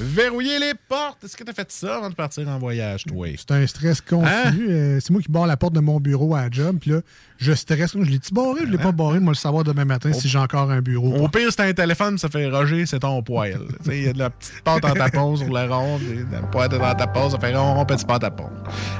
Verrouiller 0.00 0.58
les 0.58 0.72
portes. 0.88 1.22
Est-ce 1.24 1.36
que 1.36 1.44
t'as 1.44 1.52
fait 1.52 1.70
ça 1.70 1.96
avant 1.96 2.08
de 2.10 2.14
partir 2.14 2.48
en 2.48 2.58
voyage, 2.58 3.04
toi? 3.04 3.28
C'est 3.36 3.50
un 3.52 3.66
stress 3.66 4.00
continu. 4.00 4.26
Hein? 4.26 4.54
Euh, 4.68 5.00
c'est 5.00 5.10
moi 5.10 5.20
qui 5.20 5.30
barre 5.30 5.46
la 5.46 5.56
porte 5.56 5.74
de 5.74 5.80
mon 5.80 6.00
bureau 6.00 6.34
à 6.34 6.42
la 6.42 6.50
job. 6.50 6.78
Puis 6.80 6.90
là, 6.90 7.00
je 7.38 7.52
stresse. 7.52 7.92
Je 7.92 8.10
l'ai-tu 8.10 8.32
barré? 8.32 8.60
Je 8.64 8.70
l'ai 8.70 8.78
pas 8.78 8.92
barré? 8.92 9.20
Moi, 9.20 9.32
le 9.32 9.36
savoir 9.36 9.64
demain 9.64 9.84
matin 9.84 10.12
si 10.12 10.28
j'ai 10.28 10.38
encore 10.38 10.70
un 10.70 10.80
bureau. 10.80 11.14
Au 11.16 11.28
pire, 11.28 11.48
c'est 11.50 11.60
un 11.62 11.72
téléphone, 11.72 12.16
ça 12.18 12.28
fait 12.28 12.48
Roger, 12.48 12.86
c'est 12.86 13.00
ton 13.00 13.22
poil. 13.22 13.60
Tu 13.84 13.90
sais, 13.90 13.98
Il 13.98 14.04
y 14.04 14.08
a 14.08 14.12
de 14.12 14.18
la 14.18 14.30
petite 14.30 14.62
pâte 14.64 14.84
en 14.84 14.92
tapon 14.94 15.36
sur 15.36 15.52
le 15.52 15.72
rond, 15.72 15.98
puis 15.98 16.24
de 16.24 16.32
la 16.32 16.40
pâte 16.42 16.72
dans 16.72 16.94
ta 16.94 17.06
pause, 17.06 17.32
ça 17.32 17.38
fait 17.38 17.54
rond, 17.54 17.74
rond, 17.74 17.84
petit 17.84 18.04
pâte 18.04 18.24
à 18.24 18.30
tapon. 18.30 18.48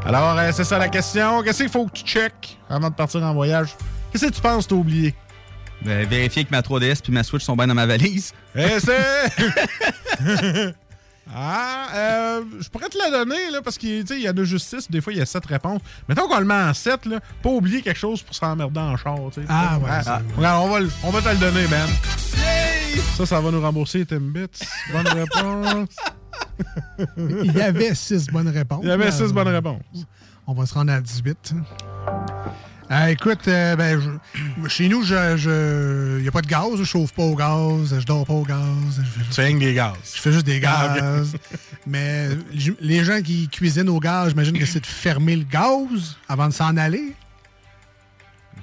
Alors, 0.05 0.39
euh, 0.39 0.51
c'est 0.53 0.65
ça 0.65 0.79
la 0.79 0.89
question. 0.89 1.43
Qu'est-ce 1.43 1.63
qu'il 1.63 1.73
faut 1.73 1.87
que 1.87 1.93
tu 1.93 2.05
checkes 2.05 2.59
avant 2.69 2.91
de 2.91 2.95
partir 2.95 3.23
en 3.23 3.33
voyage? 3.33 3.75
Qu'est-ce 4.13 4.27
que 4.27 4.33
tu 4.33 4.41
penses 4.41 4.69
t'as 4.69 4.77
oublié? 4.77 5.15
Ben, 5.85 6.07
vérifier 6.07 6.45
que 6.45 6.51
ma 6.51 6.61
3DS 6.61 7.01
puis 7.03 7.13
ma 7.13 7.25
Switch 7.25 7.43
sont 7.43 7.57
bien 7.57 7.67
dans 7.67 7.75
ma 7.75 7.87
valise. 7.87 8.33
Eh, 8.55 8.79
c'est... 8.79 9.33
Ah, 11.35 11.87
euh, 11.95 12.45
je 12.61 12.69
pourrais 12.69 12.89
te 12.89 12.99
la 12.99 13.11
donner, 13.11 13.51
là, 13.51 13.63
parce 13.63 13.79
qu'il 13.79 14.07
y 14.21 14.29
en 14.29 14.37
a 14.37 14.45
juste 14.45 14.69
6, 14.69 14.91
des 14.91 15.01
fois 15.01 15.13
il 15.13 15.19
y 15.19 15.23
a 15.23 15.27
7 15.27 15.45
réponses. 15.47 15.81
Mettons 16.09 16.29
qu'on 16.29 16.39
le 16.39 16.45
met 16.45 16.55
en 16.55 16.75
7, 16.75 17.07
là, 17.07 17.21
pas 17.43 17.49
oublier 17.51 17.81
quelque 17.83 17.99
chose 17.99 18.23
pour 18.23 18.35
s'emmerder 18.35 18.81
en 18.81 18.97
char. 18.97 19.17
Ah, 19.49 19.79
ouais, 19.79 19.91
Ah, 20.07 20.21
regarde, 20.37 20.65
on 20.65 20.71
va, 20.71 20.87
on 21.05 21.11
va 21.11 21.23
te 21.23 21.29
le 21.31 21.37
donner, 21.37 21.67
Ben. 21.69 21.87
Ça, 23.17 23.25
ça 23.27 23.41
va 23.41 23.51
nous 23.51 23.61
rembourser 23.61 24.05
Timbits. 24.05 24.47
Bonne 24.93 25.09
réponse. 25.09 25.89
Il 27.17 27.53
y 27.57 27.63
avait 27.63 27.95
six 27.95 28.27
bonnes 28.27 28.49
réponses. 28.49 28.81
Il 28.83 28.89
y 28.89 28.93
avait 28.93 29.11
6 29.11 29.33
bonnes 29.33 29.49
réponses. 29.49 29.83
On 30.47 30.53
va 30.55 30.67
se 30.67 30.75
rendre 30.75 30.93
à 30.93 31.01
18. 31.01 31.55
Euh, 32.93 33.07
écoute, 33.07 33.49
euh, 33.49 33.75
ben, 33.75 33.99
je- 33.99 34.69
chez 34.69 34.87
nous, 34.89 35.01
il 35.01 35.07
je, 35.07 36.21
n'y 36.21 36.29
a 36.29 36.31
pas 36.31 36.43
de 36.43 36.47
gaz. 36.47 36.69
Je 36.77 36.85
chauffe 36.85 37.13
pas 37.13 37.23
au 37.23 37.35
gaz. 37.35 37.99
Je 37.99 38.05
dors 38.05 38.27
pas 38.27 38.35
au 38.35 38.43
gaz. 38.43 38.59
Je 38.99 39.03
fais 39.35 39.47
juste, 39.49 39.59
des 39.61 39.73
gaz. 39.75 39.93
je 40.15 40.21
fais 40.21 40.33
juste 40.33 40.45
des 40.47 40.61
Ah, 40.67 40.95
gaz. 40.99 41.33
Mais 41.87 42.29
les 42.81 43.03
gens 43.03 43.23
qui 43.23 43.49
cuisinent 43.49 43.89
au 43.89 43.99
gaz, 43.99 44.29
j'imagine 44.31 44.59
que 44.59 44.67
c'est 44.67 44.81
de 44.81 44.87
fermer 44.87 45.37
le 45.37 45.45
gaz 45.45 46.17
avant 46.29 46.49
de 46.49 46.53
s'en 46.53 46.77
aller. 46.77 47.15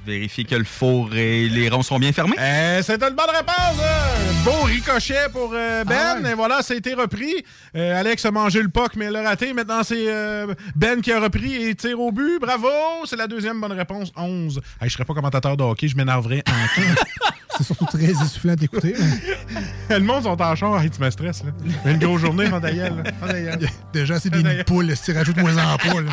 Vérifier 0.09 0.43
que 0.43 0.55
le 0.55 0.63
four 0.63 1.13
et 1.15 1.47
les 1.47 1.69
ronds 1.69 1.83
sont 1.83 1.99
bien 1.99 2.11
fermés. 2.11 2.35
Euh, 2.39 2.81
C'était 2.81 3.07
une 3.07 3.15
bonne 3.15 3.29
réponse, 3.29 3.77
là. 3.77 4.05
Beau 4.43 4.63
ricochet 4.63 5.29
pour 5.31 5.51
euh, 5.53 5.83
Ben. 5.83 5.95
Ah 5.99 6.15
ouais. 6.19 6.31
Et 6.31 6.33
voilà, 6.33 6.63
ça 6.63 6.73
a 6.73 6.77
été 6.77 6.95
repris. 6.95 7.45
Euh, 7.75 7.99
Alex 7.99 8.25
a 8.25 8.31
mangé 8.31 8.63
le 8.63 8.69
puck, 8.69 8.95
mais 8.95 9.11
l'a 9.11 9.21
raté. 9.21 9.53
Maintenant, 9.53 9.83
c'est 9.83 10.05
euh, 10.07 10.51
Ben 10.75 11.01
qui 11.01 11.11
a 11.11 11.19
repris 11.19 11.63
et 11.67 11.75
tire 11.75 11.99
au 11.99 12.11
but. 12.11 12.39
Bravo! 12.39 12.67
C'est 13.05 13.17
la 13.17 13.27
deuxième 13.27 13.61
bonne 13.61 13.73
réponse. 13.73 14.11
11. 14.15 14.61
Hey, 14.81 14.89
je 14.89 14.93
serais 14.95 15.05
pas 15.05 15.13
commentateur 15.13 15.55
de 15.55 15.63
hockey, 15.63 15.87
je 15.87 15.95
m'énerverais 15.95 16.43
en 16.47 16.81
C'est 17.57 17.63
surtout 17.63 17.85
très 17.85 18.09
essoufflant 18.09 18.55
d'écouter. 18.55 18.95
Le 19.89 19.99
monde 19.99 20.23
sont 20.23 20.41
en 20.41 20.55
char. 20.55 20.81
Hey, 20.81 20.89
tu 20.89 21.01
me 21.01 21.09
stresses, 21.11 21.43
là. 21.43 21.51
Une 21.91 21.99
grosse 21.99 22.21
journée, 22.21 22.49
gueule. 22.49 23.03
Déjà, 23.93 24.19
c'est 24.19 24.29
des 24.29 24.41
nids 24.41 24.57
de 24.57 24.63
poules. 24.63 24.95
Si 24.95 25.03
tu 25.03 25.11
rajoutes 25.11 25.37
moins 25.37 25.57
en 25.57 25.77
poule. 25.77 26.07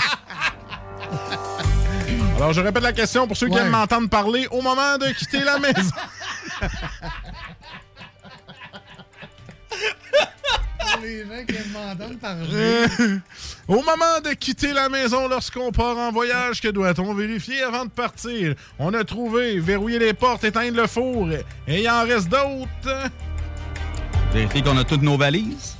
Alors, 2.36 2.52
je 2.52 2.60
répète 2.60 2.82
la 2.82 2.92
question 2.92 3.26
pour 3.26 3.36
ceux 3.36 3.48
qui 3.48 3.56
aiment 3.56 3.70
m'entendre 3.70 4.08
parler 4.08 4.46
au 4.50 4.60
moment 4.60 4.98
de 4.98 5.06
quitter 5.12 5.42
la 5.42 5.58
maison. 5.58 5.90
les 11.02 11.20
gens 11.24 11.44
qui 11.48 11.56
aiment 11.56 11.72
m'entendre 11.72 12.18
parler. 12.18 12.46
Euh, 12.52 13.18
Au 13.68 13.76
moment 13.76 14.20
de 14.24 14.32
quitter 14.34 14.72
la 14.72 14.88
maison 14.88 15.28
lorsqu'on 15.28 15.72
part 15.72 15.96
en 15.96 16.12
voyage, 16.12 16.60
que 16.60 16.68
doit-on 16.68 17.14
vérifier 17.14 17.62
avant 17.62 17.84
de 17.84 17.90
partir? 17.90 18.54
On 18.78 18.92
a 18.94 19.04
trouvé 19.04 19.58
verrouiller 19.58 19.98
les 19.98 20.12
portes, 20.14 20.44
éteindre 20.44 20.76
le 20.76 20.86
four. 20.86 21.28
Et 21.66 21.82
il 21.82 21.90
en 21.90 22.02
reste 22.04 22.28
d'autres. 22.28 23.10
Vérifier 24.32 24.62
qu'on 24.62 24.76
a 24.76 24.84
toutes 24.84 25.02
nos 25.02 25.16
valises? 25.16 25.75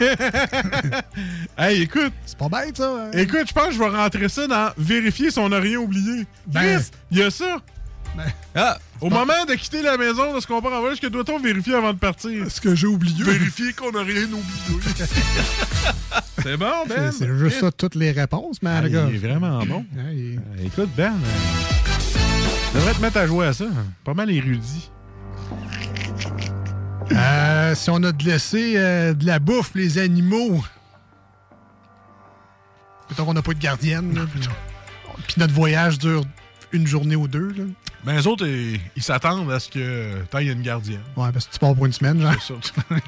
hey, 1.58 1.82
écoute. 1.82 2.12
C'est 2.26 2.38
pas 2.38 2.48
bête, 2.48 2.76
ça. 2.76 2.90
hein? 3.06 3.10
Écoute, 3.12 3.44
je 3.48 3.52
pense 3.52 3.66
que 3.68 3.72
je 3.74 3.78
vais 3.78 3.88
rentrer 3.88 4.28
ça 4.28 4.46
dans 4.46 4.70
vérifier 4.78 5.30
si 5.30 5.38
on 5.38 5.48
n'a 5.48 5.58
rien 5.58 5.78
oublié. 5.78 6.26
Ben- 6.46 6.78
Chris, 6.80 6.90
il 7.10 7.18
y 7.18 7.22
a 7.22 7.30
ça. 7.30 7.58
Ah, 8.54 8.78
Au 9.00 9.10
moment 9.10 9.44
de 9.48 9.54
quitter 9.54 9.80
la 9.82 9.96
maison 9.96 10.32
lorsqu'on 10.32 10.60
part 10.60 10.72
en 10.72 10.80
voyage, 10.80 10.98
que 11.00 11.06
doit-on 11.06 11.38
vérifier 11.38 11.74
avant 11.74 11.92
de 11.92 11.98
partir? 11.98 12.50
Ce 12.50 12.60
que 12.60 12.74
j'ai 12.74 12.86
oublié. 12.88 13.22
Vérifier 13.22 13.72
qu'on 13.74 13.92
n'a 13.92 14.02
rien 14.02 14.24
oublié. 14.24 14.80
C'est 16.42 16.56
bon, 16.56 16.72
Ben? 16.88 17.12
C'est 17.12 17.28
juste 17.38 17.60
ça, 17.60 17.70
toutes 17.70 17.94
les 17.94 18.10
réponses, 18.10 18.60
man, 18.62 18.82
Ah, 18.84 18.88
il 18.88 19.14
est 19.14 19.18
vraiment 19.18 19.64
bon. 19.64 19.84
Ah, 19.96 20.10
il- 20.12 20.38
Euh, 20.38 20.64
Écoute, 20.66 20.88
Ben, 20.96 21.12
euh, 21.12 22.18
je 22.72 22.78
devrais 22.78 22.94
te 22.94 23.00
mettre 23.02 23.18
à 23.18 23.26
jouer 23.26 23.46
à 23.46 23.52
ça. 23.52 23.66
Pas 24.04 24.14
mal 24.14 24.30
érudit. 24.30 24.90
Euh, 27.12 27.74
si 27.74 27.90
on 27.90 28.02
a 28.02 28.12
de 28.12 28.24
laissé 28.24 28.74
euh, 28.76 29.14
de 29.14 29.26
la 29.26 29.38
bouffe, 29.38 29.72
les 29.74 29.98
animaux. 29.98 30.62
Mettons 33.10 33.24
qu'on 33.24 33.34
n'a 33.34 33.42
pas 33.42 33.54
de 33.54 33.58
gardienne. 33.58 34.14
là, 34.14 34.22
puis, 34.30 34.40
puis 35.26 35.34
notre 35.38 35.54
voyage 35.54 35.98
dure 35.98 36.22
une 36.72 36.86
journée 36.86 37.16
ou 37.16 37.26
deux. 37.28 37.48
Là. 37.56 37.64
Ben, 38.04 38.14
les 38.16 38.26
autres, 38.26 38.46
ils 38.46 38.78
ils 38.96 39.02
s'attendent 39.02 39.50
à 39.50 39.58
ce 39.58 39.70
que 39.70 40.22
tant 40.30 40.38
il 40.38 40.46
y 40.48 40.50
a 40.50 40.52
une 40.52 40.62
gardienne. 40.62 41.00
Ouais, 41.16 41.32
parce 41.32 41.46
que 41.46 41.52
tu 41.54 41.58
pars 41.58 41.74
pour 41.74 41.86
une 41.86 41.92
semaine, 41.92 42.20
genre. 42.20 42.34
C'est 42.40 42.54
ça. 42.54 42.72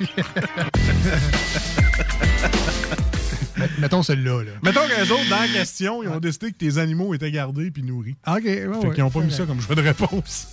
Met- 3.56 3.68
Mettons 3.78 4.02
celle-là. 4.02 4.42
Là. 4.44 4.50
Mettons 4.62 4.80
que 4.86 5.02
les 5.04 5.10
autres, 5.10 5.28
dans 5.28 5.40
la 5.40 5.48
question, 5.48 6.02
ils 6.02 6.08
ont 6.08 6.20
décidé 6.20 6.50
que 6.52 6.56
tes 6.56 6.78
animaux 6.78 7.12
étaient 7.14 7.30
gardés 7.30 7.70
puis 7.70 7.82
nourris. 7.82 8.16
OK, 8.26 8.42
ouais, 8.44 8.54
fait 8.54 8.66
ouais, 8.68 8.94
qu'ils 8.94 9.04
n'ont 9.04 9.10
pas 9.10 9.20
mis 9.20 9.32
ça 9.32 9.44
comme 9.44 9.60
choix 9.60 9.74
de 9.74 9.82
réponse. 9.82 10.48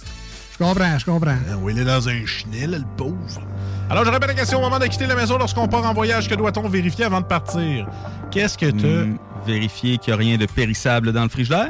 Je 0.59 0.63
comprends, 0.63 0.97
je 0.99 1.05
comprends. 1.05 1.37
Ah 1.51 1.55
oui, 1.59 1.73
il 1.75 1.79
est 1.81 1.85
dans 1.85 2.09
un 2.09 2.25
chenil, 2.25 2.67
le 2.67 2.83
pauvre. 2.97 3.41
Alors, 3.89 4.03
je 4.05 4.09
répète 4.09 4.27
la 4.29 4.33
question 4.33 4.57
au 4.57 4.61
moment 4.61 4.79
de 4.79 4.87
quitter 4.87 5.05
la 5.05 5.15
maison 5.15 5.37
lorsqu'on 5.37 5.67
part 5.67 5.85
en 5.85 5.93
voyage. 5.93 6.27
Que 6.27 6.35
doit-on 6.35 6.67
vérifier 6.67 7.05
avant 7.05 7.21
de 7.21 7.25
partir? 7.27 7.87
Qu'est-ce 8.31 8.57
que 8.57 8.71
tu 8.71 8.85
Hmm, 8.85 9.17
vérifier 9.45 9.97
qu'il 9.97 10.13
n'y 10.13 10.15
a 10.15 10.17
rien 10.19 10.37
de 10.37 10.45
périssable 10.45 11.13
dans 11.13 11.23
le 11.23 11.29
frigidaire? 11.29 11.69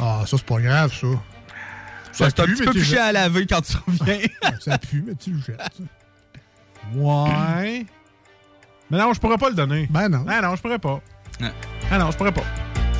Ah, 0.00 0.22
ça, 0.26 0.36
c'est 0.38 0.46
pas 0.46 0.60
grave, 0.60 0.92
ça. 0.92 1.06
Ça, 2.10 2.30
c'est 2.30 2.40
un 2.40 2.44
petit 2.46 2.64
peu 2.64 2.72
tu 2.72 2.78
plus 2.80 2.96
à 2.96 3.12
laver 3.12 3.46
quand 3.46 3.60
tu 3.60 3.76
reviens. 3.86 4.18
Ça 4.60 4.78
pue, 4.78 5.04
mais 5.06 5.14
tu 5.16 5.30
le 5.32 5.40
jettes. 5.40 5.58
ça. 5.60 5.82
Ouais. 6.98 7.86
Mais 8.90 8.98
non, 8.98 9.12
je 9.12 9.20
pourrais 9.20 9.38
pas 9.38 9.48
le 9.50 9.54
donner. 9.56 9.86
Ben 9.90 10.08
non. 10.08 10.24
Ah 10.28 10.40
non, 10.40 10.56
je 10.56 10.62
pourrais 10.62 10.78
pas. 10.78 11.00
Ah 11.90 11.98
non, 11.98 12.10
je 12.10 12.16
pourrais 12.16 12.32
pas. 12.32 12.44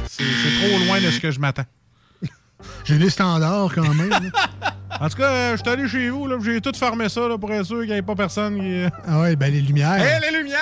C'est 0.06 0.24
trop 0.24 0.85
loin 0.85 1.01
de 1.01 1.11
ce 1.11 1.20
que 1.20 1.31
je 1.31 1.39
m'attends. 1.40 1.65
J'ai 2.85 2.99
des 2.99 3.11
standards 3.11 3.73
quand 3.74 3.95
même. 3.95 4.11
En 5.01 5.09
tout 5.09 5.16
cas, 5.16 5.24
euh, 5.28 5.57
je 5.57 5.62
suis 5.62 5.69
allé 5.69 5.89
chez 5.89 6.09
vous, 6.09 6.28
là, 6.28 6.36
j'ai 6.41 6.61
tout 6.61 6.70
fermé 6.73 7.09
ça 7.09 7.27
là, 7.27 7.36
pour 7.36 7.51
être 7.53 7.66
sûr 7.66 7.81
qu'il 7.81 7.91
n'y 7.91 7.97
ait 7.97 8.03
pas 8.03 8.15
personne 8.15 8.61
qui. 8.61 8.66
Hé, 8.69 8.89
ah 9.09 9.23
ouais, 9.23 9.35
ben 9.35 9.53
les 9.53 9.61
lumières. 9.61 10.20
les 10.20 10.39
lumières! 10.39 10.61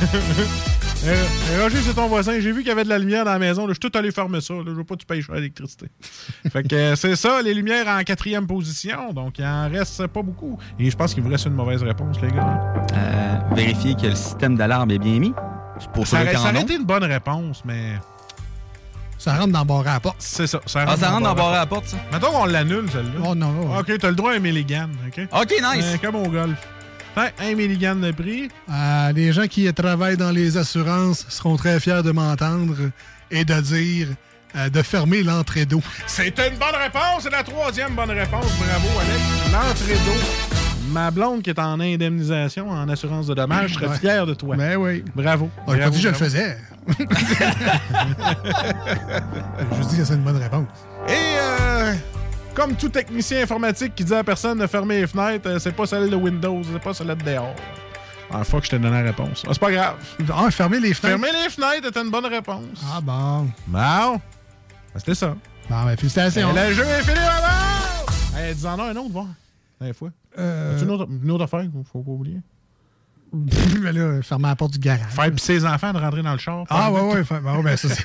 Euh, 1.06 1.14
euh, 1.52 1.62
Roger, 1.62 1.78
c'est 1.80 1.94
ton 1.94 2.08
voisin. 2.08 2.40
J'ai 2.40 2.50
vu 2.50 2.58
qu'il 2.58 2.68
y 2.68 2.72
avait 2.72 2.82
de 2.82 2.88
la 2.88 2.98
lumière 2.98 3.24
dans 3.24 3.32
la 3.32 3.38
maison. 3.38 3.66
là. 3.66 3.72
Je 3.72 3.78
suis 3.80 3.88
tout 3.88 3.96
allé 3.96 4.10
fermer 4.10 4.40
ça. 4.40 4.54
là. 4.54 4.62
Je 4.66 4.72
veux 4.72 4.82
pas 4.84 4.94
que 4.94 5.00
tu 5.00 5.06
payes 5.06 5.22
cher 5.22 5.36
l'électricité. 5.36 5.86
fait 6.50 6.62
que 6.64 6.74
euh, 6.74 6.96
c'est 6.96 7.14
ça, 7.14 7.40
les 7.40 7.54
lumières 7.54 7.86
en 7.86 8.02
quatrième 8.02 8.46
position. 8.48 9.12
Donc, 9.12 9.38
il 9.38 9.44
en 9.44 9.70
reste 9.70 10.06
pas 10.08 10.22
beaucoup. 10.22 10.58
Et 10.78 10.90
je 10.90 10.96
pense 10.96 11.14
qu'il 11.14 11.22
vous 11.22 11.30
reste 11.30 11.46
une 11.46 11.54
mauvaise 11.54 11.82
réponse, 11.84 12.20
les 12.20 12.32
gars. 12.32 12.60
Euh, 12.94 13.54
vérifier 13.54 13.94
que 13.94 14.08
le 14.08 14.16
système 14.16 14.56
d'alarme 14.56 14.90
est 14.90 14.98
bien 14.98 15.20
mis. 15.20 15.32
Pour 15.94 16.04
Ça 16.04 16.20
aurait, 16.22 16.34
ça 16.34 16.50
aurait 16.50 16.62
été 16.62 16.74
une 16.74 16.84
bonne 16.84 17.04
réponse, 17.04 17.62
mais. 17.64 17.92
Ça 19.18 19.36
rentre 19.36 19.52
dans 19.52 19.60
le 19.60 19.64
bar 19.64 19.80
à 19.80 19.94
la 19.94 20.00
porte. 20.00 20.16
C'est 20.20 20.46
ça. 20.46 20.60
Ah, 20.74 20.96
ça 20.96 21.10
rentre 21.10 21.24
dans 21.24 21.30
le 21.30 21.36
bar 21.36 21.48
à 21.48 21.58
la 21.58 21.66
porte, 21.66 21.88
ça? 21.88 21.96
Mettons 22.12 22.30
qu'on 22.30 22.44
l'annule, 22.46 22.88
celle-là. 22.90 23.20
Oh 23.24 23.34
non, 23.34 23.50
non. 23.50 23.78
Ok, 23.78 23.98
t'as 23.98 24.10
le 24.10 24.14
droit 24.14 24.32
à 24.32 24.36
un 24.36 24.38
milligan. 24.38 24.88
OK, 25.06 25.26
OK, 25.32 25.50
nice. 25.50 25.84
Euh, 25.84 25.96
comme 26.00 26.16
au 26.16 26.28
golf. 26.28 26.56
Fait, 27.14 27.34
un 27.40 27.54
milligan 27.54 27.96
de 27.96 28.12
prix. 28.12 28.48
Euh, 28.70 29.12
les 29.12 29.32
gens 29.32 29.46
qui 29.48 29.72
travaillent 29.74 30.16
dans 30.16 30.30
les 30.30 30.56
assurances 30.56 31.26
seront 31.28 31.56
très 31.56 31.80
fiers 31.80 32.02
de 32.04 32.12
m'entendre 32.12 32.76
et 33.30 33.44
de 33.44 33.60
dire 33.60 34.08
euh, 34.56 34.68
de 34.68 34.82
fermer 34.82 35.22
l'entrée 35.22 35.66
d'eau. 35.66 35.82
C'est 36.06 36.38
une 36.38 36.56
bonne 36.56 36.76
réponse. 36.80 37.22
C'est 37.22 37.30
la 37.30 37.42
troisième 37.42 37.94
bonne 37.94 38.10
réponse. 38.10 38.46
Bravo, 38.58 38.88
Alex. 39.00 39.52
L'entrée 39.52 39.94
d'eau. 39.94 40.57
Ma 40.90 41.10
blonde 41.10 41.42
qui 41.42 41.50
est 41.50 41.58
en 41.58 41.78
indemnisation, 41.80 42.70
en 42.70 42.88
assurance 42.88 43.26
de 43.26 43.34
dommages, 43.34 43.70
je 43.70 43.74
serais 43.74 43.88
Ouais. 43.88 43.98
fier 43.98 44.24
de 44.26 44.34
toi. 44.34 44.56
Ben 44.56 44.76
oui. 44.76 45.04
Bravo. 45.14 45.50
Ah, 45.58 45.60
j'ai 45.68 45.72
pas 45.72 45.76
Bravo, 45.76 45.90
dit 45.90 45.96
que 45.96 46.02
je 46.02 46.08
le 46.08 46.12
bravo. 46.12 46.24
faisais. 46.24 46.58
je 49.82 49.88
dis 49.88 49.96
que 49.98 50.04
c'est 50.04 50.14
une 50.14 50.22
bonne 50.22 50.36
réponse. 50.42 50.66
Et 51.08 51.12
euh, 51.38 51.94
comme 52.54 52.74
tout 52.74 52.88
technicien 52.88 53.42
informatique 53.42 53.94
qui 53.94 54.04
dit 54.04 54.14
à 54.14 54.24
personne 54.24 54.58
de 54.58 54.66
fermer 54.66 55.00
les 55.02 55.06
fenêtres, 55.06 55.48
euh, 55.48 55.58
c'est 55.58 55.72
pas 55.72 55.86
celle 55.86 56.08
de 56.10 56.16
Windows, 56.16 56.62
c'est 56.72 56.80
pas 56.82 56.94
celle 56.94 57.08
de 57.08 57.14
dehors. 57.14 57.54
Ah, 58.30 58.44
fuck, 58.44 58.64
je 58.64 58.70
t'ai 58.70 58.78
donné 58.78 58.96
la 59.02 59.02
réponse. 59.08 59.42
Ah, 59.46 59.50
c'est 59.52 59.60
pas 59.60 59.70
grave. 59.70 59.96
Ah, 60.34 60.50
fermer 60.50 60.80
les 60.80 60.92
fenêtres. 60.94 61.20
Fermer 61.20 61.32
les 61.44 61.50
fenêtres 61.50 61.86
est 61.88 61.96
une 62.02 62.10
bonne 62.10 62.26
réponse. 62.26 62.64
Ah 62.94 63.00
bon. 63.00 63.48
Bon. 63.66 63.78
Ah, 63.78 64.16
C'était 64.96 65.14
ça. 65.14 65.34
Bon, 65.68 65.84
ben 65.84 65.96
félicitations. 65.96 66.50
Et 66.56 66.68
le 66.68 66.74
jeu 66.74 66.84
est 66.84 67.02
fini, 67.02 67.18
maman! 67.18 68.38
Hey, 68.38 68.54
dis-en 68.54 68.78
un 68.78 68.96
autre, 68.96 69.10
voir. 69.12 69.26
Fois. 69.94 70.10
Euh, 70.38 70.74
As-tu 70.74 70.84
une 70.84 70.90
autre, 70.90 71.08
une 71.22 71.30
autre 71.30 71.44
affaire 71.44 71.60
qu'il 71.60 71.70
faut 71.90 72.02
pas 72.02 72.10
oublier? 72.10 72.40
Mais 73.32 73.92
là, 73.92 74.22
fermer 74.22 74.48
la 74.48 74.56
porte 74.56 74.72
du 74.72 74.78
garage. 74.78 75.10
Faire 75.12 75.30
ses 75.38 75.64
enfants 75.66 75.92
de 75.92 75.98
rentrer 75.98 76.22
dans 76.22 76.32
le 76.32 76.38
char. 76.38 76.64
Ah, 76.70 76.90
ouais, 76.90 77.00
ouais. 77.12 77.24
fa- 77.24 77.40
bon, 77.40 77.62
ben, 77.62 77.76
ça, 77.76 77.88
c'est- 77.90 78.04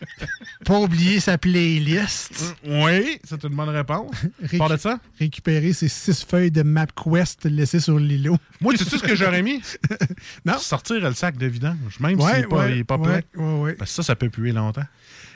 Pas 0.64 0.78
oublier 0.80 1.20
sa 1.20 1.36
playlist. 1.36 2.56
Oui, 2.66 3.18
c'est 3.22 3.42
une 3.44 3.54
bonne 3.54 3.68
réponse. 3.68 4.10
Parle 4.56 4.72
de 4.72 4.76
ça? 4.78 4.98
Récupérer 5.18 5.72
ses 5.74 5.88
six 5.88 6.24
feuilles 6.24 6.50
de 6.50 6.62
MapQuest 6.62 7.44
laissées 7.44 7.80
sur 7.80 7.98
l'îlot. 7.98 8.38
Moi, 8.62 8.72
tu 8.74 8.84
sais 8.84 8.96
ce 8.98 9.02
que 9.02 9.14
j'aurais 9.14 9.42
mis? 9.42 9.60
non. 10.46 10.58
Sortir 10.58 11.00
le 11.00 11.12
sac 11.12 11.36
de 11.36 11.46
vidange, 11.46 12.00
même 12.00 12.18
Ouais, 12.18 12.32
s'il 12.32 12.40
n'est 12.40 12.46
pas, 12.48 12.56
ouais, 12.66 12.84
pas 12.84 12.96
ouais, 12.96 13.22
plein. 13.34 13.42
ouais, 13.44 13.60
ouais. 13.60 13.72
Parce 13.74 13.90
que 13.90 13.96
ça, 13.96 14.02
ça 14.02 14.16
peut 14.16 14.30
puer 14.30 14.52
longtemps. 14.52 14.84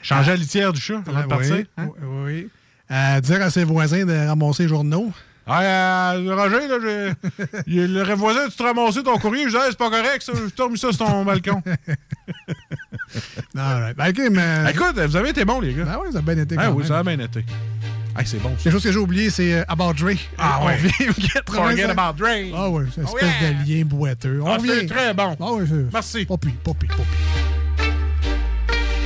Changer 0.01 0.31
la 0.31 0.35
litière 0.37 0.73
du 0.73 0.81
chat 0.81 0.97
avant 1.07 1.13
Ah, 1.15 1.23
de 1.23 1.27
partir. 1.27 1.55
oui, 1.57 1.65
hein? 1.77 1.89
oui, 2.01 2.07
oui. 2.25 2.49
Euh, 2.89 3.21
dire 3.21 3.41
à 3.41 3.49
ses 3.51 3.63
voisins 3.63 4.03
de 4.03 4.27
ramasser 4.27 4.63
les 4.63 4.69
journaux. 4.69 5.13
Ah, 5.47 6.13
euh, 6.13 6.35
Roger, 6.35 6.67
là, 6.67 6.77
le 7.67 8.13
voisin, 8.15 8.47
tu 8.47 8.55
te 8.55 8.63
ramassais 8.63 9.01
ton 9.03 9.17
courrier. 9.17 9.43
Je 9.43 9.47
disais, 9.49 9.59
Hey, 9.59 9.67
c'est 9.71 9.77
pas 9.77 9.89
correct, 9.89 10.21
ça. 10.21 10.33
Je 10.35 10.49
t'ai 10.49 10.61
remis 10.63 10.77
ça 10.77 10.91
sur 10.91 11.05
ton 11.05 11.25
balcon. 11.25 11.61
Non, 13.53 13.63
ouais. 13.81 13.93
Ben, 13.93 14.09
OK, 14.09 14.21
mais. 14.31 14.71
Écoute, 14.71 14.97
vous 14.97 15.15
avez 15.17 15.29
été 15.31 15.43
bons, 15.43 15.59
les 15.59 15.73
gars. 15.73 15.83
Ben 15.83 15.97
oui, 16.01 16.13
ça 16.13 16.19
a 16.19 16.21
bien 16.21 16.37
été. 16.37 16.55
Ah 16.57 16.67
quand 16.67 16.71
oui, 16.71 16.77
même. 16.79 16.87
ça 16.87 16.99
a 16.99 17.03
bien 17.03 17.19
été. 17.19 17.39
Hey, 18.17 18.25
c'est 18.25 18.37
bon. 18.41 18.51
Quelque 18.55 18.71
chose 18.71 18.83
que 18.83 18.91
j'ai 18.91 18.97
oublié, 18.99 19.29
c'est 19.29 19.53
euh, 19.53 19.63
About 19.67 19.93
Dre. 19.93 20.11
Ah 20.37 20.59
On 20.61 20.67
ouais. 20.67 20.75
revient 20.77 21.09
au 21.09 21.13
85. 21.13 21.53
Forget 21.53 21.83
about 21.83 22.13
Dre. 22.17 22.27
Ah 22.55 22.69
oui, 22.69 22.85
c'est 22.95 23.01
une 23.01 23.07
Oh 23.11 23.17
espèce 23.17 23.41
yeah. 23.41 23.51
de 23.51 23.69
lien 23.69 23.83
boiteux. 23.85 24.39
On 24.41 24.47
Ah, 24.47 24.57
c'est 24.65 24.85
très 24.85 25.13
bon. 25.13 25.35
Ah 25.41 25.65
c'est. 25.67 25.91
Merci. 25.93 26.25
Pas 26.25 26.37
pire, 26.37 26.51
pas 26.63 26.73
pire, 26.73 26.89
pas 26.89 26.95
pire. 26.95 27.60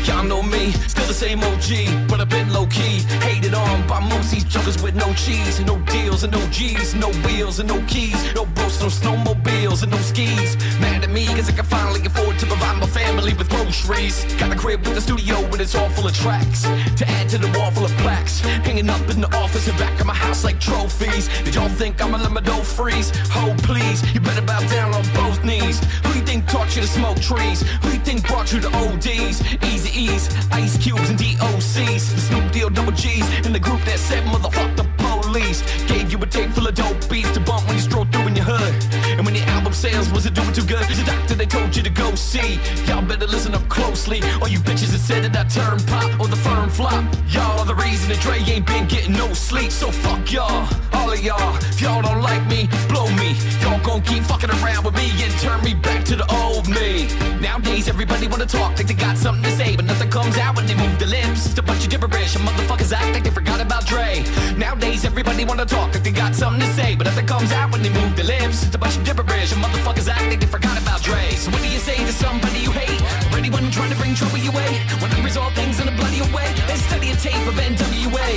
Y'all 0.06 0.24
know 0.24 0.44
me, 0.44 0.72
still 0.88 1.08
the 1.08 1.14
same 1.14 1.40
OG, 1.40 2.08
but 2.08 2.22
I've 2.22 2.30
been 2.30 2.54
low 2.54 2.68
key. 2.68 3.00
Hated 3.26 3.56
on 3.56 3.88
by 3.88 4.00
most 4.00 4.32
these 4.32 4.44
junkers 4.44 4.82
with 4.82 4.94
no 4.94 5.12
cheese, 5.14 5.60
no 5.62 5.80
deals 5.86 6.24
and 6.24 6.32
no 6.32 6.46
G's, 6.52 6.94
no 6.94 7.10
wheels 7.26 7.60
and 7.60 7.68
no 7.68 7.82
keys, 7.88 8.16
no 8.36 8.46
boats, 8.46 8.80
no 8.80 8.88
snowmobiles 8.88 9.82
and 9.82 9.92
no 9.92 9.98
skis. 9.98 10.58
Mad 10.80 11.04
at 11.04 11.10
me 11.10 11.26
cause 11.26 11.50
I 11.50 11.54
can 11.54 11.66
finally 11.66 12.06
afford 12.06 12.38
to 12.40 12.46
provide 12.46 12.78
my 12.80 12.86
family 12.86 13.34
with 13.34 13.50
groceries. 13.50 14.24
Got 14.36 14.54
a 14.54 14.56
crib 14.56 14.86
with 14.86 14.96
a 14.98 15.02
studio 15.02 15.38
and 15.38 15.60
it's 15.60 15.74
all 15.74 15.90
full 15.90 16.08
of 16.08 16.16
tracks. 16.16 16.62
To 16.98 17.08
add 17.08 17.28
to 17.30 17.40
the 17.40 17.52
wall 17.58 17.72
full 17.72 17.86
of 17.86 17.92
plaques, 17.98 18.42
hanging 18.68 18.90
up 18.90 19.02
in 19.10 19.22
the 19.22 19.36
office 19.36 19.68
and 19.68 19.78
back 19.80 20.00
of 20.00 20.06
my 20.06 20.14
house 20.14 20.44
like 20.44 20.60
trophies. 20.60 21.30
Did 21.44 21.56
y'all 21.56 21.70
think 21.70 22.00
let 22.00 22.32
my 22.32 22.42
dough 22.42 22.62
freeze? 22.62 23.10
Hold 23.30 23.58
please, 23.64 24.04
you 24.14 24.20
better 24.20 24.44
bow 24.44 24.60
down 24.68 24.94
on 24.94 25.04
both 25.16 25.44
knees. 25.44 25.80
Who 26.06 26.20
you 26.20 26.26
think 26.26 26.48
taught 26.48 26.76
you 26.76 26.84
to 26.84 26.88
smoke 26.88 27.20
trees? 27.20 27.64
Who 27.82 27.90
you 27.90 28.00
think 28.00 28.28
brought 28.28 28.54
you 28.54 28.60
to 28.62 28.70
ODs? 28.70 29.42
Easy 29.64 29.95
E's, 29.96 30.30
Ice 30.52 30.78
Cubes 30.78 31.10
and 31.10 31.18
DOCs. 31.18 32.14
The 32.14 32.22
Snoop 32.22 32.52
Deal 32.52 32.70
double 32.70 32.92
G's 32.92 33.28
in 33.46 33.54
the 33.54 33.60
group 33.60 33.82
that 33.86 33.98
said 33.98 34.24
motherfuck 34.26 34.76
the 34.76 34.86
police. 34.98 35.62
Gave 35.88 36.12
you 36.12 36.18
a 36.20 36.26
tape 36.26 36.52
full 36.52 36.68
of 36.68 36.76
dope 36.76 37.10
beats 37.10 37.32
to 37.32 37.40
bump 37.40 37.66
when 37.68 37.76
you 37.76 37.82
stroll 37.82 38.06
through 38.06 38.28
in 38.28 38.36
your 38.36 38.46
hood. 38.46 38.76
And 39.18 39.26
when 39.26 39.36
your 39.36 39.46
sales 39.86 40.10
Was 40.12 40.26
it 40.26 40.34
doing 40.34 40.54
too 40.54 40.66
good, 40.66 40.84
the 40.88 41.04
doctor 41.06 41.36
they 41.36 41.46
told 41.46 41.76
you 41.76 41.84
to 41.84 41.90
go 41.90 42.16
see. 42.16 42.60
Y'all 42.88 43.02
better 43.02 43.28
listen 43.28 43.54
up 43.54 43.68
closely. 43.70 44.20
All 44.42 44.48
you 44.48 44.60
bitches 44.60 44.92
that 44.94 45.04
said 45.10 45.22
that 45.26 45.36
I 45.42 45.44
turn 45.58 45.78
pop 45.92 46.20
or 46.20 46.28
the 46.28 46.42
firm 46.48 46.70
flop. 46.70 47.04
Y'all 47.28 47.60
are 47.60 47.66
the 47.66 47.76
reason 47.76 48.10
that 48.10 48.20
Dre 48.22 48.38
ain't 48.54 48.66
been 48.66 48.88
getting 48.88 49.14
no 49.14 49.34
sleep. 49.34 49.72
So 49.72 49.92
fuck 49.92 50.32
y'all, 50.32 50.68
all 50.94 51.12
of 51.12 51.22
y'all. 51.22 51.56
If 51.72 51.82
y'all 51.82 52.02
don't 52.02 52.22
like 52.22 52.46
me, 52.48 52.70
blow 52.90 53.08
me. 53.22 53.36
Y'all 53.62 53.82
gon' 53.84 54.02
keep 54.02 54.24
fucking 54.24 54.52
around 54.58 54.86
with 54.86 54.96
me 54.96 55.08
and 55.24 55.34
turn 55.46 55.62
me 55.64 55.74
back 55.74 56.04
to 56.06 56.16
the 56.16 56.28
old 56.42 56.68
me. 56.68 57.08
Nowadays 57.42 57.88
everybody 57.88 58.28
wanna 58.28 58.46
talk 58.46 58.72
like 58.78 58.88
they 58.88 58.94
got 58.94 59.18
something 59.18 59.44
to 59.44 59.52
say, 59.52 59.76
but 59.76 59.86
nothing 59.86 60.10
comes 60.10 60.38
out 60.38 60.56
when 60.56 60.66
they 60.66 60.76
move 60.76 60.98
their 60.98 61.10
lips. 61.10 61.46
It's 61.48 61.60
a 61.60 61.64
bunch 61.64 61.84
of 61.86 61.90
gibberish, 61.92 62.36
and 62.36 62.44
motherfuckers 62.48 62.92
act 62.92 63.14
like 63.14 63.24
they 63.24 63.36
forgot 63.40 63.60
about 63.62 63.86
Dre. 63.86 64.24
Nowadays 64.58 65.06
everybody 65.06 65.46
wanna 65.46 65.66
talk 65.66 65.94
like 65.94 66.04
they 66.04 66.12
got 66.12 66.34
something 66.34 66.62
to 66.62 66.74
say, 66.74 66.96
but 66.96 67.06
nothing 67.06 67.28
comes 67.28 67.52
out 67.52 67.72
when 67.72 67.82
they 67.84 67.90
move 67.90 68.16
their 68.16 68.26
lips. 68.26 68.64
It's 68.66 68.76
a 68.76 68.78
bunch 68.78 68.98
of 68.98 69.04
gibberish, 69.06 69.52
and 69.54 69.62
motherfuckers 69.64 69.75
act 70.08 70.30
like 70.30 70.40
they 70.40 70.48
forgot 70.48 70.78
about 70.82 71.02
Dre. 71.02 71.32
So 71.36 71.52
what 71.52 71.62
do 71.62 71.70
you 71.70 71.80
say 71.80 71.98
to 71.98 72.12
somebody 72.12 72.60
you 72.60 72.72
hate? 72.72 73.02
Or 73.32 73.38
anyone 73.38 73.72
trying 73.72 73.90
to 73.90 73.98
bring 73.98 74.16
trouble 74.16 74.38
your 74.38 74.54
way? 74.54 74.80
When 75.02 75.12
I 75.12 75.20
resolve 75.24 75.54
things 75.54 75.80
in 75.80 75.88
a 75.88 75.96
bloody 75.96 76.22
way, 76.34 76.48
and 76.70 76.80
study 76.80 77.12
a 77.12 77.16
tape 77.16 77.48
of 77.48 77.56
NWA. 77.56 78.30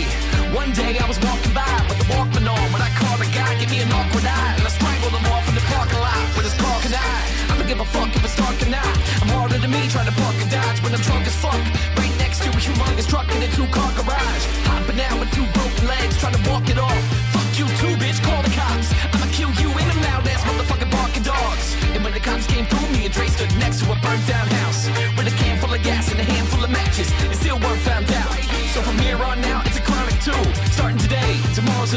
One 0.55 0.73
day 0.73 0.99
I 0.99 1.07
was 1.07 1.19
walking 1.21 1.53
by 1.55 1.69
with 1.89 2.01
a 2.01 2.07
Walkman 2.13 2.47
on 2.49 2.67
when 2.73 2.83
I 2.83 2.91
called 2.99 3.21
a 3.21 3.29
guy, 3.31 3.59
give 3.61 3.71
me 3.71 3.81
an 3.81 3.93
awkward 3.93 4.25
eye, 4.25 4.55
and 4.59 4.65
I 4.65 4.71
strangled 4.71 5.15
him 5.15 5.27
off 5.33 5.47
in 5.49 5.55
the 5.55 5.65
parking 5.73 6.01
lot 6.01 6.23
with 6.37 6.47
his 6.49 6.57
car 6.61 6.79
can 6.83 6.95
I? 6.95 7.59
Don't 7.59 7.69
give 7.69 7.81
a 7.81 7.89
fuck 7.89 8.11
if 8.15 8.25
it's 8.25 8.37
dark 8.37 8.57
or 8.63 8.71
not. 8.71 8.95
I'm 9.23 9.31
harder 9.35 9.59
than 9.59 9.71
me 9.71 9.89
trying 9.89 10.09
to 10.11 10.17
park 10.17 10.37
and 10.41 10.51
dodge 10.51 10.79
when 10.83 10.95
I'm 10.95 11.03
drunk 11.03 11.27
as 11.27 11.37
fuck. 11.37 11.61
Right 11.99 12.15
next 12.19 12.43
to 12.45 12.49
a 12.51 12.61
humongous 12.61 13.09
truck 13.09 13.29
in 13.35 13.43
a 13.43 13.49
two-car 13.55 13.73
garage. 13.73 13.88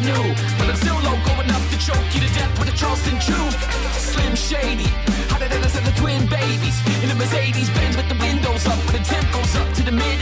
New. 0.01 0.23
But 0.57 0.69
I'm 0.69 0.75
still 0.75 0.99
loco 1.01 1.33
enough 1.41 1.65
to 1.71 1.77
choke 1.77 2.09
you 2.13 2.21
to 2.21 2.31
death 2.33 2.53
with 2.59 2.73
a 2.73 2.75
Charleston 2.77 3.19
chew. 3.19 3.45
Slim 3.93 4.35
Shady, 4.35 4.89
hotter 5.29 5.47
than 5.47 5.63
us 5.63 5.75
and 5.77 5.85
the 5.85 5.95
twin 5.99 6.25
babies. 6.27 6.77
In 7.03 7.09
a 7.09 7.15
Mercedes 7.15 7.69
Benz 7.69 7.95
with 7.95 8.09
the 8.09 8.17
windows 8.17 8.65
up, 8.67 8.79
but 8.85 8.97
the 8.97 9.03
temp 9.05 9.31
goes 9.31 9.55
up 9.55 9.69
to 9.75 9.83
the 9.83 9.91
mid 9.91 10.19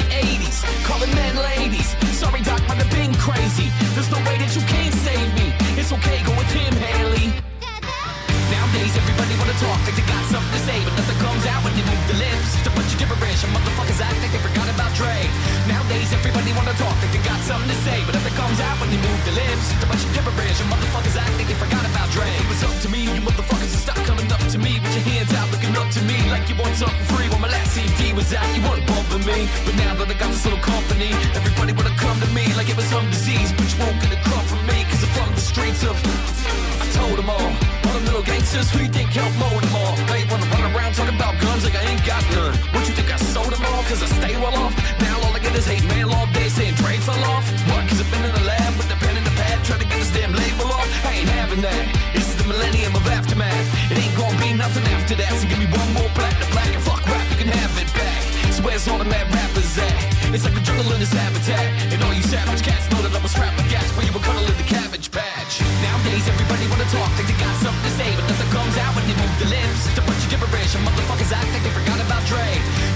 talk 9.60 9.80
like 9.84 9.96
they 10.00 10.08
got 10.08 10.24
something 10.32 10.56
to 10.56 10.62
say, 10.64 10.80
but 10.88 10.96
nothing 10.96 11.20
comes 11.20 11.44
out 11.44 11.60
when 11.68 11.76
they 11.76 11.84
move 11.84 12.04
the 12.08 12.16
lips. 12.16 12.56
It's 12.56 12.68
a 12.68 12.72
bunch 12.72 12.96
of 12.96 12.98
gibberish, 13.00 13.44
and 13.44 13.52
motherfuckers 13.52 14.00
act 14.00 14.16
like 14.24 14.32
they 14.32 14.40
forgot 14.40 14.68
about 14.72 14.92
Dre. 14.96 15.20
Nowadays, 15.68 16.16
everybody 16.16 16.56
wanna 16.56 16.72
talk 16.80 16.96
like 17.04 17.12
they 17.12 17.20
got 17.28 17.40
something 17.44 17.68
to 17.68 17.80
say, 17.84 18.00
but 18.08 18.16
nothing 18.16 18.36
comes 18.40 18.60
out 18.64 18.80
when 18.80 18.88
they 18.88 19.00
move 19.04 19.20
the 19.28 19.36
lips. 19.36 19.76
It's 19.76 19.84
a 19.84 19.90
bunch 19.92 20.04
of 20.08 20.12
gibberish, 20.16 20.58
and 20.64 20.70
motherfuckers 20.72 21.16
act 21.20 21.36
like 21.36 21.48
they 21.52 21.60
forgot 21.60 21.84
about 21.84 22.08
Dre. 22.16 22.32
It 22.32 22.48
was 22.48 22.64
up 22.64 22.76
to 22.88 22.90
me, 22.90 23.12
you 23.12 23.20
motherfuckers 23.20 23.72
to 23.76 23.80
stop 23.84 24.00
coming 24.08 24.32
up 24.32 24.44
to 24.48 24.58
me 24.58 24.80
with 24.80 24.96
your 24.96 25.06
hands 25.12 25.32
out, 25.36 25.52
looking 25.52 25.76
up 25.76 25.92
to 25.92 26.02
me 26.08 26.18
like 26.32 26.48
you 26.48 26.56
want 26.56 26.76
something 26.80 27.06
free. 27.12 27.28
When 27.28 27.44
my 27.44 27.52
last 27.52 27.76
CD 27.76 28.16
was 28.16 28.32
out, 28.32 28.48
you 28.56 28.64
weren't 28.64 28.88
bumping 28.88 29.28
me, 29.28 29.44
but 29.68 29.76
now 29.76 29.92
that 30.00 30.08
I 30.08 30.16
got 30.16 30.32
this 30.32 30.48
little 30.48 30.64
company, 30.64 31.12
everybody 31.36 31.76
wanna 31.76 31.96
come 32.00 32.16
to 32.24 32.30
me 32.32 32.48
like 32.56 32.72
it 32.72 32.80
was 32.80 32.88
some 32.88 33.08
disease, 33.12 33.52
but 33.60 33.68
you 33.68 33.78
won't 33.84 34.00
get 34.00 34.16
a 34.16 34.20
crumb 34.24 34.46
from 34.48 34.64
me, 34.72 34.88
cause 34.88 35.04
I'm 35.04 35.12
from 35.20 35.30
the 35.36 35.44
streets 35.44 35.84
of. 35.84 36.00
I 36.80 36.88
told 36.96 37.20
them 37.20 37.28
all. 37.28 37.69
Them 38.50 38.66
who 38.74 38.82
you 38.82 38.90
think 38.90 39.14
help 39.14 39.30
mold 39.38 39.62
them 39.62 39.76
all. 39.78 39.94
They 40.10 40.26
wanna 40.26 40.50
run 40.50 40.66
around 40.74 40.98
talking 40.98 41.14
about 41.14 41.38
guns 41.38 41.62
like 41.62 41.78
I 41.78 41.86
ain't 41.86 42.02
got 42.02 42.26
none. 42.34 42.58
What 42.74 42.82
you 42.90 42.98
think 42.98 43.14
I 43.14 43.22
sold 43.30 43.54
them 43.54 43.62
all? 43.62 43.86
Cause 43.86 44.02
I 44.02 44.10
stay 44.18 44.34
well 44.42 44.58
off. 44.58 44.74
Now 45.06 45.22
all 45.22 45.38
I 45.38 45.40
get 45.40 45.54
is 45.54 45.70
hate 45.70 45.86
mail 45.94 46.10
all 46.10 46.26
day 46.34 46.50
saying 46.50 46.74
Dre 46.82 46.98
fell 46.98 47.22
off. 47.30 47.46
What? 47.70 47.86
Cause 47.86 48.02
I've 48.02 48.10
been 48.10 48.26
in 48.26 48.34
the 48.34 48.46
lab 48.50 48.74
with 48.74 48.90
the 48.90 48.98
pen 48.98 49.14
and 49.14 49.22
the 49.22 49.36
pad 49.38 49.62
trying 49.70 49.86
to 49.86 49.88
get 49.88 50.02
this 50.02 50.10
damn 50.10 50.34
label 50.34 50.66
off. 50.74 50.90
I 51.06 51.22
ain't 51.22 51.30
having 51.38 51.62
that. 51.62 51.84
This 52.18 52.26
is 52.26 52.42
the 52.42 52.48
millennium 52.50 52.98
of 52.98 53.06
aftermath. 53.06 53.94
It 53.94 54.02
ain't 54.02 54.18
gonna 54.18 54.34
be 54.42 54.50
nothing 54.58 54.86
after 54.98 55.14
that. 55.14 55.30
So 55.38 55.46
give 55.46 55.62
me 55.62 55.70
one 55.70 55.90
more 55.94 56.10
platinum 56.18 56.50
black 56.50 56.74
and 56.74 56.82
fuck 56.82 57.06
rap, 57.06 57.22
you 57.30 57.38
can 57.46 57.54
have 57.54 57.74
it 57.78 57.90
back. 57.94 58.18
So 58.50 58.66
where's 58.66 58.90
all 58.90 58.98
the 58.98 59.06
mad 59.06 59.30
rappers 59.30 59.78
at? 59.78 59.94
It's 60.34 60.42
like 60.42 60.58
the 60.58 60.66
jungle 60.66 60.90
in 60.98 61.06
his 61.06 61.14
habitat. 61.14 61.70
And 61.94 62.02
all 62.02 62.18
you 62.18 62.26
savage 62.26 62.66
cats 62.66 62.90
know 62.90 62.98
that 63.06 63.14
I'm 63.14 63.22
a 63.22 63.30
strapped 63.30 63.62
with 63.62 63.70
gas 63.70 63.86
where 63.94 64.10
you 64.10 64.14
were 64.14 64.26
cuddling 64.26 64.58
the 64.58 64.66
cabbage 64.66 65.09
Nowadays 65.84 66.26
everybody 66.28 66.66
wanna 66.68 66.88
talk 66.92 67.10
like 67.18 67.28
they 67.28 67.38
got 67.40 67.56
something 67.60 67.86
to 67.86 67.94
say, 68.00 68.10
but 68.16 68.26
nothing 68.28 68.52
comes 68.52 68.76
out 68.78 68.92
when 68.96 69.06
they 69.08 69.16
move 69.16 69.36
the 69.40 69.50
lips. 69.52 69.88
It's 69.88 70.00
a 70.00 70.06
bunch 70.06 70.22
of 70.24 70.30
gibberish, 70.32 70.76
and 70.76 70.84
motherfuckers 70.88 71.32
act 71.32 71.50
like 71.52 71.64
they 71.64 71.74
forgot 71.74 72.00
about 72.00 72.24
Dre. 72.26 72.48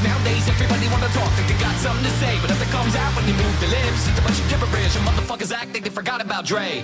Nowadays 0.03 0.48
everybody 0.48 0.88
wanna 0.90 1.11
talk 1.11 1.31
like 1.38 1.48
they 1.48 1.60
got 1.60 1.76
something 1.84 2.06
to 2.06 2.14
say, 2.23 2.40
but 2.41 2.49
nothing 2.49 2.72
comes 2.72 2.95
out 2.95 3.11
when 3.15 3.26
they 3.26 3.35
move 3.35 3.56
the 3.60 3.69
lips. 3.69 4.07
It's 4.07 4.19
a 4.19 4.23
bunch 4.23 4.40
of 4.40 4.48
gibberish, 4.49 4.95
and 4.95 5.03
motherfuckers 5.07 5.52
act 5.52 5.73
like 5.73 5.84
they 5.84 5.94
forgot 5.94 6.19
about 6.22 6.45
Dre. 6.45 6.84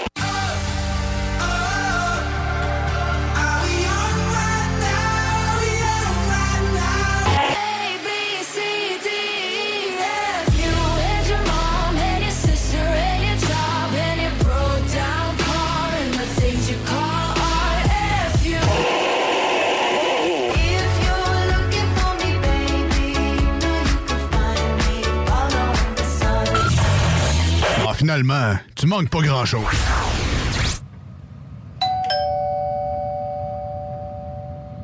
Finalement, 28.01 28.55
tu 28.75 28.87
manques 28.87 29.09
pas 29.09 29.21
grand-chose. 29.21 29.61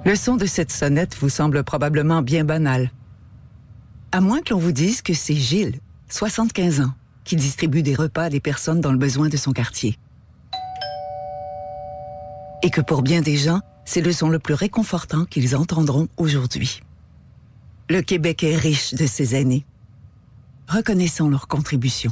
Le 0.06 0.15
son 0.15 0.35
de 0.35 0.45
cette 0.45 0.72
sonnette 0.72 1.18
vous 1.19 1.30
semble 1.30 1.64
probablement 1.64 2.22
bien 2.22 2.44
banal. 2.44 2.91
À 4.11 4.22
moins 4.22 4.41
que 4.41 4.53
l'on 4.53 4.60
vous 4.60 4.72
dise 4.72 5.02
que 5.02 5.15
c'est 5.15 5.34
Gilles, 5.34 5.80
75 6.10 6.81
ans, 6.81 6.94
qui 7.23 7.35
distribue 7.35 7.81
des 7.81 7.95
repas 7.95 8.26
à 8.26 8.30
des 8.30 8.39
personnes 8.39 8.81
dans 8.81 8.91
le 8.91 8.99
besoin 8.99 9.30
de 9.30 9.38
son 9.38 9.52
quartier. 9.52 9.98
Et 12.61 12.69
que 12.69 12.81
pour 12.81 13.02
bien 13.02 13.22
des 13.22 13.38
gens, 13.38 13.61
c'est 13.84 14.02
le 14.02 14.11
son 14.11 14.30
le 14.30 14.38
plus 14.38 14.53
réconfortant 14.53 15.26
qu'ils 15.26 15.56
entendront 15.56 16.07
aujourd'hui. 16.18 16.81
Le 17.89 18.03
Québec 18.03 18.44
est 18.44 18.56
riche 18.56 18.94
de 18.94 19.07
ces 19.07 19.34
aînés. 19.34 19.65
Reconnaissons 20.68 21.30
leur 21.30 21.48
contribution. 21.48 22.11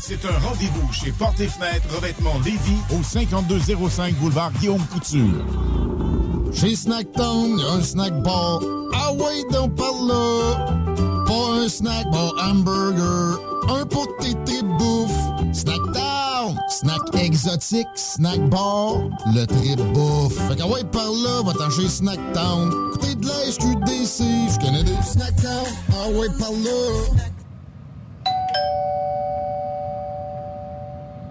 C'est 0.00 0.24
un 0.26 0.38
rendez-vous 0.46 0.92
chez 0.92 1.12
Porte 1.12 1.40
et 1.40 1.48
Fenêtre 1.48 1.86
Revêtement 1.94 2.34
Lévis 2.44 2.80
au 2.90 3.02
5205 3.02 4.14
boulevard 4.16 4.52
Guillaume 4.52 4.84
Couture. 4.92 5.46
Chez 6.52 6.76
Snacktown, 6.76 7.58
y 7.58 7.62
a 7.62 7.72
un 7.72 7.82
snack 7.82 8.22
bar. 8.22 8.60
Ah 8.94 9.12
ouais, 9.14 9.42
donc 9.50 9.74
par 9.74 9.94
là. 10.06 11.24
Pas 11.26 11.62
un 11.62 11.68
snack 11.68 12.10
bar 12.10 12.34
hamburger. 12.38 13.38
Un 13.70 13.86
pour 13.86 14.06
tes 14.18 14.34
tripes 14.44 14.66
bouffe. 14.78 15.10
Snacktown, 15.54 16.58
snack 16.68 17.14
exotique, 17.14 17.86
snack 17.94 18.40
bar, 18.50 18.96
le 19.34 19.46
trip 19.46 19.80
bouffe. 19.94 20.36
Fait 20.48 20.56
que 20.56 20.62
ouais, 20.64 20.84
par 20.84 21.10
là, 21.10 21.42
va 21.46 21.52
t'en 21.54 21.70
chez 21.70 21.88
Snacktown. 21.88 22.70
Côté 22.92 23.14
de 23.14 23.26
la 23.26 23.50
SQDC, 23.50 24.24
je 24.52 24.64
connais 24.66 24.84
des 24.84 25.02
Snacktown. 25.02 25.64
Ah 25.92 26.08
ouais, 26.10 26.28
par 26.38 26.50
là. 26.50 27.30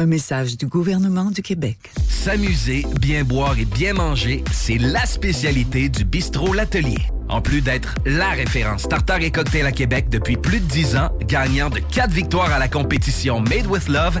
Un 0.00 0.06
message 0.06 0.56
du 0.56 0.68
gouvernement 0.68 1.32
du 1.32 1.42
Québec. 1.42 1.90
S'amuser, 2.08 2.86
bien 3.00 3.24
boire 3.24 3.58
et 3.58 3.64
bien 3.64 3.94
manger, 3.94 4.44
c'est 4.52 4.78
la 4.78 5.04
spécialité 5.04 5.88
du 5.88 6.04
bistrot 6.04 6.52
L'Atelier. 6.52 7.00
En 7.28 7.40
plus 7.40 7.62
d'être 7.62 7.96
la 8.06 8.28
référence 8.28 8.88
tartare 8.88 9.22
et 9.22 9.32
cocktail 9.32 9.66
à 9.66 9.72
Québec 9.72 10.08
depuis 10.08 10.36
plus 10.36 10.60
de 10.60 10.66
10 10.66 10.96
ans, 10.98 11.10
gagnant 11.26 11.68
de 11.68 11.80
4 11.80 12.12
victoires 12.12 12.52
à 12.52 12.60
la 12.60 12.68
compétition 12.68 13.40
Made 13.40 13.66
with 13.66 13.88
Love, 13.88 14.20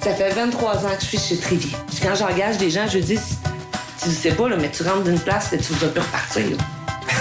Ça 0.00 0.14
fait 0.14 0.30
23 0.30 0.86
ans 0.86 0.90
que 0.96 1.02
je 1.02 1.06
suis 1.06 1.18
chez 1.18 1.36
Trévy. 1.36 1.74
Puis 1.88 1.98
quand 2.02 2.14
j'engage 2.14 2.56
des 2.58 2.70
gens, 2.70 2.86
je 2.86 2.98
dis, 2.98 3.18
tu 4.02 4.10
sais 4.10 4.30
pas, 4.32 4.48
là, 4.48 4.56
mais 4.56 4.70
tu 4.70 4.82
rentres 4.82 5.04
d'une 5.04 5.18
place 5.18 5.52
et 5.52 5.58
tu 5.58 5.72
vas 5.74 5.88
plus 5.88 6.00
repartir. 6.00 6.44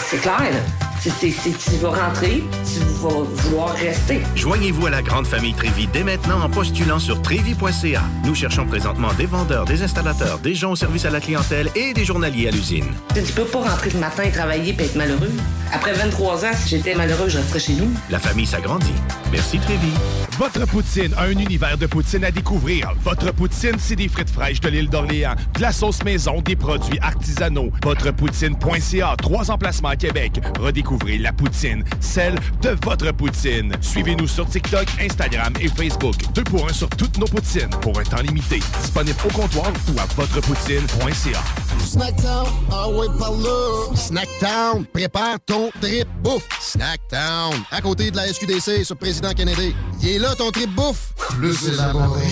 C'est 0.09 0.17
clair, 0.21 0.39
là. 0.39 0.59
C'est- 0.99 1.11
tu 1.31 1.75
vas 1.81 1.89
rentrer, 2.07 2.43
tu 2.65 2.79
vas 3.01 3.09
vouloir 3.23 3.73
rester. 3.75 4.21
Joignez-vous 4.35 4.87
à 4.87 4.89
la 4.89 5.01
grande 5.01 5.25
famille 5.25 5.53
Trévi 5.53 5.87
dès 5.93 6.03
maintenant 6.03 6.41
en 6.41 6.49
postulant 6.49 6.99
sur 6.99 7.21
trévi.ca. 7.21 8.01
Nous 8.25 8.35
cherchons 8.35 8.65
présentement 8.65 9.13
des 9.13 9.25
vendeurs, 9.25 9.63
des 9.65 9.81
installateurs, 9.83 10.39
des 10.39 10.53
gens 10.53 10.71
au 10.71 10.75
service 10.75 11.05
à 11.05 11.09
la 11.09 11.19
clientèle 11.21 11.69
et 11.75 11.93
des 11.93 12.03
journaliers 12.03 12.49
à 12.49 12.51
l'usine. 12.51 12.85
Tu 13.13 13.21
peux 13.33 13.45
pas 13.45 13.59
rentrer 13.69 13.91
le 13.91 13.99
matin 13.99 14.23
et 14.23 14.31
travailler 14.31 14.75
et 14.77 14.83
être 14.83 14.95
malheureux. 14.95 15.31
Après 15.71 15.93
23 15.93 16.45
ans, 16.45 16.51
si 16.61 16.69
j'étais 16.69 16.95
malheureux, 16.95 17.29
je 17.29 17.37
resterais 17.37 17.59
chez 17.59 17.73
nous. 17.73 17.89
La 18.09 18.19
famille 18.19 18.45
s'agrandit. 18.45 18.93
Merci 19.31 19.59
Trévi. 19.59 19.91
Votre 20.37 20.65
poutine, 20.67 21.13
un 21.17 21.29
univers 21.31 21.77
de 21.77 21.85
poutine 21.87 22.23
à 22.23 22.31
découvrir. 22.31 22.93
Votre 23.03 23.31
poutine, 23.33 23.75
c'est 23.79 23.95
des 23.95 24.07
frites 24.07 24.29
fraîches 24.29 24.61
de 24.61 24.69
l'île 24.69 24.89
d'Orléans, 24.89 25.35
de 25.55 25.61
la 25.61 25.71
sauce 25.71 26.03
maison, 26.03 26.41
des 26.41 26.55
produits 26.55 26.99
artisanaux. 27.01 27.71
Votrepoutine.ca, 27.83 29.15
trois 29.21 29.51
emplacements 29.51 29.89
à 29.89 29.95
Québec. 29.95 30.39
Redécouvrez 30.59 30.96
la 31.05 31.31
poutine, 31.31 31.83
celle 31.99 32.35
de 32.61 32.77
votre 32.83 33.11
poutine. 33.13 33.73
Suivez-nous 33.81 34.27
sur 34.27 34.47
TikTok, 34.47 34.85
Instagram 34.99 35.53
et 35.59 35.69
Facebook. 35.69 36.15
Deux 36.33 36.43
pour 36.43 36.67
un 36.67 36.73
sur 36.73 36.89
toutes 36.89 37.17
nos 37.17 37.25
poutines, 37.25 37.69
pour 37.81 37.97
un 37.99 38.03
temps 38.03 38.21
limité. 38.21 38.59
Disponible 38.81 39.17
au 39.25 39.33
comptoir 39.33 39.71
ou 39.93 39.99
à 39.99 40.05
votrepoutine.ca. 40.15 41.43
Snacktown, 41.85 42.47
ah 42.71 42.89
ouais, 42.89 43.07
par 43.17 43.31
là. 43.31 43.95
Snacktown, 43.95 44.85
prépare 44.85 45.37
ton 45.45 45.71
trip 45.81 46.07
bouffe. 46.21 46.47
Snacktown, 46.59 47.53
à 47.71 47.81
côté 47.81 48.11
de 48.11 48.17
la 48.17 48.27
SQDC 48.27 48.83
sur 48.83 48.97
Président 48.97 49.33
Kennedy. 49.33 49.75
Il 50.01 50.09
est 50.09 50.19
là 50.19 50.35
ton 50.35 50.51
trip 50.51 50.73
bouffe. 50.73 51.13
Plus 51.37 51.69
élaboré. 51.69 52.27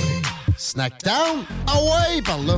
Snacktown, 0.57 1.43
ah 1.67 1.77
ouais, 1.77 2.21
par 2.21 2.39
là. 2.39 2.57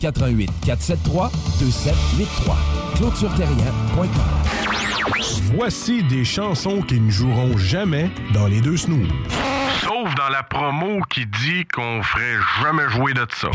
88 0.00 0.50
473 0.64 1.30
2783. 1.60 2.56
ClôtureTerrien.com. 2.96 4.08
Voici 5.54 6.02
des 6.04 6.24
chansons 6.24 6.82
qui 6.82 7.00
ne 7.00 7.10
joueront 7.10 7.56
jamais 7.56 8.10
dans 8.32 8.46
les 8.46 8.60
deux 8.60 8.76
snooze. 8.76 9.08
Sauf 9.82 10.14
dans 10.14 10.28
la 10.28 10.42
promo 10.42 11.00
qui 11.10 11.26
dit 11.26 11.66
qu'on 11.66 12.02
ferait 12.02 12.36
jamais 12.62 12.88
jouer 12.90 13.14
de 13.14 13.26
ça. 13.34 13.48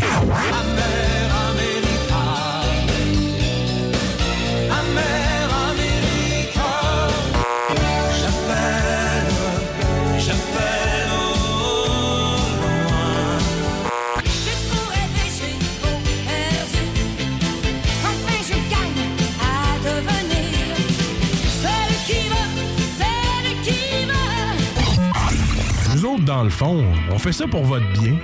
Dans 26.25 26.43
le 26.43 26.49
fond, 26.49 26.83
on 27.11 27.19
fait 27.19 27.31
ça 27.31 27.45
pour 27.47 27.63
votre 27.63 27.85
bien. 27.93 28.15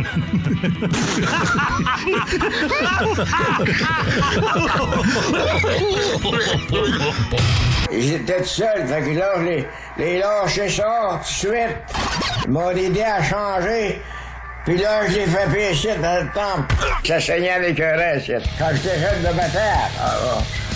Étaient 7.92 8.42
tout 8.42 8.46
seuls, 8.46 8.88
fait 8.88 9.02
que 9.02 9.20
là, 9.20 9.34
je 9.38 9.44
les, 9.44 9.68
les 9.98 10.20
lâchais 10.20 10.70
ça 10.70 11.20
tout 11.20 11.20
de 11.20 11.26
suite. 11.26 11.78
Ils 12.46 12.52
m'ont 12.52 12.72
aidé 12.72 13.02
à 13.02 13.22
changer. 13.24 14.02
Puis 14.66 14.78
là, 14.78 15.08
je 15.08 15.16
les 15.16 15.26
fait 15.26 15.52
pécher 15.52 15.96
dans 16.02 16.24
le 16.24 16.30
temple. 16.34 16.76
Ça 17.04 17.20
saignait 17.20 17.52
avec 17.52 17.80
un 17.80 17.96
reste. 17.98 18.32
Quand 18.60 18.70
j'étais 18.74 19.00
jeune 19.00 19.22
de 19.22 19.36
bataille, 19.36 19.90
ah, 20.00 20.18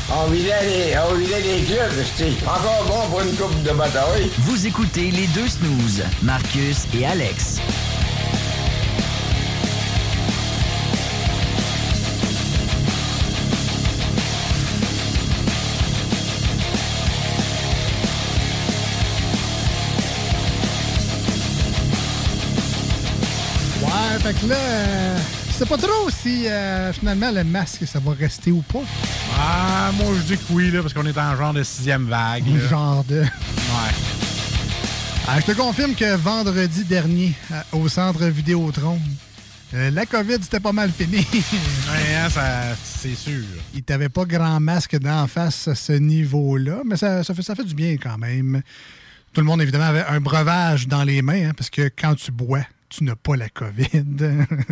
ah, 0.09 0.15
on 0.23 0.27
vidait 0.31 0.61
les, 0.63 0.97
on 0.97 1.13
vidait 1.13 1.41
les 1.41 1.63
clubs. 1.63 2.03
C'était 2.15 2.33
encore 2.45 2.83
bon 2.87 3.09
pour 3.09 3.21
une 3.21 3.35
coupe 3.35 3.63
de 3.63 3.71
bataille. 3.71 4.31
Vous 4.39 4.65
écoutez 4.65 5.11
les 5.11 5.27
deux 5.27 5.47
snooze, 5.47 6.03
Marcus 6.23 6.87
et 6.95 7.05
Alex. 7.05 7.59
Fait 24.25 24.33
que 24.41 24.47
là, 24.49 24.55
euh, 24.55 25.17
je 25.49 25.53
sais 25.53 25.65
pas 25.67 25.77
trop 25.77 26.09
si 26.09 26.47
euh, 26.47 26.91
finalement 26.93 27.29
le 27.31 27.43
masque, 27.43 27.85
ça 27.85 27.99
va 27.99 28.13
rester 28.13 28.51
ou 28.51 28.61
pas. 28.61 28.81
Ah, 29.37 29.91
moi, 29.93 30.07
je 30.17 30.33
dis 30.33 30.37
que 30.37 30.43
oui, 30.51 30.71
là, 30.71 30.81
parce 30.81 30.93
qu'on 30.95 31.05
est 31.05 31.17
en 31.17 31.35
genre 31.35 31.53
de 31.53 31.61
sixième 31.61 32.05
vague. 32.07 32.47
là. 32.47 32.67
Genre 32.67 33.03
de. 33.03 33.19
Ouais. 33.21 33.27
Ah, 35.27 35.39
je 35.39 35.45
te 35.45 35.51
confirme 35.51 35.93
que 35.93 36.15
vendredi 36.15 36.83
dernier, 36.85 37.33
euh, 37.51 37.61
au 37.73 37.87
centre 37.87 38.25
Vidéotron, 38.25 38.99
euh, 39.75 39.91
la 39.91 40.05
COVID, 40.07 40.37
c'était 40.41 40.59
pas 40.59 40.71
mal 40.73 40.91
fini. 40.91 41.17
Ouais, 41.33 42.15
hein, 42.15 42.29
ça- 42.29 42.75
c'est 42.83 43.15
sûr. 43.15 43.43
Il 43.75 43.83
t'avait 43.83 44.09
pas 44.09 44.25
grand 44.25 44.59
masque 44.59 44.97
d'en 44.97 45.27
face 45.27 45.67
à 45.67 45.75
ce 45.75 45.93
niveau-là, 45.93 46.81
mais 46.83 46.97
ça, 46.97 47.23
ça 47.23 47.35
fait, 47.35 47.43
ça 47.43 47.53
fait 47.53 47.63
du 47.63 47.75
bien 47.75 47.97
quand 48.01 48.17
même. 48.17 48.61
Tout 49.33 49.41
le 49.41 49.47
monde, 49.47 49.61
évidemment, 49.61 49.85
avait 49.85 50.05
un 50.05 50.19
breuvage 50.19 50.87
dans 50.87 51.03
les 51.03 51.21
mains, 51.21 51.49
hein, 51.49 51.53
parce 51.55 51.69
que 51.69 51.83
quand 51.95 52.15
tu 52.15 52.31
bois, 52.31 52.61
tu 52.97 53.03
n'as 53.03 53.15
pas 53.15 53.35
la 53.35 53.49
COVID. 53.49 53.87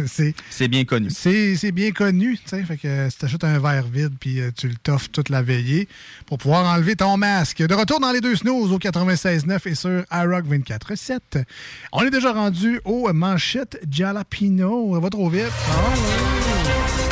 c'est 0.49 0.67
bien 0.67 0.85
connu. 0.85 1.09
c'est 1.09 1.71
bien 1.71 1.91
connu, 1.91 2.37
tu 2.37 2.43
sais. 2.45 2.63
Fait 2.63 2.77
que 2.77 2.87
euh, 2.87 3.09
si 3.09 3.17
t'achètes 3.17 3.43
un 3.43 3.59
verre 3.59 3.87
vide 3.87 4.13
puis 4.19 4.39
euh, 4.39 4.51
tu 4.55 4.67
le 4.69 4.75
toffes 4.75 5.11
toute 5.11 5.29
la 5.29 5.41
veillée 5.41 5.87
pour 6.25 6.37
pouvoir 6.37 6.65
enlever 6.73 6.95
ton 6.95 7.17
masque. 7.17 7.65
De 7.65 7.73
retour 7.73 7.99
dans 7.99 8.11
les 8.11 8.21
deux 8.21 8.35
snooze 8.35 8.71
au 8.71 8.79
96.9 8.79 9.67
et 9.67 9.75
sur 9.75 10.03
iRock 10.11 10.45
24.7. 10.45 11.43
On 11.91 12.01
est 12.03 12.11
déjà 12.11 12.31
rendu 12.31 12.79
aux 12.85 13.11
manchettes 13.11 13.79
Jalapino. 13.89 14.93
Ça 14.93 14.99
va 14.99 15.09
trop 15.09 15.29
vite. 15.29 15.51
Ah 15.69 17.02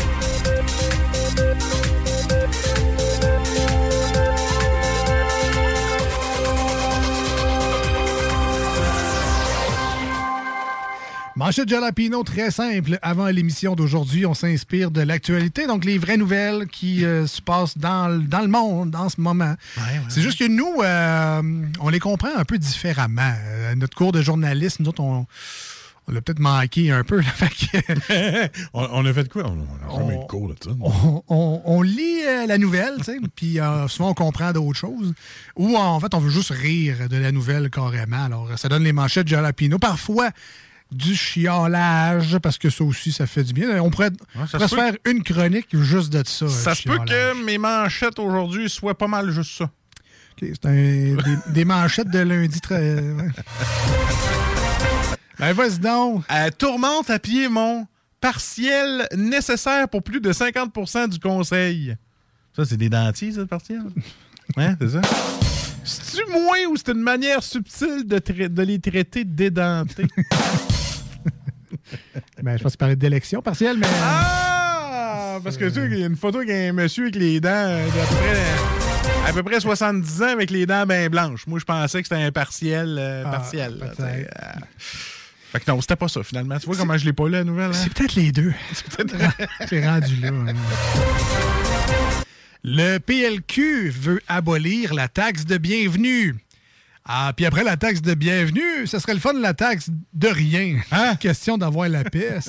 Manchette 11.43 11.69
Jalapino, 11.69 12.21
très 12.23 12.51
simple. 12.51 12.99
Avant 13.01 13.25
l'émission 13.25 13.73
d'aujourd'hui, 13.75 14.27
on 14.27 14.35
s'inspire 14.35 14.91
de 14.91 15.01
l'actualité, 15.01 15.65
donc 15.65 15.85
les 15.85 15.97
vraies 15.97 16.17
nouvelles 16.17 16.67
qui 16.67 17.03
euh, 17.03 17.25
se 17.25 17.41
passent 17.41 17.79
dans, 17.79 18.09
le- 18.09 18.19
dans 18.21 18.41
le 18.41 18.47
monde 18.47 18.95
en 18.95 19.09
ce 19.09 19.19
moment. 19.19 19.55
C'est 20.09 20.21
juste 20.21 20.37
que 20.37 20.47
nous, 20.47 20.71
euh, 20.83 21.41
on 21.79 21.89
les 21.89 21.99
comprend 21.99 22.29
un 22.37 22.45
peu 22.45 22.59
différemment. 22.59 23.33
Euh, 23.43 23.73
notre 23.73 23.97
cours 23.97 24.11
de 24.11 24.21
journaliste, 24.21 24.79
nous 24.81 24.89
autres, 24.89 25.01
on, 25.01 25.25
on 26.07 26.11
l'a 26.11 26.21
peut-être 26.21 26.37
manqué 26.39 26.91
un 26.91 27.03
peu. 27.03 27.17
là. 27.21 27.23
Fait 27.23 27.49
que- 27.49 28.59
on, 28.75 28.87
on 28.91 29.05
a 29.07 29.11
fait 29.11 29.27
quoi? 29.27 29.43
On 29.47 29.55
n'a 29.55 29.97
jamais 29.99 30.15
eu 30.17 30.19
de 30.19 30.25
cours 30.25 30.47
de 30.47 30.55
ça. 30.63 30.69
on, 30.79 31.61
on- 31.65 31.81
lit 31.81 32.21
euh, 32.23 32.45
la 32.45 32.59
nouvelle, 32.59 32.97
puis 33.35 33.59
euh, 33.59 33.87
souvent 33.87 34.11
on 34.11 34.13
comprend 34.13 34.51
d'autres 34.51 34.77
choses. 34.77 35.11
Ou 35.55 35.75
en 35.75 35.99
fait, 35.99 36.13
on 36.13 36.19
veut 36.19 36.29
juste 36.29 36.51
rire 36.51 37.09
de 37.09 37.17
la 37.17 37.31
nouvelle 37.31 37.71
carrément. 37.71 38.25
Alors, 38.25 38.47
ça 38.59 38.69
donne 38.69 38.83
les 38.83 38.93
manchettes 38.93 39.27
Jalapino. 39.27 39.79
Parfois, 39.79 40.29
du 40.91 41.15
chiolage, 41.15 42.37
parce 42.39 42.57
que 42.57 42.69
ça 42.69 42.83
aussi, 42.83 43.11
ça 43.11 43.25
fait 43.25 43.43
du 43.43 43.53
bien. 43.53 43.81
On 43.81 43.89
pourrait, 43.89 44.11
se 44.45 44.75
faire 44.75 44.93
une 45.05 45.23
chronique 45.23 45.67
juste 45.71 46.11
de 46.11 46.21
ça. 46.25 46.47
Ça 46.47 46.75
se 46.75 46.83
peut 46.83 46.99
que 46.99 47.45
mes 47.45 47.57
manchettes 47.57 48.19
aujourd'hui 48.19 48.69
soient 48.69 48.97
pas 48.97 49.07
mal 49.07 49.31
juste 49.31 49.57
ça. 49.57 49.65
OK, 49.65 50.49
c'est 50.61 50.65
des, 50.65 51.15
des 51.47 51.65
manchettes 51.65 52.09
de 52.09 52.19
lundi 52.19 52.59
très. 52.59 53.01
Ben, 55.39 55.53
vas-y 55.53 55.79
donc. 55.79 56.23
Euh, 56.31 56.49
tourmente 56.57 57.09
à 57.09 57.19
pied 57.19 57.47
mon 57.47 57.87
partiel 58.19 59.07
nécessaire 59.15 59.89
pour 59.89 60.03
plus 60.03 60.21
de 60.21 60.31
50% 60.31 61.09
du 61.09 61.19
conseil. 61.19 61.95
Ça, 62.55 62.65
c'est 62.65 62.77
des 62.77 62.89
dentiers, 62.89 63.31
ça, 63.31 63.39
le 63.39 63.47
partiel? 63.47 63.81
Hein, 64.57 64.75
c'est 64.81 64.89
ça? 64.89 65.01
C'est-tu 65.85 66.29
moins 66.29 66.65
ou 66.69 66.75
c'est 66.75 66.91
une 66.91 66.99
manière 66.99 67.41
subtile 67.41 68.03
de, 68.05 68.47
de 68.47 68.61
les 68.63 68.79
traiter 68.79 69.23
d'édentés? 69.23 70.07
Ben, 72.43 72.57
je 72.57 72.63
pense 72.63 72.71
que 72.71 72.77
tu 72.77 72.79
parlais 72.79 72.95
d'élection 72.95 73.41
partielle, 73.41 73.77
mais. 73.77 73.87
Ah! 74.03 75.39
Parce 75.43 75.57
que 75.57 75.65
tu 75.65 75.73
sais, 75.75 75.87
il 75.91 75.99
y 75.99 76.03
a 76.03 76.07
une 76.07 76.15
photo 76.17 76.39
avec 76.39 76.49
un 76.51 76.73
monsieur 76.73 77.03
avec 77.03 77.15
les 77.15 77.39
dents 77.39 77.49
euh, 77.51 77.85
d'à 77.87 78.05
peu 78.05 78.15
près, 78.15 79.29
à 79.29 79.33
peu 79.33 79.43
près 79.43 79.59
70 79.59 80.21
ans 80.23 80.27
avec 80.27 80.49
les 80.51 80.65
dents 80.65 80.85
bien 80.85 81.09
blanches. 81.09 81.47
Moi, 81.47 81.59
je 81.59 81.65
pensais 81.65 82.01
que 82.01 82.07
c'était 82.07 82.21
un 82.23 82.31
partiel. 82.31 82.97
euh, 82.99 83.23
Ah, 83.25 83.29
partiel 83.31 83.77
là, 83.79 83.87
peut-être. 83.87 84.01
euh. 84.43 84.59
Fait 85.51 85.59
que 85.59 85.69
non, 85.71 85.81
c'était 85.81 85.95
pas 85.95 86.07
ça 86.07 86.23
finalement. 86.23 86.57
Tu 86.59 86.65
vois 86.65 86.75
comment 86.77 86.97
je 86.97 87.05
l'ai 87.05 87.13
pas 87.13 87.25
lu 87.25 87.31
la 87.31 87.43
nouvelle? 87.43 87.71
hein? 87.71 87.73
C'est 87.73 87.93
peut-être 87.93 88.15
les 88.15 88.31
deux. 88.31 88.53
C'est 89.69 89.85
rendu 89.87 90.15
là. 90.17 90.29
hein. 90.29 90.53
Le 92.63 92.99
PLQ 92.99 93.89
veut 93.89 94.21
abolir 94.27 94.93
la 94.93 95.07
taxe 95.07 95.45
de 95.45 95.57
bienvenue. 95.57 96.35
Ah, 97.13 97.33
puis 97.35 97.45
après 97.45 97.65
la 97.65 97.75
taxe 97.75 98.01
de 98.01 98.13
bienvenue, 98.13 98.87
ce 98.87 98.97
serait 98.97 99.13
le 99.13 99.19
fun 99.19 99.33
la 99.33 99.53
taxe 99.53 99.89
de 100.13 100.29
rien. 100.29 100.79
Hein? 100.93 101.17
Question 101.17 101.57
d'avoir 101.57 101.89
la 101.89 102.03
paix. 102.09 102.39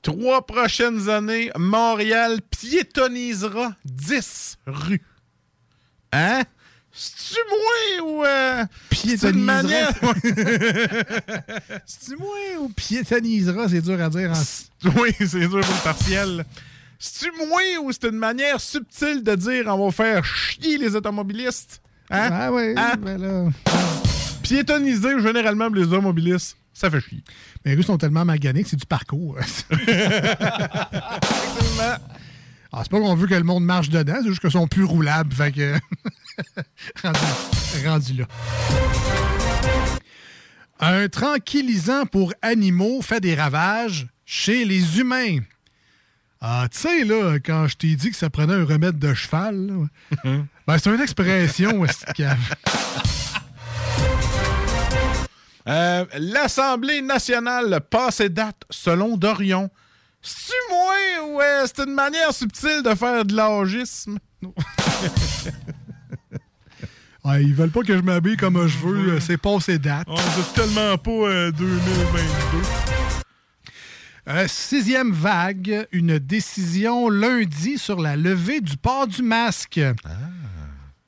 Trois 0.00 0.46
prochaines 0.46 1.08
années, 1.08 1.50
Montréal 1.58 2.38
piétonnisera 2.56 3.74
10 3.84 4.58
rues. 4.68 5.02
Hein? 6.12 6.44
C'est-tu 6.92 7.40
moins 7.50 8.08
ou. 8.08 8.24
Euh, 8.24 8.64
manière. 9.32 9.92
C'est-tu 11.84 12.16
moins 12.20 12.60
ou 12.60 12.68
piétonnisera? 12.68 13.68
C'est 13.68 13.82
dur 13.82 14.00
à 14.00 14.08
dire. 14.08 14.30
En... 14.30 14.88
oui, 15.00 15.16
c'est 15.18 15.48
dur 15.48 15.48
pour 15.48 15.58
le 15.58 15.82
partiel. 15.82 16.44
C'est-tu 17.04 17.32
moins 17.48 17.78
ou 17.82 17.90
c'est 17.90 18.04
une 18.04 18.16
manière 18.16 18.60
subtile 18.60 19.24
de 19.24 19.34
dire 19.34 19.64
on 19.66 19.86
va 19.86 19.90
faire 19.90 20.24
chier 20.24 20.78
les 20.78 20.94
automobilistes? 20.94 21.82
Hein? 22.10 22.28
Ah 22.32 22.52
oui, 22.52 22.74
Hein? 22.76 22.92
ben 22.96 23.20
là. 23.20 23.50
Piétonniser 24.44 25.18
généralement 25.20 25.66
les 25.68 25.82
automobilistes, 25.82 26.56
ça 26.72 26.88
fait 26.92 27.00
chier. 27.00 27.24
Mais 27.64 27.72
les 27.72 27.76
rues 27.78 27.82
sont 27.82 27.98
tellement 27.98 28.24
maganés 28.24 28.62
que 28.62 28.68
c'est 28.68 28.76
du 28.76 28.86
parcours. 28.86 29.36
Ah, 32.74 32.80
c'est 32.84 32.90
pas 32.90 33.00
qu'on 33.00 33.14
veut 33.14 33.26
que 33.26 33.34
le 33.34 33.42
monde 33.42 33.64
marche 33.66 33.90
dedans, 33.90 34.14
c'est 34.22 34.28
juste 34.28 34.40
qu'ils 34.40 34.50
sont 34.50 34.66
plus 34.66 34.84
roulables. 34.84 35.30
Fait 35.34 35.52
que. 35.52 35.74
rendu, 37.02 37.86
rendu 37.86 38.12
là. 38.14 38.24
Un 40.80 41.06
tranquillisant 41.08 42.06
pour 42.06 42.32
animaux 42.40 43.02
fait 43.02 43.20
des 43.20 43.34
ravages 43.34 44.06
chez 44.24 44.64
les 44.64 44.98
humains. 44.98 45.40
Ah, 46.44 46.66
tu 46.68 46.76
sais, 46.80 47.04
là, 47.04 47.36
quand 47.38 47.68
je 47.68 47.76
t'ai 47.76 47.94
dit 47.94 48.10
que 48.10 48.16
ça 48.16 48.28
prenait 48.28 48.54
un 48.54 48.64
remède 48.64 48.98
de 48.98 49.14
cheval, 49.14 49.88
là, 50.24 50.32
Ben, 50.66 50.76
c'est 50.78 50.92
une 50.92 51.00
expression, 51.00 51.84
Euh, 55.68 56.04
L'Assemblée 56.18 57.02
nationale 57.02 57.80
passée 57.88 58.28
date 58.28 58.64
selon 58.68 59.16
Dorion. 59.16 59.70
C'est 60.20 60.52
moi 60.68 60.94
ou 61.28 61.40
euh, 61.40 61.64
c'est 61.66 61.84
une 61.86 61.94
manière 61.94 62.32
subtile 62.32 62.82
de 62.84 62.92
faire 62.96 63.24
de 63.24 63.36
l'âgisme? 63.36 64.18
Ouais, 67.24 67.44
ils 67.44 67.54
veulent 67.54 67.70
pas 67.70 67.82
que 67.82 67.96
je 67.96 68.02
m'habille 68.02 68.36
comme 68.36 68.66
je 68.66 68.78
veux, 68.78 69.12
euh, 69.12 69.20
c'est 69.20 69.36
passé 69.36 69.78
date. 69.78 70.08
On 70.08 70.16
tellement 70.56 70.98
pas 70.98 71.10
euh, 71.12 71.52
2022. 71.52 73.01
Euh, 74.28 74.46
sixième 74.46 75.10
vague, 75.10 75.88
une 75.90 76.20
décision 76.20 77.08
lundi 77.08 77.76
sur 77.76 78.00
la 78.00 78.14
levée 78.16 78.60
du 78.60 78.76
port 78.76 79.08
du 79.08 79.20
masque. 79.20 79.80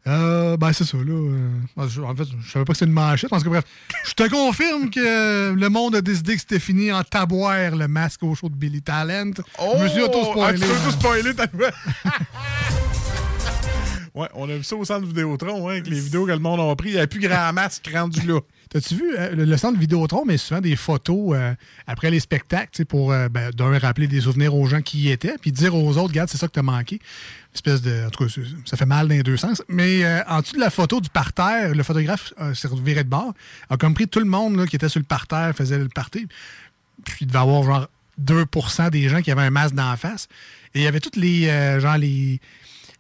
Euh, 0.06 0.56
ben, 0.56 0.72
c'est 0.72 0.84
ça, 0.84 0.96
là. 0.96 1.12
euh, 1.12 1.48
en 1.78 2.16
fait, 2.16 2.24
je 2.40 2.50
savais 2.50 2.64
pas 2.64 2.72
que 2.72 2.78
c'était 2.78 2.86
une 2.86 2.92
manchette. 2.92 3.30
Parce 3.30 3.44
que, 3.44 3.48
bref, 3.48 3.62
je 4.04 4.14
te 4.14 4.28
confirme 4.28 4.90
que 4.90 5.54
le 5.54 5.68
monde 5.68 5.94
a 5.94 6.02
décidé 6.02 6.34
que 6.34 6.40
c'était 6.40 6.58
fini 6.58 6.90
en 6.90 7.04
taboire 7.04 7.76
le 7.76 7.86
masque 7.86 8.24
au 8.24 8.34
show 8.34 8.48
de 8.48 8.56
Billy 8.56 8.82
Talent. 8.82 9.30
je 9.58 9.82
me 9.82 9.88
suis 9.88 10.00
ah, 10.00 10.06
auto-spoilé. 10.06 10.66
auto-spoilé 10.66 11.30
ouais, 14.14 14.28
on 14.34 14.50
a 14.50 14.56
vu 14.56 14.64
ça 14.64 14.76
au 14.76 14.84
centre 14.84 15.06
Vidéotron, 15.06 15.68
hein, 15.68 15.72
avec 15.72 15.86
les 15.86 16.00
vidéos 16.00 16.26
que 16.26 16.32
le 16.32 16.38
monde 16.38 16.60
a 16.60 16.74
pris. 16.74 16.90
Il 16.90 16.92
n'y 16.92 16.98
avait 16.98 17.06
plus 17.06 17.20
grand 17.20 17.52
masque 17.52 17.88
rendu 17.94 18.20
là. 18.26 18.40
T'as-tu 18.74 18.96
vu, 18.96 19.16
euh, 19.16 19.36
le, 19.36 19.44
le 19.44 19.56
centre 19.56 19.78
Vidéotron 19.78 20.24
met 20.24 20.36
souvent 20.36 20.60
des 20.60 20.74
photos 20.74 21.36
euh, 21.36 21.54
après 21.86 22.10
les 22.10 22.18
spectacles, 22.18 22.84
pour, 22.86 23.12
euh, 23.12 23.28
ben, 23.28 23.50
d'un, 23.52 23.78
rappeler 23.78 24.08
des 24.08 24.22
souvenirs 24.22 24.52
aux 24.56 24.66
gens 24.66 24.82
qui 24.82 24.98
y 24.98 25.10
étaient, 25.12 25.36
puis 25.40 25.52
dire 25.52 25.76
aux 25.76 25.90
autres, 25.96 26.08
regarde, 26.08 26.28
c'est 26.28 26.38
ça 26.38 26.48
que 26.48 26.52
t'as 26.54 26.62
manqué. 26.62 26.96
Une 26.96 27.54
espèce 27.54 27.82
de. 27.82 28.04
En 28.04 28.10
tout 28.10 28.26
cas, 28.26 28.32
ça 28.64 28.76
fait 28.76 28.84
mal 28.84 29.06
dans 29.06 29.14
les 29.14 29.22
deux 29.22 29.36
sens. 29.36 29.62
Mais 29.68 30.02
en 30.26 30.40
dessous 30.40 30.56
de 30.56 30.60
la 30.60 30.70
photo 30.70 31.00
du 31.00 31.08
parterre, 31.08 31.72
le 31.72 31.82
photographe 31.84 32.32
s'est 32.52 32.66
reviré 32.66 33.04
de 33.04 33.08
bord, 33.08 33.32
a 33.70 33.76
comme 33.76 33.94
pris 33.94 34.08
tout 34.08 34.18
le 34.18 34.24
monde 34.24 34.56
là, 34.56 34.66
qui 34.66 34.74
était 34.74 34.88
sur 34.88 34.98
le 34.98 35.06
parterre, 35.06 35.54
faisait 35.56 35.78
le 35.78 35.88
party. 35.88 36.26
Puis 37.04 37.18
il 37.20 37.26
devait 37.28 37.38
avoir 37.38 37.62
genre 37.62 37.88
2% 38.20 38.90
des 38.90 39.08
gens 39.08 39.22
qui 39.22 39.30
avaient 39.30 39.42
un 39.42 39.50
masque 39.50 39.76
la 39.76 39.96
face. 39.96 40.26
Et 40.74 40.80
il 40.80 40.82
y 40.82 40.88
avait 40.88 40.98
toutes 40.98 41.14
les. 41.14 41.46
genre 41.80 41.96
les. 41.96 42.40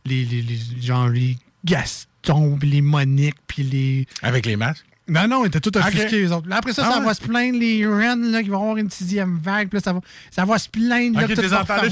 Les, 0.04 0.24
les, 0.24 0.42
les- 0.42 0.82
genre 0.82 1.08
les 1.08 1.36
Gaston, 1.64 2.56
les 2.62 2.80
Monique, 2.80 3.34
puis 3.48 3.64
les. 3.64 4.06
Avec 4.22 4.46
les 4.46 4.54
masques? 4.54 4.84
Non, 5.06 5.28
non, 5.28 5.44
ils 5.44 5.48
étaient 5.48 5.60
tous 5.60 5.78
offusqués, 5.78 6.04
Ok. 6.06 6.10
les 6.12 6.32
autres. 6.32 6.48
Là, 6.48 6.56
après 6.56 6.72
ça, 6.72 6.82
Ah 6.86 6.92
ça 6.92 6.98
ouais? 7.00 7.04
va 7.04 7.12
se 7.14 7.20
plaindre, 7.20 7.58
les 7.58 7.86
Rennes, 7.86 8.32
là, 8.32 8.42
qui 8.42 8.48
vont 8.48 8.60
avoir 8.62 8.76
une 8.78 8.90
sixième 8.90 9.38
vague. 9.38 9.68
Puis 9.68 9.76
là, 9.78 9.82
ça 9.82 9.92
va, 9.92 10.00
ça 10.30 10.44
va 10.46 10.56
se 10.58 10.68
plaindre. 10.68 11.18
là, 11.18 11.24
Ok, 11.26 11.34
que 11.34 11.40
tout 11.42 11.48
va. 11.48 11.64
Ah 11.68 11.82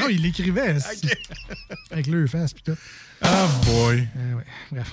non, 0.00 0.08
il 0.10 0.22
l'écrivait. 0.22 0.76
Avec 1.92 2.06
le 2.08 2.26
face, 2.26 2.52
puis 2.52 2.62
tout. 2.64 2.76
Ah 3.22 3.46
boy. 3.64 4.08
Euh, 4.16 4.34
ouais, 4.34 4.44
bref. 4.72 4.90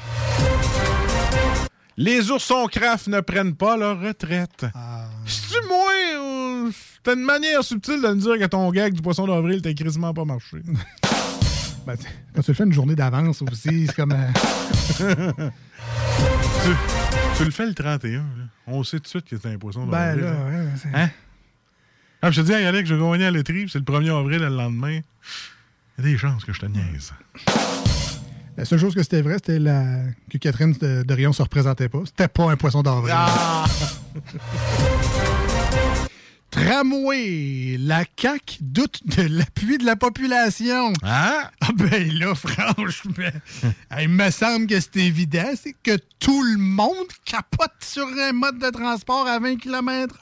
Les 1.97 2.29
oursons 2.31 2.67
craft 2.67 3.07
ne 3.07 3.19
prennent 3.19 3.55
pas 3.55 3.75
leur 3.75 3.99
retraite. 3.99 4.65
Ah. 4.75 5.05
C'est-tu 5.25 5.67
moi 5.67 5.91
ou 6.21 6.71
t'as 7.03 7.15
une 7.15 7.23
manière 7.23 7.63
subtile 7.63 8.01
de 8.01 8.07
me 8.09 8.15
dire 8.15 8.37
que 8.39 8.45
ton 8.45 8.69
gag 8.71 8.93
du 8.93 9.01
poisson 9.01 9.25
d'avril 9.27 9.61
t'a 9.61 9.73
quasiment 9.73 10.13
pas 10.13 10.23
marché? 10.25 10.57
Ben, 11.87 11.95
quand 12.35 12.41
tu 12.43 12.51
le 12.51 12.55
fais 12.55 12.65
une 12.65 12.73
journée 12.73 12.93
d'avance 12.93 13.41
aussi, 13.41 13.87
c'est 13.87 13.95
comme. 13.95 14.11
euh, 14.11 15.31
tu, 16.63 17.37
tu 17.37 17.45
le 17.45 17.51
fais 17.51 17.65
le 17.65 17.73
31. 17.73 18.17
là. 18.19 18.23
On 18.67 18.83
sait 18.83 18.97
tout 18.97 19.03
de 19.03 19.07
suite 19.07 19.25
que 19.25 19.37
c'est 19.41 19.51
un 19.53 19.57
poisson 19.57 19.85
Ben 19.85 20.15
d'avril. 20.15 20.23
là, 20.25 20.31
hein? 20.31 20.63
ouais, 20.65 20.71
c'est- 20.81 20.89
Hein? 20.97 21.09
Ah, 22.21 22.31
je 22.31 22.41
te 22.41 22.45
dis, 22.45 22.51
hey, 22.51 22.65
Alex, 22.65 22.89
je 22.89 22.95
vais 22.95 23.01
gagner 23.11 23.25
à 23.27 23.31
la 23.31 23.39
c'est 23.39 23.75
le 23.75 23.81
1er 23.85 24.11
avril 24.19 24.39
le 24.41 24.49
lendemain. 24.49 24.99
Il 25.97 26.05
y 26.05 26.07
a 26.07 26.11
des 26.11 26.17
chances 26.17 26.43
que 26.43 26.51
je 26.53 26.59
te 26.59 26.65
niaise. 26.65 27.13
La 28.57 28.65
seule 28.65 28.79
chose 28.79 28.93
que 28.93 29.01
c'était 29.03 29.21
vrai, 29.21 29.35
c'était 29.35 29.57
la... 29.59 30.01
que 30.29 30.37
Catherine 30.37 30.73
de, 30.73 31.03
de 31.03 31.13
Rion 31.13 31.31
se 31.31 31.41
représentait 31.41 31.87
pas. 31.87 31.99
C'était 32.05 32.27
pas 32.27 32.51
un 32.51 32.57
poisson 32.57 32.81
d'avril. 32.83 33.13
Ah! 33.15 33.65
Tramway, 36.51 37.77
la 37.79 38.03
CAQ 38.17 38.57
doute 38.61 39.01
de 39.05 39.23
l'appui 39.23 39.77
de 39.77 39.85
la 39.85 39.95
population. 39.95 40.93
Ah? 41.03 41.51
Ah 41.61 41.69
ben 41.75 42.11
là, 42.17 42.33
franchement, 42.33 43.31
il 43.99 44.09
me 44.09 44.29
semble 44.31 44.67
que 44.67 44.79
c'est 44.79 44.97
évident, 44.97 45.51
c'est 45.55 45.75
que 45.83 45.97
tout 46.19 46.43
le 46.43 46.57
monde 46.57 47.07
capote 47.25 47.71
sur 47.81 48.07
un 48.07 48.33
mode 48.33 48.59
de 48.59 48.69
transport 48.69 49.27
à 49.27 49.39
20 49.39 49.57
km 49.57 50.15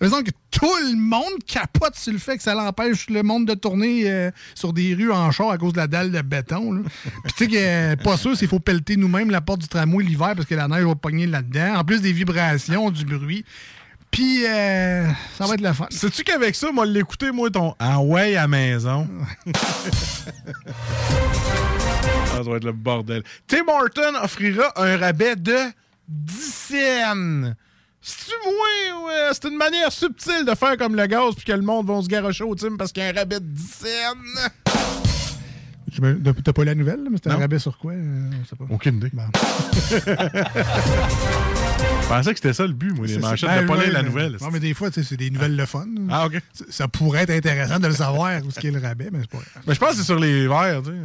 il 0.00 0.08
me 0.08 0.22
que 0.22 0.30
tout 0.50 0.76
le 0.90 0.96
monde 0.96 1.44
capote 1.46 1.96
sur 1.96 2.12
le 2.12 2.18
fait 2.18 2.36
que 2.36 2.42
ça 2.42 2.54
l'empêche 2.54 3.10
le 3.10 3.22
monde 3.22 3.46
de 3.46 3.54
tourner 3.54 4.10
euh, 4.10 4.30
sur 4.54 4.72
des 4.72 4.94
rues 4.94 5.12
en 5.12 5.30
char 5.30 5.50
à 5.50 5.58
cause 5.58 5.72
de 5.72 5.78
la 5.78 5.86
dalle 5.86 6.10
de 6.10 6.20
béton. 6.22 6.82
Puis 7.24 7.32
tu 7.36 7.44
sais 7.44 7.46
que 7.48 7.56
euh, 7.56 7.96
pas 7.96 8.16
sûr 8.16 8.36
s'il 8.36 8.48
faut 8.48 8.60
pelleter 8.60 8.96
nous-mêmes 8.96 9.30
la 9.30 9.40
porte 9.40 9.60
du 9.60 9.68
tramway 9.68 10.04
l'hiver 10.04 10.32
parce 10.34 10.46
que 10.46 10.54
la 10.54 10.68
neige 10.68 10.84
va 10.84 10.94
pogner 10.94 11.26
là-dedans. 11.26 11.76
En 11.76 11.84
plus 11.84 12.00
des 12.00 12.12
vibrations, 12.12 12.90
du 12.90 13.04
bruit. 13.04 13.44
Puis 14.10 14.46
euh, 14.46 15.06
ça 15.36 15.46
va 15.46 15.54
être 15.54 15.60
la 15.60 15.74
fun. 15.74 15.86
Sais-tu 15.90 16.24
qu'avec 16.24 16.54
ça, 16.54 16.72
moi, 16.72 16.86
l'écouter, 16.86 17.30
moi, 17.32 17.50
ton 17.50 17.74
Ah 17.78 18.00
ouais 18.00 18.34
à 18.36 18.48
maison. 18.48 19.06
ça 22.26 22.42
doit 22.42 22.56
être 22.56 22.64
le 22.64 22.72
bordel. 22.72 23.22
Tim 23.46 23.64
Horton 23.68 24.14
offrira 24.22 24.72
un 24.76 24.96
rabais 24.96 25.36
de 25.36 25.56
10 26.08 26.34
cents. 26.34 27.52
C'est-tu 28.00 28.32
moi 28.44 29.00
ou 29.02 29.08
euh, 29.10 29.30
c'est 29.32 29.48
une 29.48 29.56
manière 29.56 29.90
subtile 29.90 30.44
de 30.46 30.54
faire 30.54 30.76
comme 30.76 30.94
le 30.94 31.04
gaz 31.06 31.34
puis 31.34 31.44
que 31.44 31.52
le 31.52 31.62
monde 31.62 31.88
va 31.88 32.00
se 32.00 32.06
garocher 32.06 32.44
au 32.44 32.54
Tim 32.54 32.76
parce 32.78 32.92
qu'il 32.92 33.02
y 33.02 33.06
a 33.06 33.08
un 33.10 33.12
rabais 33.12 33.40
de 33.40 33.46
10 33.46 33.68
cents? 33.68 33.86
T'as 36.44 36.52
pas 36.52 36.64
la 36.64 36.74
nouvelle, 36.74 37.02
là, 37.02 37.08
mais 37.10 37.16
c'était 37.16 37.30
un 37.30 37.38
rabais 37.38 37.58
sur 37.58 37.78
quoi? 37.78 37.92
euh, 37.92 38.30
on 38.40 38.44
sait 38.44 38.54
pas. 38.56 38.64
Aucune 38.70 38.96
idée. 38.96 39.10
Je 42.02 42.08
pensais 42.08 42.30
que 42.32 42.38
c'était 42.38 42.52
ça 42.52 42.66
le 42.66 42.72
but, 42.72 42.92
moi, 42.96 43.06
les 43.06 43.18
manchettes, 43.18 43.48
ben, 43.50 43.62
de 43.62 43.66
pas 43.66 43.82
lire 43.82 43.92
la 43.92 44.02
nouvelle. 44.02 44.36
Non, 44.40 44.50
mais 44.52 44.60
des 44.60 44.74
fois, 44.74 44.90
c'est 44.92 45.16
des 45.16 45.28
nouvelles 45.30 45.56
le 45.56 45.66
fun. 45.66 45.86
Ah, 46.08 46.26
OK. 46.26 46.40
Ça, 46.70 46.86
pourrait 46.88 47.22
être 47.22 47.30
intéressant 47.30 47.80
de 47.80 47.88
le 47.88 47.94
savoir, 47.94 48.40
où 48.44 48.50
ce 48.50 48.60
qu'est 48.60 48.70
le 48.70 48.80
rabais, 48.80 49.08
mais 49.12 49.20
c'est 49.22 49.30
pas 49.30 49.38
grave. 49.38 49.62
Mais 49.66 49.74
je 49.74 49.80
pense 49.80 49.90
que 49.90 49.96
c'est 49.96 50.04
sur 50.04 50.18
les 50.18 50.46
verres, 50.46 50.82
tu 50.82 50.90
sais. 50.90 50.96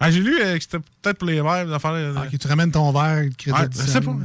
Ah, 0.00 0.10
j'ai 0.12 0.20
lu 0.20 0.38
euh, 0.40 0.56
que 0.56 0.62
c'était 0.62 0.78
peut-être 1.02 1.18
pour 1.18 1.26
les 1.26 1.40
verres. 1.42 1.66
euh, 1.68 2.14
Ah, 2.16 2.24
ok, 2.32 2.38
tu 2.38 2.46
ramènes 2.46 2.70
ton 2.70 2.92
verre, 2.92 3.16
Ouais, 3.24 3.28
de 3.68 3.74
je 3.74 3.80
sais 3.80 4.00
pas. 4.00 4.16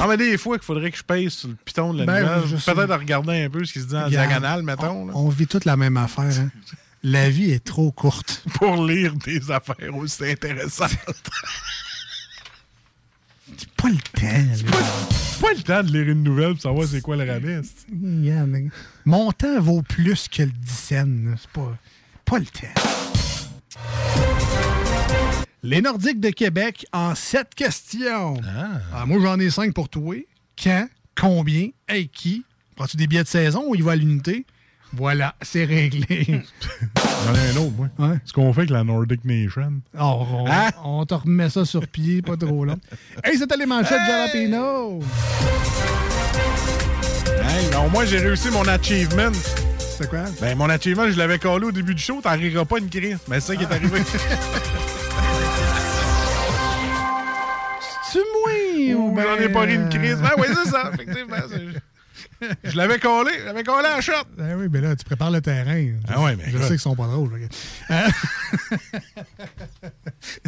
Ah, 0.00 0.06
mais 0.08 0.16
des 0.16 0.38
fois 0.38 0.56
qu'il 0.58 0.64
faudrait 0.64 0.90
que 0.90 0.96
je 0.96 1.02
paye 1.02 1.30
sur 1.30 1.48
le 1.48 1.56
piton 1.62 1.92
de 1.92 1.98
la 2.00 2.06
Ben, 2.06 2.20
nouvelle. 2.40 2.58
Peut-être 2.74 2.90
à 2.90 2.96
regarder 2.96 3.44
un 3.44 3.50
peu 3.50 3.64
ce 3.64 3.72
qui 3.74 3.80
se 3.80 3.86
dit 3.86 3.96
en 3.96 4.08
diagonale, 4.08 4.62
mettons. 4.62 5.08
On 5.14 5.28
vit 5.28 5.46
toute 5.46 5.66
la 5.66 5.76
même 5.76 5.96
affaire. 5.98 6.24
hein. 6.40 6.48
La 7.02 7.28
vie 7.28 7.50
est 7.50 7.62
trop 7.62 7.92
courte. 7.92 8.42
Pour 8.54 8.82
lire 8.86 9.12
des 9.26 9.50
affaires 9.50 9.94
aussi 9.94 10.24
intéressantes. 10.24 10.96
Pas 13.76 13.88
le 13.88 13.96
temps. 13.96 14.66
là. 14.70 14.78
pas 15.40 15.52
le 15.52 15.62
temps 15.62 15.82
de 15.82 15.92
lire 15.92 16.08
une 16.10 16.22
nouvelle 16.22 16.52
pour 16.54 16.62
savoir 16.62 16.86
c'est 16.88 17.00
quoi 17.00 17.16
le 17.16 17.30
rabais. 17.30 17.60
c'est- 17.62 17.86
mais 17.92 18.66
Mon 19.04 19.30
temps 19.32 19.60
vaut 19.60 19.82
plus 19.82 20.28
que 20.28 20.42
le 20.42 20.50
10 20.50 20.70
cents. 20.72 20.94
là. 21.06 21.34
C'est 21.38 21.50
pas, 21.50 21.76
pas 22.24 22.38
le 22.38 22.46
temps. 22.46 22.80
Les 25.62 25.80
Nordiques 25.80 26.20
de 26.20 26.30
Québec 26.30 26.86
en 26.92 27.14
sept 27.14 27.54
questions. 27.54 28.40
Ah, 28.92 29.06
moi, 29.06 29.18
j'en 29.22 29.38
ai 29.40 29.48
cinq 29.50 29.72
pour 29.72 29.88
toi. 29.88 30.14
Quand, 30.62 30.88
combien, 31.18 31.68
et 31.88 32.06
qui? 32.06 32.44
Prends-tu 32.76 32.96
des 32.96 33.06
billets 33.06 33.22
de 33.22 33.28
saison 33.28 33.64
ou 33.68 33.74
il 33.74 33.82
va 33.82 33.92
à 33.92 33.96
l'unité? 33.96 34.44
Voilà, 34.96 35.34
c'est 35.42 35.64
réglé. 35.64 36.42
J'en 37.26 37.34
ai 37.34 37.50
un 37.50 37.56
autre, 37.56 37.72
moi. 37.98 38.16
Ce 38.24 38.32
qu'on 38.32 38.52
fait 38.52 38.60
avec 38.60 38.70
la 38.70 38.84
Nordic 38.84 39.24
Nation. 39.24 39.80
Oh, 39.98 40.26
on, 40.32 40.46
Hein? 40.48 40.70
on 40.84 41.04
te 41.04 41.14
remet 41.14 41.50
ça 41.50 41.64
sur 41.64 41.86
pied, 41.88 42.22
pas 42.22 42.36
trop 42.36 42.64
long. 42.64 42.78
Hey, 43.24 43.36
c'était 43.38 43.56
les 43.56 43.66
manchettes 43.66 44.00
de 44.00 44.06
Jalapeno! 44.06 45.00
Hey, 47.42 47.74
au 47.84 47.88
moins, 47.90 48.04
j'ai 48.04 48.18
réussi 48.18 48.50
mon 48.50 48.66
achievement. 48.68 49.30
C'était 49.78 50.08
quoi? 50.08 50.24
Ben, 50.40 50.56
mon 50.56 50.68
achievement, 50.68 51.08
je 51.10 51.16
l'avais 51.18 51.38
collé 51.38 51.66
au 51.66 51.72
début 51.72 51.94
du 51.94 52.02
show. 52.02 52.20
T'en 52.22 52.32
riras 52.36 52.64
pas 52.64 52.78
une 52.78 52.88
crise. 52.90 53.18
Mais 53.28 53.40
c'est 53.40 53.48
ça 53.54 53.56
qui 53.56 53.62
est 53.64 53.72
arrivé. 53.74 54.00
Tu 58.12 58.18
moi 58.18 58.96
ou 58.96 59.10
Ou 59.12 59.20
J'en 59.20 59.36
ai 59.42 59.48
pas 59.48 59.60
ri 59.62 59.74
une 59.74 59.88
ben, 59.88 59.98
crise. 59.98 60.16
Ben 60.18 60.30
oui, 60.38 60.46
c'est 60.48 60.70
ça. 60.70 60.90
Effectivement. 60.94 61.36
Je 62.64 62.76
l'avais 62.76 62.98
collé. 62.98 63.32
Je 63.40 63.44
l'avais 63.44 63.62
collé 63.62 63.86
à 63.86 63.96
la 63.96 64.00
shot. 64.00 64.12
Ben 64.36 64.56
oui, 64.58 64.68
mais 64.70 64.80
là, 64.80 64.96
tu 64.96 65.04
prépares 65.04 65.30
le 65.30 65.40
terrain. 65.40 65.86
Ah 66.08 66.22
ouais, 66.22 66.36
mais 66.36 66.44
Je 66.50 66.58
sais 66.58 66.68
qu'ils 66.68 66.78
sont 66.78 66.96
pas 66.96 67.06
drôles. 67.06 67.48
Hein? 67.90 68.06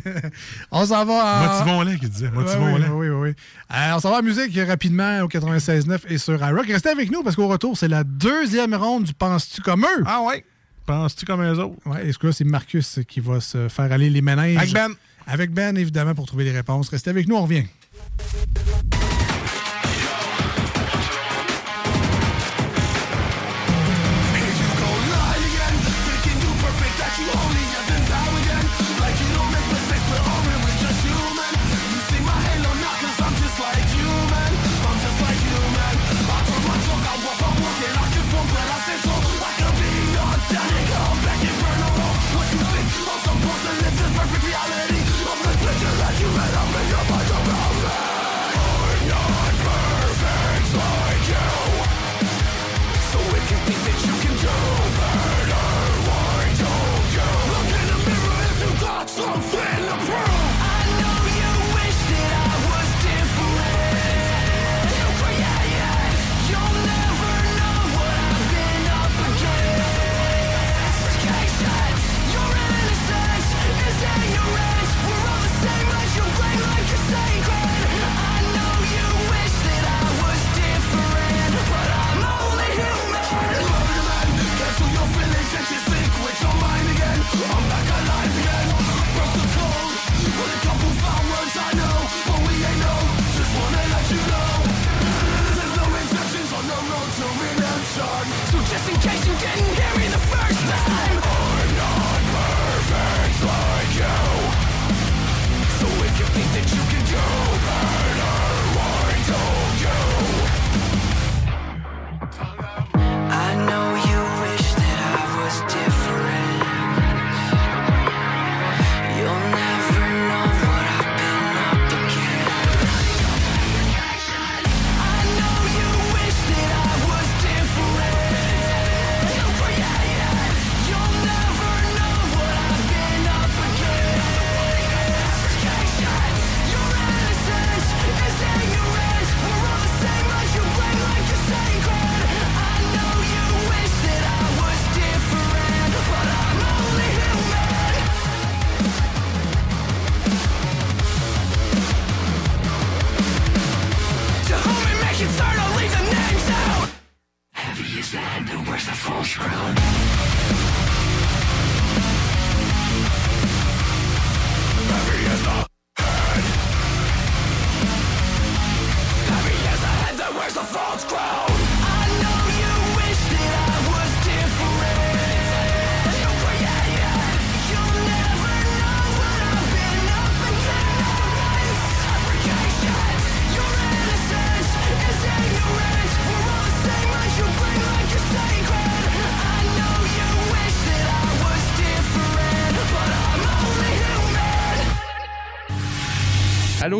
on 0.70 0.86
s'en 0.86 1.04
va 1.04 1.12
en... 1.12 1.58
Motivons-les, 1.58 1.98
qui 1.98 2.08
disait. 2.08 2.30
Motivons-les. 2.30 2.88
Oui, 2.88 3.08
oui, 3.08 3.08
oui. 3.08 3.28
oui. 3.30 3.34
Euh, 3.74 3.92
on 3.94 4.00
s'en 4.00 4.10
va 4.10 4.18
en 4.18 4.22
musique 4.22 4.58
rapidement 4.66 5.20
au 5.20 5.28
96.9 5.28 6.00
et 6.08 6.18
sur 6.18 6.34
iRock. 6.34 6.66
Restez 6.66 6.90
avec 6.90 7.10
nous 7.10 7.22
parce 7.22 7.36
qu'au 7.36 7.48
retour, 7.48 7.76
c'est 7.76 7.88
la 7.88 8.04
deuxième 8.04 8.74
ronde 8.74 9.04
du 9.04 9.14
Penses-tu 9.14 9.62
comme 9.62 9.84
eux? 9.84 10.04
Ah 10.06 10.22
ouais? 10.22 10.44
Penses-tu 10.86 11.26
comme 11.26 11.42
eux 11.42 11.58
autres? 11.58 11.76
Ouais, 11.86 12.06
et 12.06 12.12
ce 12.12 12.18
coup-là, 12.18 12.32
c'est 12.32 12.44
Marcus 12.44 13.00
qui 13.08 13.20
va 13.20 13.40
se 13.40 13.68
faire 13.68 13.90
aller 13.92 14.10
les 14.10 14.22
ménages. 14.22 14.56
Avec 14.56 14.72
Ben. 14.72 14.92
Avec 15.26 15.50
Ben, 15.52 15.76
évidemment, 15.76 16.14
pour 16.14 16.26
trouver 16.26 16.44
les 16.44 16.52
réponses. 16.52 16.88
Restez 16.88 17.10
avec 17.10 17.26
nous, 17.26 17.36
on 17.36 17.42
revient. 17.42 17.64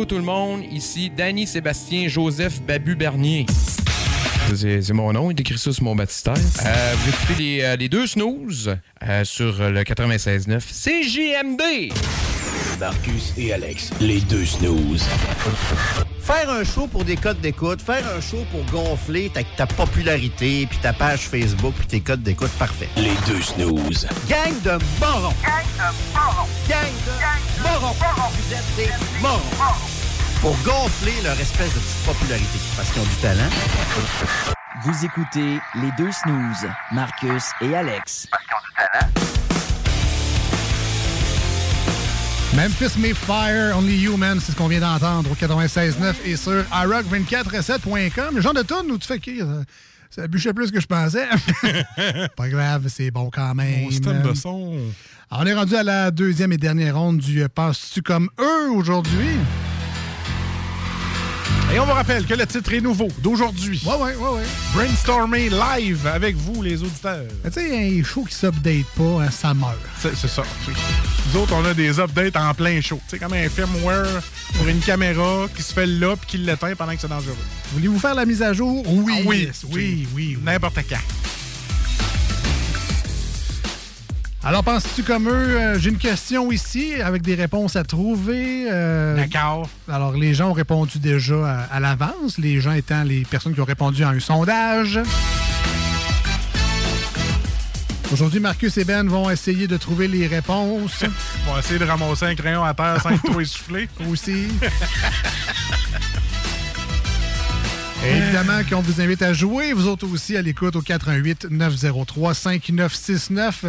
Tout 0.07 0.15
le 0.15 0.23
monde, 0.23 0.63
ici 0.71 1.09
Danny 1.09 1.45
Sébastien 1.45 2.07
Joseph 2.07 2.61
Babu 2.61 2.95
Bernier. 2.95 3.45
C'est 4.55 4.93
mon 4.93 5.11
nom, 5.11 5.31
il 5.31 5.39
écrit 5.39 5.57
ça 5.57 5.73
sur 5.73 5.83
mon 5.83 5.95
baptistère. 5.95 6.35
Euh, 6.65 6.93
vous 6.95 7.09
écoutez 7.09 7.43
les, 7.43 7.61
euh, 7.63 7.75
les 7.75 7.89
deux 7.89 8.07
snooze 8.07 8.77
euh, 9.03 9.23
sur 9.25 9.57
le 9.59 9.83
96.9 9.83 10.61
CJMD. 10.61 11.93
Marcus 12.79 13.33
et 13.37 13.51
Alex, 13.53 13.91
les 13.99 14.21
deux 14.21 14.45
snooze. 14.45 15.05
Faire 16.21 16.49
un 16.49 16.63
show 16.63 16.87
pour 16.87 17.03
des 17.03 17.17
codes 17.17 17.41
d'écoute, 17.41 17.81
faire 17.81 18.03
un 18.15 18.21
show 18.21 18.45
pour 18.51 18.63
gonfler 18.65 19.29
ta, 19.29 19.41
ta 19.43 19.67
popularité, 19.67 20.67
puis 20.69 20.79
ta 20.79 20.93
page 20.93 21.27
Facebook, 21.27 21.73
puis 21.77 21.87
tes 21.87 21.99
codes 21.99 22.23
d'écoute 22.23 22.51
parfait. 22.59 22.89
Les 22.95 23.15
deux 23.27 23.41
snooze. 23.41 24.07
Gang 24.29 24.53
de 24.63 24.77
morons! 25.01 25.33
Gang 25.43 25.65
de 25.77 26.13
morons! 26.13 26.47
Gang 26.69 26.93
de 27.05 27.63
morons! 27.63 27.95
Vous 28.31 28.53
êtes 28.53 28.75
des 28.77 29.21
morons! 29.21 29.96
Pour 30.41 30.55
gonfler 30.63 31.13
leur 31.23 31.39
espèce 31.39 31.73
de 31.73 31.79
petite 31.79 32.05
popularité, 32.05 32.59
parce 32.75 32.91
qu'ils 32.91 33.01
ont 33.01 33.05
du 33.05 33.15
talent. 33.15 33.49
Vous 34.83 35.05
écoutez 35.05 35.59
les 35.81 35.91
deux 35.97 36.11
snooze, 36.11 36.69
Marcus 36.91 37.43
et 37.61 37.75
Alex. 37.75 38.27
Memphis 42.55 42.97
May 42.99 43.13
Fire, 43.13 43.77
Only 43.77 44.03
Human, 44.03 44.39
c'est 44.39 44.51
ce 44.51 44.57
qu'on 44.57 44.67
vient 44.67 44.79
d'entendre 44.79 45.31
au 45.31 45.35
96.9 45.35 46.13
et 46.25 46.37
sur 46.37 46.63
iRock247.com. 46.71 48.35
Le 48.35 48.41
genre 48.41 48.53
de 48.53 48.61
tune 48.61 48.91
où 48.91 48.97
tu 48.97 49.07
fais 49.07 49.19
qui? 49.19 49.41
Ça 50.11 50.27
bûchait 50.27 50.53
plus 50.53 50.71
que 50.71 50.79
je 50.79 50.87
pensais. 50.87 51.27
Pas 52.35 52.49
grave, 52.49 52.87
c'est 52.89 53.11
bon 53.11 53.29
quand 53.31 53.55
même. 53.55 53.83
Mon 53.83 53.91
système 53.91 54.21
de 54.21 54.33
son. 54.33 54.77
Alors, 55.29 55.43
on 55.43 55.45
est 55.47 55.53
rendu 55.53 55.75
à 55.75 55.83
la 55.83 56.11
deuxième 56.11 56.53
et 56.53 56.57
dernière 56.57 56.97
ronde 56.97 57.17
du 57.17 57.43
euh, 57.43 57.47
Penses-tu 57.53 58.01
comme 58.01 58.29
eux 58.39 58.71
aujourd'hui? 58.71 59.35
Et 61.77 61.79
on 61.79 61.85
vous 61.85 61.93
rappelle 61.93 62.25
que 62.25 62.33
le 62.33 62.47
titre 62.47 62.73
est 62.73 62.81
nouveau 62.81 63.07
d'aujourd'hui. 63.21 63.79
Ouais, 63.85 63.93
ouais, 63.93 64.15
ouais, 64.15 64.29
ouais. 64.37 64.43
Brainstorming 64.73 65.51
live 65.51 66.07
avec 66.07 66.35
vous, 66.35 66.63
les 66.63 66.81
auditeurs. 66.81 67.27
Tu 67.43 67.51
sais, 67.51 67.99
un 67.99 68.03
show 68.03 68.23
qui 68.23 68.33
s'update 68.33 68.87
pas, 68.97 69.21
hein, 69.21 69.29
ça 69.29 69.53
meurt. 69.53 69.77
C'est 70.01 70.15
c'est 70.15 70.27
ça. 70.27 70.41
Nous 70.65 71.39
autres, 71.39 71.53
on 71.53 71.63
a 71.65 71.75
des 71.75 71.99
updates 71.99 72.35
en 72.35 72.51
plein 72.55 72.81
show. 72.81 72.99
Tu 73.07 73.11
sais, 73.11 73.19
comme 73.19 73.33
un 73.33 73.47
firmware 73.47 74.23
pour 74.55 74.67
une 74.67 74.79
caméra 74.79 75.45
qui 75.55 75.61
se 75.61 75.71
fait 75.71 75.85
là 75.85 76.15
puis 76.15 76.25
qui 76.29 76.37
l'éteint 76.39 76.73
pendant 76.75 76.95
que 76.95 77.01
c'est 77.01 77.07
dangereux. 77.07 77.37
Voulez-vous 77.73 77.99
faire 77.99 78.15
la 78.15 78.25
mise 78.25 78.41
à 78.41 78.53
jour? 78.53 78.83
Oui. 78.87 79.13
Ah 79.15 79.21
oui, 79.27 79.37
yes, 79.43 79.63
oui, 79.71 80.07
oui. 80.15 80.35
N'importe 80.43 80.79
quand. 80.89 80.97
Alors, 84.43 84.63
penses-tu 84.63 85.03
comme 85.03 85.27
eux? 85.27 85.57
Euh, 85.59 85.79
J'ai 85.79 85.89
une 85.89 85.97
question 85.97 86.51
ici 86.51 86.93
avec 87.01 87.21
des 87.21 87.35
réponses 87.35 87.75
à 87.75 87.83
trouver. 87.83 88.67
Euh, 88.71 89.15
D'accord. 89.15 89.67
Alors, 89.91 90.13
les 90.13 90.33
gens 90.33 90.49
ont 90.51 90.53
répondu 90.53 90.99
déjà 90.99 91.35
à, 91.69 91.75
à 91.75 91.79
l'avance, 91.79 92.37
les 92.37 92.61
gens 92.61 92.71
étant 92.71 93.03
les 93.03 93.23
personnes 93.23 93.53
qui 93.53 93.59
ont 93.61 93.65
répondu 93.65 94.03
à 94.03 94.09
un 94.09 94.19
sondage. 94.19 94.99
Aujourd'hui, 98.13 98.39
Marcus 98.39 98.77
et 98.77 98.85
Ben 98.85 99.05
vont 99.09 99.29
essayer 99.29 99.67
de 99.67 99.75
trouver 99.75 100.07
les 100.07 100.27
réponses. 100.27 101.03
On 101.49 101.53
va 101.53 101.59
essayer 101.59 101.77
de 101.79 101.83
ramasser 101.83 102.25
un 102.25 102.35
crayon 102.35 102.63
à 102.63 102.73
terre 102.73 103.01
sans 103.01 103.09
être 103.09 103.23
trop 103.23 103.41
essoufflé. 103.41 103.89
Aussi. 104.09 104.47
Et 108.05 108.15
évidemment 108.15 108.59
qu'on 108.69 108.79
vous 108.79 109.01
invite 109.01 109.23
à 109.23 109.33
jouer, 109.33 109.73
vous 109.73 109.87
autres 109.87 110.07
aussi, 110.07 110.37
à 110.37 110.41
l'écoute 110.41 110.75
au 110.77 110.81
88 110.81 111.47
903 111.49 112.33
5969. 112.33 113.65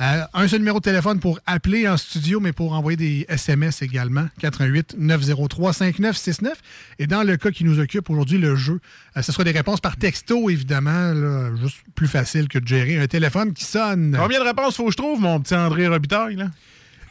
Euh, 0.00 0.22
un 0.34 0.48
seul 0.48 0.60
numéro 0.60 0.78
de 0.78 0.84
téléphone 0.84 1.20
pour 1.20 1.38
appeler 1.46 1.88
en 1.88 1.96
studio, 1.96 2.40
mais 2.40 2.52
pour 2.52 2.72
envoyer 2.72 2.96
des 2.96 3.26
SMS 3.28 3.82
également. 3.82 4.26
88 4.40 4.96
903 4.98 5.72
5969. 5.72 6.60
Et 6.98 7.06
dans 7.06 7.22
le 7.22 7.36
cas 7.36 7.50
qui 7.50 7.64
nous 7.64 7.78
occupe 7.78 8.10
aujourd'hui, 8.10 8.38
le 8.38 8.56
jeu, 8.56 8.80
euh, 9.16 9.22
ce 9.22 9.32
sera 9.32 9.44
des 9.44 9.50
réponses 9.50 9.80
par 9.80 9.96
texto, 9.96 10.50
évidemment. 10.50 11.14
juste 11.56 11.78
plus 11.94 12.08
facile 12.08 12.48
que 12.48 12.58
de 12.58 12.66
gérer 12.66 12.98
un 12.98 13.06
téléphone 13.06 13.52
qui 13.52 13.64
sonne. 13.64 14.16
Combien 14.18 14.40
de 14.40 14.44
réponses 14.44 14.76
faut 14.76 14.86
que 14.86 14.92
je 14.92 14.96
trouve, 14.96 15.20
mon 15.20 15.40
petit 15.40 15.54
André 15.54 15.86
Robitaille, 15.86 16.36
là? 16.36 16.46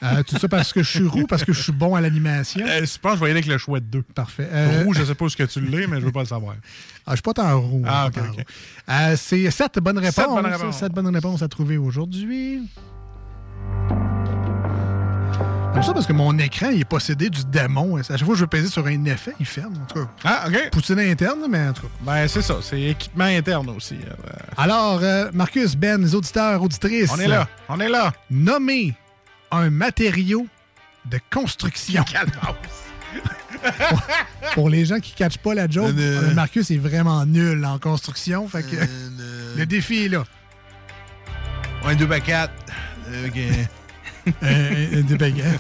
Euh, 0.04 0.24
tout 0.24 0.38
ça 0.38 0.48
parce 0.48 0.74
que 0.74 0.82
je 0.82 0.90
suis 0.90 1.08
roux, 1.08 1.28
parce 1.28 1.44
que 1.44 1.54
je 1.54 1.62
suis 1.62 1.72
bon 1.72 1.94
à 1.96 2.02
l'animation. 2.02 2.66
Euh, 2.66 2.86
je 2.86 2.98
pense 2.98 3.14
que 3.14 3.18
je 3.20 3.24
vais 3.24 3.28
y 3.30 3.32
aller 3.38 3.44
avec 3.48 3.68
le 3.70 3.80
de 3.80 3.86
deux. 3.86 4.02
Parfait. 4.02 4.50
Euh, 4.52 4.84
Roux, 4.84 4.94
je 4.94 5.04
sais 5.04 5.14
pas 5.16 5.30
ce 5.30 5.38
que 5.38 5.44
tu 5.44 5.62
l'es, 5.62 5.86
mais 5.86 6.00
je 6.00 6.06
veux 6.06 6.12
pas 6.12 6.22
le 6.22 6.26
savoir. 6.26 6.56
Ah, 7.06 7.12
je 7.12 7.16
suis 7.18 7.22
pas 7.22 7.34
tant 7.34 7.60
roux. 7.62 7.84
Ah, 7.86 8.08
ok. 8.08 8.44
Euh, 8.90 9.16
c'est 9.16 9.50
sept 9.52 9.78
bonnes 9.80 10.00
réponses. 10.00 10.16
Sept 10.16 10.28
bonnes 10.28 10.46
réponses. 10.46 10.78
Sept 10.78 10.92
bonnes 10.92 11.14
réponses 11.14 11.42
à 11.44 11.48
trouver 11.48 11.78
aujourd'hui. 11.78 12.68
Comme 15.74 15.84
ça, 15.84 15.94
parce 15.94 16.06
que 16.06 16.12
mon 16.14 16.38
écran 16.38 16.70
il 16.70 16.82
est 16.82 16.86
possédé 16.86 17.30
du 17.30 17.46
démon. 17.46 17.96
À 17.98 18.04
chaque 18.04 18.18
fois 18.20 18.30
que 18.30 18.36
je 18.36 18.42
veux 18.42 18.48
peser 18.48 18.68
sur 18.68 18.86
un 18.88 19.06
effet, 19.06 19.34
il 19.40 19.46
ferme. 19.46 19.74
En 19.82 19.86
tout 19.86 20.00
cas, 20.04 20.12
Ah, 20.26 20.44
OK. 20.48 20.70
poutine 20.72 21.00
interne, 21.00 21.40
mais 21.50 21.70
en 21.70 21.74
tout 21.74 21.84
cas. 21.84 21.88
Ben, 22.02 22.28
c'est 22.28 22.42
ça. 22.42 22.56
C'est 22.62 22.82
équipement 22.82 23.24
interne 23.26 23.70
aussi. 23.70 23.96
euh, 23.96 24.32
Alors, 24.58 25.00
euh, 25.02 25.30
Marcus, 25.34 25.76
Ben, 25.76 26.02
les 26.02 26.14
auditeurs, 26.14 26.62
auditrices. 26.62 27.10
On 27.14 27.20
est 27.20 27.28
là. 27.28 27.48
On 27.70 27.80
est 27.80 27.88
là. 27.88 28.12
Nommez 28.30 28.96
un 29.52 29.70
matériau 29.70 30.48
de 31.06 31.20
construction. 31.32 32.04
Pour 34.54 34.70
les 34.70 34.86
gens 34.86 35.00
qui 35.00 35.12
ne 35.12 35.18
catchent 35.18 35.38
pas 35.38 35.54
la 35.54 35.70
joke, 35.70 35.94
euh, 35.98 36.34
Marcus 36.34 36.72
est 36.72 36.78
vraiment 36.78 37.26
nul 37.26 37.64
en 37.66 37.78
construction. 37.80 38.48
Fait 38.48 38.64
que 38.64 38.76
le 39.58 39.66
défi 39.66 40.06
est 40.06 40.10
là. 40.10 40.24
Un 41.84 41.96
2 41.96 42.06
x 42.06 42.26
4. 42.26 42.54
OK. 43.28 43.38
Un- 44.44 45.00
un 45.00 45.02
deux 45.02 45.18
baguettes. 45.18 45.60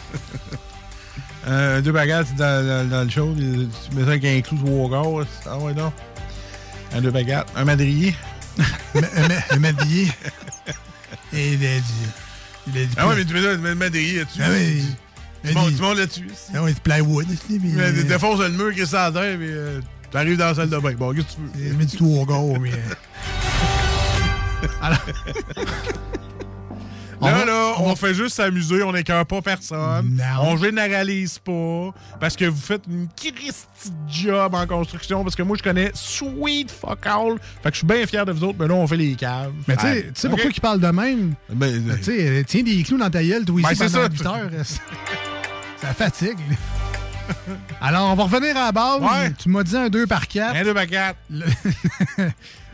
Euh, 1.48 1.80
Un 1.80 1.82
2 1.82 1.90
x 1.92 2.06
4, 2.06 2.28
c'est 2.28 2.36
dans, 2.36 3.04
le 3.04 3.10
show. 3.10 3.34
Tu 3.36 3.96
mets 3.96 4.04
ça 4.04 4.10
avec 4.12 4.26
un 4.26 4.42
clou 4.42 4.58
de 4.58 4.70
Walker. 4.70 5.28
Ah 5.48 5.58
ouais, 5.58 5.74
non. 5.74 5.92
Un 6.94 7.02
2 7.02 7.10
x 7.10 7.26
4. 7.28 7.54
Un 7.56 7.66
madrier. 7.66 8.16
un 9.50 9.58
madrier. 9.60 10.12
Et 11.34 11.54
il 11.54 11.66
a 11.66 11.70
Il 12.68 12.74
dit 12.74 12.88
Ah 12.98 13.08
ouais, 13.08 13.16
mais 13.16 13.26
tu 13.26 13.34
mets 13.34 13.58
mets 13.58 13.70
le 13.70 13.76
madrier 13.76 14.20
là-dessus. 14.20 14.40
Ah 14.44 14.50
oui. 14.52 14.84
Tu 15.44 15.54
montes, 15.54 15.76
tu 15.76 15.82
montes 15.82 15.98
là-dessus. 15.98 16.28
Ah 16.54 16.62
oui, 16.64 16.74
du 16.74 16.80
plywood. 16.82 17.26
mais- 17.50 17.58
Mais 17.60 17.94
tu 17.94 18.04
défonces 18.04 18.40
le 18.40 18.50
mur 18.50 18.74
qui 18.74 18.82
est 18.82 18.86
sans 18.86 19.12
terre, 19.12 19.38
puis 19.38 19.48
euh, 19.50 19.80
tu 20.12 20.18
arrives 20.18 20.38
dans 20.38 20.46
la 20.46 20.54
salle 20.56 20.70
de 20.70 20.78
bain. 20.78 20.94
Bon, 20.94 21.14
qu'est-ce 21.14 21.26
que 21.26 21.32
tu 21.32 21.60
veux? 21.60 21.68
Il 21.72 21.78
met 21.78 21.86
du 21.86 21.98
tout 21.98 22.06
au 22.06 22.26
gars, 22.26 22.60
mais. 22.62 22.72
Alors. 24.82 25.00
Là, 27.22 27.46
là, 27.46 27.74
on, 27.80 27.96
fait 27.96 28.14
juste 28.14 28.36
s'amuser, 28.36 28.82
on 28.84 28.92
n'écœure 28.92 29.26
pas 29.26 29.42
personne. 29.42 30.22
On 30.42 30.58
généralise 30.58 31.38
pas. 31.40 31.94
Parce 32.20 32.36
que 32.36 32.46
vous 32.46 32.60
faites 32.62 32.84
une 32.90 33.08
Christie 33.16 33.92
job 34.08 34.56
en 34.56 34.66
construction. 34.66 35.24
Parce 35.24 35.36
que 35.36 35.44
moi, 35.44 35.56
je 35.58 35.64
connais 35.64 35.92
sweet 35.94 36.72
fuck 36.72 37.06
all. 37.06 37.36
Fait 37.64 37.70
que 37.70 37.74
je 37.74 37.78
suis 37.78 37.88
bien 37.88 38.06
fier 38.08 38.26
de 38.26 38.32
vous 38.32 38.44
autres, 38.44 38.58
mais 38.60 38.68
là, 38.68 38.74
on 38.74 38.88
fait 38.88 38.98
les 38.98 39.14
caves. 39.16 39.52
Mais 39.68 39.76
tu 39.76 39.82
sais- 39.82 39.88
Ouais. 39.92 40.04
tu 40.04 40.10
sais 40.16 40.28
Ok. 40.28 40.34
pourquoi 40.34 40.52
il 40.56 40.62
parle 40.62 40.80
de 40.80 40.88
même? 40.88 41.34
Ben, 41.54 41.80
Ben, 41.82 41.98
tu 41.98 42.04
sais, 42.06 42.28
euh, 42.28 42.44
tiens 42.46 42.64
des 42.64 42.82
clous 42.84 42.98
dans 42.98 43.10
ta 43.10 43.24
gueule, 43.24 43.46
toi, 43.46 43.60
ici, 43.62 43.70
Ben, 43.80 43.90
pendant 43.90 44.04
ça. 44.04 44.10
8 44.12 44.26
heures. 44.26 44.66
ça 45.82 45.94
fatigue. 45.94 46.38
Alors, 47.80 48.12
on 48.12 48.16
va 48.16 48.24
revenir 48.24 48.58
à 48.58 48.66
la 48.66 48.72
base. 48.72 49.02
Ouais. 49.02 49.32
Tu 49.38 49.48
m'as 49.50 49.64
dit 49.64 49.78
un 49.78 49.90
2 49.90 50.06
par 50.08 50.28
4. 50.28 50.56
Un 50.56 50.64
2 50.64 50.74
par 50.74 50.88
4. 50.88 51.16
Le, 51.30 51.46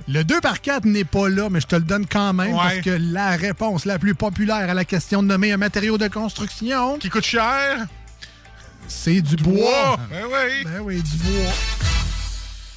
le 0.08 0.24
2 0.24 0.40
par 0.42 0.62
4 0.62 0.86
n'est 0.86 1.04
pas 1.04 1.28
là, 1.30 1.50
mais 1.50 1.60
je 1.60 1.68
te 1.68 1.76
le 1.76 1.82
donne 1.82 2.06
quand 2.06 2.34
même 2.34 2.54
Ouais. 2.54 2.58
parce 2.58 2.78
que 2.80 2.90
la 2.92 3.32
réponse 3.36 3.86
la 3.86 4.00
plus 4.00 4.16
populaire 4.16 4.70
à 4.70 4.74
la 4.74 4.86
question 4.86 5.22
de 5.22 5.28
nommer 5.28 5.52
un 5.52 5.58
matériau 5.58 5.98
de 5.98 6.08
construction. 6.08 6.98
Qui 6.98 7.10
coûte 7.10 7.26
cher? 7.26 7.86
C'est 8.88 9.22
du, 9.22 9.36
bois. 9.36 10.00
Ben 10.10 10.24
oui. 10.26 10.64
Ben 10.64 10.80
oui, 10.82 11.02
du 11.02 11.18
bois. 11.18 11.52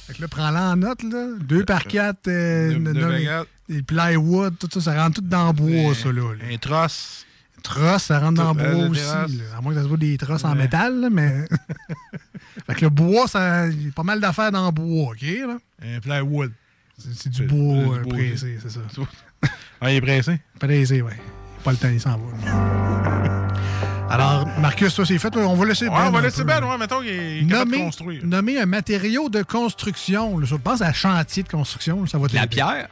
Fait 0.07 0.13
que 0.15 0.21
là, 0.21 0.27
prends-la 0.27 0.61
en 0.71 0.75
note, 0.75 1.03
là. 1.03 1.27
2 1.39 1.63
par 1.63 1.85
4, 1.85 2.17
Deux- 2.25 2.79
deux 2.79 2.93
par 2.99 3.17
quatre. 3.21 3.47
les 3.69 3.81
plywood, 3.81 4.55
tout 4.59 4.67
ça, 4.73 4.81
ça 4.81 5.01
rentre 5.01 5.21
tout 5.21 5.27
dans 5.27 5.47
le 5.47 5.53
bois, 5.53 5.95
ça, 5.95 6.11
là. 6.11 6.33
Un 6.51 6.57
trosse. 6.57 7.25
Trosse, 7.63 8.03
ça 8.03 8.19
rentre 8.19 8.41
dans 8.41 8.49
le 8.53 8.55
bois 8.55 8.65
euh, 8.83 8.89
aussi. 8.89 9.01
là. 9.03 9.25
À 9.57 9.61
moins 9.61 9.73
que 9.73 9.81
ça 9.81 9.87
soit 9.87 9.95
des 9.97 10.17
trosses 10.17 10.43
en 10.43 10.55
métal, 10.55 10.99
là, 10.99 11.09
mais. 11.09 11.45
fait 12.67 12.73
que 12.75 12.81
le 12.81 12.89
bois, 12.89 13.27
ça. 13.27 13.67
Il 13.67 13.85
y 13.85 13.87
a 13.87 13.91
pas 13.93 14.03
mal 14.03 14.19
d'affaires 14.19 14.51
dans 14.51 14.65
le 14.65 14.71
bois, 14.71 15.11
OK? 15.11 15.21
Là? 15.21 15.57
Un 15.81 15.99
plywood. 16.01 16.51
C'est 17.15 17.29
du 17.29 17.45
bois 17.47 17.97
euh, 17.97 18.03
pressé, 18.07 18.57
c'est 18.61 18.69
ça. 18.71 18.79
Ah, 19.81 19.91
il 19.91 19.95
est 19.97 20.01
pressé? 20.01 20.39
Pressé, 20.59 21.01
oui. 21.01 21.11
Pas 21.63 21.71
le 21.71 21.77
temps, 21.77 21.89
il 21.89 21.99
s'en 22.01 22.17
va. 22.17 23.41
Alors, 24.09 24.45
Marcus, 24.59 24.93
ça, 24.93 25.05
c'est 25.05 25.17
fait. 25.17 25.35
On 25.37 25.55
va 25.55 25.65
laisser 25.65 25.87
Ouais, 25.87 25.95
Ben 25.95 26.07
on 26.07 26.11
va 26.11 26.21
laisser 26.21 26.41
peu. 26.41 26.47
Ben, 26.47 26.63
ouais, 26.63 26.77
mettons 26.77 26.99
qu'il 26.99 27.09
est 27.09 27.47
capable 27.47 27.71
de 27.71 27.77
construire. 27.77 28.25
nommer 28.25 28.59
un 28.59 28.65
matériau 28.65 29.29
de 29.29 29.41
construction. 29.41 30.37
là. 30.37 30.45
Je 30.45 30.55
pense 30.55 30.81
à 30.81 30.91
chantier 30.91 31.43
de 31.43 31.47
construction. 31.47 32.01
là, 32.01 32.07
Ça 32.07 32.17
va 32.17 32.27
La 32.33 32.45
pierre? 32.47 32.89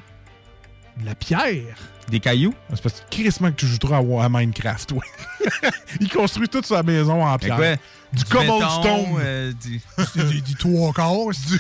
De 0.98 1.06
la 1.06 1.16
pierre? 1.16 1.76
Des 2.10 2.20
cailloux? 2.20 2.54
C'est 2.74 2.82
parce 2.82 3.02
que 3.02 3.10
crissement 3.10 3.52
que 3.52 3.58
tu 3.58 3.68
joues 3.68 3.78
trop 3.78 3.94
à, 4.20 4.24
à 4.26 4.30
Minecraft, 4.30 4.94
oui. 4.94 5.50
il 6.00 6.10
construit 6.10 6.48
toute 6.48 6.66
sa 6.66 6.82
maison 6.84 7.24
en 7.24 7.38
pierre. 7.38 7.78
Du, 8.12 8.24
Du 8.24 8.30
cobblestone. 8.32 9.06
euh, 9.20 9.54
du- 9.54 9.82
du, 10.34 10.42
du 10.42 10.56
trois 10.56 10.92
quarts. 10.94 11.30
du, 11.48 11.60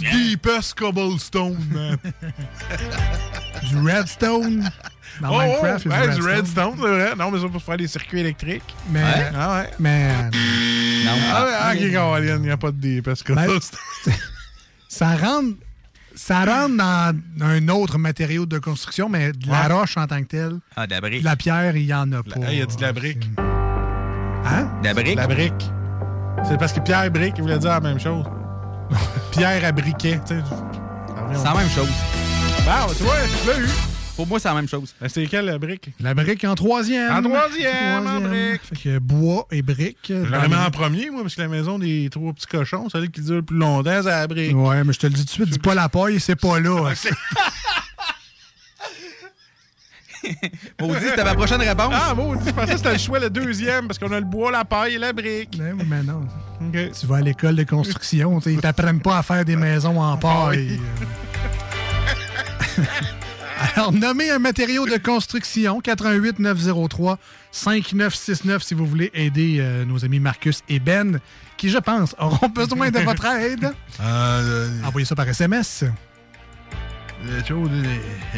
du 0.00 0.10
deepest 0.10 0.74
cobblestone, 0.74 1.56
man. 1.72 1.96
Du 3.68 3.76
redstone. 3.78 4.70
Dans 5.20 5.34
Oh, 5.34 5.38
Minecraft, 5.38 5.86
oh, 5.86 5.90
y 5.90 5.92
a 5.92 6.00
ouais, 6.00 6.08
du 6.14 6.20
du 6.20 6.26
redstone. 6.26 6.72
c'est 6.76 6.80
vrai. 6.88 7.14
Non, 7.16 7.30
mais 7.30 7.40
ça 7.40 7.48
pour 7.48 7.62
faire 7.62 7.76
des 7.76 7.88
circuits 7.88 8.20
électriques. 8.20 8.74
Mais, 8.90 9.02
Ouais. 9.02 9.30
Ah 9.34 9.54
ouais. 9.62 9.70
mais 9.78 10.12
Non, 11.04 11.12
Ah, 11.32 11.44
ouais, 11.44 11.52
ah, 11.58 11.72
ok, 11.74 11.80
il 11.80 12.40
n'y 12.42 12.50
a 12.50 12.56
pas 12.56 12.70
de 12.70 12.76
D. 12.76 13.02
Parce 13.02 13.22
que 13.22 13.32
Ben, 13.34 13.48
ça 14.88 15.16
rentre, 15.16 15.56
ça 16.14 16.44
rentre 16.44 16.76
dans 16.76 17.14
un 17.42 17.68
autre 17.68 17.98
matériau 17.98 18.46
de 18.46 18.58
construction, 18.58 19.08
mais 19.08 19.32
de 19.32 19.48
la 19.48 19.68
roche 19.68 19.96
en 19.96 20.06
tant 20.06 20.20
que 20.22 20.28
telle. 20.28 20.58
Ah, 20.76 20.86
de 20.86 20.92
la 20.92 21.00
brique. 21.00 21.20
De 21.20 21.24
la 21.24 21.36
pierre, 21.36 21.76
il 21.76 21.86
n'y 21.86 21.94
en 21.94 22.10
a 22.12 22.22
pas. 22.22 22.36
Ah, 22.46 22.52
il 22.52 22.62
a 22.62 22.66
dit 22.66 22.76
de 22.76 22.82
la 22.82 22.92
brique? 22.92 23.28
Hein? 24.44 24.68
La 24.82 24.94
brique? 24.94 25.16
La 25.16 25.26
brique. 25.26 25.70
C'est 26.48 26.58
parce 26.58 26.72
que 26.72 26.80
Pierre 26.80 27.10
Brique, 27.10 27.34
il 27.36 27.42
voulait 27.42 27.58
dire 27.58 27.70
la 27.70 27.80
même 27.80 28.00
chose. 28.00 28.24
Pierre 29.32 29.64
à 29.64 29.72
briquet, 29.72 30.18
tu 30.26 30.34
sais. 30.34 30.42
C'est 31.34 31.44
la 31.44 31.54
même 31.54 31.68
chose. 31.68 31.88
Bah, 32.66 32.86
tu 32.96 33.02
vois, 33.04 33.14
tu 33.42 33.48
l'as 33.48 33.58
eu. 33.60 33.68
Pour 34.16 34.26
moi, 34.26 34.40
c'est 34.40 34.48
la 34.48 34.54
même 34.54 34.68
chose. 34.68 34.94
C'est 35.08 35.26
quelle 35.26 35.46
la 35.46 35.58
brique? 35.58 35.90
La 36.00 36.12
brique 36.14 36.44
en 36.44 36.54
troisième. 36.54 37.10
En 37.10 37.22
troisième, 37.22 38.06
en 38.06 38.20
brique. 38.20 38.60
Fait 38.62 38.76
que 38.76 38.98
bois 38.98 39.46
et 39.50 39.62
brique. 39.62 40.06
Je 40.08 40.14
l'aurais 40.14 40.48
mis 40.48 40.54
en 40.54 40.70
premier, 40.70 41.10
moi, 41.10 41.22
parce 41.22 41.36
que 41.36 41.42
la 41.42 41.48
maison 41.48 41.78
des 41.78 42.08
trois 42.10 42.32
petits 42.32 42.46
cochons, 42.46 42.88
celle 42.90 43.10
qui 43.10 43.22
dure 43.22 43.36
le 43.36 43.42
plus 43.42 43.56
longtemps, 43.56 44.02
c'est 44.02 44.08
la 44.08 44.26
brique. 44.26 44.56
Ouais, 44.56 44.84
mais 44.84 44.92
je 44.92 44.98
te 44.98 45.06
le 45.06 45.12
dis 45.12 45.24
tout 45.24 45.26
de 45.26 45.30
suite, 45.30 45.50
dis 45.50 45.58
pas 45.58 45.74
la 45.74 45.88
paille, 45.88 46.20
c'est 46.20 46.36
pas 46.36 46.58
là. 46.60 46.92
Maudit, 50.80 51.06
c'était 51.08 51.24
ma 51.24 51.34
prochaine 51.34 51.60
réponse. 51.60 51.92
Ah, 51.92 52.14
maudit, 52.14 52.46
je 52.46 52.52
pensais 52.52 52.72
que 52.72 52.76
c'était 52.76 52.92
le 52.92 52.98
choix 52.98 53.18
le 53.18 53.30
deuxième, 53.30 53.86
parce 53.86 53.98
qu'on 53.98 54.12
a 54.12 54.20
le 54.20 54.26
bois, 54.26 54.50
la 54.50 54.64
paille 54.64 54.94
et 54.94 54.98
la 54.98 55.12
brique. 55.12 55.58
Mais, 55.58 55.72
mais 55.86 56.02
non. 56.02 56.26
Tu 56.72 57.06
vas 57.06 57.16
à 57.16 57.20
l'école 57.20 57.56
de 57.56 57.64
construction, 57.64 58.38
tu 58.38 58.44
sais, 58.44 58.52
ils 58.54 58.60
t'apprennent 58.60 59.00
pas 59.00 59.18
à 59.18 59.22
faire 59.22 59.44
des 59.44 59.56
maisons 59.56 60.00
en 60.00 60.16
paille. 60.16 60.78
Alors, 63.76 63.92
nommez 63.92 64.30
un 64.30 64.38
matériau 64.38 64.86
de 64.86 64.96
construction, 64.96 65.80
88 65.80 66.38
903 66.38 67.18
5969 67.52 68.62
si 68.62 68.74
vous 68.74 68.86
voulez 68.86 69.10
aider 69.12 69.58
euh, 69.60 69.84
nos 69.84 70.04
amis 70.04 70.20
Marcus 70.20 70.62
et 70.68 70.78
Ben, 70.78 71.20
qui, 71.56 71.68
je 71.68 71.78
pense, 71.78 72.14
auront 72.18 72.48
besoin 72.48 72.90
de 72.90 73.00
votre 73.00 73.26
aide. 73.26 73.72
Envoyez 74.84 75.04
ça 75.04 75.14
par 75.14 75.28
SMS. 75.28 75.84
Le 77.24 77.44
show 77.44 77.68
de 77.68 77.82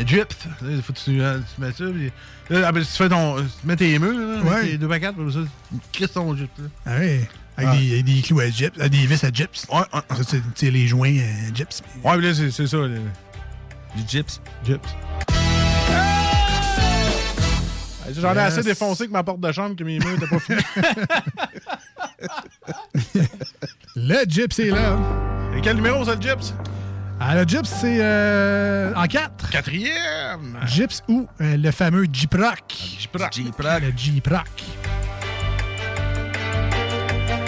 Egypte. 0.00 0.46
Là, 0.60 0.82
Faut 0.82 0.92
que 0.92 0.98
tu, 0.98 1.22
euh, 1.22 1.38
tu 1.54 1.60
mets 1.60 1.72
ça. 1.72 1.84
Puis, 1.84 2.10
là, 2.50 2.64
ah, 2.68 2.72
ben, 2.72 2.80
tu 2.80 2.86
fais 2.90 3.08
ton. 3.08 3.36
Tu 3.36 3.44
mets 3.64 3.76
tes 3.76 3.98
murs, 3.98 4.12
là, 4.12 4.42
Ouais. 4.50 4.70
tes 4.70 4.78
deux 4.78 4.88
paquettes, 4.88 5.14
puis 5.16 5.32
ça, 5.32 5.38
tu 5.70 5.76
crisses 5.92 6.12
ton 6.12 6.34
Egypte. 6.34 6.58
Là? 6.58 6.64
Ah 6.86 6.90
oui, 6.98 7.20
avec 7.56 7.68
Ah. 7.70 7.76
Des, 7.76 8.02
des 8.02 8.22
clous 8.22 8.40
à 8.40 8.48
gyps, 8.50 8.74
euh, 8.80 8.88
des 8.88 9.06
vis 9.06 9.22
à 9.24 9.30
gyps. 9.30 9.66
Ouais, 9.72 9.82
Ça, 9.92 10.04
c'est 10.26 10.38
tu 10.40 10.42
sais, 10.56 10.70
les 10.70 10.86
joints 10.88 11.16
euh, 11.16 11.54
gyps. 11.54 11.80
Ouais, 12.02 12.16
mais 12.16 12.22
là, 12.28 12.34
c'est 12.34 12.50
c'est 12.50 12.66
ça. 12.66 12.78
là. 12.78 12.88
Du 13.94 14.02
gyps. 14.08 14.40
Gyps. 14.64 14.88
J'en 18.20 18.32
ai 18.32 18.36
Yes. 18.36 18.44
assez 18.58 18.62
défoncé 18.62 19.06
que 19.06 19.12
ma 19.12 19.22
porte 19.22 19.40
de 19.40 19.52
chambre 19.52 19.76
que 19.76 19.84
mes 19.84 19.98
murs 19.98 20.12
n'étaient 20.12 20.26
pas 20.26 20.38
finis. 20.40 20.60
Le 23.96 24.24
gyps 24.28 24.58
est 24.58 24.70
là. 24.70 24.98
Et 25.56 25.60
quel 25.60 25.76
numéro, 25.76 26.04
ça, 26.04 26.14
le 26.14 26.20
Gyps? 26.20 26.54
Ah, 27.24 27.36
le 27.36 27.44
gyps, 27.44 27.66
c'est 27.68 27.98
euh, 28.00 28.92
en 28.96 29.06
4. 29.06 29.50
Quatrième! 29.50 30.58
Gyps 30.66 31.02
ou 31.08 31.28
euh, 31.40 31.56
le 31.56 31.70
fameux 31.70 32.06
Gyproc. 32.12 32.74
Gyproc. 32.98 33.36
Le 33.36 33.92
Gyproc. 33.96 34.42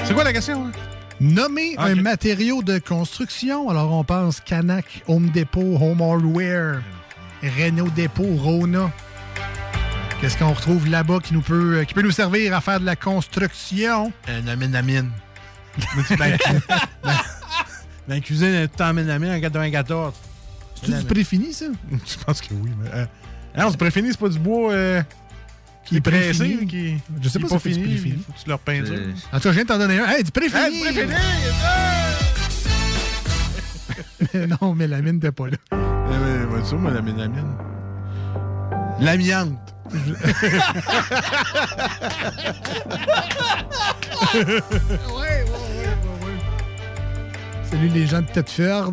C'est 0.05 0.15
quoi 0.15 0.23
la 0.23 0.33
question? 0.33 0.67
hein? 0.67 0.73
Nommez 1.21 1.75
Ah, 1.77 1.87
un 1.87 1.97
matériau 1.97 2.63
de 2.63 2.79
construction. 2.79 3.69
Alors, 3.69 3.91
on 3.93 4.05
pense 4.05 4.41
Canac, 4.41 5.03
Home 5.09 5.31
Depot, 5.31 5.77
Home 5.81 6.01
Hardware, 6.01 6.81
Renault 7.43 7.91
Depot, 7.97 8.37
Rona. 8.37 8.91
Qu'est-ce 10.21 10.39
qu'on 10.39 10.53
retrouve 10.53 10.89
là-bas 10.89 11.19
qui, 11.23 11.35
nous 11.35 11.41
peut, 11.43 11.79
euh, 11.81 11.85
qui 11.85 11.95
peut 11.95 12.03
nous 12.03 12.13
servir 12.13 12.55
à 12.55 12.61
faire 12.61 12.79
de 12.79 12.87
la 12.87 12.95
construction? 12.97 14.13
Un 14.29 14.47
amine-amine. 14.47 15.11
Dans 18.09 18.15
la 18.15 18.21
cuisine, 18.21 18.55
un 18.55 18.67
temps 18.67 18.87
amine-amine 18.87 19.31
en 19.31 19.41
94. 19.41 20.15
C'est-tu 20.75 20.93
du 20.99 21.05
préfini, 21.05 21.53
ça? 21.53 21.67
Je 21.91 22.25
pense 22.25 22.41
que 22.41 22.53
oui. 22.53 22.71
Mais, 22.83 22.91
euh, 22.93 23.07
non, 23.57 23.71
c'est 23.71 23.77
préfini, 23.79 24.09
c'est 24.11 24.19
pas 24.21 24.29
du 24.29 24.39
bois 24.39 24.73
euh, 24.73 25.03
Qui 25.85 25.97
est 25.97 26.01
pressé. 26.01 26.39
préfini? 26.39 26.67
Qui, 26.67 26.97
Je 27.23 27.29
sais 27.29 27.39
pas 27.39 27.49
si 27.49 27.59
c'est 27.63 27.71
du 27.71 27.81
préfini. 27.87 28.23
Faut 28.27 28.33
que 28.33 28.39
tu 28.43 28.49
leur 28.49 28.59
peintures. 28.59 28.99
En 29.33 29.37
tout 29.39 29.43
cas, 29.45 29.51
je 29.51 29.51
viens 29.51 29.63
de 29.63 29.69
t'en 29.69 29.79
donner 29.79 29.99
un. 30.01 30.07
Hey, 30.09 30.25
du 30.25 30.31
préfini! 30.31 30.61
Hey, 30.63 30.73
du 30.73 30.79
préfini! 30.93 31.15
Mais 34.35 34.47
non, 34.47 34.75
mais 34.75 34.87
la 34.89 35.01
mine 35.03 35.15
n'était 35.15 35.31
pas 35.31 35.47
là. 35.49 35.57
Eh 35.71 35.77
ben, 35.77 36.65
ça, 36.65 36.75
moi, 36.77 36.91
l'amine-amine. 36.91 37.55
L'amiante. 39.01 39.59
Salut 47.75 47.89
les 47.89 48.07
gens 48.07 48.21
de 48.21 48.27
Tetford. 48.27 48.93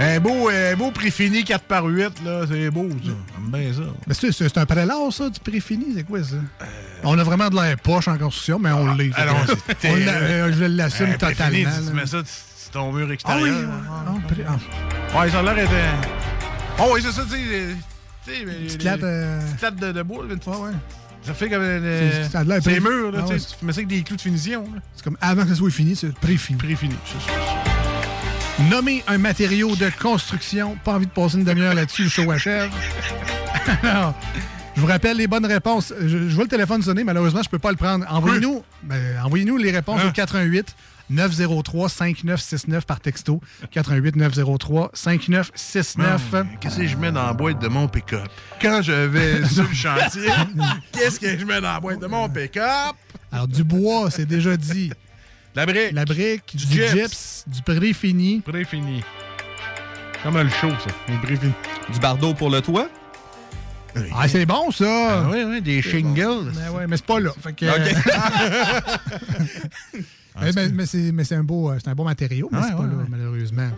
Un 0.00 0.18
beau, 0.20 0.50
euh, 0.50 0.74
beau 0.74 0.90
préfini 0.90 1.44
4 1.44 1.62
par 1.64 1.84
8 1.84 2.24
là, 2.24 2.42
c'est 2.48 2.70
beau, 2.70 2.88
ça. 2.90 2.96
J'aime 3.04 3.50
bien 3.52 3.72
ça. 3.72 3.82
Mais 4.06 4.14
c'est, 4.14 4.32
c'est 4.32 4.58
un 4.58 4.66
prélat, 4.66 4.94
ça, 5.12 5.30
du 5.30 5.38
préfini? 5.38 5.94
C'est 5.94 6.02
quoi, 6.02 6.22
ça? 6.24 6.36
On 7.04 7.16
a 7.18 7.22
vraiment 7.22 7.48
de 7.48 7.54
l'air 7.54 7.76
poche 7.78 8.08
en 8.08 8.18
construction, 8.18 8.58
mais 8.58 8.72
on 8.72 8.94
l'est. 8.94 9.10
Ah 9.16 9.26
que, 9.26 9.54
c'est 9.80 9.90
on 9.90 9.94
euh, 9.94 10.52
je 10.52 10.64
l'assume 10.64 11.06
Un 11.10 11.18
préfini, 11.18 11.62
totalement. 11.64 11.70
Tu, 11.70 11.80
tu 11.82 11.86
là. 11.88 12.00
mets 12.00 12.06
ça 12.06 12.18
sur 12.24 12.70
ton 12.72 12.92
mur 12.92 13.02
Ah 13.02 13.06
oui, 13.08 13.14
extérieur. 13.14 13.70
ah, 13.90 14.14
pré- 14.28 14.44
ah. 14.48 15.20
Ouais, 15.20 15.30
ça 15.30 15.38
a 15.38 15.42
l'air 15.42 15.54
d'être. 15.54 15.70
un- 15.72 16.80
Oh, 16.80 16.90
oui, 16.94 17.00
c'est 17.04 17.12
ça, 17.12 17.22
tu 17.22 17.30
sais. 17.30 17.42
euh, 17.52 17.72
tu 18.26 18.32
sais, 18.34 18.44
mais 18.44 18.52
Petite 18.66 18.82
latte, 18.82 19.02
euh, 19.04 19.40
petite 19.46 19.62
latte 19.62 19.76
de, 19.76 19.92
de 19.92 20.02
là, 20.28 20.34
tu- 20.40 20.48
Ouais, 20.48 20.70
ouais. 21.28 21.34
Ça 21.34 21.34
fait 21.34 21.48
comme. 21.48 21.62
C'est- 21.62 21.66
Euh, 21.66 22.28
ça 22.28 22.38
a 22.40 22.44
l'air 22.44 22.58
c'est 22.62 22.70
pré- 22.70 22.80
murs, 22.80 23.12
là, 23.12 23.18
Ah 23.22 23.26
tu 23.26 23.32
ouais. 23.34 23.38
sais. 23.38 23.54
Tu 23.58 23.64
mets 23.64 23.72
ça 23.72 23.78
avec 23.78 23.88
des 23.88 24.02
clous 24.02 24.16
de 24.16 24.20
finition, 24.20 24.62
là. 24.74 24.80
C'est 24.94 25.04
comme 25.04 25.16
avant 25.20 25.42
que 25.42 25.48
ça 25.50 25.54
soit 25.54 25.70
fini, 25.70 25.94
c'est 25.96 26.12
préfini. 26.14 26.58
Préfini, 26.58 26.94
c'est 27.04 27.30
ça. 27.30 27.38
Nommez 28.70 29.04
un 29.06 29.18
matériau 29.18 29.76
de 29.76 29.88
construction. 30.00 30.76
Pas 30.84 30.94
envie 30.94 31.06
de 31.06 31.10
passer 31.12 31.36
une 31.36 31.44
demi-heure 31.44 31.74
là-dessus, 31.74 32.04
le 32.04 32.08
show 32.08 32.30
achève. 32.30 32.70
Alors, 33.82 34.14
je 34.74 34.80
vous 34.80 34.86
rappelle 34.86 35.16
les 35.16 35.26
bonnes 35.28 35.46
réponses. 35.46 35.92
Je, 36.00 36.08
je 36.28 36.34
vois 36.34 36.44
le 36.44 36.50
téléphone 36.50 36.82
sonner, 36.82 37.04
malheureusement, 37.04 37.42
je 37.42 37.48
peux 37.48 37.58
pas 37.60 37.70
le 37.70 37.76
prendre. 37.76 38.04
Envoyez-nous 38.08 38.62
ben, 38.82 38.96
envoyez-nous 39.24 39.56
les 39.58 39.70
réponses 39.70 40.00
Hein? 40.02 40.08
au 40.08 40.12
88 40.12 40.74
903 41.10 41.88
5969 41.88 42.86
par 42.86 43.00
texto. 43.00 43.40
88 43.70 44.16
903 44.16 44.90
5969. 44.94 46.32
Man, 46.32 46.48
Qu'est-ce 46.60 46.76
que 46.78 46.86
je 46.86 46.96
mets 46.96 47.12
dans 47.12 47.26
la 47.26 47.32
boîte 47.32 47.60
de 47.60 47.68
mon 47.68 47.88
pick-up? 47.88 48.28
Quand 48.60 48.82
je 48.82 48.92
vais 48.92 49.44
sur 49.46 49.64
le 49.68 49.74
chantier, 49.74 50.28
qu'est-ce 50.92 51.18
que 51.18 51.38
je 51.38 51.44
mets 51.44 51.60
dans 51.60 51.72
la 51.72 51.80
boîte 51.80 52.00
de 52.00 52.06
mon 52.06 52.28
pick-up? 52.28 52.94
Alors, 53.32 53.48
du 53.48 53.64
bois, 53.64 54.10
c'est 54.10 54.26
déjà 54.26 54.56
dit. 54.56 54.92
La 55.54 55.66
brique. 55.66 55.92
La 55.92 56.04
brique, 56.04 56.56
du, 56.56 56.64
gyps. 56.64 56.92
gyps, 56.92 57.44
du 57.46 57.62
préfini. 57.62 58.40
Préfini. 58.40 59.02
Comme 60.22 60.38
le 60.38 60.48
show, 60.48 60.70
ça. 60.70 60.90
Les 61.08 61.16
préfini. 61.18 61.52
Du 61.92 61.98
bardeau 62.00 62.34
pour 62.34 62.50
le 62.50 62.60
toit? 62.60 62.88
Ah, 64.14 64.28
c'est 64.28 64.46
bon, 64.46 64.70
ça! 64.70 65.22
Ah 65.24 65.28
oui, 65.30 65.42
oui, 65.44 65.60
des 65.60 65.82
shingles. 65.82 66.22
bon. 66.22 66.52
Mais 66.54 66.68
ouais, 66.68 66.86
mais 66.86 66.96
c'est 66.96 67.06
pas 67.06 67.18
là. 67.18 67.30
Fait 67.42 67.52
que, 67.52 67.66
mais 70.40 70.50
mais- 70.54 70.68
mais 70.70 70.86
c'est 70.86 71.12
mais 71.12 71.24
c'est 71.24 71.34
un, 71.36 71.44
beau, 71.44 71.70
euh, 71.70 71.78
c'est 71.82 71.88
un 71.90 71.94
bon 71.94 72.04
matériau, 72.04 72.48
mais 72.52 72.58
c'est 72.62 72.76
pas 72.76 72.82
là, 72.82 72.88
ouais. 72.88 73.04
malheureusement. 73.08 73.68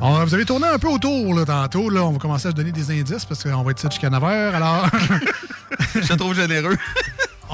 Alors, 0.00 0.26
vous 0.26 0.34
avez 0.34 0.44
tourné 0.44 0.66
un 0.66 0.78
peu 0.78 0.88
autour 0.88 1.32
là, 1.34 1.44
tantôt. 1.44 1.88
Là. 1.88 2.04
On 2.04 2.12
va 2.12 2.18
commencer 2.18 2.48
à 2.48 2.50
se 2.50 2.56
donner 2.56 2.72
des 2.72 2.90
indices 2.90 3.24
parce 3.24 3.42
qu'on 3.42 3.62
va 3.62 3.70
être 3.70 3.78
ça 3.78 3.88
jusqu'à 3.88 4.10
9 4.10 4.20
h. 4.22 4.26
Alors, 4.54 4.86
Je 5.94 6.00
te 6.06 6.14
trouve 6.14 6.34
généreux. 6.34 6.76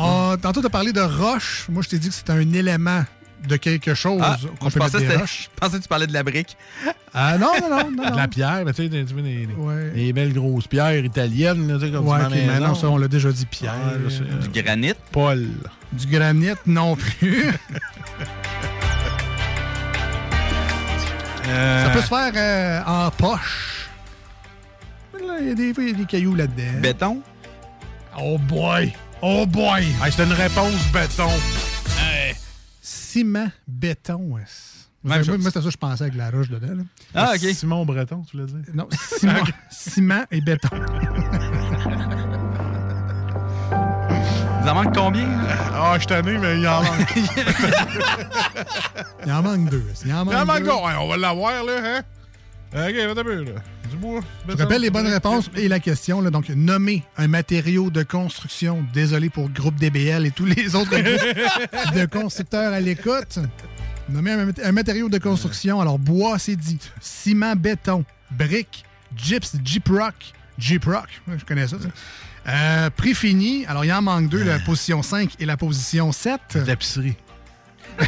Ah, 0.00 0.36
tantôt, 0.40 0.60
tu 0.60 0.66
as 0.68 0.70
parlé 0.70 0.92
de 0.92 1.00
roche. 1.00 1.66
Moi, 1.68 1.82
je 1.82 1.88
t'ai 1.88 1.98
dit 1.98 2.08
que 2.08 2.14
c'était 2.14 2.30
un 2.30 2.52
élément 2.52 3.04
de 3.48 3.56
quelque 3.56 3.94
chose 3.94 4.20
Ah, 4.22 4.36
qu'on 4.60 4.68
je, 4.68 4.74
peut 4.78 4.84
mettre 4.84 5.00
des 5.00 5.16
roches. 5.16 5.50
je 5.52 5.60
pensais 5.60 5.78
que 5.78 5.82
tu 5.82 5.88
parlais 5.88 6.06
de 6.06 6.12
la 6.12 6.22
brique. 6.22 6.56
Ah 7.12 7.36
non, 7.36 7.48
non, 7.60 7.68
non. 7.68 7.90
non, 8.04 8.10
De 8.12 8.16
la 8.16 8.28
pierre, 8.28 8.62
mais 8.64 8.72
tu 8.72 8.84
sais, 8.88 9.04
tu 9.04 9.12
vois, 9.12 9.22
des, 9.22 9.46
des- 9.46 9.54
Ouais. 9.54 9.90
des 9.90 10.12
belles 10.12 10.32
grosses 10.32 10.68
pierres 10.68 11.04
italiennes, 11.04 11.66
là, 11.66 11.80
tu 11.80 11.86
sais, 11.86 11.90
comme 11.90 12.06
Ouais, 12.06 12.18
tu 12.30 12.34
mais 12.46 12.60
non, 12.60 12.76
ça, 12.76 12.88
on 12.88 12.96
l'a 12.96 13.08
déjà 13.08 13.32
dit 13.32 13.44
pierre. 13.46 13.74
Sais. 14.08 14.48
Du 14.52 14.62
granit? 14.62 14.94
Paul. 15.10 15.48
Du 15.92 16.06
granit 16.06 16.52
non 16.66 16.96
plus. 16.96 17.50
Euh, 21.50 21.84
Ça 21.84 21.90
peut 21.90 22.02
se 22.02 22.06
faire 22.08 22.32
euh, 22.36 22.82
en 22.84 23.10
poche. 23.10 23.88
Il 25.18 25.46
y, 25.48 25.50
a 25.50 25.54
des- 25.54 25.72
il 25.78 25.88
y 25.88 25.90
a 25.90 25.94
des 25.94 26.04
cailloux 26.04 26.34
là-dedans. 26.34 26.80
Béton? 26.82 27.22
Oh 28.20 28.36
boy! 28.38 28.92
Oh 29.22 29.46
boy! 29.46 29.86
Hey, 30.04 30.10
C'était 30.10 30.24
une 30.24 30.32
réponse 30.34 30.74
béton. 30.92 31.30
Ciment, 32.82 33.48
béton. 33.66 34.16
ouais. 34.32 34.42
Moi, 35.02 35.16
Même 35.16 35.18
moi, 35.18 35.22
chose. 35.24 35.38
moi, 35.42 35.50
c'était 35.50 35.60
ça 35.60 35.64
que 35.64 35.70
je 35.70 35.76
pensais 35.78 36.02
avec 36.04 36.16
la 36.16 36.30
roche 36.30 36.50
dedans. 36.50 36.74
là. 36.74 36.82
Ah, 37.14 37.32
ok. 37.34 37.40
Simon 37.54 37.86
Breton, 37.86 38.22
tu 38.30 38.36
voulais 38.36 38.52
dire? 38.52 38.74
Non, 38.74 38.86
ciment, 38.92 39.44
ciment 39.70 40.24
et 40.30 40.40
béton. 40.42 40.68
en 44.68 44.74
manque 44.74 44.94
combien? 44.94 45.26
Ah, 45.74 45.92
je 45.94 45.98
suis 46.00 46.06
tanné, 46.06 46.38
mais 46.38 46.58
il 46.60 46.68
en 46.68 46.82
manque. 46.82 47.14
Il 49.26 49.32
en 49.32 49.42
manque 49.42 49.70
deux. 49.70 49.84
Il 50.04 50.12
en 50.12 50.24
manque, 50.24 50.34
il 50.34 50.40
en 50.40 50.46
manque 50.46 50.62
deux? 50.64 50.70
Ouais, 50.70 50.92
on 51.00 51.08
va 51.08 51.16
l'avoir, 51.16 51.64
là, 51.64 51.72
hein? 51.84 52.02
Ok, 52.74 53.14
va 53.16 53.24
peu, 53.24 53.44
là. 53.44 53.52
Du 53.90 53.96
bois. 53.96 54.20
Je 54.48 54.56
rappelle 54.56 54.82
les 54.82 54.90
bonnes 54.90 55.06
réponses 55.06 55.50
et 55.56 55.68
la 55.68 55.80
question. 55.80 56.20
Là, 56.20 56.30
donc, 56.30 56.48
nommer 56.50 57.02
un 57.16 57.28
matériau 57.28 57.90
de 57.90 58.02
construction. 58.02 58.84
Désolé 58.92 59.30
pour 59.30 59.48
groupe 59.50 59.76
DBL 59.76 60.26
et 60.26 60.30
tous 60.30 60.44
les 60.44 60.74
autres 60.76 60.90
groupes 60.98 61.94
de 61.94 62.04
constructeurs 62.06 62.72
à 62.72 62.80
l'écoute. 62.80 63.38
Nommer 64.10 64.32
un, 64.32 64.44
mat- 64.46 64.60
un 64.64 64.72
matériau 64.72 65.08
de 65.08 65.18
construction. 65.18 65.80
Alors, 65.80 65.98
bois, 65.98 66.38
c'est 66.38 66.56
dit. 66.56 66.78
Ciment, 67.00 67.56
béton, 67.56 68.04
briques, 68.30 68.84
gyps, 69.16 69.56
Jeep-Rock. 69.64 70.14
Jeep-Rock, 70.58 71.08
ouais, 71.28 71.36
je 71.38 71.44
connais 71.44 71.66
ça. 71.68 71.76
ça. 71.80 71.88
Euh, 72.46 72.90
prix 72.90 73.14
fini. 73.14 73.66
Alors, 73.66 73.84
il 73.84 73.92
en 73.92 74.02
manque 74.02 74.28
deux, 74.28 74.42
la 74.42 74.58
position 74.58 75.02
5 75.02 75.34
et 75.40 75.46
la 75.46 75.56
position 75.56 76.12
7. 76.12 76.58
L'épicerie. 76.66 77.16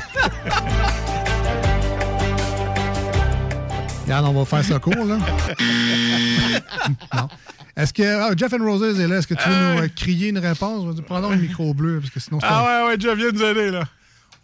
Regarde, 4.05 4.27
on 4.27 4.33
va 4.33 4.45
faire 4.45 4.65
ça 4.65 4.79
court, 4.79 5.05
là. 5.05 5.19
non. 7.15 7.29
Est-ce 7.77 7.93
que. 7.93 8.03
ah, 8.03 8.31
Jeff 8.37 8.53
and 8.53 8.65
Roses 8.65 8.99
est 8.99 9.07
là. 9.07 9.19
Est-ce 9.19 9.27
que 9.27 9.35
tu 9.35 9.49
veux 9.49 9.55
Ah 9.55 9.75
nous 9.75 9.83
euh, 9.83 9.89
crier 9.95 10.29
une 10.31 10.39
réponse? 10.39 11.01
Prenons 11.07 11.31
le 11.31 11.37
micro 11.37 11.73
bleu, 11.75 12.01
parce 12.01 12.11
que 12.13 12.19
sinon, 12.19 12.39
Ah 12.43 12.65
ouais, 12.65 12.89
ouais, 12.89 12.97
Jeff, 13.01 13.17
viens 13.17 13.31
nous 13.31 13.43
aider, 13.43 13.71
là. 13.71 13.85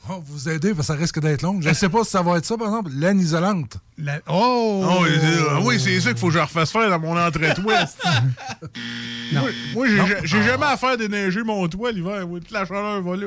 Oh, 0.08 0.22
vous 0.24 0.48
aider, 0.48 0.74
parce 0.74 0.86
que 0.88 0.94
ça 0.94 0.98
risque 0.98 1.20
d'être 1.20 1.42
long. 1.42 1.60
Je 1.60 1.68
ne 1.68 1.74
sais 1.74 1.88
pas 1.88 2.04
si 2.04 2.10
ça 2.10 2.22
va 2.22 2.38
être 2.38 2.44
ça, 2.46 2.56
par 2.56 2.68
exemple, 2.68 2.90
laine 2.94 3.18
isolante. 3.20 3.76
La- 3.98 4.20
Oh! 4.28 4.84
Ah 4.88 4.96
oui, 5.02 5.08
c'est- 5.20 5.46
ah 5.50 5.58
oui, 5.62 5.80
c'est 5.80 6.00
ça 6.00 6.10
qu'il 6.10 6.18
faut 6.18 6.28
que 6.28 6.34
je 6.34 6.38
refasse 6.38 6.70
faire 6.70 6.88
dans 6.90 6.98
mon 7.00 7.18
entrée 7.18 7.54
toit. 7.54 7.84
Non. 9.32 9.40
Moi, 9.74 9.86
moi, 9.88 10.06
j'ai 10.22 10.42
jamais 10.42 10.66
à 10.66 10.76
faire 10.76 10.96
déneiger 10.96 11.42
mon 11.42 11.66
toit 11.68 11.90
l'hiver. 11.90 12.24
Toute 12.28 12.50
la 12.52 12.64
chaleur 12.64 13.02
va 13.02 13.16
là. 13.16 13.26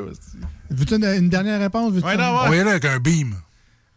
Veux-tu 0.70 0.96
une, 0.96 1.04
une 1.04 1.30
dernière 1.30 1.60
réponse? 1.60 1.92
Ouais, 2.02 2.16
non, 2.16 2.24
ouais. 2.36 2.40
On 2.46 2.50
va 2.50 2.56
y 2.56 2.60
aller 2.60 2.70
avec 2.70 2.86
un 2.86 3.00
beam. 3.00 3.36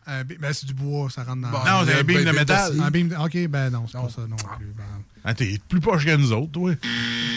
Un 0.05 0.25
bi- 0.25 0.37
ben, 0.37 0.53
c'est 0.53 0.67
du 0.67 0.75
bois, 0.75 1.09
ça 1.11 1.23
rentre 1.23 1.43
dans. 1.43 1.51
Bon, 1.51 1.59
Non, 1.59 1.87
c'est 1.87 2.01
un 2.01 2.03
beam 2.03 2.25
de 2.25 2.31
métal. 2.33 2.73
Un 2.83 2.91
beam 2.91 3.09
de- 3.09 3.15
Ok, 3.15 3.49
ben 3.49 3.71
non, 3.71 3.85
c'est 3.87 3.99
pas 4.01 4.09
ça 4.09 4.23
non 4.29 4.35
plus. 4.37 4.67
ben. 4.77 4.83
Ah, 5.25 5.35
T'es 5.35 5.61
plus 5.69 5.81
poche 5.81 6.05
que 6.05 6.17
nous 6.17 6.33
autres, 6.33 6.51
toi. 6.53 6.73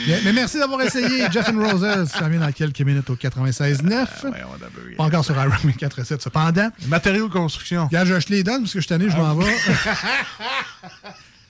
Bien, 0.06 0.18
mais 0.24 0.34
merci 0.34 0.57
d'avoir 0.57 0.82
essayé 0.82 1.26
Jeff 1.32 1.49
and 1.49 1.60
Roses. 1.60 2.10
Ça 2.10 2.28
vient 2.28 2.40
dans 2.40 2.52
quelques 2.52 2.82
minutes 2.82 3.10
au 3.10 3.16
96.9. 3.16 4.95
Pas 4.98 5.03
encore 5.03 5.24
sur 5.24 5.36
Iron 5.36 5.52
47. 5.78 6.22
Cependant. 6.22 6.70
Matériaux 6.88 7.28
de 7.28 7.34
construction. 7.34 7.86
Regarde, 7.86 8.07
je 8.07 8.20
je 8.20 8.28
les 8.30 8.44
donne 8.44 8.62
parce 8.62 8.74
que 8.74 8.80
je 8.80 8.86
suis 8.86 8.90
tanné, 8.90 9.10
je 9.10 9.18
m'en 9.18 9.36
vais. 9.36 9.45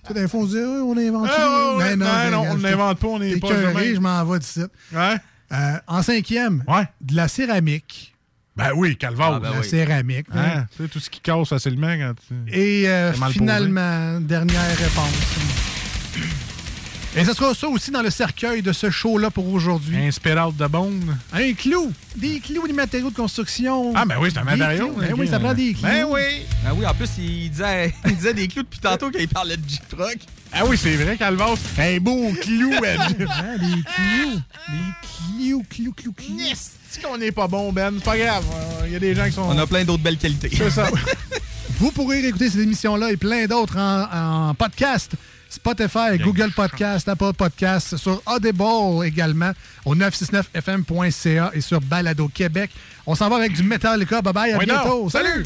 Tu 0.07 0.13
sais, 0.13 0.13
des 0.21 0.27
fois, 0.27 0.41
on 0.41 0.47
se 0.47 0.51
dit, 0.51 0.61
Ah, 0.61 0.83
on 0.83 0.97
invente. 0.97 1.29
Ah, 1.31 1.75
ouais, 1.77 1.95
non, 1.95 2.05
ben, 2.05 2.31
non, 2.31 2.41
regarde, 2.41 2.57
on 2.57 2.61
n'invente 2.61 2.99
pas, 2.99 3.07
on 3.07 3.21
est 3.21 3.39
pas 3.39 3.61
jamais. 3.61 3.95
je 3.95 3.99
m'en 3.99 4.23
vais 4.25 4.39
d'ici. 4.39 4.61
Ouais. 4.93 5.15
Euh, 5.51 5.77
en 5.87 6.03
cinquième, 6.03 6.63
de 7.01 7.15
la 7.15 7.27
céramique. 7.27 8.13
Ben 8.55 8.71
oui, 8.75 8.95
calvaire. 8.97 9.39
la 9.39 9.63
céramique. 9.63 10.27
Hein? 10.33 10.43
hein. 10.59 10.65
Tu 10.75 10.83
sais, 10.83 10.89
tout 10.89 10.99
ce 10.99 11.09
qui 11.09 11.19
casse 11.19 11.49
facilement 11.49 11.93
quand 11.97 12.13
tu... 12.27 12.53
Et 12.53 12.87
euh, 12.87 13.11
posé. 13.13 13.33
finalement, 13.33 14.19
dernière 14.21 14.77
réponse. 14.77 15.74
Et 17.17 17.23
ce 17.23 17.33
sera 17.33 17.53
ça 17.53 17.69
aussi 17.69 17.91
dans 17.91 18.01
le 18.01 18.09
cercueil 18.09 18.61
de 18.61 18.73
ce 18.73 18.89
show-là 18.89 19.31
pour 19.31 19.47
aujourd'hui. 19.47 19.95
Un 19.97 20.11
spéral 20.11 20.53
de 20.53 20.67
bone. 20.67 21.17
Un 21.31 21.53
clou. 21.53 21.93
Des 22.17 22.41
clous, 22.41 22.67
des 22.67 22.73
matériaux 22.73 23.09
de 23.09 23.15
construction. 23.15 23.93
Ah, 23.95 24.03
ben 24.05 24.17
oui, 24.19 24.29
c'est 24.33 24.39
un 24.39 24.43
matériau. 24.43 24.91
Ben 24.99 25.13
oui, 25.17 25.25
ça 25.25 25.39
prend 25.39 25.53
des 25.53 25.71
clous. 25.73 25.83
Ben 25.83 26.05
oui! 26.09 26.45
Ben 26.61 26.71
oui, 26.75 26.85
en 26.85 26.93
plus, 26.93 27.07
il 27.17 27.49
disait, 27.51 27.93
il 28.05 28.17
disait 28.17 28.33
des 28.33 28.49
clous 28.49 28.63
depuis 28.63 28.81
tantôt 28.81 29.11
quand 29.11 29.19
il 29.19 29.29
parlait 29.29 29.55
de 29.55 29.63
Jeep-Rock. 29.65 30.17
Ah 30.51 30.65
oui, 30.65 30.77
c'est 30.77 30.97
vrai, 30.97 31.15
Calvas. 31.15 31.55
Un 31.77 31.99
beau 31.99 32.33
clou, 32.41 32.71
Ben. 32.81 32.99
Ah, 32.99 33.57
des 33.59 33.81
clous. 33.83 34.41
Des 34.67 34.83
clous, 35.39 35.63
clous, 35.69 35.93
clous, 35.93 36.13
clous. 36.13 36.37
C'est 36.89 37.01
qu'on 37.01 37.17
n'est 37.17 37.31
pas 37.31 37.47
bon, 37.47 37.71
Ben. 37.71 37.93
C'est 37.97 38.03
pas 38.03 38.17
grave. 38.17 38.43
Il 38.87 38.91
y 38.91 38.95
a 38.97 38.99
des 38.99 39.15
gens 39.15 39.25
qui 39.25 39.31
sont... 39.31 39.43
On 39.43 39.57
a 39.57 39.65
plein 39.65 39.85
d'autres 39.85 40.03
belles 40.03 40.17
qualités. 40.17 40.49
C'est 40.53 40.69
ça. 40.69 40.89
Vous 41.79 41.91
pourrez 41.91 42.19
réécouter 42.19 42.49
cette 42.49 42.59
émission-là 42.61 43.11
et 43.11 43.17
plein 43.17 43.45
d'autres 43.47 43.77
en, 43.77 44.49
en 44.49 44.53
podcast. 44.53 45.13
Spotify, 45.49 46.17
Google 46.19 46.51
Podcast, 46.51 47.07
Apple 47.07 47.33
Podcast, 47.37 47.97
sur 47.97 48.21
Audible 48.25 49.05
également, 49.05 49.51
au 49.85 49.95
969fm.ca 49.95 51.51
et 51.53 51.61
sur 51.61 51.79
Balado 51.81 52.27
Québec. 52.27 52.71
On 53.05 53.15
s'en 53.15 53.29
va 53.29 53.37
avec 53.37 53.53
du 53.53 53.63
Metallica. 53.63 54.21
Bye 54.21 54.33
bye, 54.33 54.53
à 54.53 54.57
Oui, 54.57 54.65
non. 54.67 54.73
bientôt. 54.75 55.09
Salut! 55.09 55.45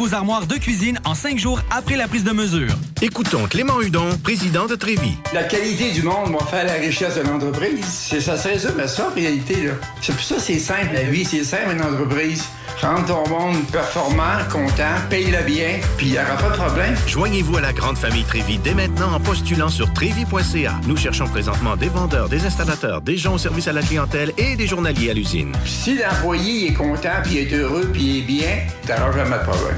vos 0.01 0.15
armoires 0.15 0.47
de 0.47 0.55
cuisine 0.55 0.99
en 1.05 1.13
cinq 1.13 1.37
jours 1.37 1.61
après 1.69 1.95
la 1.95 2.07
prise 2.07 2.23
de 2.23 2.31
mesure. 2.31 2.73
Écoutons 3.03 3.45
Clément 3.47 3.79
Hudon, 3.81 4.09
président 4.23 4.65
de 4.65 4.73
Trévis. 4.73 5.15
La 5.31 5.43
qualité 5.43 5.91
du 5.91 6.01
monde 6.01 6.31
va 6.31 6.43
faire 6.47 6.65
la 6.65 6.73
richesse 6.73 7.17
de 7.17 7.21
l'entreprise. 7.21 7.85
C'est 7.85 8.19
ça, 8.19 8.35
c'est 8.35 8.57
ça, 8.57 8.69
mais 8.75 8.87
ça, 8.87 9.09
en 9.11 9.13
réalité, 9.13 9.63
là. 9.63 9.73
C'est 10.01 10.13
pour 10.13 10.23
ça 10.23 10.35
que 10.35 10.41
c'est 10.41 10.57
simple, 10.57 10.89
la 10.93 11.03
vie, 11.03 11.23
c'est 11.23 11.43
simple, 11.43 11.73
une 11.73 11.81
entreprise. 11.83 12.43
Rendre 12.81 13.05
ton 13.05 13.29
monde 13.29 13.63
performant, 13.71 14.39
content, 14.51 14.95
paye-le 15.07 15.43
bien, 15.43 15.79
puis 15.97 16.07
il 16.07 16.11
n'y 16.13 16.17
aura 16.17 16.35
pas 16.35 16.49
de 16.49 16.55
problème. 16.55 16.95
Joignez-vous 17.05 17.57
à 17.57 17.61
la 17.61 17.73
grande 17.73 17.97
famille 17.97 18.23
Trévis 18.23 18.57
dès 18.57 18.73
maintenant 18.73 19.13
en 19.13 19.19
postulant 19.19 19.69
sur 19.69 19.91
trévis.ca. 19.93 20.79
Nous 20.87 20.97
cherchons 20.97 21.27
présentement 21.27 21.75
des 21.75 21.89
vendeurs, 21.89 22.27
des 22.27 22.43
installateurs, 22.43 23.01
des 23.01 23.17
gens 23.17 23.35
au 23.35 23.37
service 23.37 23.67
à 23.67 23.73
la 23.73 23.83
clientèle 23.83 24.31
et 24.37 24.55
des 24.55 24.65
journaliers 24.65 25.11
à 25.11 25.13
l'usine. 25.13 25.51
Si 25.63 25.95
l'employé 25.95 26.69
est 26.69 26.73
content, 26.73 27.21
puis 27.23 27.37
est 27.37 27.53
heureux, 27.53 27.87
puis 27.93 28.19
est 28.19 28.23
bien, 28.23 28.57
t'auras 28.87 29.11
jamais 29.11 29.37
de 29.37 29.43
problème. 29.43 29.77